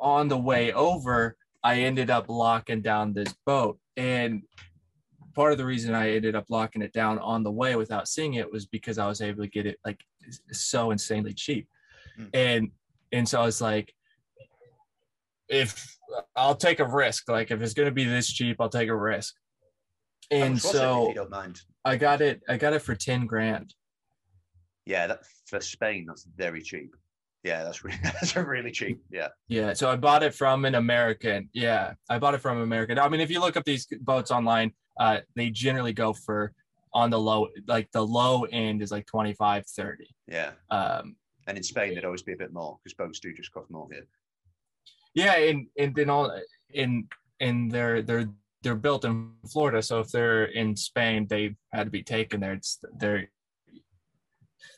on 0.00 0.28
the 0.28 0.38
way 0.38 0.72
over, 0.72 1.36
I 1.64 1.80
ended 1.80 2.10
up 2.10 2.28
locking 2.28 2.82
down 2.82 3.12
this 3.12 3.34
boat, 3.44 3.78
and 3.96 4.42
part 5.34 5.52
of 5.52 5.58
the 5.58 5.64
reason 5.66 5.94
I 5.94 6.12
ended 6.12 6.34
up 6.34 6.46
locking 6.48 6.82
it 6.82 6.92
down 6.92 7.18
on 7.18 7.42
the 7.42 7.50
way 7.50 7.76
without 7.76 8.08
seeing 8.08 8.34
it 8.34 8.50
was 8.50 8.66
because 8.66 8.98
I 8.98 9.06
was 9.06 9.20
able 9.20 9.42
to 9.42 9.50
get 9.50 9.66
it 9.66 9.78
like 9.84 10.00
so 10.52 10.90
insanely 10.90 11.32
cheap, 11.34 11.68
Mm. 12.18 12.30
and 12.34 12.70
and 13.12 13.28
so 13.28 13.40
I 13.40 13.44
was 13.44 13.60
like, 13.60 13.92
if 15.48 15.96
I'll 16.34 16.54
take 16.56 16.80
a 16.80 16.86
risk, 16.88 17.28
like 17.28 17.50
if 17.50 17.60
it's 17.62 17.74
gonna 17.74 17.90
be 17.90 18.04
this 18.04 18.32
cheap, 18.32 18.56
I'll 18.60 18.68
take 18.68 18.88
a 18.88 18.96
risk. 18.96 19.34
And 20.30 20.54
much 20.54 20.64
was 20.64 20.64
it, 20.64 20.76
if 20.76 20.80
so 20.80 21.08
you 21.08 21.14
don't 21.14 21.30
mind. 21.30 21.60
I 21.84 21.96
got 21.96 22.20
it. 22.20 22.42
I 22.48 22.56
got 22.56 22.72
it 22.72 22.80
for 22.80 22.94
ten 22.94 23.26
grand. 23.26 23.74
Yeah, 24.86 25.06
that 25.08 25.20
for 25.46 25.60
Spain, 25.60 26.06
that's 26.08 26.24
very 26.36 26.62
cheap. 26.62 26.94
Yeah, 27.44 27.62
that's 27.64 27.84
really 27.84 27.98
that's 28.02 28.34
really 28.36 28.70
cheap. 28.72 29.00
Yeah, 29.10 29.28
Yeah, 29.48 29.72
so 29.74 29.88
I 29.90 29.96
bought 29.96 30.22
it 30.22 30.34
from 30.34 30.64
an 30.64 30.74
American. 30.74 31.48
Yeah, 31.52 31.94
I 32.10 32.18
bought 32.18 32.34
it 32.34 32.40
from 32.40 32.60
American. 32.60 32.98
I 32.98 33.08
mean, 33.08 33.20
if 33.20 33.30
you 33.30 33.40
look 33.40 33.56
up 33.56 33.64
these 33.64 33.86
boats 34.00 34.30
online, 34.30 34.72
uh, 34.98 35.18
they 35.34 35.50
generally 35.50 35.92
go 35.92 36.12
for 36.12 36.52
on 36.92 37.10
the 37.10 37.18
low, 37.18 37.48
like 37.68 37.90
the 37.92 38.04
low 38.04 38.44
end 38.44 38.80
is 38.82 38.90
like 38.90 39.06
25, 39.06 39.66
30. 39.66 40.06
yeah. 40.28 40.52
Um, 40.70 41.16
And 41.46 41.56
in 41.56 41.62
Spain, 41.62 41.92
there'd 41.92 42.04
always 42.06 42.22
be 42.22 42.32
a 42.32 42.36
bit 42.36 42.52
more 42.52 42.78
because 42.82 42.94
boats 42.94 43.20
do 43.20 43.32
just 43.34 43.52
cost 43.52 43.70
more 43.70 43.86
here. 43.92 44.06
yeah, 45.14 45.36
and 45.36 45.66
and 45.78 45.94
then 45.94 46.10
all 46.10 46.32
in 46.72 47.08
in 47.40 47.68
they're 47.68 48.02
they're 48.02 48.28
they're 48.62 48.74
built 48.74 49.04
in 49.04 49.32
Florida, 49.52 49.82
so 49.82 50.00
if 50.00 50.10
they're 50.10 50.46
in 50.46 50.74
Spain, 50.74 51.26
they 51.28 51.54
had 51.72 51.84
to 51.84 51.90
be 51.90 52.02
taken 52.02 52.40
there. 52.40 52.54
It's 52.54 52.78
they're 52.98 53.28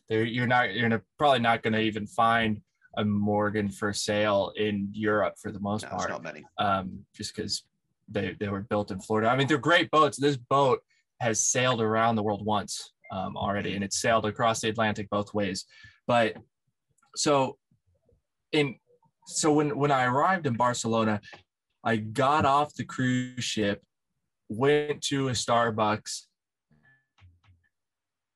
they're 0.08 0.24
you're 0.24 0.46
not 0.46 0.74
you're 0.74 0.88
not- 0.88 1.02
probably 1.18 1.40
not 1.40 1.62
going 1.62 1.72
to 1.74 1.80
even 1.80 2.06
find 2.06 2.60
a 2.96 3.04
Morgan 3.04 3.68
for 3.68 3.92
sale 3.92 4.52
in 4.56 4.88
Europe 4.92 5.34
for 5.40 5.52
the 5.52 5.60
most 5.60 5.84
No, 5.84 5.90
part. 5.90 6.10
not 6.10 6.22
many. 6.22 6.44
um, 6.58 7.04
just 7.14 7.34
because 7.34 7.62
they, 8.08 8.34
they 8.40 8.48
were 8.48 8.62
built 8.62 8.90
in 8.90 8.98
Florida. 9.00 9.28
I 9.28 9.36
mean, 9.36 9.46
they're 9.46 9.58
great 9.58 9.90
boats. 9.90 10.18
This 10.18 10.36
boat 10.36 10.80
has 11.20 11.46
sailed 11.46 11.80
around 11.80 12.16
the 12.16 12.22
world 12.22 12.44
once 12.44 12.92
um, 13.12 13.36
already, 13.36 13.74
and 13.74 13.84
it's 13.84 14.00
sailed 14.00 14.24
across 14.26 14.60
the 14.60 14.68
Atlantic 14.68 15.08
both 15.10 15.32
ways. 15.34 15.64
But 16.06 16.36
so 17.14 17.56
in 18.52 18.76
so 19.26 19.52
when 19.52 19.76
when 19.78 19.90
I 19.92 20.04
arrived 20.06 20.46
in 20.46 20.54
Barcelona, 20.54 21.20
I 21.84 21.96
got 21.96 22.46
off 22.46 22.74
the 22.74 22.84
cruise 22.84 23.44
ship, 23.44 23.82
went 24.48 25.02
to 25.02 25.28
a 25.28 25.32
Starbucks, 25.32 26.22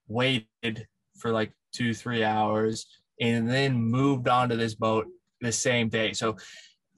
waited 0.07 0.87
for 1.23 1.33
like 1.33 1.53
two 1.73 1.95
three 1.95 2.25
hours, 2.25 2.87
and 3.21 3.49
then 3.49 3.75
moved 3.75 4.29
onto 4.29 4.57
this 4.57 4.75
boat 4.75 5.07
the 5.41 5.53
same 5.53 5.89
day. 5.89 6.13
So 6.13 6.37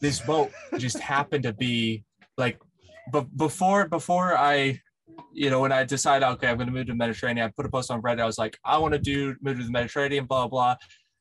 this 0.01 0.21
boat 0.21 0.51
just 0.79 0.99
happened 1.15 1.45
to 1.45 1.53
be 1.53 2.05
like 2.37 2.59
but 3.13 3.37
before 3.37 3.87
before 3.89 4.37
I 4.37 4.81
you 5.33 5.51
know 5.51 5.61
when 5.61 5.73
I 5.73 5.85
decided 5.85 6.27
okay 6.27 6.49
I'm 6.49 6.57
going 6.57 6.67
to 6.67 6.73
move 6.73 6.87
to 6.87 6.93
the 6.93 6.97
Mediterranean 6.97 7.47
I 7.47 7.53
put 7.55 7.67
a 7.67 7.69
post 7.69 7.91
on 7.91 8.03
Reddit 8.03 8.21
I 8.21 8.27
was 8.27 8.39
like 8.39 8.59
I 8.65 8.79
want 8.79 8.95
to 8.95 8.99
do 8.99 9.37
move 9.41 9.59
to 9.59 9.65
the 9.65 9.71
Mediterranean 9.71 10.25
blah 10.25 10.49
blah 10.49 10.77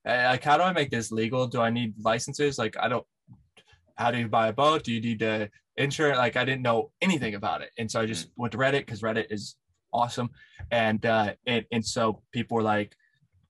like 0.05 0.43
how 0.43 0.57
do 0.57 0.63
I 0.63 0.73
make 0.73 0.89
this 0.89 1.11
legal? 1.11 1.47
Do 1.47 1.61
I 1.61 1.69
need 1.69 1.93
licenses? 2.03 2.57
Like 2.57 2.75
I 2.79 2.87
don't 2.87 3.05
how 3.95 4.11
do 4.11 4.17
you 4.17 4.27
buy 4.27 4.47
a 4.47 4.53
boat? 4.53 4.83
Do 4.83 4.91
you 4.91 5.01
need 5.01 5.19
to 5.19 5.49
insure 5.77 6.11
it? 6.11 6.17
Like 6.17 6.35
I 6.35 6.45
didn't 6.45 6.63
know 6.63 6.91
anything 7.01 7.35
about 7.35 7.61
it. 7.61 7.69
And 7.77 7.89
so 7.89 8.01
I 8.01 8.05
just 8.05 8.27
mm. 8.27 8.31
went 8.37 8.51
to 8.53 8.57
Reddit 8.57 8.85
because 8.85 9.01
Reddit 9.01 9.27
is 9.29 9.55
awesome 9.93 10.29
and 10.71 11.05
uh 11.05 11.33
and, 11.45 11.65
and 11.71 11.85
so 11.85 12.21
people 12.31 12.55
were 12.55 12.63
like 12.63 12.95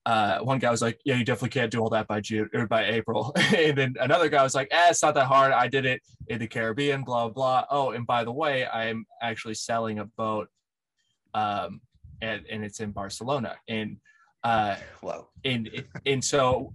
uh, 0.06 0.40
one 0.40 0.60
guy 0.60 0.70
was 0.70 0.82
like, 0.82 1.00
"Yeah, 1.06 1.16
you 1.16 1.24
definitely 1.24 1.58
can't 1.58 1.72
do 1.72 1.80
all 1.80 1.90
that 1.92 2.08
by 2.08 2.20
June 2.20 2.50
or 2.54 2.68
by 2.68 2.86
April," 2.86 3.32
and 3.56 3.78
then 3.78 3.96
another 4.02 4.28
guy 4.28 4.44
was 4.44 4.54
like, 4.54 4.68
"Eh, 4.70 4.90
it's 4.90 5.02
not 5.02 5.14
that 5.16 5.28
hard. 5.28 5.54
I 5.54 5.68
did 5.70 5.86
it 5.86 6.02
in 6.28 6.40
the 6.40 6.48
Caribbean, 6.48 7.06
blah 7.06 7.30
blah." 7.30 7.64
Oh, 7.70 7.92
and 7.92 8.06
by 8.06 8.26
the 8.26 8.32
way, 8.32 8.68
I'm 8.68 9.06
actually 9.22 9.54
selling 9.54 10.00
a 10.00 10.06
boat, 10.06 10.50
um, 11.34 11.80
and 12.22 12.46
and 12.52 12.66
it's 12.66 12.82
in 12.82 12.92
Barcelona, 12.92 13.56
and 13.70 13.98
uh, 14.44 14.76
Well, 15.02 15.32
and 15.46 15.70
and 16.06 16.24
so 16.24 16.74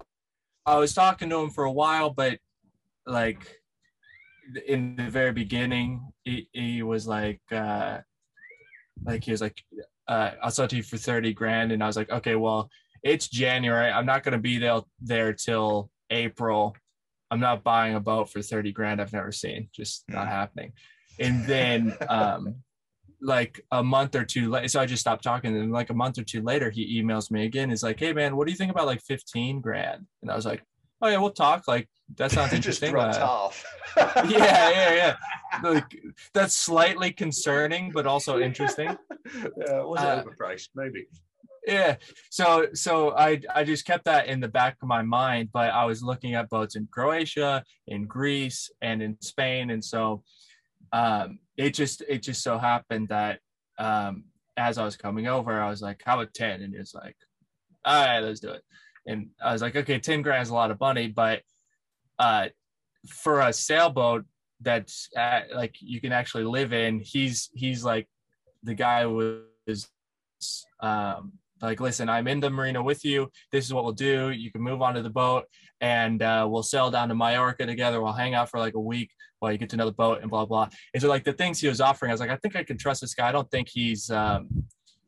I 0.64 0.76
was 0.78 0.94
talking 0.94 1.28
to 1.30 1.36
him 1.40 1.50
for 1.50 1.64
a 1.64 1.72
while, 1.72 2.10
but 2.10 2.38
like 3.06 3.60
in 4.66 4.96
the 4.96 5.10
very 5.10 5.32
beginning, 5.32 6.12
he, 6.24 6.48
he 6.52 6.82
was 6.82 7.06
like, 7.06 7.40
uh, 7.52 7.98
like 9.04 9.24
he 9.24 9.30
was 9.30 9.40
like, 9.40 9.62
uh, 10.06 10.32
I'll 10.42 10.50
sell 10.50 10.64
it 10.66 10.70
to 10.70 10.76
you 10.76 10.82
for 10.82 10.96
thirty 10.96 11.32
grand, 11.32 11.72
and 11.72 11.82
I 11.82 11.86
was 11.86 11.96
like, 11.96 12.10
okay, 12.10 12.36
well, 12.36 12.70
it's 13.02 13.28
January. 13.28 13.90
I'm 13.90 14.06
not 14.06 14.22
gonna 14.24 14.38
be 14.38 14.58
there 14.58 14.80
there 15.00 15.32
till 15.32 15.90
April. 16.10 16.76
I'm 17.30 17.40
not 17.40 17.62
buying 17.62 17.94
a 17.94 18.00
boat 18.00 18.30
for 18.30 18.40
thirty 18.42 18.72
grand. 18.72 19.00
I've 19.00 19.12
never 19.12 19.32
seen, 19.32 19.68
just 19.74 20.04
not 20.08 20.26
Mm. 20.26 20.30
happening. 20.30 20.72
And 21.20 21.44
then, 21.46 21.96
um, 22.08 22.54
like 23.20 23.60
a 23.72 23.82
month 23.82 24.14
or 24.14 24.24
two 24.24 24.48
later, 24.48 24.68
so 24.68 24.80
I 24.80 24.86
just 24.86 25.00
stopped 25.00 25.24
talking. 25.24 25.56
And 25.56 25.72
like 25.72 25.90
a 25.90 25.94
month 25.94 26.18
or 26.18 26.22
two 26.24 26.40
later, 26.42 26.70
he 26.70 27.02
emails 27.02 27.30
me 27.30 27.44
again. 27.44 27.68
He's 27.70 27.82
like, 27.82 27.98
"Hey 27.98 28.12
man, 28.12 28.36
what 28.36 28.46
do 28.46 28.52
you 28.52 28.56
think 28.56 28.70
about 28.70 28.86
like 28.86 29.02
15 29.02 29.60
grand?" 29.60 30.06
And 30.22 30.30
I 30.30 30.36
was 30.36 30.46
like, 30.46 30.62
oh 31.02 31.08
yeah, 31.08 31.18
we'll 31.18 31.30
talk. 31.30 31.66
Like 31.68 31.88
that 32.16 32.30
sounds 32.30 32.52
interesting. 32.58 32.96
Uh, 32.96 33.50
yeah, 33.96 34.70
yeah, 34.70 34.94
yeah. 34.94 35.16
Like 35.62 35.96
that's 36.34 36.56
slightly 36.56 37.12
concerning, 37.12 37.90
but 37.92 38.06
also 38.06 38.38
interesting. 38.40 38.96
yeah, 39.34 39.82
was 39.82 40.00
Uh, 40.00 40.22
overpriced? 40.24 40.68
Maybe. 40.74 41.06
Yeah. 41.66 41.96
So 42.30 42.68
so 42.74 43.10
I 43.16 43.40
I 43.54 43.64
just 43.64 43.84
kept 43.84 44.04
that 44.06 44.26
in 44.26 44.40
the 44.40 44.48
back 44.48 44.76
of 44.82 44.88
my 44.88 45.02
mind, 45.02 45.50
but 45.52 45.70
I 45.70 45.84
was 45.84 46.02
looking 46.02 46.34
at 46.34 46.48
boats 46.48 46.76
in 46.76 46.88
Croatia, 46.90 47.64
in 47.86 48.06
Greece, 48.06 48.70
and 48.80 49.02
in 49.02 49.20
Spain, 49.20 49.70
and 49.70 49.84
so 49.84 50.22
um, 50.92 51.40
it 51.56 51.74
just 51.74 52.02
it 52.08 52.22
just 52.22 52.42
so 52.42 52.56
happened 52.58 53.08
that 53.08 53.40
um, 53.78 54.24
as 54.56 54.78
I 54.78 54.84
was 54.84 54.96
coming 54.96 55.26
over, 55.28 55.60
I 55.60 55.68
was 55.68 55.82
like, 55.82 56.00
"How 56.04 56.14
about 56.14 56.32
10? 56.32 56.62
And 56.62 56.74
it's 56.74 56.94
like, 56.94 57.16
"All 57.84 58.04
right, 58.06 58.20
let's 58.20 58.40
do 58.40 58.50
it." 58.50 58.62
And 59.06 59.28
I 59.42 59.52
was 59.52 59.62
like, 59.62 59.76
"Okay, 59.76 59.98
ten 59.98 60.22
grand 60.22 60.42
is 60.42 60.50
a 60.50 60.54
lot 60.54 60.70
of 60.70 60.80
money, 60.80 61.08
but 61.08 61.42
uh, 62.18 62.48
for 63.08 63.40
a 63.40 63.52
sailboat 63.52 64.24
that's 64.60 65.08
uh 65.16 65.42
like 65.54 65.76
you 65.80 66.00
can 66.00 66.12
actually 66.12 66.44
live 66.44 66.72
in, 66.72 67.00
he's 67.00 67.48
he's 67.54 67.84
like 67.84 68.08
the 68.64 68.74
guy 68.74 69.06
was 69.06 69.88
um, 70.80 71.32
like, 71.60 71.80
listen, 71.80 72.08
I'm 72.08 72.28
in 72.28 72.40
the 72.40 72.50
marina 72.50 72.82
with 72.82 73.04
you. 73.04 73.30
This 73.50 73.64
is 73.64 73.72
what 73.74 73.84
we'll 73.84 73.92
do. 73.92 74.30
You 74.30 74.50
can 74.52 74.62
move 74.62 74.82
onto 74.82 75.02
the 75.02 75.10
boat 75.10 75.44
and 75.80 76.22
uh, 76.22 76.46
we'll 76.48 76.62
sail 76.62 76.90
down 76.90 77.08
to 77.08 77.14
Mallorca 77.14 77.66
together. 77.66 78.00
We'll 78.00 78.12
hang 78.12 78.34
out 78.34 78.48
for 78.50 78.58
like 78.58 78.74
a 78.74 78.80
week 78.80 79.10
while 79.40 79.52
you 79.52 79.58
get 79.58 79.70
to 79.70 79.76
know 79.76 79.86
the 79.86 79.92
boat 79.92 80.20
and 80.22 80.30
blah, 80.30 80.44
blah. 80.44 80.68
And 80.94 81.02
so, 81.02 81.08
like, 81.08 81.24
the 81.24 81.32
things 81.32 81.60
he 81.60 81.68
was 81.68 81.80
offering, 81.80 82.10
I 82.10 82.14
was 82.14 82.20
like, 82.20 82.30
I 82.30 82.36
think 82.36 82.56
I 82.56 82.62
can 82.64 82.78
trust 82.78 83.00
this 83.00 83.14
guy. 83.14 83.28
I 83.28 83.32
don't 83.32 83.50
think 83.50 83.68
he's 83.68 84.10
um, 84.10 84.48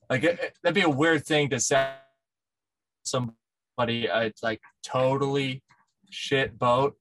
like, 0.09 0.25
it, 0.25 0.39
it- 0.41 0.59
that'd 0.63 0.75
be 0.75 0.83
a 0.83 0.89
weird 0.91 1.25
thing 1.25 1.51
to 1.51 1.61
say 1.61 1.91
somebody, 3.05 3.37
uh, 3.89 4.21
it's 4.21 4.43
like 4.43 4.61
totally 4.83 5.63
shit 6.11 6.59
boat 6.59 6.97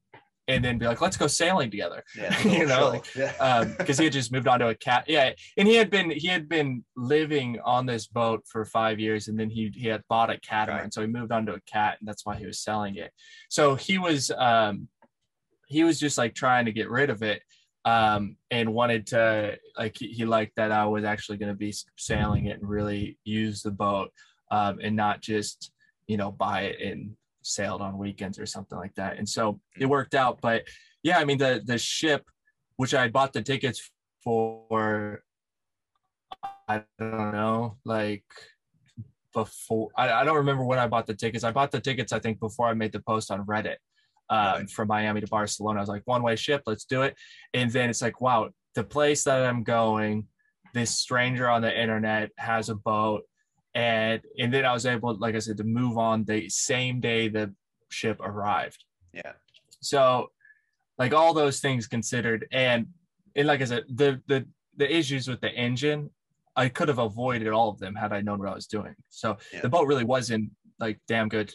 and 0.47 0.65
then 0.65 0.79
be 0.79 0.87
like, 0.87 0.99
let's 0.99 1.15
go 1.17 1.27
sailing 1.27 1.69
together 1.69 2.03
Yeah, 2.17 2.35
You 2.47 2.65
know, 2.65 2.89
like, 2.89 3.15
yeah. 3.15 3.63
because 3.77 3.97
he 3.99 4.05
had 4.05 4.13
just 4.13 4.31
moved 4.31 4.47
on 4.47 4.59
to 4.59 4.69
a 4.69 4.75
cat. 4.75 5.05
Yeah, 5.07 5.31
and 5.57 5.67
he 5.67 5.75
had 5.75 5.89
been 5.91 6.09
he 6.09 6.27
had 6.27 6.49
been 6.49 6.83
living 6.95 7.59
on 7.63 7.85
this 7.85 8.07
boat 8.07 8.43
for 8.51 8.65
five 8.65 8.99
years, 8.99 9.27
and 9.27 9.39
then 9.39 9.49
he 9.49 9.71
he 9.75 9.87
had 9.87 10.01
bought 10.09 10.31
a 10.31 10.39
catamaran, 10.39 10.83
Right. 10.85 10.93
so 10.93 11.01
he 11.01 11.07
moved 11.07 11.31
on 11.31 11.45
to 11.45 11.53
a 11.53 11.61
cat, 11.61 11.97
and 11.99 12.07
that's 12.07 12.25
why 12.25 12.35
he 12.35 12.45
was 12.47 12.59
selling 12.59 12.95
it. 12.95 13.11
So 13.49 13.75
he 13.75 13.97
was 13.99 14.31
um 14.31 14.87
he 15.67 15.83
was 15.83 15.99
just 15.99 16.17
like 16.17 16.33
trying 16.33 16.65
to 16.65 16.71
get 16.71 16.89
rid 16.89 17.11
of 17.11 17.21
it 17.21 17.43
um 17.85 18.35
and 18.51 18.73
wanted 18.73 19.05
to 19.07 19.55
like 19.77 19.95
he, 19.97 20.07
he 20.07 20.25
liked 20.25 20.53
that 20.57 20.69
i 20.71 20.83
was 20.85 21.05
actually 21.05 21.37
going 21.37 21.51
to 21.51 21.55
be 21.57 21.73
sailing 21.95 22.47
it 22.47 22.59
and 22.59 22.67
really 22.67 23.17
use 23.23 23.61
the 23.61 23.71
boat 23.71 24.11
um 24.51 24.79
and 24.83 24.97
not 24.97 25.21
just 25.21 25.71
you 26.09 26.17
know 26.17 26.31
buy 26.31 26.59
it 26.69 26.77
and 26.85 27.15
sailed 27.41 27.81
on 27.81 27.97
weekends 27.97 28.37
or 28.37 28.45
something 28.45 28.77
like 28.77 28.95
that. 28.95 29.17
And 29.17 29.27
so 29.27 29.61
it 29.79 29.85
worked 29.85 30.13
out. 30.13 30.35
But 30.41 30.63
yeah 31.03 31.17
i 31.19 31.25
mean 31.25 31.37
the 31.37 31.61
the 31.65 31.77
ship 31.77 32.29
which 32.75 32.93
i 32.93 33.07
bought 33.07 33.33
the 33.33 33.41
tickets 33.41 33.89
for 34.23 35.23
i 36.67 36.83
don't 36.97 37.31
know 37.31 37.77
like 37.85 38.23
before 39.33 39.89
I, 39.95 40.11
I 40.11 40.23
don't 40.25 40.37
remember 40.37 40.63
when 40.65 40.79
i 40.79 40.87
bought 40.87 41.07
the 41.07 41.13
tickets. 41.13 41.43
I 41.43 41.51
bought 41.51 41.71
the 41.71 41.79
tickets 41.79 42.11
i 42.11 42.19
think 42.19 42.39
before 42.39 42.67
i 42.67 42.73
made 42.73 42.91
the 42.91 42.99
post 43.01 43.31
on 43.31 43.45
reddit 43.45 43.77
um, 44.29 44.39
Right. 44.53 44.69
from 44.69 44.87
miami 44.87 45.21
to 45.21 45.27
barcelona. 45.27 45.79
I 45.79 45.81
was 45.81 45.89
like 45.89 46.03
one 46.05 46.23
way 46.23 46.35
ship 46.35 46.63
let's 46.65 46.85
do 46.85 47.03
it. 47.03 47.15
And 47.53 47.71
then 47.71 47.89
it's 47.89 48.01
like 48.01 48.21
wow 48.21 48.49
the 48.75 48.83
place 48.83 49.23
that 49.23 49.45
i'm 49.45 49.63
going 49.63 50.27
this 50.73 50.91
stranger 50.91 51.49
on 51.49 51.61
the 51.61 51.81
internet 51.81 52.31
has 52.37 52.69
a 52.69 52.75
boat 52.75 53.23
and 53.75 54.21
and 54.39 54.53
then 54.53 54.65
i 54.65 54.73
was 54.73 54.85
able 54.85 55.15
like 55.19 55.35
i 55.35 55.39
said 55.39 55.57
to 55.57 55.63
move 55.63 55.97
on 55.97 56.23
the 56.25 56.49
same 56.49 56.99
day 56.99 57.27
the 57.27 57.53
ship 57.89 58.19
arrived 58.21 58.83
Yeah. 59.13 59.33
so 59.81 60.31
like 60.97 61.13
all 61.13 61.33
those 61.33 61.59
things 61.59 61.87
considered 61.87 62.47
and 62.51 62.87
and 63.35 63.47
like 63.47 63.61
i 63.61 63.65
said 63.65 63.83
the 63.89 64.21
the 64.27 64.45
the 64.77 64.93
issues 64.95 65.27
with 65.27 65.39
the 65.41 65.51
engine 65.51 66.09
i 66.55 66.67
could 66.67 66.87
have 66.87 66.99
avoided 66.99 67.47
all 67.49 67.69
of 67.69 67.79
them 67.79 67.93
had 67.95 68.11
i 68.11 68.21
known 68.21 68.39
what 68.39 68.49
i 68.49 68.55
was 68.55 68.67
doing 68.67 68.95
so 69.09 69.37
Yeah. 69.53 69.61
the 69.61 69.69
boat 69.69 69.87
really 69.87 70.03
wasn't 70.05 70.49
like 70.79 70.99
damn 71.07 71.29
good 71.29 71.53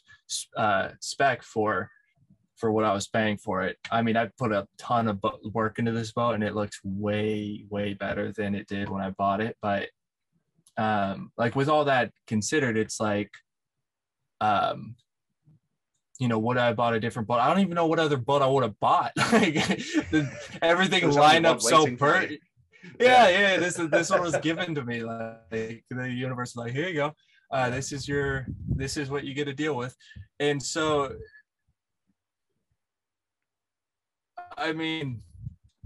uh 0.57 0.91
spec 1.01 1.43
for 1.43 1.91
for 2.57 2.71
what 2.71 2.85
i 2.85 2.93
was 2.95 3.09
paying 3.09 3.37
for 3.39 3.63
it 3.65 3.77
i 3.91 4.03
mean 4.03 4.17
i 4.17 4.27
put 4.39 4.53
a 4.53 4.69
ton 4.79 5.09
of 5.09 5.19
work 5.53 5.79
into 5.81 5.91
this 5.93 6.13
boat 6.13 6.35
and 6.35 6.45
it 6.45 6.55
looks 6.55 6.79
way 6.85 7.65
way 7.71 7.95
better 7.95 8.31
than 8.33 8.55
it 8.55 8.69
did 8.69 8.89
when 8.89 9.03
i 9.03 9.11
bought 9.11 9.41
it 9.41 9.57
but 9.61 9.89
um 10.77 11.31
like 11.37 11.55
with 11.55 11.69
all 11.69 11.85
that 11.85 12.11
considered 12.27 12.77
it's 12.77 12.99
like 12.99 13.31
um 14.41 14.97
you 16.19 16.29
know 16.29 16.39
would 16.39 16.57
i 16.57 16.67
have 16.67 16.77
bought 16.77 16.95
a 16.95 17.01
different 17.01 17.29
boat? 17.29 17.41
I 17.41 17.49
don't 17.49 17.61
even 17.61 17.75
know 17.75 17.87
what 17.87 17.99
other 17.99 18.17
boat 18.17 18.43
i 18.43 18.47
would 18.47 18.63
have 18.63 18.79
bought. 18.81 19.13
Like 19.33 19.55
the, 19.55 20.31
everything 20.63 21.11
lined 21.11 21.47
up 21.47 21.61
so 21.61 21.85
waiting 21.85 21.97
for 21.97 22.13
per 22.13 22.29
yeah 23.01 23.29
yeah. 23.29 23.57
this 23.57 23.77
this 23.77 24.11
one 24.11 24.21
was 24.21 24.37
given 24.39 24.75
to 24.75 24.85
me 24.85 25.03
like 25.03 25.85
the 25.91 26.11
universe 26.11 26.55
was 26.55 26.67
like 26.67 26.73
here 26.73 26.89
you 26.89 26.95
go. 26.95 27.13
Uh 27.51 27.71
this 27.71 27.93
is 27.93 28.07
your 28.07 28.47
this 28.69 28.97
is 28.97 29.11
what 29.11 29.25
you 29.25 29.35
get 29.35 29.47
to 29.47 29.55
deal 29.55 29.75
with. 29.75 29.97
And 30.39 30.63
so 30.63 31.17
i 34.57 34.73
mean 34.73 35.21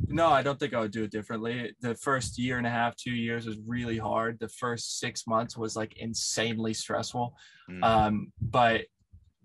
no 0.06 0.28
i 0.28 0.42
don't 0.42 0.58
think 0.60 0.74
i 0.74 0.80
would 0.80 0.92
do 0.92 1.04
it 1.04 1.10
differently. 1.10 1.74
The 1.80 1.94
first 1.96 2.38
year 2.38 2.58
and 2.58 2.66
a 2.66 2.70
half 2.70 2.96
two 2.96 3.12
years 3.12 3.46
was 3.46 3.58
really 3.66 3.98
hard. 3.98 4.38
The 4.38 4.48
first 4.48 4.98
six 4.98 5.26
months 5.26 5.56
was 5.56 5.76
like 5.76 5.96
insanely 5.98 6.74
stressful. 6.74 7.34
Mm. 7.70 7.84
um 7.84 8.32
but 8.40 8.82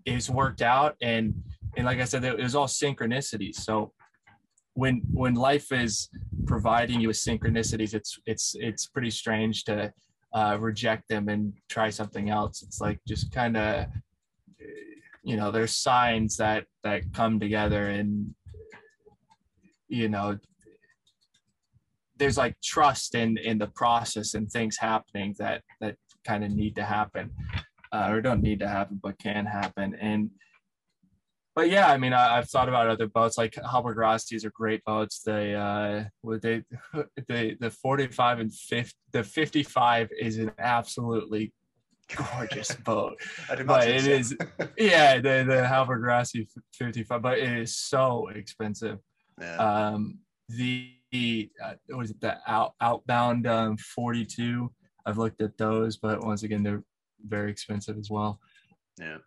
it's 0.06 0.30
worked 0.30 0.62
out 0.62 0.96
and 1.02 1.34
and 1.78 1.86
like 1.86 2.00
i 2.00 2.04
said 2.06 2.24
it 2.24 2.38
was 2.38 2.56
all 2.56 2.68
synchronicity. 2.68 3.54
So 3.54 3.94
when 4.76 5.02
when 5.12 5.36
life 5.36 5.72
is 5.72 6.10
providing 6.46 7.00
you 7.00 7.08
with 7.08 7.18
synchronicities 7.18 7.94
it's 7.94 8.20
it's 8.26 8.56
it's 8.60 8.88
pretty 8.88 9.12
strange 9.12 9.64
to 9.66 9.94
uh, 10.34 10.58
reject 10.60 11.08
them 11.10 11.30
and 11.30 11.54
try 11.70 11.90
something 11.90 12.30
else. 12.30 12.64
It's 12.64 12.82
like 12.82 13.00
just 13.08 13.32
kind 13.32 13.56
of 13.56 13.86
you 15.24 15.38
know 15.38 15.52
there's 15.52 15.76
signs 15.76 16.38
that 16.38 16.66
that 16.84 17.14
come 17.14 17.40
together 17.40 17.90
and 17.90 18.34
you 19.94 20.10
know 20.10 20.38
there's 22.18 22.38
like 22.38 22.56
trust 22.62 23.16
in 23.16 23.38
in 23.38 23.58
the 23.58 23.68
process 23.68 24.34
and 24.34 24.50
things 24.50 24.78
happening 24.78 25.36
that 25.38 25.62
that 25.82 25.96
kind 26.26 26.44
of 26.44 26.52
need 26.52 26.76
to 26.76 26.84
happen 26.84 27.30
uh, 27.92 28.08
or 28.10 28.22
don't 28.22 28.42
need 28.42 28.60
to 28.60 28.68
happen 28.68 29.00
but 29.02 29.20
can 29.20 29.46
happen. 29.46 29.96
And 30.00 30.32
but 31.56 31.70
yeah 31.70 31.92
i 31.92 31.98
mean 31.98 32.14
I, 32.14 32.38
i've 32.38 32.50
thought 32.50 32.70
about 32.70 32.88
other 32.88 33.08
boats. 33.08 33.38
Like 33.38 33.54
Rosties 33.54 34.44
are 34.46 34.52
great 34.52 34.84
boats. 34.84 35.22
They 35.22 35.54
uh 35.54 36.06
would 36.24 36.42
they 36.42 36.64
the 37.28 37.56
the 37.60 37.70
45 37.70 38.40
and 38.40 38.54
50 38.54 38.94
the 39.12 39.24
55 39.24 40.10
is 40.20 40.38
an 40.40 40.52
absolutely 40.58 41.54
gorgeous 42.16 42.72
boat. 42.84 43.20
I'd 43.50 43.68
but 43.68 43.88
imagine 43.88 44.12
it 44.12 44.26
so. 44.26 44.36
is 44.36 44.38
yeah 44.78 45.18
the 45.18 45.46
the 45.48 45.68
Hallberg-Rassy 45.72 46.48
55 46.74 47.22
but 47.22 47.38
it 47.38 47.58
is 47.60 47.78
so 47.78 48.30
expensive 48.30 48.98
Yeah. 49.40 49.56
um 49.58 50.20
the 50.50 50.92
uh, 51.64 51.74
what 51.90 52.06
is 52.06 52.12
it 52.12 52.22
the 52.22 52.38
out, 52.48 52.74
outbound 52.82 53.48
um 53.48 53.78
42 53.78 54.72
i've 55.06 55.18
looked 55.18 55.42
at 55.42 55.58
those 55.58 55.98
but 55.98 56.24
once 56.24 56.44
again 56.44 56.64
they're 56.64 56.84
very 57.26 57.50
expensive 57.52 57.98
as 57.98 58.10
well 58.10 58.40
yeah. 59.00 59.18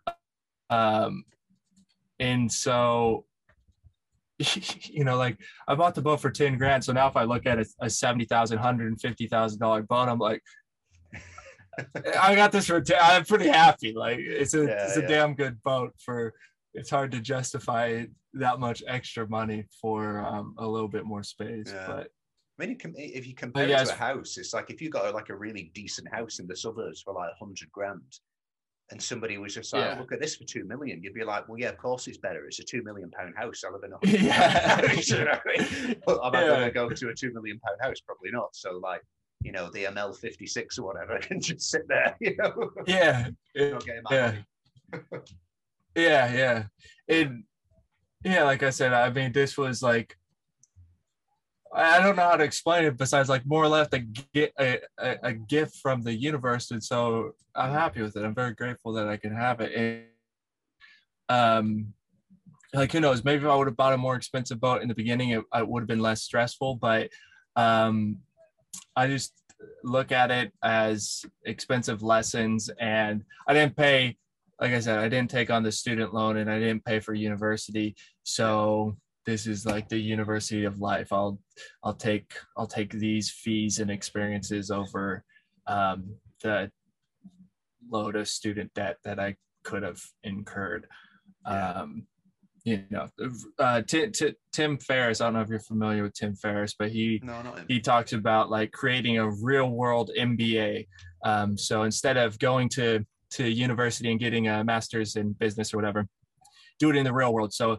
um 0.69 1.23
and 2.19 2.51
so 2.51 3.25
you 4.83 5.03
know 5.03 5.17
like 5.17 5.37
i 5.67 5.75
bought 5.75 5.95
the 5.95 6.01
boat 6.01 6.21
for 6.21 6.29
10 6.29 6.57
grand 6.57 6.83
so 6.83 6.93
now 6.93 7.07
if 7.07 7.17
i 7.17 7.23
look 7.23 7.45
at 7.45 7.59
a, 7.59 7.65
a 7.81 7.89
70000 7.89 8.57
150000 8.59 9.59
dollar 9.59 9.81
boat 9.81 10.07
i'm 10.09 10.19
like 10.19 10.41
i 12.19 12.35
got 12.35 12.51
this 12.51 12.67
for 12.67 12.79
10 12.81 12.97
i'm 13.01 13.25
pretty 13.25 13.47
happy 13.47 13.93
like 13.93 14.19
it's 14.19 14.53
a 14.53 14.65
Yeah, 14.65 14.85
it's 14.85 14.97
a 14.97 15.01
yeah. 15.01 15.07
damn 15.07 15.33
good 15.35 15.61
boat 15.63 15.93
for 15.97 16.33
it's 16.77 16.89
hard 16.89 17.11
to 17.11 17.19
justify 17.19 18.05
that 18.33 18.59
much 18.59 18.83
extra 18.87 19.27
money 19.27 19.65
for 19.81 20.19
um, 20.19 20.53
a 20.59 20.67
little 20.67 20.87
bit 20.87 21.05
more 21.05 21.23
space 21.23 21.71
Yeah. 21.73 21.87
but 21.87 22.07
I 22.59 22.65
mean, 22.65 22.77
if 22.95 23.27
you 23.27 23.35
compare 23.35 23.67
yeah, 23.69 23.81
it 23.83 23.85
to 23.85 23.91
a 23.93 23.95
house, 23.95 24.37
it's 24.37 24.51
like 24.51 24.71
if 24.71 24.81
you 24.81 24.89
got 24.89 25.05
a, 25.05 25.11
like 25.11 25.29
a 25.29 25.35
really 25.35 25.69
decent 25.75 26.07
house 26.11 26.39
in 26.39 26.47
the 26.47 26.55
suburbs 26.55 27.03
for 27.03 27.13
like 27.13 27.29
hundred 27.37 27.71
grand, 27.71 28.01
and 28.89 28.99
somebody 28.99 29.37
was 29.37 29.53
just 29.53 29.73
like, 29.73 29.83
Yeah. 29.91 29.99
"Look 29.99 30.11
at 30.11 30.19
this 30.19 30.35
for 30.37 30.43
two 30.43 30.63
million. 30.65 31.03
you'd 31.03 31.13
be 31.13 31.23
like, 31.23 31.47
"Well, 31.47 31.59
yeah, 31.59 31.69
of 31.69 31.77
course 31.77 32.07
it's 32.07 32.17
better. 32.17 32.45
It's 32.47 32.57
a 32.57 32.63
two 32.63 32.81
million 32.81 33.11
pound 33.11 33.35
house. 33.37 33.63
I 33.63 33.69
live 33.69 33.83
in 33.83 33.91
a 33.93 33.97
hundred 34.03 34.21
Yeah. 34.25 34.87
house." 34.87 35.07
you 35.11 35.23
know 35.25 35.37
I 35.45 35.57
mean? 35.85 35.95
But 36.07 36.19
am 36.25 36.35
I 36.35 36.41
going 36.47 36.63
to 36.65 36.71
go 36.71 36.89
to 36.89 37.09
a 37.09 37.13
two 37.13 37.31
million 37.31 37.59
pound 37.59 37.77
house? 37.79 37.99
Probably 37.99 38.31
not. 38.31 38.55
So, 38.55 38.79
like, 38.81 39.01
you 39.43 39.51
know, 39.51 39.69
the 39.69 39.83
ML 39.83 40.17
fifty 40.17 40.47
six 40.47 40.79
or 40.79 40.87
whatever 40.87 41.19
can 41.27 41.39
just 41.39 41.69
sit 41.69 41.87
there. 41.87 42.17
You 42.19 42.35
know, 42.37 42.71
yeah 42.87 43.29
getting 43.53 44.01
yeah. 44.09 44.35
Yeah 45.97 46.33
yeah. 46.33 46.63
And 47.09 47.43
yeah 48.23 48.43
like 48.43 48.63
i 48.63 48.69
said 48.69 48.93
i 48.93 49.09
mean 49.09 49.31
this 49.31 49.57
was 49.57 49.81
like 49.81 50.17
i 51.73 51.99
don't 52.01 52.15
know 52.15 52.23
how 52.23 52.35
to 52.35 52.43
explain 52.43 52.83
it 52.83 52.97
besides 52.97 53.29
like 53.29 53.45
more 53.45 53.63
or 53.63 53.67
less 53.67 53.87
a, 53.93 54.03
a, 54.59 54.79
a 55.23 55.33
gift 55.33 55.75
from 55.77 56.01
the 56.01 56.13
universe. 56.13 56.71
And 56.71 56.83
so 56.83 57.33
i'm 57.55 57.71
happy 57.71 58.01
with 58.01 58.15
it. 58.15 58.23
I'm 58.23 58.33
very 58.35 58.53
grateful 58.53 58.93
that 58.93 59.07
i 59.07 59.17
can 59.17 59.35
have 59.35 59.59
it. 59.61 59.71
And 59.73 60.03
um 61.29 61.93
like 62.73 62.91
who 62.91 62.99
knows? 62.99 63.23
Maybe 63.23 63.43
if 63.43 63.49
i 63.49 63.55
would 63.55 63.67
have 63.67 63.77
bought 63.77 63.93
a 63.93 63.97
more 63.97 64.15
expensive 64.15 64.59
boat 64.59 64.81
in 64.81 64.87
the 64.87 64.95
beginning 64.95 65.29
it, 65.29 65.43
it 65.53 65.67
would 65.67 65.81
have 65.81 65.87
been 65.87 65.99
less 65.99 66.21
stressful. 66.21 66.75
But 66.75 67.09
um 67.55 68.17
i 68.95 69.07
just 69.07 69.33
look 69.83 70.11
at 70.11 70.31
it 70.31 70.53
as 70.63 71.25
expensive 71.45 72.01
lessons. 72.01 72.69
And 72.79 73.23
i 73.47 73.53
didn't 73.53 73.75
pay 73.75 74.17
like 74.59 74.71
i 74.71 74.79
said 74.79 74.99
i 74.99 75.07
didn't 75.09 75.29
take 75.29 75.49
on 75.49 75.63
the 75.63 75.71
student 75.71 76.13
loan 76.13 76.37
and 76.37 76.49
i 76.51 76.59
didn't 76.59 76.83
pay 76.85 76.99
for 76.99 77.13
university 77.13 77.95
so 78.23 78.95
this 79.25 79.45
is 79.45 79.65
like 79.65 79.89
the 79.89 79.97
university 79.99 80.63
of 80.65 80.79
life 80.79 81.11
i'll 81.11 81.39
i'll 81.83 81.93
take 81.93 82.33
i'll 82.57 82.67
take 82.67 82.91
these 82.91 83.29
fees 83.29 83.79
and 83.79 83.91
experiences 83.91 84.71
over 84.71 85.23
um, 85.67 86.15
the 86.43 86.71
load 87.89 88.15
of 88.15 88.27
student 88.27 88.73
debt 88.73 88.97
that 89.03 89.19
i 89.19 89.35
could 89.63 89.83
have 89.83 90.01
incurred 90.23 90.87
Yeah. 91.45 91.73
um, 91.81 92.07
you 92.63 92.83
know 92.89 93.07
uh, 93.59 93.81
Tim, 93.81 94.11
Tim 94.51 94.77
Ferriss. 94.77 95.21
I 95.21 95.25
don't 95.25 95.33
know 95.35 95.41
if 95.41 95.47
you're 95.49 95.59
familiar 95.59 96.03
with 96.03 96.13
Tim 96.13 96.35
Ferriss, 96.35 96.75
but 96.77 96.91
he 96.91 97.21
No, 97.23 97.55
he 97.69 97.79
talks 97.79 98.11
about 98.13 98.49
like 98.49 98.71
creating 98.73 99.17
a 99.19 99.29
real 99.29 99.69
world 99.69 100.11
MBA. 100.17 100.87
Um, 101.23 101.57
so 101.57 101.83
instead 101.83 102.17
of 102.17 102.37
going 102.39 102.67
to 102.69 103.05
to 103.31 103.49
university 103.49 104.11
and 104.11 104.19
getting 104.19 104.47
a 104.47 104.63
master's 104.63 105.15
in 105.15 105.33
business 105.33 105.73
or 105.73 105.77
whatever, 105.77 106.07
do 106.79 106.89
it 106.89 106.95
in 106.95 107.03
the 107.03 107.13
real 107.13 107.33
world. 107.33 107.53
So 107.53 107.77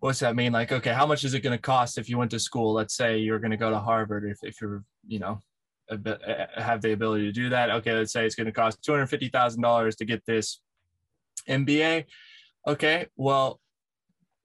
what's 0.00 0.20
that 0.20 0.36
mean? 0.36 0.52
Like, 0.52 0.72
okay, 0.72 0.92
how 0.92 1.06
much 1.06 1.24
is 1.24 1.34
it 1.34 1.40
going 1.40 1.56
to 1.56 1.62
cost 1.62 1.98
if 1.98 2.08
you 2.08 2.18
went 2.18 2.30
to 2.32 2.38
school? 2.38 2.72
Let's 2.72 2.94
say 2.94 3.18
you're 3.18 3.38
going 3.38 3.50
to 3.50 3.56
go 3.56 3.70
to 3.70 3.78
Harvard. 3.78 4.24
If 4.24 4.38
if 4.42 4.60
you're 4.60 4.84
you 5.06 5.18
know 5.18 5.40
bit, 6.00 6.20
have 6.56 6.82
the 6.82 6.92
ability 6.92 7.24
to 7.24 7.32
do 7.32 7.50
that. 7.50 7.70
Okay, 7.70 7.92
let's 7.92 8.12
say 8.12 8.26
it's 8.26 8.34
going 8.34 8.46
to 8.46 8.52
cost 8.52 8.82
two 8.82 8.92
hundred 8.92 9.06
fifty 9.08 9.28
thousand 9.28 9.62
dollars 9.62 9.96
to 9.96 10.04
get 10.04 10.24
this 10.26 10.60
MBA. 11.48 12.04
Okay, 12.66 13.06
well 13.16 13.60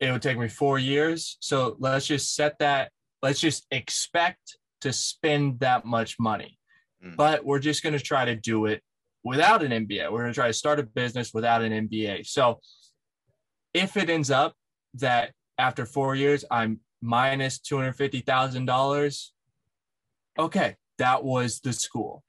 it 0.02 0.12
would 0.12 0.22
take 0.22 0.38
me 0.38 0.48
four 0.50 0.80
years. 0.80 1.38
So 1.40 1.78
let's 1.80 2.08
just 2.08 2.36
set 2.36 2.58
that, 2.60 2.92
let's 3.22 3.40
just 3.40 3.68
expect 3.70 4.58
to 4.82 4.92
spend 4.92 5.60
that 5.60 5.86
much 5.86 6.18
money. 6.20 6.58
Mm. 7.06 7.16
But 7.16 7.46
we're 7.46 7.60
just 7.60 7.84
going 7.84 7.94
to 7.94 8.04
try 8.04 8.26
to 8.26 8.36
do 8.36 8.66
it 8.66 8.82
without 9.24 9.64
an 9.64 9.72
MBA. 9.72 10.12
We're 10.12 10.22
going 10.22 10.34
to 10.34 10.40
try 10.40 10.48
to 10.48 10.54
start 10.54 10.80
a 10.80 10.84
business 10.84 11.34
without 11.34 11.62
an 11.62 11.88
MBA. 11.88 12.26
So 12.28 12.60
if 13.74 13.98
it 13.98 14.10
ends 14.10 14.32
up 14.32 14.54
that 14.96 15.32
after 15.58 15.86
four 15.86 16.16
years, 16.16 16.44
I'm 16.50 16.80
minus 17.02 17.60
$250,000, 17.60 19.28
okay, 20.40 20.76
that 20.98 21.24
was 21.24 21.60
the 21.60 21.74
school. 21.74 22.24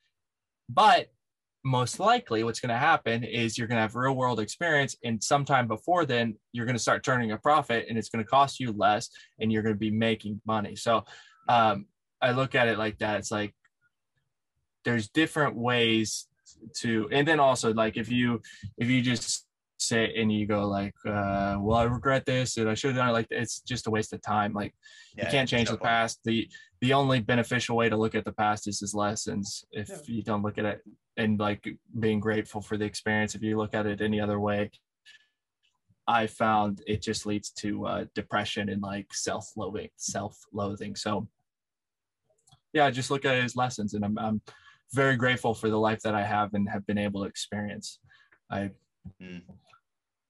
But 0.68 1.08
most 1.64 2.00
likely 2.00 2.42
what's 2.42 2.60
going 2.60 2.70
to 2.70 2.78
happen 2.78 3.22
is 3.22 3.56
you're 3.56 3.68
going 3.68 3.76
to 3.76 3.82
have 3.82 3.94
real 3.94 4.14
world 4.14 4.40
experience 4.40 4.96
and 5.04 5.22
sometime 5.22 5.68
before 5.68 6.04
then 6.04 6.34
you're 6.52 6.66
going 6.66 6.76
to 6.76 6.82
start 6.82 7.04
turning 7.04 7.30
a 7.30 7.38
profit 7.38 7.86
and 7.88 7.96
it's 7.96 8.08
going 8.08 8.24
to 8.24 8.28
cost 8.28 8.58
you 8.58 8.72
less 8.72 9.08
and 9.38 9.52
you're 9.52 9.62
going 9.62 9.74
to 9.74 9.78
be 9.78 9.90
making 9.90 10.40
money 10.44 10.74
so 10.74 11.04
um, 11.48 11.86
i 12.20 12.32
look 12.32 12.56
at 12.56 12.66
it 12.66 12.78
like 12.78 12.98
that 12.98 13.20
it's 13.20 13.30
like 13.30 13.54
there's 14.84 15.08
different 15.08 15.54
ways 15.54 16.26
to 16.76 17.08
and 17.12 17.26
then 17.26 17.40
also 17.40 17.72
like 17.74 17.96
if 17.96 18.10
you 18.10 18.40
if 18.78 18.88
you 18.88 19.02
just 19.02 19.46
sit 19.78 20.10
and 20.16 20.30
you 20.32 20.46
go 20.46 20.66
like 20.68 20.94
uh 21.06 21.56
well 21.60 21.78
i 21.78 21.82
regret 21.82 22.24
this 22.24 22.56
and 22.56 22.70
i 22.70 22.74
should 22.74 22.90
have 22.90 22.96
done 22.98 23.08
it 23.08 23.12
like 23.12 23.26
it's 23.30 23.60
just 23.60 23.86
a 23.88 23.90
waste 23.90 24.12
of 24.12 24.22
time 24.22 24.52
like 24.52 24.72
Yeah, 25.16 25.24
you 25.24 25.30
can't 25.30 25.48
change 25.48 25.68
no 25.68 25.72
the 25.72 25.78
point. 25.78 25.88
past 25.90 26.20
the 26.24 26.48
the 26.80 26.92
only 26.92 27.20
beneficial 27.20 27.76
way 27.76 27.88
to 27.88 27.96
look 27.96 28.14
at 28.14 28.24
the 28.24 28.32
past 28.32 28.68
is 28.68 28.80
as 28.82 28.94
lessons 28.94 29.64
if 29.72 29.88
Yeah. 29.88 29.96
you 30.06 30.22
don't 30.22 30.42
look 30.42 30.58
at 30.58 30.64
it 30.64 30.82
and 31.16 31.38
like 31.40 31.66
being 31.98 32.20
grateful 32.20 32.60
for 32.62 32.76
the 32.76 32.84
experience 32.84 33.34
if 33.34 33.42
you 33.42 33.56
look 33.58 33.74
at 33.74 33.86
it 33.86 34.00
any 34.00 34.20
other 34.20 34.38
way 34.38 34.70
i 36.06 36.26
found 36.26 36.80
it 36.86 37.02
just 37.02 37.26
leads 37.26 37.50
to 37.50 37.84
uh, 37.86 38.04
depression 38.14 38.68
and 38.68 38.82
like 38.82 39.12
self-loathing 39.12 39.90
self-loathing 39.96 40.94
so 40.96 41.28
yeah 42.72 42.88
just 42.90 43.10
look 43.10 43.24
at 43.24 43.34
it 43.34 43.44
as 43.44 43.56
lessons 43.56 43.94
and 43.94 44.04
i'm, 44.04 44.16
I'm 44.18 44.40
very 44.92 45.16
grateful 45.16 45.54
for 45.54 45.70
the 45.70 45.76
life 45.76 46.00
that 46.02 46.14
i 46.14 46.22
have 46.22 46.52
and 46.54 46.68
have 46.68 46.86
been 46.86 46.98
able 46.98 47.22
to 47.22 47.28
experience 47.28 47.98
i 48.50 48.70
Mm. 49.20 49.42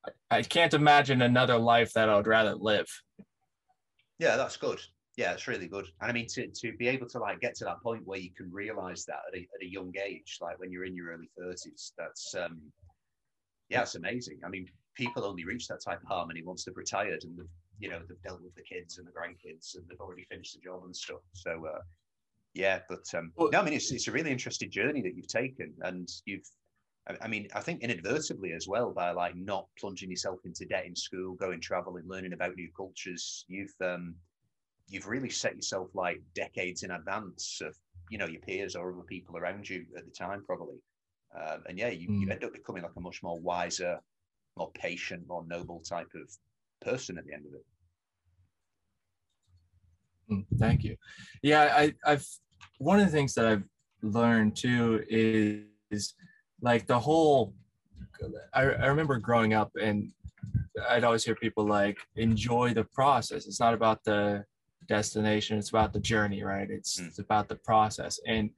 I, 0.07 0.39
I 0.39 0.43
can't 0.43 0.73
imagine 0.73 1.21
another 1.21 1.59
life 1.59 1.93
that 1.93 2.09
i 2.09 2.17
would 2.17 2.27
rather 2.27 2.55
live 2.55 2.89
Yeah, 4.19 4.37
that's 4.37 4.57
good. 4.57 4.81
Yeah, 5.17 5.33
it's 5.33 5.49
really 5.49 5.69
good. 5.69 5.87
And 6.01 6.11
I 6.11 6.13
mean, 6.15 6.27
to, 6.29 6.47
to 6.47 6.73
be 6.77 6.89
able 6.89 7.09
to 7.09 7.19
like 7.19 7.41
get 7.41 7.55
to 7.57 7.65
that 7.65 7.83
point 7.83 8.07
where 8.07 8.19
you 8.19 8.31
can 8.31 8.51
realize 8.51 9.05
that 9.07 9.21
at 9.29 9.35
a, 9.39 9.41
at 9.41 9.63
a 9.63 9.69
young 9.69 9.93
age, 10.03 10.39
like 10.41 10.59
when 10.59 10.71
you're 10.71 10.85
in 10.85 10.95
your 10.95 11.09
early 11.13 11.29
30s, 11.39 11.91
that's, 11.99 12.35
um, 12.35 12.61
yeah, 13.69 13.83
it's 13.83 13.95
amazing. 13.97 14.39
I 14.45 14.49
mean, 14.49 14.67
people 14.95 15.25
only 15.25 15.45
reach 15.45 15.69
that 15.69 15.83
type 15.85 16.01
of 16.03 16.09
harmony 16.09 16.43
once 16.43 16.65
they've 16.65 16.77
retired 16.77 17.25
and 17.25 17.37
they've, 17.37 17.55
you 17.79 17.91
know, 17.91 18.01
they've 18.09 18.23
dealt 18.23 18.43
with 18.43 18.55
the 18.55 18.63
kids 18.63 18.99
and 18.99 19.07
the 19.07 19.13
grandkids 19.13 19.75
and 19.75 19.85
they've 19.89 20.01
already 20.01 20.25
finished 20.31 20.55
the 20.55 20.61
job 20.61 20.85
and 20.85 20.97
stuff. 20.97 21.21
So, 21.33 21.67
uh, 21.67 21.81
yeah, 22.55 22.81
but 22.89 23.05
um, 23.15 23.33
Well- 23.37 23.51
no, 23.53 23.61
I 23.61 23.65
mean, 23.65 23.74
it's, 23.74 23.91
it's 23.93 24.09
a 24.09 24.12
really 24.12 24.31
interesting 24.31 24.70
journey 24.70 25.03
that 25.03 25.15
you've 25.16 25.29
taken 25.29 25.74
and 25.83 26.09
you've, 26.27 26.47
I- 27.20 27.27
mean, 27.29 27.49
I 27.55 27.61
think 27.61 27.81
inadvertently 27.83 28.53
as 28.53 28.69
well 28.69 28.93
by 28.93 29.11
like 29.11 29.35
not 29.37 29.66
plunging 29.79 30.11
yourself 30.11 30.41
into 30.45 30.65
debt 30.66 30.87
in 30.87 30.95
school, 30.95 31.35
going 31.35 31.61
traveling, 31.61 32.05
learning 32.07 32.33
about 32.33 32.55
new 32.57 32.70
cultures. 32.77 33.45
You've 33.49 33.74
um, 33.81 34.15
you've 34.89 35.07
really 35.09 35.31
set 35.31 35.57
yourself 35.57 35.89
like 35.95 36.20
decades 36.35 36.83
in 36.83 36.91
advance 36.91 37.61
of 37.62 37.74
you 38.11 38.19
know 38.19 38.27
your 38.27 38.41
peers 38.43 38.77
or 38.77 38.93
other 38.93 39.03
people 39.03 39.37
around 39.37 39.69
you 39.69 39.85
at 39.97 40.05
the 40.05 40.11
time, 40.12 40.45
probably. 40.45 40.77
Um, 41.35 41.62
and 41.69 41.79
yeah, 41.79 41.89
you, 41.89 42.12
you 42.12 42.27
Mm. 42.27 42.33
end 42.33 42.45
up 42.45 42.53
becoming 42.53 42.83
like 42.83 42.93
a 42.97 43.01
much 43.01 43.23
more 43.23 43.41
wiser, 43.41 43.99
more 44.57 44.70
patient, 44.73 45.27
more 45.27 45.45
noble 45.47 45.81
type 45.81 46.11
of 46.15 46.31
person 46.81 47.16
at 47.19 47.24
the 47.24 47.33
end 47.33 47.47
of 47.47 47.55
it. 47.55 47.65
Mm, 50.33 50.45
Thank 50.59 50.85
you. 50.85 50.97
Yeah, 51.43 51.73
I, 51.77 51.95
I've 52.05 52.27
one 52.79 52.99
of 52.99 53.07
the 53.07 53.13
things 53.13 53.35
that 53.35 53.47
I've 53.47 53.65
learned 54.03 54.57
too 54.57 55.05
is, 55.09 55.63
is 55.91 56.15
like 56.61 56.87
the 56.87 56.99
whole. 56.99 57.55
I, 58.55 58.63
I 58.63 58.87
remember 58.87 59.19
growing 59.19 59.53
up 59.53 59.71
and 59.81 60.13
I'd 60.89 61.05
always 61.05 61.25
hear 61.25 61.35
people 61.35 61.67
like 61.67 61.99
enjoy 62.17 62.73
the 62.75 62.85
process. 62.85 63.47
It's 63.47 63.61
not 63.61 63.75
about 63.75 64.03
the 64.05 64.45
destination; 64.89 65.59
it's 65.59 65.71
about 65.71 65.93
the 65.93 66.01
journey, 66.01 66.43
right? 66.43 66.69
It's, 66.71 67.01
Mm. 67.01 67.09
it's 67.09 67.19
about 67.19 67.49
the 67.49 67.57
process. 67.57 68.21
And 68.27 68.51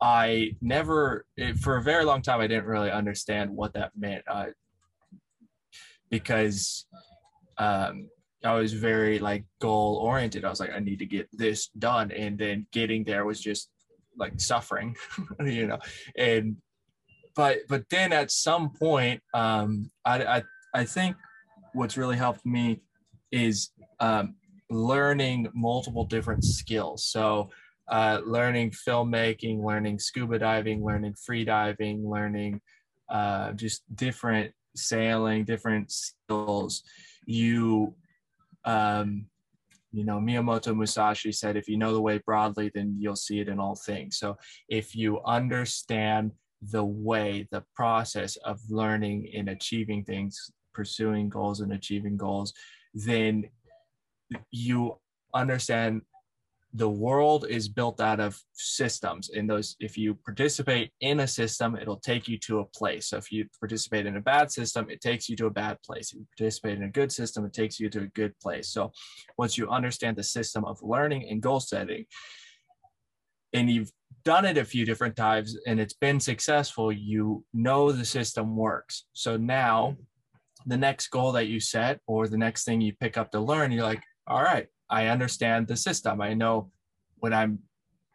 I 0.00 0.56
never, 0.60 1.26
for 1.60 1.76
a 1.76 1.82
very 1.82 2.04
long 2.04 2.22
time, 2.22 2.40
I 2.40 2.46
didn't 2.46 2.66
really 2.66 2.90
understand 2.90 3.50
what 3.50 3.72
that 3.74 3.92
meant. 3.96 4.24
Uh, 4.28 4.46
because 6.10 6.86
um, 7.58 8.08
I 8.44 8.54
was 8.54 8.72
very 8.72 9.18
like 9.18 9.44
goal 9.60 9.96
oriented. 9.96 10.44
I 10.44 10.50
was 10.50 10.60
like, 10.60 10.72
I 10.72 10.78
need 10.78 11.00
to 11.00 11.06
get 11.06 11.28
this 11.32 11.68
done, 11.78 12.12
and 12.12 12.38
then 12.38 12.66
getting 12.72 13.04
there 13.04 13.24
was 13.24 13.40
just 13.40 13.70
like 14.16 14.40
suffering, 14.40 14.96
you 15.44 15.66
know. 15.66 15.78
And 16.16 16.56
but 17.34 17.58
but 17.68 17.84
then 17.90 18.12
at 18.12 18.30
some 18.30 18.70
point, 18.70 19.22
um, 19.34 19.90
I 20.04 20.24
I 20.24 20.42
I 20.74 20.84
think 20.84 21.16
what's 21.72 21.96
really 21.96 22.16
helped 22.16 22.46
me 22.46 22.80
is 23.32 23.70
um, 24.00 24.34
learning 24.70 25.48
multiple 25.54 26.04
different 26.04 26.44
skills. 26.44 27.06
So 27.06 27.50
uh, 27.88 28.20
learning 28.24 28.70
filmmaking, 28.70 29.64
learning 29.64 29.98
scuba 29.98 30.38
diving, 30.38 30.84
learning 30.84 31.14
free 31.14 31.44
diving, 31.44 32.08
learning 32.08 32.60
uh, 33.08 33.52
just 33.52 33.82
different 33.96 34.52
sailing, 34.76 35.44
different 35.44 35.90
skills. 35.90 36.82
You 37.24 37.94
um, 38.64 39.26
you 39.92 40.04
know, 40.04 40.18
Miyamoto 40.18 40.76
Musashi 40.76 41.32
said, 41.32 41.56
if 41.56 41.68
you 41.68 41.78
know 41.78 41.94
the 41.94 42.00
way 42.00 42.18
broadly, 42.18 42.70
then 42.74 42.96
you'll 42.98 43.16
see 43.16 43.40
it 43.40 43.48
in 43.48 43.58
all 43.58 43.74
things. 43.74 44.18
So 44.18 44.36
if 44.68 44.94
you 44.94 45.20
understand 45.24 46.32
the 46.60 46.84
way, 46.84 47.48
the 47.50 47.64
process 47.74 48.36
of 48.36 48.60
learning 48.68 49.30
and 49.34 49.48
achieving 49.48 50.04
things, 50.04 50.50
pursuing 50.74 51.28
goals 51.28 51.60
and 51.60 51.72
achieving 51.72 52.16
goals, 52.16 52.52
then 52.92 53.48
you 54.50 54.98
understand 55.34 56.02
the 56.78 56.88
world 56.88 57.44
is 57.48 57.68
built 57.68 58.00
out 58.00 58.20
of 58.20 58.40
systems 58.52 59.30
and 59.30 59.50
those 59.50 59.74
if 59.80 59.98
you 59.98 60.14
participate 60.14 60.92
in 61.00 61.20
a 61.20 61.26
system 61.26 61.74
it'll 61.74 61.98
take 61.98 62.28
you 62.28 62.38
to 62.38 62.60
a 62.60 62.64
place. 62.66 63.08
So 63.08 63.16
if 63.16 63.32
you 63.32 63.46
participate 63.58 64.06
in 64.06 64.16
a 64.16 64.20
bad 64.20 64.52
system 64.52 64.88
it 64.88 65.00
takes 65.00 65.28
you 65.28 65.34
to 65.36 65.46
a 65.46 65.50
bad 65.50 65.82
place. 65.82 66.12
If 66.12 66.20
you 66.20 66.26
participate 66.38 66.76
in 66.76 66.84
a 66.84 66.88
good 66.88 67.10
system 67.10 67.44
it 67.44 67.52
takes 67.52 67.80
you 67.80 67.90
to 67.90 68.02
a 68.02 68.06
good 68.06 68.38
place. 68.38 68.68
So 68.68 68.92
once 69.36 69.58
you 69.58 69.68
understand 69.68 70.16
the 70.16 70.22
system 70.22 70.64
of 70.64 70.80
learning 70.80 71.28
and 71.28 71.42
goal 71.42 71.58
setting 71.58 72.04
and 73.52 73.68
you've 73.68 73.90
done 74.24 74.44
it 74.44 74.56
a 74.56 74.64
few 74.64 74.84
different 74.84 75.16
times 75.16 75.56
and 75.66 75.80
it's 75.80 75.94
been 75.94 76.20
successful 76.20 76.92
you 76.92 77.44
know 77.52 77.90
the 77.90 78.04
system 78.04 78.56
works. 78.56 79.06
So 79.14 79.36
now 79.36 79.96
the 80.64 80.76
next 80.76 81.08
goal 81.08 81.32
that 81.32 81.48
you 81.48 81.58
set 81.58 81.98
or 82.06 82.28
the 82.28 82.38
next 82.38 82.64
thing 82.64 82.80
you 82.80 82.92
pick 83.00 83.16
up 83.16 83.32
to 83.32 83.40
learn 83.40 83.72
you're 83.72 83.82
like 83.82 84.02
all 84.28 84.42
right 84.42 84.68
i 84.90 85.06
understand 85.06 85.66
the 85.66 85.76
system. 85.76 86.20
I 86.20 86.34
know 86.34 86.70
when 87.18 87.32
i'm 87.32 87.60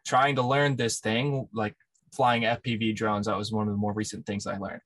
trying 0.06 0.36
to 0.36 0.42
learn 0.42 0.76
this 0.76 1.00
thing 1.00 1.48
like 1.52 1.74
flying 2.12 2.42
fpv 2.42 2.94
drones 2.94 3.26
that 3.26 3.36
was 3.36 3.52
one 3.52 3.66
of 3.66 3.74
the 3.74 3.78
more 3.78 3.92
recent 3.92 4.26
things 4.26 4.46
i 4.46 4.56
learned. 4.56 4.80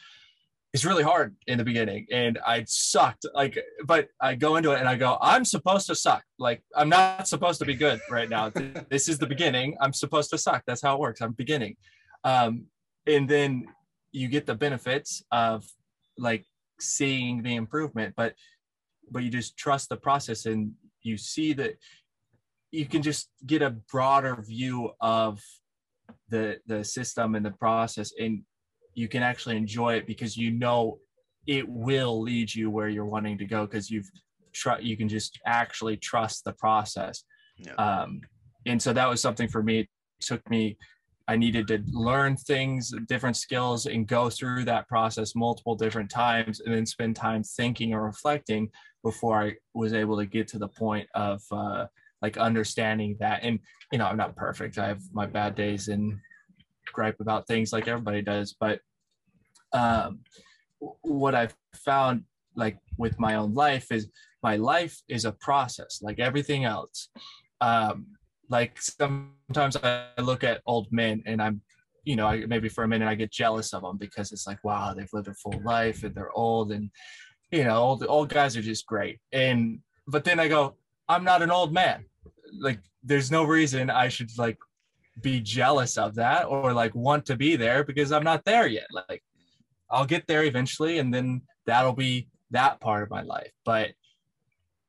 It's 0.74 0.84
really 0.84 1.02
hard 1.02 1.34
in 1.46 1.56
the 1.56 1.64
beginning 1.64 2.06
and 2.12 2.38
I 2.46 2.64
sucked 2.68 3.24
like 3.32 3.58
but 3.86 4.08
I 4.20 4.34
go 4.34 4.56
into 4.56 4.72
it 4.72 4.80
and 4.80 4.88
I 4.88 4.96
go 4.96 5.16
I'm 5.20 5.46
supposed 5.46 5.86
to 5.86 5.94
suck. 5.94 6.22
Like 6.38 6.62
I'm 6.76 6.90
not 6.90 7.26
supposed 7.26 7.58
to 7.60 7.64
be 7.64 7.74
good 7.74 8.00
right 8.10 8.28
now. 8.28 8.52
This 8.90 9.08
is 9.08 9.18
the 9.18 9.26
beginning. 9.26 9.76
I'm 9.80 9.94
supposed 9.94 10.28
to 10.30 10.38
suck. 10.38 10.62
That's 10.66 10.82
how 10.82 10.94
it 10.94 11.00
works. 11.00 11.22
I'm 11.22 11.32
beginning. 11.32 11.76
Um 12.22 12.66
and 13.06 13.26
then 13.26 13.66
you 14.12 14.28
get 14.28 14.44
the 14.44 14.54
benefits 14.54 15.22
of 15.32 15.64
like 16.18 16.44
seeing 16.78 17.42
the 17.42 17.54
improvement 17.56 18.14
but 18.14 18.34
but 19.10 19.22
you 19.22 19.30
just 19.30 19.56
trust 19.56 19.88
the 19.88 19.96
process 19.96 20.44
and 20.44 20.72
you 21.08 21.16
see 21.16 21.52
that 21.54 21.76
you 22.70 22.86
can 22.86 23.02
just 23.02 23.30
get 23.46 23.62
a 23.62 23.70
broader 23.90 24.36
view 24.46 24.90
of 25.00 25.40
the 26.28 26.58
the 26.66 26.84
system 26.84 27.34
and 27.34 27.44
the 27.44 27.50
process 27.52 28.12
and 28.18 28.42
you 28.94 29.08
can 29.08 29.22
actually 29.22 29.56
enjoy 29.56 29.94
it 29.94 30.06
because 30.06 30.36
you 30.36 30.50
know 30.50 30.98
it 31.46 31.66
will 31.68 32.20
lead 32.20 32.54
you 32.54 32.70
where 32.70 32.88
you're 32.88 33.06
wanting 33.06 33.38
to 33.38 33.44
go 33.44 33.64
because 33.66 33.90
you've 33.90 34.10
tr- 34.52 34.80
you 34.80 34.96
can 34.96 35.08
just 35.08 35.38
actually 35.46 35.96
trust 35.96 36.44
the 36.44 36.52
process 36.52 37.24
yeah. 37.58 37.74
um, 37.74 38.20
and 38.66 38.80
so 38.80 38.92
that 38.92 39.08
was 39.08 39.20
something 39.20 39.48
for 39.48 39.62
me 39.62 39.80
it 39.80 39.88
took 40.20 40.48
me 40.50 40.76
i 41.28 41.36
needed 41.36 41.68
to 41.68 41.82
learn 41.92 42.36
things 42.36 42.92
different 43.06 43.36
skills 43.36 43.86
and 43.86 44.06
go 44.06 44.28
through 44.28 44.64
that 44.64 44.88
process 44.88 45.34
multiple 45.34 45.74
different 45.74 46.10
times 46.10 46.60
and 46.60 46.74
then 46.74 46.86
spend 46.86 47.14
time 47.14 47.42
thinking 47.42 47.94
or 47.94 48.04
reflecting 48.04 48.68
before 49.04 49.42
i 49.42 49.52
was 49.74 49.92
able 49.92 50.16
to 50.16 50.26
get 50.26 50.48
to 50.48 50.58
the 50.58 50.68
point 50.68 51.08
of 51.14 51.40
uh, 51.52 51.86
like 52.22 52.36
understanding 52.36 53.16
that. 53.20 53.40
And 53.42 53.58
you 53.92 53.98
know 53.98 54.06
i'm 54.06 54.16
not 54.16 54.36
perfect. 54.36 54.78
I 54.78 54.88
have 54.88 55.02
my 55.12 55.26
bad 55.26 55.54
days 55.54 55.88
and 55.88 56.18
gripe 56.92 57.20
about 57.20 57.46
things 57.46 57.72
like 57.72 57.88
everybody 57.88 58.22
does. 58.22 58.54
But 58.58 58.80
um, 59.72 60.20
what 61.02 61.34
I've 61.34 61.54
found 61.74 62.24
like 62.56 62.78
with 62.96 63.18
my 63.18 63.36
own 63.36 63.54
life 63.54 63.92
is 63.92 64.08
my 64.42 64.56
life 64.56 65.00
is 65.08 65.24
a 65.24 65.32
process 65.32 66.00
like 66.02 66.18
everything 66.18 66.64
else. 66.64 67.08
Um, 67.60 68.06
like 68.48 68.80
sometimes 68.80 69.76
I 69.76 70.08
look 70.18 70.44
at 70.44 70.62
old 70.66 70.90
men 70.90 71.22
and 71.26 71.42
I'm, 71.42 71.60
you 72.04 72.16
know, 72.16 72.26
I, 72.26 72.46
maybe 72.46 72.68
for 72.68 72.84
a 72.84 72.88
minute 72.88 73.08
I 73.08 73.14
get 73.14 73.30
jealous 73.30 73.74
of 73.74 73.82
them 73.82 73.98
because 73.98 74.32
it's 74.32 74.46
like, 74.46 74.62
wow, 74.64 74.94
they've 74.94 75.12
lived 75.12 75.28
a 75.28 75.34
full 75.34 75.60
life 75.64 76.04
and 76.04 76.14
they're 76.14 76.32
old 76.32 76.72
and, 76.72 76.90
you 77.50 77.64
know, 77.64 77.76
old, 77.76 78.04
old 78.08 78.28
guys 78.28 78.56
are 78.56 78.62
just 78.62 78.86
great. 78.86 79.20
And, 79.32 79.80
but 80.06 80.24
then 80.24 80.40
I 80.40 80.48
go, 80.48 80.76
I'm 81.08 81.24
not 81.24 81.42
an 81.42 81.50
old 81.50 81.72
man. 81.72 82.04
Like 82.60 82.80
there's 83.02 83.30
no 83.30 83.44
reason 83.44 83.90
I 83.90 84.08
should 84.08 84.30
like 84.38 84.58
be 85.22 85.40
jealous 85.40 85.98
of 85.98 86.14
that 86.14 86.44
or 86.46 86.72
like 86.72 86.94
want 86.94 87.26
to 87.26 87.36
be 87.36 87.56
there 87.56 87.84
because 87.84 88.12
I'm 88.12 88.24
not 88.24 88.44
there 88.44 88.66
yet. 88.66 88.86
Like 88.92 89.22
I'll 89.90 90.06
get 90.06 90.26
there 90.26 90.44
eventually, 90.44 90.98
and 90.98 91.12
then 91.12 91.42
that'll 91.66 91.94
be 91.94 92.28
that 92.50 92.80
part 92.80 93.02
of 93.02 93.10
my 93.10 93.22
life. 93.22 93.50
But 93.64 93.92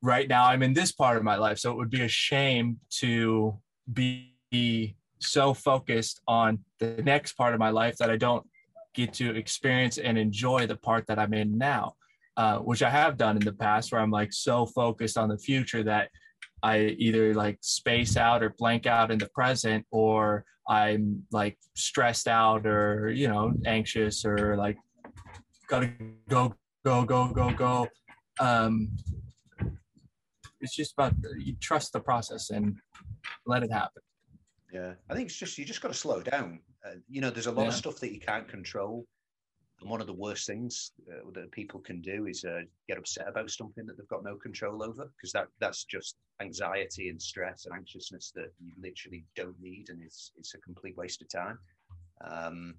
right 0.01 0.27
now, 0.27 0.45
I'm 0.45 0.63
in 0.63 0.73
this 0.73 0.91
part 0.91 1.17
of 1.17 1.23
my 1.23 1.35
life, 1.35 1.59
so 1.59 1.71
it 1.71 1.77
would 1.77 1.89
be 1.89 2.01
a 2.01 2.07
shame 2.07 2.80
to 2.99 3.57
be 3.91 4.95
so 5.19 5.53
focused 5.53 6.21
on 6.27 6.59
the 6.80 7.01
next 7.03 7.34
part 7.34 7.53
of 7.53 7.59
my 7.59 7.69
life 7.69 7.97
that 7.97 8.09
I 8.09 8.17
don't 8.17 8.45
get 8.93 9.13
to 9.13 9.35
experience 9.35 9.97
and 9.97 10.17
enjoy 10.17 10.67
the 10.67 10.77
part 10.77 11.05
that 11.07 11.19
I'm 11.19 11.34
in 11.34 11.57
now, 11.57 11.95
uh, 12.38 12.57
which 12.59 12.81
I 12.81 12.89
have 12.89 13.17
done 13.17 13.35
in 13.35 13.43
the 13.43 13.53
past, 13.53 13.91
where 13.91 14.01
I'm 14.01 14.11
like 14.11 14.34
so 14.34 14.65
focused 14.65 15.17
on 15.17 15.30
the 15.30 15.38
future 15.38 15.84
that 15.84 16.09
I 16.63 16.95
either 16.97 17.34
like 17.34 17.57
space 17.61 18.17
out 18.17 18.43
or 18.43 18.55
blank 18.57 18.85
out 18.85 19.11
in 19.11 19.17
the 19.17 19.30
present, 19.30 19.85
or 19.91 20.45
I'm 20.67 21.23
like 21.31 21.57
stressed 21.76 22.27
out 22.27 22.65
or 22.65 23.11
you 23.11 23.27
know 23.27 23.53
anxious 23.65 24.26
or 24.26 24.55
like 24.55 24.77
gotta 25.67 25.91
go, 26.27 26.55
go, 26.84 27.03
go, 27.05 27.27
go, 27.27 27.51
go. 27.51 27.88
Um, 28.39 28.89
it's 30.61 30.76
just 30.76 30.94
about 30.94 31.14
you 31.38 31.56
trust 31.60 31.94
the 31.94 31.99
process 31.99 32.49
and 32.49 32.77
let 33.45 33.64
it 33.64 33.72
happen. 33.72 34.02
Yeah, 34.72 34.94
I 35.10 35.14
think 35.15 35.27
it's 35.27 35.38
just 35.38 35.57
you 35.57 35.65
just 35.65 35.81
got 35.81 35.90
to 35.90 35.98
slow 35.98 36.22
down. 36.22 36.60
Uh, 36.86 36.95
you 37.07 37.22
know, 37.22 37.30
there's 37.30 37.48
a 37.48 37.52
lot 37.52 37.64
yeah. 37.64 37.69
of 37.69 37.73
stuff 37.73 37.99
that 37.99 38.14
you 38.14 38.19
can't 38.19 38.48
control, 38.48 39.06
and 39.81 39.90
one 39.90 40.02
of 40.02 40.07
the 40.07 40.14
worst 40.14 40.45
things 40.45 40.91
uh, 41.11 41.30
that 41.34 41.52
people 41.52 41.80
can 41.80 42.02
do 42.02 42.27
is 42.27 42.45
uh, 42.45 42.61
get 42.88 42.98
upset 42.98 43.27
about 43.27 43.49
something 43.49 43.86
that 43.86 43.98
they've 43.98 44.07
got 44.07 44.23
no 44.23 44.36
control 44.36 44.84
over, 44.84 45.11
because 45.18 45.31
that 45.31 45.48
that's 45.60 45.86
just 45.86 46.15
anxiety 46.41 47.10
and 47.10 47.22
stress 47.22 47.65
and 47.65 47.76
anxiousness 47.76 48.31
that 48.36 48.53
you 48.64 48.72
literally 48.81 49.26
don't 49.36 49.60
need, 49.60 49.90
and 49.90 50.02
it's 50.03 50.31
it's 50.38 50.53
a 50.53 50.60
complete 50.60 50.95
waste 50.98 51.22
of 51.22 51.30
time. 51.30 51.57
Um, 52.23 52.76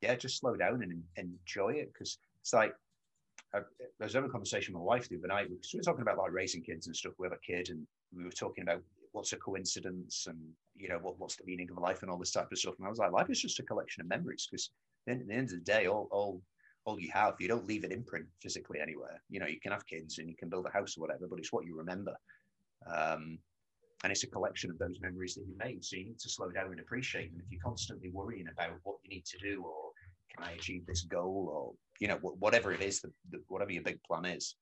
yeah, 0.00 0.14
just 0.14 0.38
slow 0.38 0.56
down 0.56 0.82
and, 0.82 1.02
and 1.16 1.34
enjoy 1.40 1.74
it, 1.74 1.92
because 1.92 2.18
it's 2.40 2.52
like 2.52 2.74
I, 3.54 3.58
I 3.58 4.04
was 4.04 4.14
having 4.14 4.28
a 4.28 4.32
conversation 4.32 4.74
with 4.74 4.80
my 4.80 4.86
wife 4.86 5.08
the 5.08 5.18
other 5.18 5.28
night 5.28 5.48
because 5.50 5.70
we 5.72 5.78
were 5.78 5.84
talking 5.84 6.02
about 6.02 6.18
like 6.18 6.32
raising 6.32 6.62
kids 6.62 6.86
and 6.86 6.96
stuff. 6.96 7.12
We 7.18 7.26
have 7.26 7.32
a 7.32 7.46
kid, 7.46 7.68
and 7.70 7.86
we 8.16 8.24
were 8.24 8.30
talking 8.30 8.62
about 8.62 8.82
what's 9.12 9.32
a 9.32 9.36
coincidence 9.36 10.26
and 10.26 10.38
you 10.74 10.88
know 10.88 10.98
what, 10.98 11.18
what's 11.18 11.36
the 11.36 11.44
meaning 11.44 11.68
of 11.70 11.82
life 11.82 12.02
and 12.02 12.10
all 12.10 12.18
this 12.18 12.32
type 12.32 12.50
of 12.50 12.58
stuff. 12.58 12.74
And 12.78 12.86
I 12.86 12.90
was 12.90 12.98
like, 12.98 13.12
life 13.12 13.28
is 13.28 13.40
just 13.40 13.60
a 13.60 13.62
collection 13.62 14.00
of 14.00 14.08
memories 14.08 14.48
because 14.50 14.70
at 15.08 15.26
the 15.26 15.34
end 15.34 15.50
of 15.52 15.58
the 15.58 15.64
day, 15.64 15.86
all 15.86 16.08
all 16.10 16.40
all 16.84 16.98
you 16.98 17.10
have, 17.12 17.34
you 17.38 17.48
don't 17.48 17.66
leave 17.66 17.84
an 17.84 17.92
imprint 17.92 18.26
physically 18.40 18.80
anywhere. 18.80 19.22
You 19.28 19.38
know, 19.38 19.46
you 19.46 19.60
can 19.60 19.72
have 19.72 19.86
kids 19.86 20.18
and 20.18 20.28
you 20.28 20.34
can 20.36 20.48
build 20.48 20.66
a 20.66 20.70
house 20.70 20.96
or 20.96 21.02
whatever, 21.02 21.28
but 21.28 21.38
it's 21.38 21.52
what 21.52 21.64
you 21.64 21.76
remember. 21.76 22.14
Um, 22.92 23.38
and 24.02 24.10
it's 24.10 24.24
a 24.24 24.28
collection 24.28 24.70
of 24.70 24.78
those 24.78 24.98
memories 25.00 25.34
that 25.36 25.46
you 25.46 25.54
made. 25.56 25.84
So 25.84 25.96
you 25.96 26.06
need 26.06 26.18
to 26.18 26.28
slow 26.28 26.50
down 26.50 26.72
and 26.72 26.80
appreciate 26.80 27.30
them. 27.30 27.40
If 27.44 27.52
you're 27.52 27.60
constantly 27.62 28.10
worrying 28.10 28.48
about 28.48 28.72
what 28.82 28.96
you 29.04 29.10
need 29.10 29.24
to 29.26 29.38
do 29.38 29.62
or 29.64 29.91
can 30.34 30.44
I 30.44 30.52
achieve 30.52 30.86
this 30.86 31.02
goal 31.02 31.50
or 31.52 31.72
you 32.00 32.08
know 32.08 32.16
whatever 32.16 32.72
it 32.72 32.80
is, 32.80 33.00
the, 33.00 33.10
the, 33.30 33.40
whatever 33.48 33.72
your 33.72 33.82
big 33.82 34.02
plan 34.02 34.24
is, 34.24 34.56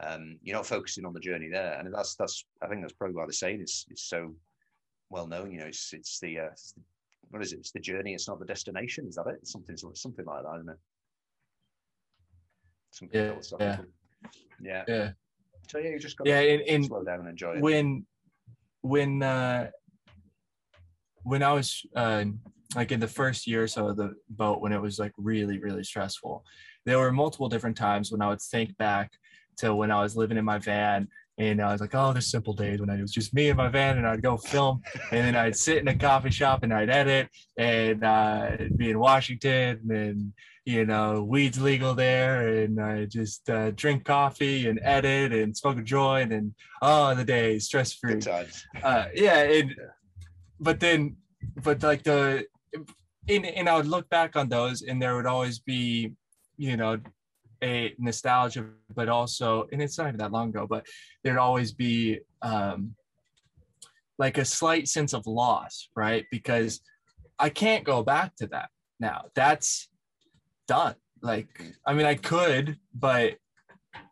um, 0.00 0.38
you're 0.42 0.56
not 0.56 0.66
focusing 0.66 1.04
on 1.04 1.12
the 1.12 1.20
journey 1.20 1.48
there, 1.48 1.78
and 1.78 1.92
that's 1.92 2.14
that's 2.14 2.44
I 2.62 2.68
think 2.68 2.82
that's 2.82 2.94
probably 2.94 3.16
why 3.16 3.26
the 3.26 3.32
saying 3.32 3.60
is 3.60 3.86
is 3.90 4.02
so 4.02 4.34
well 5.10 5.26
known. 5.26 5.50
You 5.50 5.60
know, 5.60 5.66
it's 5.66 5.92
it's 5.92 6.18
the, 6.20 6.38
uh, 6.38 6.50
it's 6.52 6.72
the 6.72 6.82
what 7.30 7.42
is 7.42 7.52
it? 7.52 7.58
It's 7.58 7.72
the 7.72 7.80
journey. 7.80 8.14
It's 8.14 8.28
not 8.28 8.38
the 8.38 8.46
destination. 8.46 9.06
Is 9.08 9.16
that 9.16 9.26
it? 9.26 9.46
Something 9.46 9.76
something 9.76 10.24
like 10.24 10.42
that, 10.42 10.54
isn't 10.56 10.70
it? 10.70 10.78
Something 12.90 13.20
yeah, 13.20 13.34
yeah, 13.60 13.76
yeah, 14.60 14.84
yeah. 14.88 15.10
So 15.68 15.78
yeah, 15.78 15.90
you 15.90 15.98
just 15.98 16.16
got 16.16 16.26
yeah, 16.26 16.40
to 16.40 16.54
in, 16.54 16.60
in, 16.60 16.84
slow 16.84 17.04
down 17.04 17.20
and 17.20 17.28
enjoy 17.28 17.56
it. 17.56 17.60
When 17.60 18.06
when 18.80 19.22
uh, 19.22 19.70
when 21.22 21.42
I 21.42 21.52
was 21.52 21.84
uh, 21.94 22.24
like 22.74 22.92
in 22.92 23.00
the 23.00 23.08
first 23.08 23.46
year 23.46 23.62
or 23.62 23.68
so 23.68 23.88
of 23.88 23.96
the 23.96 24.14
boat 24.30 24.60
when 24.60 24.72
it 24.72 24.80
was 24.80 24.98
like 24.98 25.12
really 25.16 25.58
really 25.58 25.84
stressful 25.84 26.44
there 26.84 26.98
were 26.98 27.12
multiple 27.12 27.48
different 27.48 27.76
times 27.76 28.12
when 28.12 28.22
i 28.22 28.28
would 28.28 28.40
think 28.40 28.76
back 28.76 29.12
to 29.56 29.74
when 29.74 29.90
i 29.90 30.02
was 30.02 30.16
living 30.16 30.36
in 30.36 30.44
my 30.44 30.58
van 30.58 31.08
and 31.38 31.62
I 31.62 31.70
was 31.70 31.80
like, 31.80 31.94
oh, 31.94 32.12
there's 32.12 32.30
simple 32.30 32.52
days 32.52 32.80
when 32.80 32.90
I 32.90 33.00
was 33.00 33.12
just 33.12 33.32
me 33.32 33.48
and 33.48 33.56
my 33.56 33.68
van, 33.68 33.96
and 33.96 34.06
I'd 34.06 34.22
go 34.22 34.36
film, 34.36 34.82
and 35.12 35.24
then 35.24 35.36
I'd 35.36 35.56
sit 35.56 35.78
in 35.78 35.88
a 35.88 35.94
coffee 35.94 36.30
shop 36.30 36.64
and 36.64 36.74
I'd 36.74 36.90
edit, 36.90 37.28
and 37.56 38.02
uh, 38.04 38.50
be 38.76 38.90
in 38.90 38.98
Washington, 38.98 39.80
and 39.88 40.32
you 40.64 40.84
know, 40.84 41.22
weed's 41.22 41.60
legal 41.60 41.94
there, 41.94 42.62
and 42.62 42.80
I 42.80 43.04
just 43.06 43.48
uh, 43.48 43.70
drink 43.70 44.04
coffee 44.04 44.68
and 44.68 44.80
edit 44.82 45.32
and 45.32 45.56
smoke 45.56 45.78
a 45.78 45.82
joint, 45.82 46.32
and 46.32 46.54
oh, 46.82 47.14
the 47.14 47.24
day 47.24 47.58
stress 47.60 47.92
free. 47.92 48.14
Uh, 48.82 49.06
yeah, 49.14 49.38
and 49.38 49.74
but 50.58 50.80
then, 50.80 51.16
but 51.62 51.82
like 51.84 52.02
the 52.02 52.46
and, 53.28 53.46
and 53.46 53.68
I 53.68 53.76
would 53.76 53.86
look 53.86 54.08
back 54.08 54.36
on 54.36 54.48
those 54.48 54.82
and 54.82 55.00
there 55.00 55.16
would 55.16 55.26
always 55.26 55.58
be, 55.58 56.12
you 56.56 56.76
know, 56.76 56.98
a 57.62 57.94
nostalgia, 57.98 58.66
but 58.94 59.08
also, 59.08 59.66
and 59.72 59.82
it's 59.82 59.98
not 59.98 60.08
even 60.08 60.18
that 60.18 60.32
long 60.32 60.50
ago, 60.50 60.66
but 60.68 60.86
there'd 61.22 61.38
always 61.38 61.72
be 61.72 62.20
um, 62.42 62.94
like 64.18 64.38
a 64.38 64.44
slight 64.44 64.88
sense 64.88 65.12
of 65.12 65.26
loss, 65.26 65.88
right? 65.96 66.24
Because 66.30 66.80
I 67.38 67.50
can't 67.50 67.84
go 67.84 68.02
back 68.02 68.34
to 68.36 68.46
that 68.48 68.70
now. 69.00 69.26
That's 69.34 69.88
done. 70.66 70.94
Like, 71.22 71.48
I 71.86 71.94
mean, 71.94 72.06
I 72.06 72.14
could, 72.14 72.76
but 72.94 73.34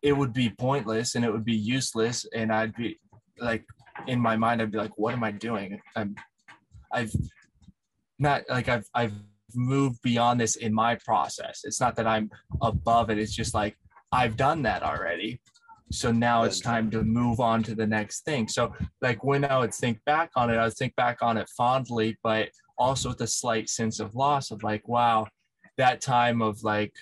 it 0.03 0.13
would 0.13 0.33
be 0.33 0.51
pointless 0.51 1.15
and 1.15 1.25
it 1.25 1.33
would 1.33 1.45
be 1.45 1.57
useless. 1.57 2.27
And 2.35 2.53
I'd 2.53 2.75
be 2.75 2.99
like, 3.39 3.65
in 4.07 4.21
my 4.21 4.37
mind, 4.37 4.61
I'd 4.61 4.73
be 4.73 4.79
like, 4.79 4.97
what 4.97 5.15
am 5.15 5.25
I 5.25 5.31
doing? 5.31 5.81
I'm, 5.95 6.17
I've 6.93 7.13
not 8.19 8.43
like 8.49 8.69
I've 8.69 8.87
I've 8.95 9.13
moved 9.55 10.01
beyond 10.03 10.41
this 10.41 10.57
in 10.57 10.73
my 10.75 10.97
process. 10.97 11.61
It's 11.65 11.81
not 11.81 11.97
that 11.97 12.07
I'm 12.07 12.31
above 12.63 13.11
it. 13.11 13.19
It's 13.19 13.35
just 13.35 13.55
like 13.55 13.77
I've 14.13 14.37
done 14.37 14.63
that 14.63 14.83
already. 14.83 15.41
So 15.93 16.11
now 16.11 16.43
it's 16.43 16.61
time 16.61 16.91
to 16.91 17.03
move 17.05 17.39
on 17.39 17.63
to 17.65 17.75
the 17.75 17.87
next 17.87 18.25
thing. 18.25 18.49
So 18.49 18.75
like 19.03 19.23
when 19.23 19.45
I 19.45 19.59
would 19.59 19.73
think 19.73 20.01
back 20.05 20.31
on 20.35 20.51
it, 20.51 20.57
I 20.57 20.65
would 20.65 20.75
think 20.75 20.97
back 20.97 21.19
on 21.23 21.37
it 21.37 21.49
fondly, 21.57 22.19
but 22.25 22.49
also 22.77 23.11
with 23.11 23.21
a 23.21 23.27
slight 23.27 23.69
sense 23.69 24.01
of 24.01 24.15
loss 24.15 24.51
of 24.51 24.63
like, 24.65 24.87
wow, 24.89 25.29
that 25.77 26.01
time 26.01 26.43
of 26.43 26.63
like 26.65 26.93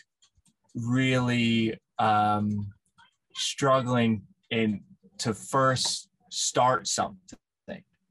really 0.75 1.75
um 1.99 2.73
struggling 3.35 4.23
in 4.51 4.83
to 5.19 5.33
first 5.33 6.09
start 6.31 6.87
something, 6.87 7.39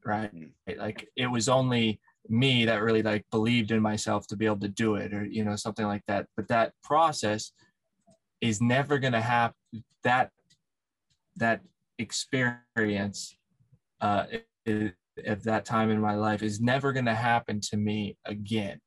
right? 0.06 0.34
Mm. 0.34 0.52
Like 0.78 1.08
it 1.16 1.28
was 1.28 1.50
only 1.50 2.00
me 2.34 2.65
that 2.65 2.81
really 2.81 3.03
like 3.03 3.26
believed 3.31 3.72
in 3.72 3.81
myself 3.81 4.26
to 4.27 4.35
be 4.35 4.45
able 4.45 4.60
to 4.60 4.68
do 4.68 4.95
it 4.95 5.14
or 5.14 5.23
you 5.23 5.43
know 5.45 5.55
something 5.55 5.85
like 5.85 6.03
that 6.07 6.26
but 6.35 6.47
that 6.47 6.73
process 6.84 7.51
is 8.43 8.61
never 8.61 8.99
going 8.99 9.14
to 9.14 9.22
happen. 9.22 9.55
That 10.03 10.30
that 11.38 11.61
experience 11.97 13.35
uh, 14.01 14.26
at 14.68 15.43
that 15.43 15.64
time 15.65 15.89
in 15.89 16.01
my 16.01 16.15
life 16.15 16.43
is 16.43 16.60
never 16.60 16.91
going 16.91 17.05
to 17.05 17.15
happen 17.15 17.61
to 17.61 17.77
me 17.77 18.18
again. 18.26 18.80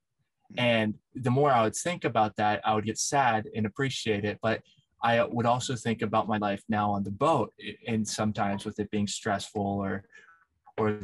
And 0.59 0.95
the 1.15 1.31
more 1.31 1.51
I 1.51 1.63
would 1.63 1.75
think 1.75 2.05
about 2.05 2.37
that, 2.37 2.61
I 2.65 2.75
would 2.75 2.85
get 2.85 2.99
sad 2.99 3.49
and 3.57 3.65
appreciate 3.65 4.25
it. 4.27 4.39
But 4.43 4.61
I 5.03 5.25
would 5.25 5.47
also 5.47 5.75
think 5.75 6.03
about 6.03 6.29
my 6.29 6.37
life 6.37 6.63
now 6.69 6.91
on 6.91 7.03
the 7.03 7.11
boat, 7.11 7.53
and 7.89 8.07
sometimes 8.07 8.67
with 8.67 8.79
it 8.79 8.91
being 8.91 9.07
stressful 9.07 9.63
or 9.63 10.05
or 10.77 11.01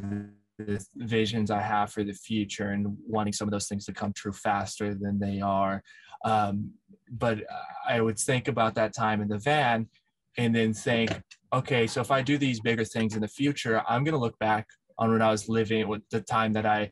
the 0.62 0.84
visions 0.96 1.50
I 1.50 1.60
have 1.60 1.92
for 1.92 2.04
the 2.04 2.12
future 2.12 2.70
and 2.70 2.96
wanting 3.06 3.32
some 3.32 3.48
of 3.48 3.52
those 3.52 3.68
things 3.68 3.84
to 3.86 3.92
come 3.92 4.12
true 4.12 4.32
faster 4.32 4.94
than 4.94 5.18
they 5.18 5.40
are. 5.40 5.82
Um, 6.24 6.72
but 7.10 7.40
I 7.88 8.00
would 8.00 8.18
think 8.18 8.48
about 8.48 8.74
that 8.76 8.94
time 8.94 9.20
in 9.20 9.28
the 9.28 9.38
van 9.38 9.88
and 10.38 10.54
then 10.54 10.72
think, 10.72 11.10
okay, 11.52 11.86
so 11.86 12.00
if 12.00 12.10
I 12.10 12.22
do 12.22 12.38
these 12.38 12.60
bigger 12.60 12.84
things 12.84 13.14
in 13.14 13.20
the 13.20 13.28
future, 13.28 13.82
I'm 13.88 14.04
going 14.04 14.14
to 14.14 14.20
look 14.20 14.38
back 14.38 14.66
on 14.98 15.10
when 15.12 15.22
I 15.22 15.30
was 15.30 15.48
living 15.48 15.88
with 15.88 16.02
the 16.10 16.20
time 16.20 16.52
that 16.54 16.66
I 16.66 16.90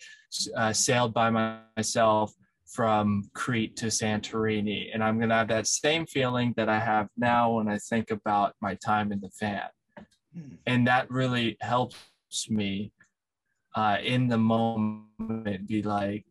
uh, 0.56 0.72
sailed 0.72 1.14
by 1.14 1.30
myself 1.76 2.34
from 2.66 3.30
Crete 3.34 3.76
to 3.76 3.86
Santorini. 3.86 4.90
And 4.92 5.02
I'm 5.02 5.18
going 5.18 5.30
to 5.30 5.34
have 5.34 5.48
that 5.48 5.66
same 5.66 6.06
feeling 6.06 6.54
that 6.56 6.68
I 6.68 6.78
have 6.78 7.08
now 7.16 7.52
when 7.52 7.68
I 7.68 7.78
think 7.78 8.10
about 8.10 8.54
my 8.60 8.74
time 8.74 9.12
in 9.12 9.20
the 9.20 9.30
van. 9.40 9.62
Hmm. 10.34 10.54
And 10.66 10.86
that 10.86 11.10
really 11.10 11.56
helps 11.60 11.96
me 12.48 12.92
uh, 13.74 13.98
in 14.02 14.28
the 14.28 14.38
moment 14.38 15.66
be 15.66 15.82
like, 15.82 16.24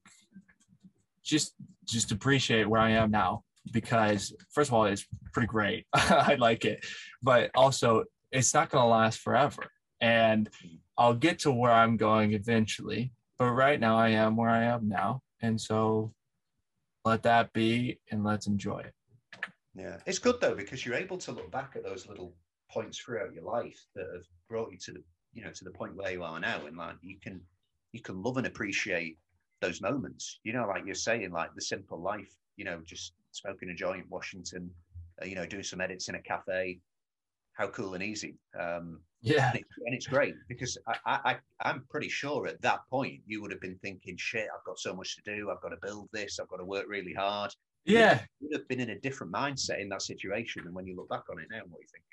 just 1.24 1.54
just 1.86 2.12
appreciate 2.12 2.70
where 2.70 2.82
I 2.82 2.92
am 2.92 3.12
now 3.12 3.44
because 3.72 4.34
first 4.52 4.70
of 4.70 4.74
all 4.74 4.86
it's 4.86 5.06
pretty 5.34 5.48
great. 5.48 5.86
I 5.94 6.36
like 6.36 6.66
it. 6.66 6.86
But 7.22 7.52
also 7.56 8.06
it's 8.32 8.54
not 8.54 8.70
going 8.70 8.84
to 8.84 8.88
last 8.88 9.20
forever. 9.20 9.64
And 10.02 10.50
i'll 10.98 11.14
get 11.14 11.40
to 11.40 11.52
where 11.52 11.72
i'm 11.72 11.98
going 11.98 12.34
eventually. 12.34 13.12
But 13.38 13.52
right 13.52 13.80
now 13.80 13.98
i 13.98 14.10
am 14.10 14.36
where 14.36 14.50
i 14.50 14.64
am 14.64 14.88
now. 14.88 15.22
And 15.42 15.60
so 15.60 16.14
let 17.06 17.24
that 17.24 17.54
be 17.54 18.00
and 18.12 18.24
let's 18.24 18.48
enjoy 18.48 18.80
it. 18.80 18.94
Yeah. 19.76 19.98
It's 20.06 20.20
good 20.20 20.42
though 20.42 20.56
because 20.56 20.86
you're 20.86 20.96
able 20.96 21.18
to 21.20 21.32
look 21.32 21.52
back 21.52 21.74
at 21.76 21.84
those 21.84 22.08
little 22.08 22.34
points 22.72 22.98
throughout 22.98 23.34
your 23.34 23.44
life 23.44 23.80
that 23.96 24.08
have 24.14 24.26
brought 24.48 24.72
you 24.72 24.78
to 24.78 24.92
the 24.92 25.04
you 25.34 25.44
know 25.44 25.52
to 25.52 25.64
the 25.64 25.72
point 25.72 25.96
where 25.96 26.12
you 26.12 26.24
are 26.24 26.40
now 26.40 26.66
and 26.66 26.78
like 26.78 26.96
you 27.02 27.18
can 27.22 27.40
you 27.92 28.02
can 28.02 28.22
love 28.22 28.38
and 28.38 28.48
appreciate 28.48 29.18
those 29.62 29.82
moments 29.82 30.40
you 30.44 30.54
know 30.54 30.66
like 30.68 30.84
you're 30.86 30.96
saying 30.96 31.32
like 31.32 31.54
the 31.56 31.62
simple 31.62 32.00
life 32.02 32.34
you 32.56 32.66
know 32.66 32.80
just 32.86 33.14
smoking 33.32 33.70
a 33.70 33.74
joint 33.74 34.04
in 34.04 34.10
Washington, 34.10 34.70
uh, 35.22 35.26
you 35.26 35.36
know, 35.36 35.46
doing 35.46 35.64
some 35.64 35.82
edits 35.82 36.10
in 36.10 36.16
a 36.16 36.22
cafe. 36.22 36.80
How 37.54 37.68
cool 37.68 37.94
and 37.94 38.04
easy. 38.04 38.38
Um, 38.58 39.02
yeah. 39.22 39.50
And, 39.50 39.60
it, 39.60 39.66
and, 39.86 39.96
it's 39.96 40.08
great 40.08 40.36
because 40.48 40.78
I, 40.88 40.98
I, 41.06 41.38
I'm 41.62 41.84
pretty 41.90 42.08
sure 42.08 42.48
at 42.48 42.62
that 42.62 42.80
point 42.90 43.20
you 43.26 43.42
would 43.42 43.52
have 43.52 43.60
been 43.60 43.78
thinking, 43.82 44.16
shit, 44.18 44.48
I've 44.56 44.64
got 44.66 44.80
so 44.80 44.96
much 44.96 45.18
to 45.18 45.22
do. 45.24 45.52
I've 45.52 45.62
got 45.62 45.70
to 45.70 45.78
build 45.82 46.08
this. 46.14 46.40
I've 46.40 46.48
got 46.48 46.58
to 46.58 46.66
work 46.66 46.86
really 46.88 47.14
hard. 47.14 47.54
Yeah. 47.86 48.22
You 48.40 48.50
would 48.50 48.60
have 48.60 48.68
been 48.70 48.80
in 48.80 48.92
a 48.92 49.00
different 49.00 49.34
mindset 49.34 49.82
in 49.82 49.90
that 49.90 50.02
situation 50.02 50.64
than 50.64 50.74
when 50.74 50.88
you 50.88 50.96
look 50.96 51.10
back 51.10 51.24
on 51.30 51.40
it 51.40 51.48
now. 51.52 51.60
What 51.68 51.80
are 51.80 51.82
you 51.82 51.88
thinking? 51.92 52.10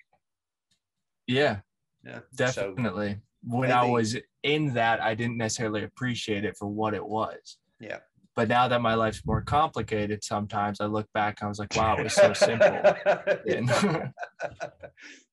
Yeah. 1.28 1.60
Yeah. 2.06 2.20
Definitely. 2.34 3.12
So, 3.12 3.20
when 3.42 3.68
maybe, 3.68 3.72
I 3.72 3.84
was 3.84 4.16
in 4.42 4.74
that, 4.74 5.00
I 5.00 5.14
didn't 5.14 5.36
necessarily 5.36 5.84
appreciate 5.84 6.44
it 6.44 6.56
for 6.56 6.66
what 6.68 6.94
it 6.94 7.04
was. 7.04 7.58
Yeah. 7.80 7.98
But 8.34 8.48
now 8.48 8.68
that 8.68 8.82
my 8.82 8.94
life's 8.94 9.24
more 9.24 9.40
complicated, 9.40 10.22
sometimes 10.22 10.80
I 10.80 10.86
look 10.86 11.06
back 11.14 11.38
and 11.40 11.46
I 11.46 11.48
was 11.48 11.58
like, 11.58 11.74
wow, 11.74 11.96
it 11.96 12.04
was 12.04 12.14
so 12.14 12.32
simple. 12.34 12.68
yeah, 13.46 14.10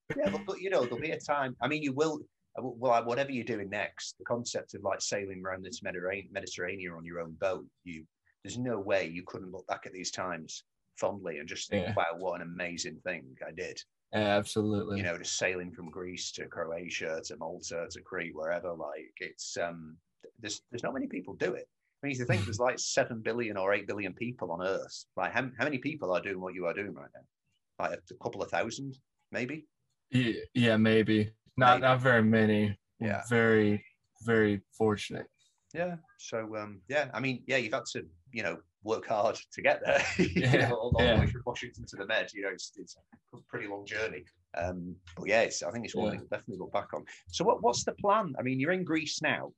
but, 0.08 0.46
but, 0.46 0.60
you 0.60 0.70
know, 0.70 0.84
there'll 0.84 0.98
be 0.98 1.10
a 1.10 1.20
time. 1.20 1.54
I 1.60 1.68
mean, 1.68 1.82
you 1.82 1.92
will. 1.92 2.20
Well, 2.56 2.92
uh, 2.92 3.02
whatever 3.02 3.32
you're 3.32 3.44
doing 3.44 3.68
next, 3.68 4.16
the 4.16 4.24
concept 4.24 4.74
of 4.74 4.82
like 4.84 5.00
sailing 5.00 5.42
around 5.44 5.64
this 5.64 5.82
Mediterranean 5.82 6.92
on 6.92 7.04
your 7.04 7.20
own 7.20 7.32
boat, 7.40 7.66
you 7.82 8.06
there's 8.44 8.58
no 8.58 8.78
way 8.78 9.06
you 9.08 9.24
couldn't 9.26 9.50
look 9.50 9.66
back 9.66 9.86
at 9.86 9.92
these 9.92 10.10
times 10.10 10.64
fondly 10.96 11.38
and 11.38 11.48
just 11.48 11.68
think, 11.68 11.86
yeah. 11.86 11.94
wow, 11.96 12.16
what 12.18 12.40
an 12.40 12.46
amazing 12.46 13.00
thing 13.04 13.24
I 13.46 13.50
did. 13.50 13.80
Absolutely. 14.14 14.98
You 14.98 15.02
know, 15.04 15.18
just 15.18 15.36
sailing 15.36 15.72
from 15.72 15.90
Greece 15.90 16.32
to 16.32 16.46
Croatia 16.46 17.20
to 17.24 17.36
Malta 17.36 17.86
to 17.90 18.00
Crete, 18.00 18.34
wherever. 18.34 18.72
Like 18.72 19.12
it's 19.18 19.56
um, 19.56 19.96
there's 20.40 20.62
there's 20.70 20.82
not 20.82 20.94
many 20.94 21.06
people 21.06 21.34
do 21.34 21.54
it. 21.54 21.68
I 22.02 22.06
mean, 22.06 22.16
you 22.16 22.24
think 22.24 22.44
there's 22.44 22.60
like 22.60 22.78
seven 22.78 23.20
billion 23.20 23.56
or 23.56 23.74
eight 23.74 23.86
billion 23.86 24.14
people 24.14 24.50
on 24.52 24.62
Earth. 24.62 25.04
Like, 25.16 25.32
how, 25.32 25.48
how 25.58 25.64
many 25.64 25.78
people 25.78 26.12
are 26.12 26.20
doing 26.20 26.40
what 26.40 26.54
you 26.54 26.66
are 26.66 26.74
doing 26.74 26.94
right 26.94 27.10
now? 27.14 27.84
Like 27.84 27.98
a 28.10 28.14
couple 28.22 28.42
of 28.42 28.50
thousand, 28.50 28.96
maybe. 29.32 29.66
Yeah, 30.10 30.40
yeah 30.54 30.76
maybe 30.76 31.32
not 31.56 31.80
maybe. 31.80 31.82
not 31.82 32.00
very 32.00 32.22
many. 32.22 32.78
Yeah, 33.00 33.22
very 33.28 33.84
very 34.22 34.60
fortunate. 34.76 35.26
Yeah. 35.72 35.96
So 36.18 36.56
um, 36.56 36.80
yeah, 36.88 37.08
I 37.12 37.20
mean, 37.20 37.42
yeah, 37.46 37.56
you've 37.56 37.72
had 37.72 37.84
to 37.92 38.04
you 38.32 38.42
know 38.42 38.58
work 38.84 39.06
hard 39.06 39.38
to 39.52 39.62
get 39.62 39.80
there. 39.84 40.02
yeah. 40.34 40.68
know, 40.68 40.76
all, 40.76 40.92
all 40.96 41.04
yeah. 41.04 41.20
way 41.20 41.26
from 41.26 41.42
Washington 41.44 41.84
to 41.86 41.96
the 41.96 42.06
Med. 42.06 42.30
You 42.32 42.42
know, 42.42 42.50
it's, 42.50 42.72
it's 42.76 42.96
a 43.34 43.38
pretty 43.48 43.66
long 43.66 43.84
journey. 43.86 44.24
Um, 44.56 44.94
but 45.16 45.26
yeah, 45.26 45.40
I 45.40 45.70
think 45.70 45.84
it's 45.84 45.96
one 45.96 46.12
yeah. 46.12 46.20
to 46.20 46.26
definitely 46.26 46.58
look 46.58 46.72
back 46.72 46.94
on. 46.94 47.04
So 47.28 47.44
what, 47.44 47.62
what's 47.62 47.84
the 47.84 47.92
plan? 47.92 48.34
I 48.38 48.42
mean, 48.42 48.60
you're 48.60 48.72
in 48.72 48.84
Greece 48.84 49.20
now. 49.22 49.52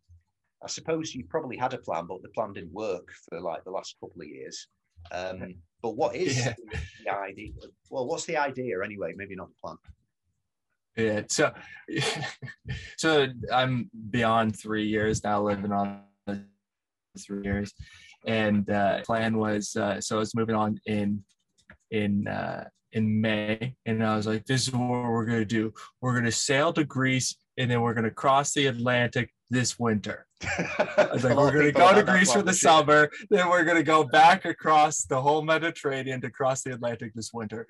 I 0.64 0.68
suppose 0.68 1.14
you 1.14 1.24
probably 1.28 1.56
had 1.56 1.74
a 1.74 1.78
plan, 1.78 2.06
but 2.06 2.22
the 2.22 2.30
plan 2.30 2.54
didn't 2.54 2.72
work 2.72 3.08
for 3.28 3.40
like 3.40 3.64
the 3.64 3.70
last 3.70 3.96
couple 4.00 4.22
of 4.22 4.28
years. 4.28 4.68
Um, 5.12 5.54
but 5.82 5.96
what 5.96 6.16
is 6.16 6.38
yeah. 6.38 6.54
the 7.04 7.14
idea? 7.14 7.50
Well, 7.90 8.06
what's 8.06 8.24
the 8.24 8.38
idea 8.38 8.82
anyway? 8.82 9.12
Maybe 9.16 9.36
not 9.36 9.48
the 9.48 9.54
plan. 9.62 9.76
Yeah. 10.96 11.22
So, 11.28 11.52
so 12.96 13.26
I'm 13.52 13.90
beyond 14.10 14.58
three 14.58 14.86
years 14.86 15.22
now, 15.22 15.42
living 15.42 15.72
on 15.72 16.00
three 17.18 17.44
years, 17.44 17.72
and 18.26 18.68
uh, 18.70 19.02
plan 19.02 19.38
was 19.38 19.74
uh, 19.76 20.00
so 20.00 20.16
I 20.16 20.18
was 20.18 20.34
moving 20.34 20.54
on 20.54 20.78
in 20.86 21.22
in 21.90 22.26
uh, 22.28 22.68
in 22.92 23.20
May, 23.20 23.76
and 23.86 24.04
I 24.04 24.16
was 24.16 24.26
like, 24.26 24.44
"This 24.44 24.66
is 24.66 24.72
what 24.72 24.88
we're 24.88 25.26
gonna 25.26 25.44
do. 25.44 25.72
We're 26.00 26.14
gonna 26.14 26.32
sail 26.32 26.72
to 26.74 26.84
Greece, 26.84 27.36
and 27.56 27.70
then 27.70 27.80
we're 27.80 27.94
gonna 27.94 28.10
cross 28.10 28.52
the 28.52 28.66
Atlantic 28.66 29.30
this 29.50 29.78
winter." 29.78 30.26
I 30.58 31.08
was 31.12 31.24
like, 31.24 31.36
we're 31.36 31.52
gonna 31.52 31.72
go 31.72 31.94
to 31.94 32.02
Greece 32.02 32.32
for 32.32 32.42
the 32.42 32.52
summer, 32.52 33.10
then 33.30 33.48
we're 33.48 33.64
gonna 33.64 33.82
go 33.82 34.04
back 34.04 34.44
across 34.44 35.04
the 35.04 35.20
whole 35.20 35.42
Mediterranean 35.42 36.20
to 36.20 36.30
cross 36.30 36.62
the 36.62 36.72
Atlantic 36.72 37.14
this 37.14 37.32
winter. 37.32 37.66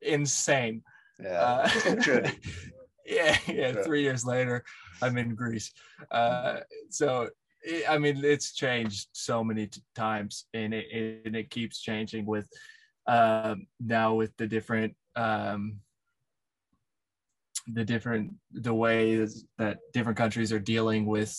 Insane. 0.00 0.82
Yeah. 1.22 1.30
Uh, 1.30 1.70
yeah, 3.06 3.36
yeah. 3.46 3.82
Three 3.82 4.02
years 4.02 4.24
later, 4.24 4.64
I'm 5.02 5.18
in 5.18 5.34
Greece. 5.34 5.72
Uh, 6.10 6.60
so 6.90 7.28
I 7.88 7.98
mean, 7.98 8.24
it's 8.24 8.52
changed 8.52 9.08
so 9.12 9.42
many 9.42 9.70
times, 9.94 10.46
and 10.54 10.74
it, 10.74 11.22
and 11.24 11.34
it 11.36 11.50
keeps 11.50 11.80
changing 11.80 12.26
with 12.26 12.48
um, 13.06 13.66
now 13.80 14.14
with 14.14 14.36
the 14.36 14.46
different 14.46 14.94
um, 15.16 15.80
the 17.66 17.84
different 17.84 18.34
the 18.52 18.74
ways 18.74 19.44
that 19.58 19.78
different 19.92 20.18
countries 20.18 20.52
are 20.52 20.58
dealing 20.58 21.06
with 21.06 21.34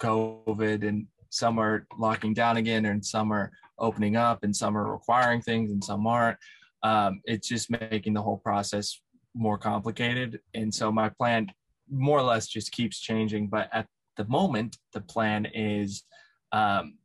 COVID, 0.00 0.86
and 0.86 1.06
some 1.30 1.58
are 1.58 1.86
locking 1.98 2.34
down 2.34 2.56
again, 2.56 2.84
and 2.86 3.04
some 3.04 3.32
are 3.32 3.50
opening 3.78 4.16
up, 4.16 4.44
and 4.44 4.54
some 4.54 4.76
are 4.76 4.92
requiring 4.92 5.40
things, 5.40 5.70
and 5.70 5.82
some 5.82 6.06
aren't. 6.06 6.38
Um, 6.82 7.20
it's 7.24 7.48
just 7.48 7.70
making 7.70 8.14
the 8.14 8.22
whole 8.22 8.38
process 8.38 9.00
more 9.34 9.58
complicated. 9.58 10.40
And 10.54 10.74
so 10.74 10.92
my 10.92 11.08
plan 11.08 11.46
more 11.90 12.18
or 12.18 12.22
less 12.22 12.46
just 12.46 12.72
keeps 12.72 13.00
changing. 13.00 13.48
But 13.48 13.68
at 13.72 13.86
the 14.16 14.26
moment, 14.26 14.78
the 14.92 15.00
plan 15.00 15.46
is 15.46 16.04
um, 16.52 16.98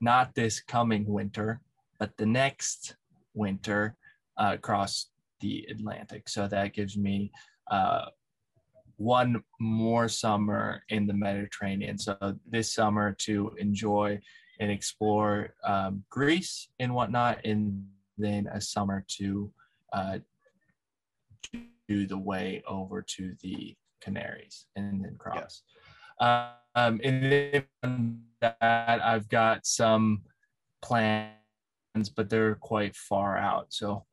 not 0.00 0.34
this 0.34 0.60
coming 0.60 1.04
winter, 1.06 1.60
but 1.98 2.16
the 2.16 2.26
next 2.26 2.96
winter 3.34 3.96
uh, 4.36 4.52
across 4.54 5.10
the 5.40 5.66
Atlantic. 5.70 6.28
So 6.28 6.48
that 6.48 6.72
gives 6.72 6.96
me 6.96 7.30
uh, 7.70 8.06
one 8.96 9.42
more 9.60 10.08
summer 10.08 10.82
in 10.88 11.06
the 11.06 11.14
Mediterranean. 11.14 11.98
So 11.98 12.16
this 12.46 12.72
summer 12.72 13.12
to 13.20 13.54
enjoy 13.58 14.20
and 14.60 14.70
explore 14.70 15.54
um, 15.64 16.04
Greece 16.10 16.68
and 16.80 16.94
whatnot, 16.94 17.44
and 17.44 17.86
then 18.16 18.48
a 18.52 18.60
summer 18.60 19.04
to 19.18 19.52
uh, 19.92 20.18
do 21.88 22.06
the 22.06 22.18
way 22.18 22.62
over 22.66 23.02
to 23.02 23.34
the 23.40 23.76
Canaries 24.00 24.66
and 24.76 25.04
then 25.04 25.16
cross. 25.16 25.62
Yeah. 25.74 25.77
Um, 26.20 27.00
and 27.02 27.64
then 27.82 28.22
that 28.40 28.56
I've 28.60 29.28
got 29.28 29.66
some 29.66 30.22
plans, 30.82 31.32
but 32.14 32.30
they're 32.30 32.54
quite 32.56 32.94
far 32.94 33.36
out. 33.36 33.66
So 33.70 34.04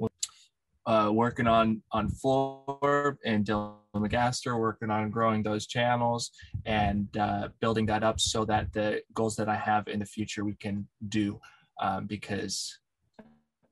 uh, 0.85 1.09
working 1.11 1.47
on 1.47 1.81
on 1.91 2.09
Florb 2.09 3.17
and 3.25 3.45
Dylan 3.45 3.75
Magaster, 3.95 4.59
working 4.59 4.89
on 4.89 5.09
growing 5.09 5.43
those 5.43 5.67
channels 5.67 6.31
and 6.65 7.15
uh, 7.17 7.49
building 7.59 7.85
that 7.87 8.03
up 8.03 8.19
so 8.19 8.45
that 8.45 8.71
the 8.73 9.01
goals 9.13 9.35
that 9.35 9.49
I 9.49 9.55
have 9.55 9.87
in 9.87 9.99
the 9.99 10.05
future 10.05 10.45
we 10.45 10.55
can 10.55 10.87
do. 11.09 11.39
Um, 11.81 12.07
because 12.07 12.79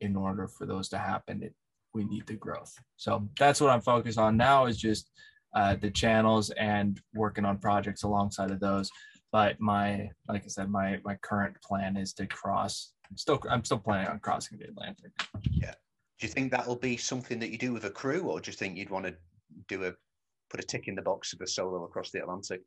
in 0.02 0.18
order 0.18 0.48
for 0.48 0.66
those 0.66 0.90
to 0.90 0.98
happen, 0.98 1.42
it 1.42 1.54
we 1.94 2.04
need 2.06 2.26
the 2.28 2.34
growth. 2.34 2.74
So 2.98 3.30
that's 3.40 3.62
what 3.62 3.70
I'm 3.70 3.82
focused 3.82 4.18
on 4.18 4.36
now 4.36 4.66
is 4.66 4.78
just 4.78 5.12
uh, 5.56 5.76
the 5.76 5.90
channels 5.90 6.50
and 6.52 7.00
working 7.14 7.46
on 7.46 7.58
projects 7.58 8.04
alongside 8.04 8.52
of 8.52 8.60
those. 8.60 8.90
But 9.32 9.60
my, 9.60 10.10
like 10.28 10.44
I 10.44 10.48
said, 10.48 10.70
my 10.70 11.00
my 11.04 11.16
current 11.16 11.60
plan 11.62 11.98
is 11.98 12.14
to 12.14 12.28
cross. 12.28 12.94
I'm 13.10 13.18
still, 13.18 13.42
I'm 13.50 13.64
still 13.64 13.80
planning 13.80 14.08
on 14.08 14.20
crossing 14.20 14.58
the 14.60 14.66
Atlantic. 14.66 15.12
Yeah. 15.52 15.74
Do 16.20 16.28
you 16.28 16.30
think 16.30 16.52
that'll 16.52 16.76
be 16.76 16.98
something 16.98 17.40
that 17.40 17.50
you 17.50 17.58
do 17.58 17.74
with 17.74 17.86
a 17.86 17.90
crew, 17.90 18.22
or 18.22 18.40
do 18.40 18.52
you 18.52 18.56
think 18.56 18.78
you'd 18.78 18.90
want 18.90 19.06
to 19.06 19.16
do 19.68 19.86
a 19.86 19.94
put 20.50 20.60
a 20.60 20.64
tick 20.64 20.88
in 20.88 20.96
the 20.96 21.02
box 21.02 21.34
of 21.34 21.42
a 21.42 21.48
solo 21.48 21.84
across 21.84 22.12
the 22.12 22.20
Atlantic? 22.20 22.62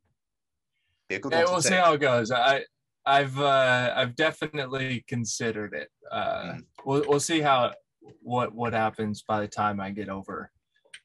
Be 1.08 1.16
a 1.16 1.18
good 1.20 1.32
yeah, 1.32 1.44
we'll 1.44 1.62
see 1.62 1.74
how 1.74 1.92
it 1.92 2.00
goes. 2.00 2.32
I 2.32 2.64
I've 3.06 3.38
uh, 3.38 3.92
I've 3.94 4.16
definitely 4.16 5.04
considered 5.06 5.72
it. 5.72 5.88
Uh, 6.10 6.54
mm. 6.54 6.64
We'll 6.84 7.04
we'll 7.08 7.20
see 7.20 7.40
how 7.40 7.72
what 8.22 8.52
what 8.52 8.72
happens 8.72 9.22
by 9.22 9.40
the 9.40 9.48
time 9.48 9.80
I 9.80 9.90
get 9.90 10.08
over 10.08 10.50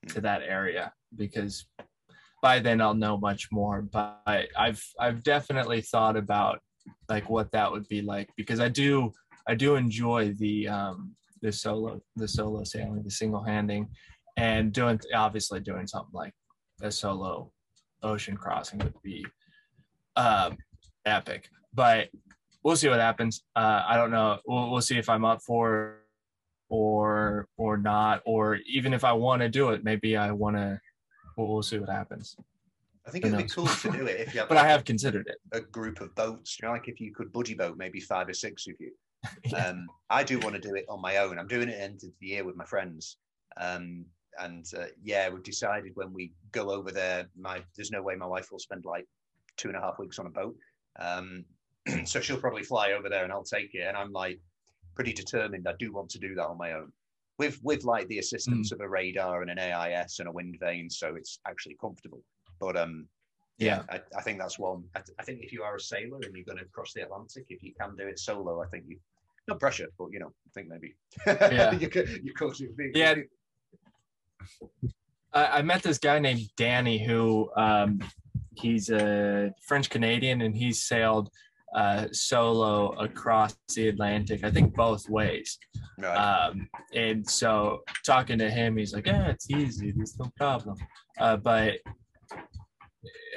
to 0.08 0.22
that 0.22 0.42
area 0.42 0.92
because 1.16 1.66
by 2.42 2.60
then 2.60 2.82
I'll 2.82 2.94
know 2.94 3.18
much 3.18 3.48
more. 3.52 3.82
But 3.82 4.50
I've 4.58 4.84
I've 5.00 5.24
definitely 5.24 5.82
thought 5.82 6.18
about 6.18 6.60
like 7.10 7.30
what 7.30 7.52
that 7.52 7.72
would 7.72 7.88
be 7.88 8.02
like 8.02 8.30
because 8.36 8.60
I 8.60 8.70
do 8.70 9.12
I 9.48 9.56
do 9.56 9.76
enjoy 9.76 10.34
the 10.38 10.68
um 10.68 11.16
the 11.42 11.52
solo 11.52 12.02
the 12.16 12.28
solo 12.28 12.64
sailing 12.64 13.04
the 13.04 13.12
single 13.12 13.44
handing 13.44 13.88
and 14.38 14.72
doing 14.72 15.00
obviously 15.14 15.60
doing 15.60 15.88
something 15.88 16.14
like 16.14 16.34
a 16.82 16.92
solo 16.92 17.52
ocean 18.04 18.36
crossing 18.36 18.80
would 18.80 19.02
be 19.04 19.26
um 20.16 20.58
epic 21.06 21.50
but 21.74 22.10
we'll 22.64 22.76
see 22.76 22.90
what 22.90 23.00
happens 23.00 23.44
uh 23.56 23.84
I 23.88 23.96
don't 23.98 24.12
know 24.12 24.40
we'll, 24.46 24.72
we'll 24.72 24.82
see 24.82 24.98
if 24.98 25.10
I'm 25.10 25.26
up 25.26 25.42
for 25.42 26.02
or 26.70 27.48
or 27.58 27.78
not 27.78 28.22
or 28.26 28.60
even 28.68 28.94
if 28.94 29.04
I 29.04 29.14
want 29.14 29.42
to 29.42 29.50
do 29.50 29.70
it 29.70 29.84
maybe 29.84 30.16
I 30.16 30.32
want 30.32 30.56
to 30.58 30.80
we'll, 31.42 31.54
we'll 31.54 31.64
see 31.64 31.80
what 31.80 31.90
happens. 31.90 32.36
I 33.06 33.10
think 33.10 33.26
it'd 33.26 33.38
be 33.38 33.44
cool 33.46 33.66
to 33.66 33.92
do 33.92 34.06
it 34.06 34.20
if 34.20 34.34
you 34.34 34.40
have. 34.42 34.50
but 34.50 34.56
like 34.56 34.66
I 34.66 34.70
have 34.70 34.86
considered 34.86 35.28
it. 35.28 35.38
A 35.52 35.62
group 35.62 36.02
of 36.02 36.14
boats, 36.16 36.58
you 36.60 36.68
know, 36.68 36.74
like 36.74 36.88
if 36.88 37.00
you 37.00 37.14
could 37.14 37.32
buddy 37.34 37.54
boat, 37.54 37.78
maybe 37.78 38.00
five 38.00 38.30
or 38.30 38.34
six 38.34 38.68
of 38.68 38.76
you. 38.80 38.92
yeah. 39.46 39.68
um, 39.68 39.88
I 40.10 40.24
do 40.24 40.40
want 40.40 40.56
to 40.56 40.62
do 40.62 40.76
it 40.76 40.86
on 40.90 41.02
my 41.02 41.18
own. 41.18 41.38
I'm 41.38 41.48
doing 41.48 41.70
it 41.70 41.80
end 41.80 42.02
of 42.04 42.10
the 42.20 42.28
year 42.28 42.44
with 42.44 42.56
my 42.56 42.66
friends. 42.66 43.18
Um, 43.58 44.06
and 44.40 44.66
uh, 44.78 44.86
yeah, 45.04 45.30
we've 45.30 45.44
decided 45.44 45.92
when 45.96 46.14
we 46.14 46.32
go 46.52 46.72
over 46.72 46.92
there, 46.92 47.28
my 47.38 47.62
there's 47.76 47.92
no 47.92 48.02
way 48.02 48.16
my 48.16 48.26
wife 48.26 48.52
will 48.52 48.60
spend 48.60 48.86
like 48.86 49.08
two 49.58 49.68
and 49.68 49.78
a 49.78 49.82
half 49.82 50.00
weeks 50.00 50.20
on 50.20 50.28
a 50.28 50.30
boat. 50.30 50.56
Um, 51.00 51.46
so 52.06 52.22
she'll 52.22 52.40
probably 52.40 52.64
fly 52.64 52.94
over 52.94 53.10
there 53.10 53.24
and 53.24 53.34
I'll 53.34 53.44
take 53.44 53.74
it. 53.74 53.86
And 53.88 53.98
I'm 53.98 54.12
like 54.12 54.40
pretty 54.96 55.14
determined. 55.14 55.68
I 55.68 55.74
do 55.80 55.92
want 55.92 56.10
to 56.12 56.20
do 56.20 56.36
that 56.36 56.46
on 56.46 56.58
my 56.58 56.74
own 56.74 56.92
with 57.42 57.60
with 57.64 57.84
like 57.84 58.08
the 58.08 58.20
assistance 58.20 58.70
mm. 58.70 58.74
of 58.74 58.82
a 58.82 58.88
radar 58.88 59.42
and 59.42 59.50
an 59.50 59.58
AIS 59.58 60.20
and 60.20 60.30
a 60.30 60.32
wind 60.32 60.58
vane, 60.60 60.90
so 60.92 61.16
it's 61.16 61.40
actually 61.48 61.76
comfortable. 61.82 62.22
But 62.60 62.78
um, 62.78 63.08
yeah, 63.58 63.82
I, 63.90 64.00
I 64.16 64.22
think 64.22 64.38
that's 64.38 64.60
one. 64.60 64.84
I, 64.96 65.02
I, 65.20 65.24
think 65.24 65.40
if 65.42 65.52
you 65.52 65.64
are 65.64 65.76
a 65.76 65.80
sailor 65.80 66.20
and 66.24 66.36
you're 66.36 66.46
going 66.46 66.60
to 66.60 66.66
cross 66.66 66.94
the 66.94 67.02
Atlantic, 67.02 67.46
if 67.50 67.64
you 67.64 67.74
can 67.80 67.96
do 67.96 68.06
it 68.06 68.20
solo, 68.20 68.62
I 68.62 68.68
think 68.68 68.84
you 68.88 68.98
no 69.48 69.56
pressure, 69.56 69.88
but 69.98 70.10
you 70.12 70.20
know, 70.20 70.28
I 70.28 70.50
think 70.54 70.68
maybe 70.70 70.94
yeah, 71.26 71.72
you 71.84 71.90
could 71.90 72.10
you 72.24 72.34
could 72.36 72.56
yeah. 72.94 73.16
I, 75.34 75.46
I 75.46 75.62
met 75.64 75.82
this 75.82 75.98
guy 75.98 76.20
named 76.20 76.48
Danny 76.58 77.04
who 77.04 77.50
um, 77.56 78.04
he's 78.54 78.92
a 78.92 79.52
French 79.68 79.90
Canadian 79.90 80.42
and 80.42 80.56
he's 80.56 80.84
sailed 80.84 81.32
uh, 81.76 82.08
solo 82.12 82.90
across 82.94 83.56
the 83.76 83.90
Atlantic. 83.90 84.44
I 84.44 84.52
think 84.52 84.76
both 84.76 85.08
ways. 85.10 85.58
Right. 85.98 86.16
Um, 86.16 86.68
and 86.94 87.28
so 87.28 87.82
talking 88.06 88.38
to 88.40 88.50
him, 88.50 88.78
he's 88.78 88.94
like, 88.94 89.08
"Yeah, 89.08 89.28
it's 89.28 89.50
easy. 89.50 89.92
There's 89.92 90.18
no 90.20 90.30
problem." 90.38 90.78
Uh, 91.20 91.38
but 91.38 91.76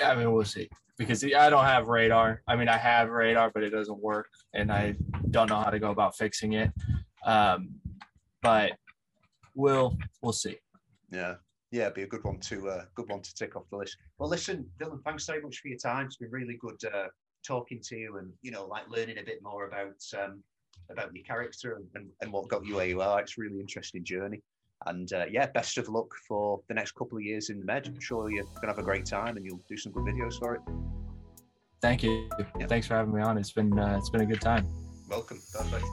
I 0.05 0.15
mean, 0.15 0.33
we'll 0.33 0.45
see 0.45 0.69
because 0.99 1.25
I 1.25 1.51
don't 1.51 1.65
have 1.65 1.89
radar. 1.89 2.43
I 2.47 2.57
mean, 2.57 2.69
I 2.69 2.77
have 2.77 3.11
radar, 3.11 3.51
but 3.53 3.63
it 3.63 3.71
doesn't 3.71 4.01
work, 4.03 4.29
and 4.53 4.73
I 4.73 4.95
don't 5.31 5.49
know 5.49 5.61
how 5.61 5.71
to 5.71 5.79
go 5.79 5.91
about 5.91 6.17
fixing 6.17 6.55
it. 6.55 6.71
Um, 7.25 7.75
but 8.43 8.73
we'll 9.55 9.97
we'll 10.23 10.33
see. 10.33 10.59
Yeah. 11.11 11.35
Yeah, 11.71 11.91
be 11.91 12.03
a 12.03 12.07
good 12.07 12.23
one 12.23 12.39
to 12.39 12.69
uh, 12.69 12.85
good 12.95 13.09
one 13.09 13.21
to 13.21 13.35
tick 13.35 13.57
off 13.57 13.65
the 13.69 13.79
list. 13.79 13.97
Well, 14.19 14.29
listen, 14.29 14.65
Dylan, 14.81 15.03
thanks 15.05 15.27
so 15.27 15.41
much 15.43 15.59
for 15.59 15.67
your 15.67 15.79
time. 15.79 16.07
It's 16.07 16.17
been 16.17 16.31
really 16.31 16.57
good 16.61 16.77
uh, 16.85 17.09
talking 17.45 17.81
to 17.81 17.97
you 17.97 18.17
and 18.17 18.33
you 18.43 18.51
know 18.51 18.67
like 18.67 18.89
learning 18.89 19.19
a 19.19 19.23
bit 19.23 19.43
more 19.43 19.67
about 19.67 20.03
um, 20.19 20.43
about 20.91 21.15
your 21.15 21.25
character 21.25 21.81
and, 21.95 22.09
and, 22.21 22.33
what 22.33 22.49
got 22.49 22.65
you 22.67 22.75
where 22.75 22.87
you 22.87 23.01
are. 23.01 23.21
It's 23.21 23.39
a 23.39 23.41
really 23.41 23.61
interesting 23.61 24.05
journey. 24.05 24.43
And 24.87 25.11
uh, 25.13 25.25
yeah, 25.31 25.47
best 25.47 25.79
of 25.79 25.89
luck 25.89 26.15
for 26.29 26.61
the 26.69 26.75
next 26.75 26.93
couple 26.93 27.17
of 27.17 27.25
years 27.25 27.49
in 27.49 27.59
the 27.59 27.65
Med. 27.65 27.87
I'm 27.87 28.01
sure 28.01 28.31
you're 28.31 28.45
gonna 28.45 28.69
have 28.69 28.79
a 28.79 28.83
great 28.83 29.07
time 29.07 29.37
and 29.37 29.47
you'll 29.47 29.63
do 29.69 29.77
some 29.77 29.93
good 29.93 30.05
videos 30.05 30.39
for 30.39 30.57
it. 30.57 30.61
Thank 31.81 32.03
you. 32.03 32.29
Yeah. 32.59 32.67
Thanks 32.67 32.87
for 32.87 32.95
having 32.95 33.15
me 33.15 33.23
on. 33.23 33.39
It's 33.39 33.53
been 33.53 33.79
uh, 33.79 33.97
it's 33.99 34.11
been 34.11 34.23
a 34.23 34.27
good 34.27 34.41
time. 34.41 34.67
Welcome. 35.09 35.41
Perfect. 35.53 35.85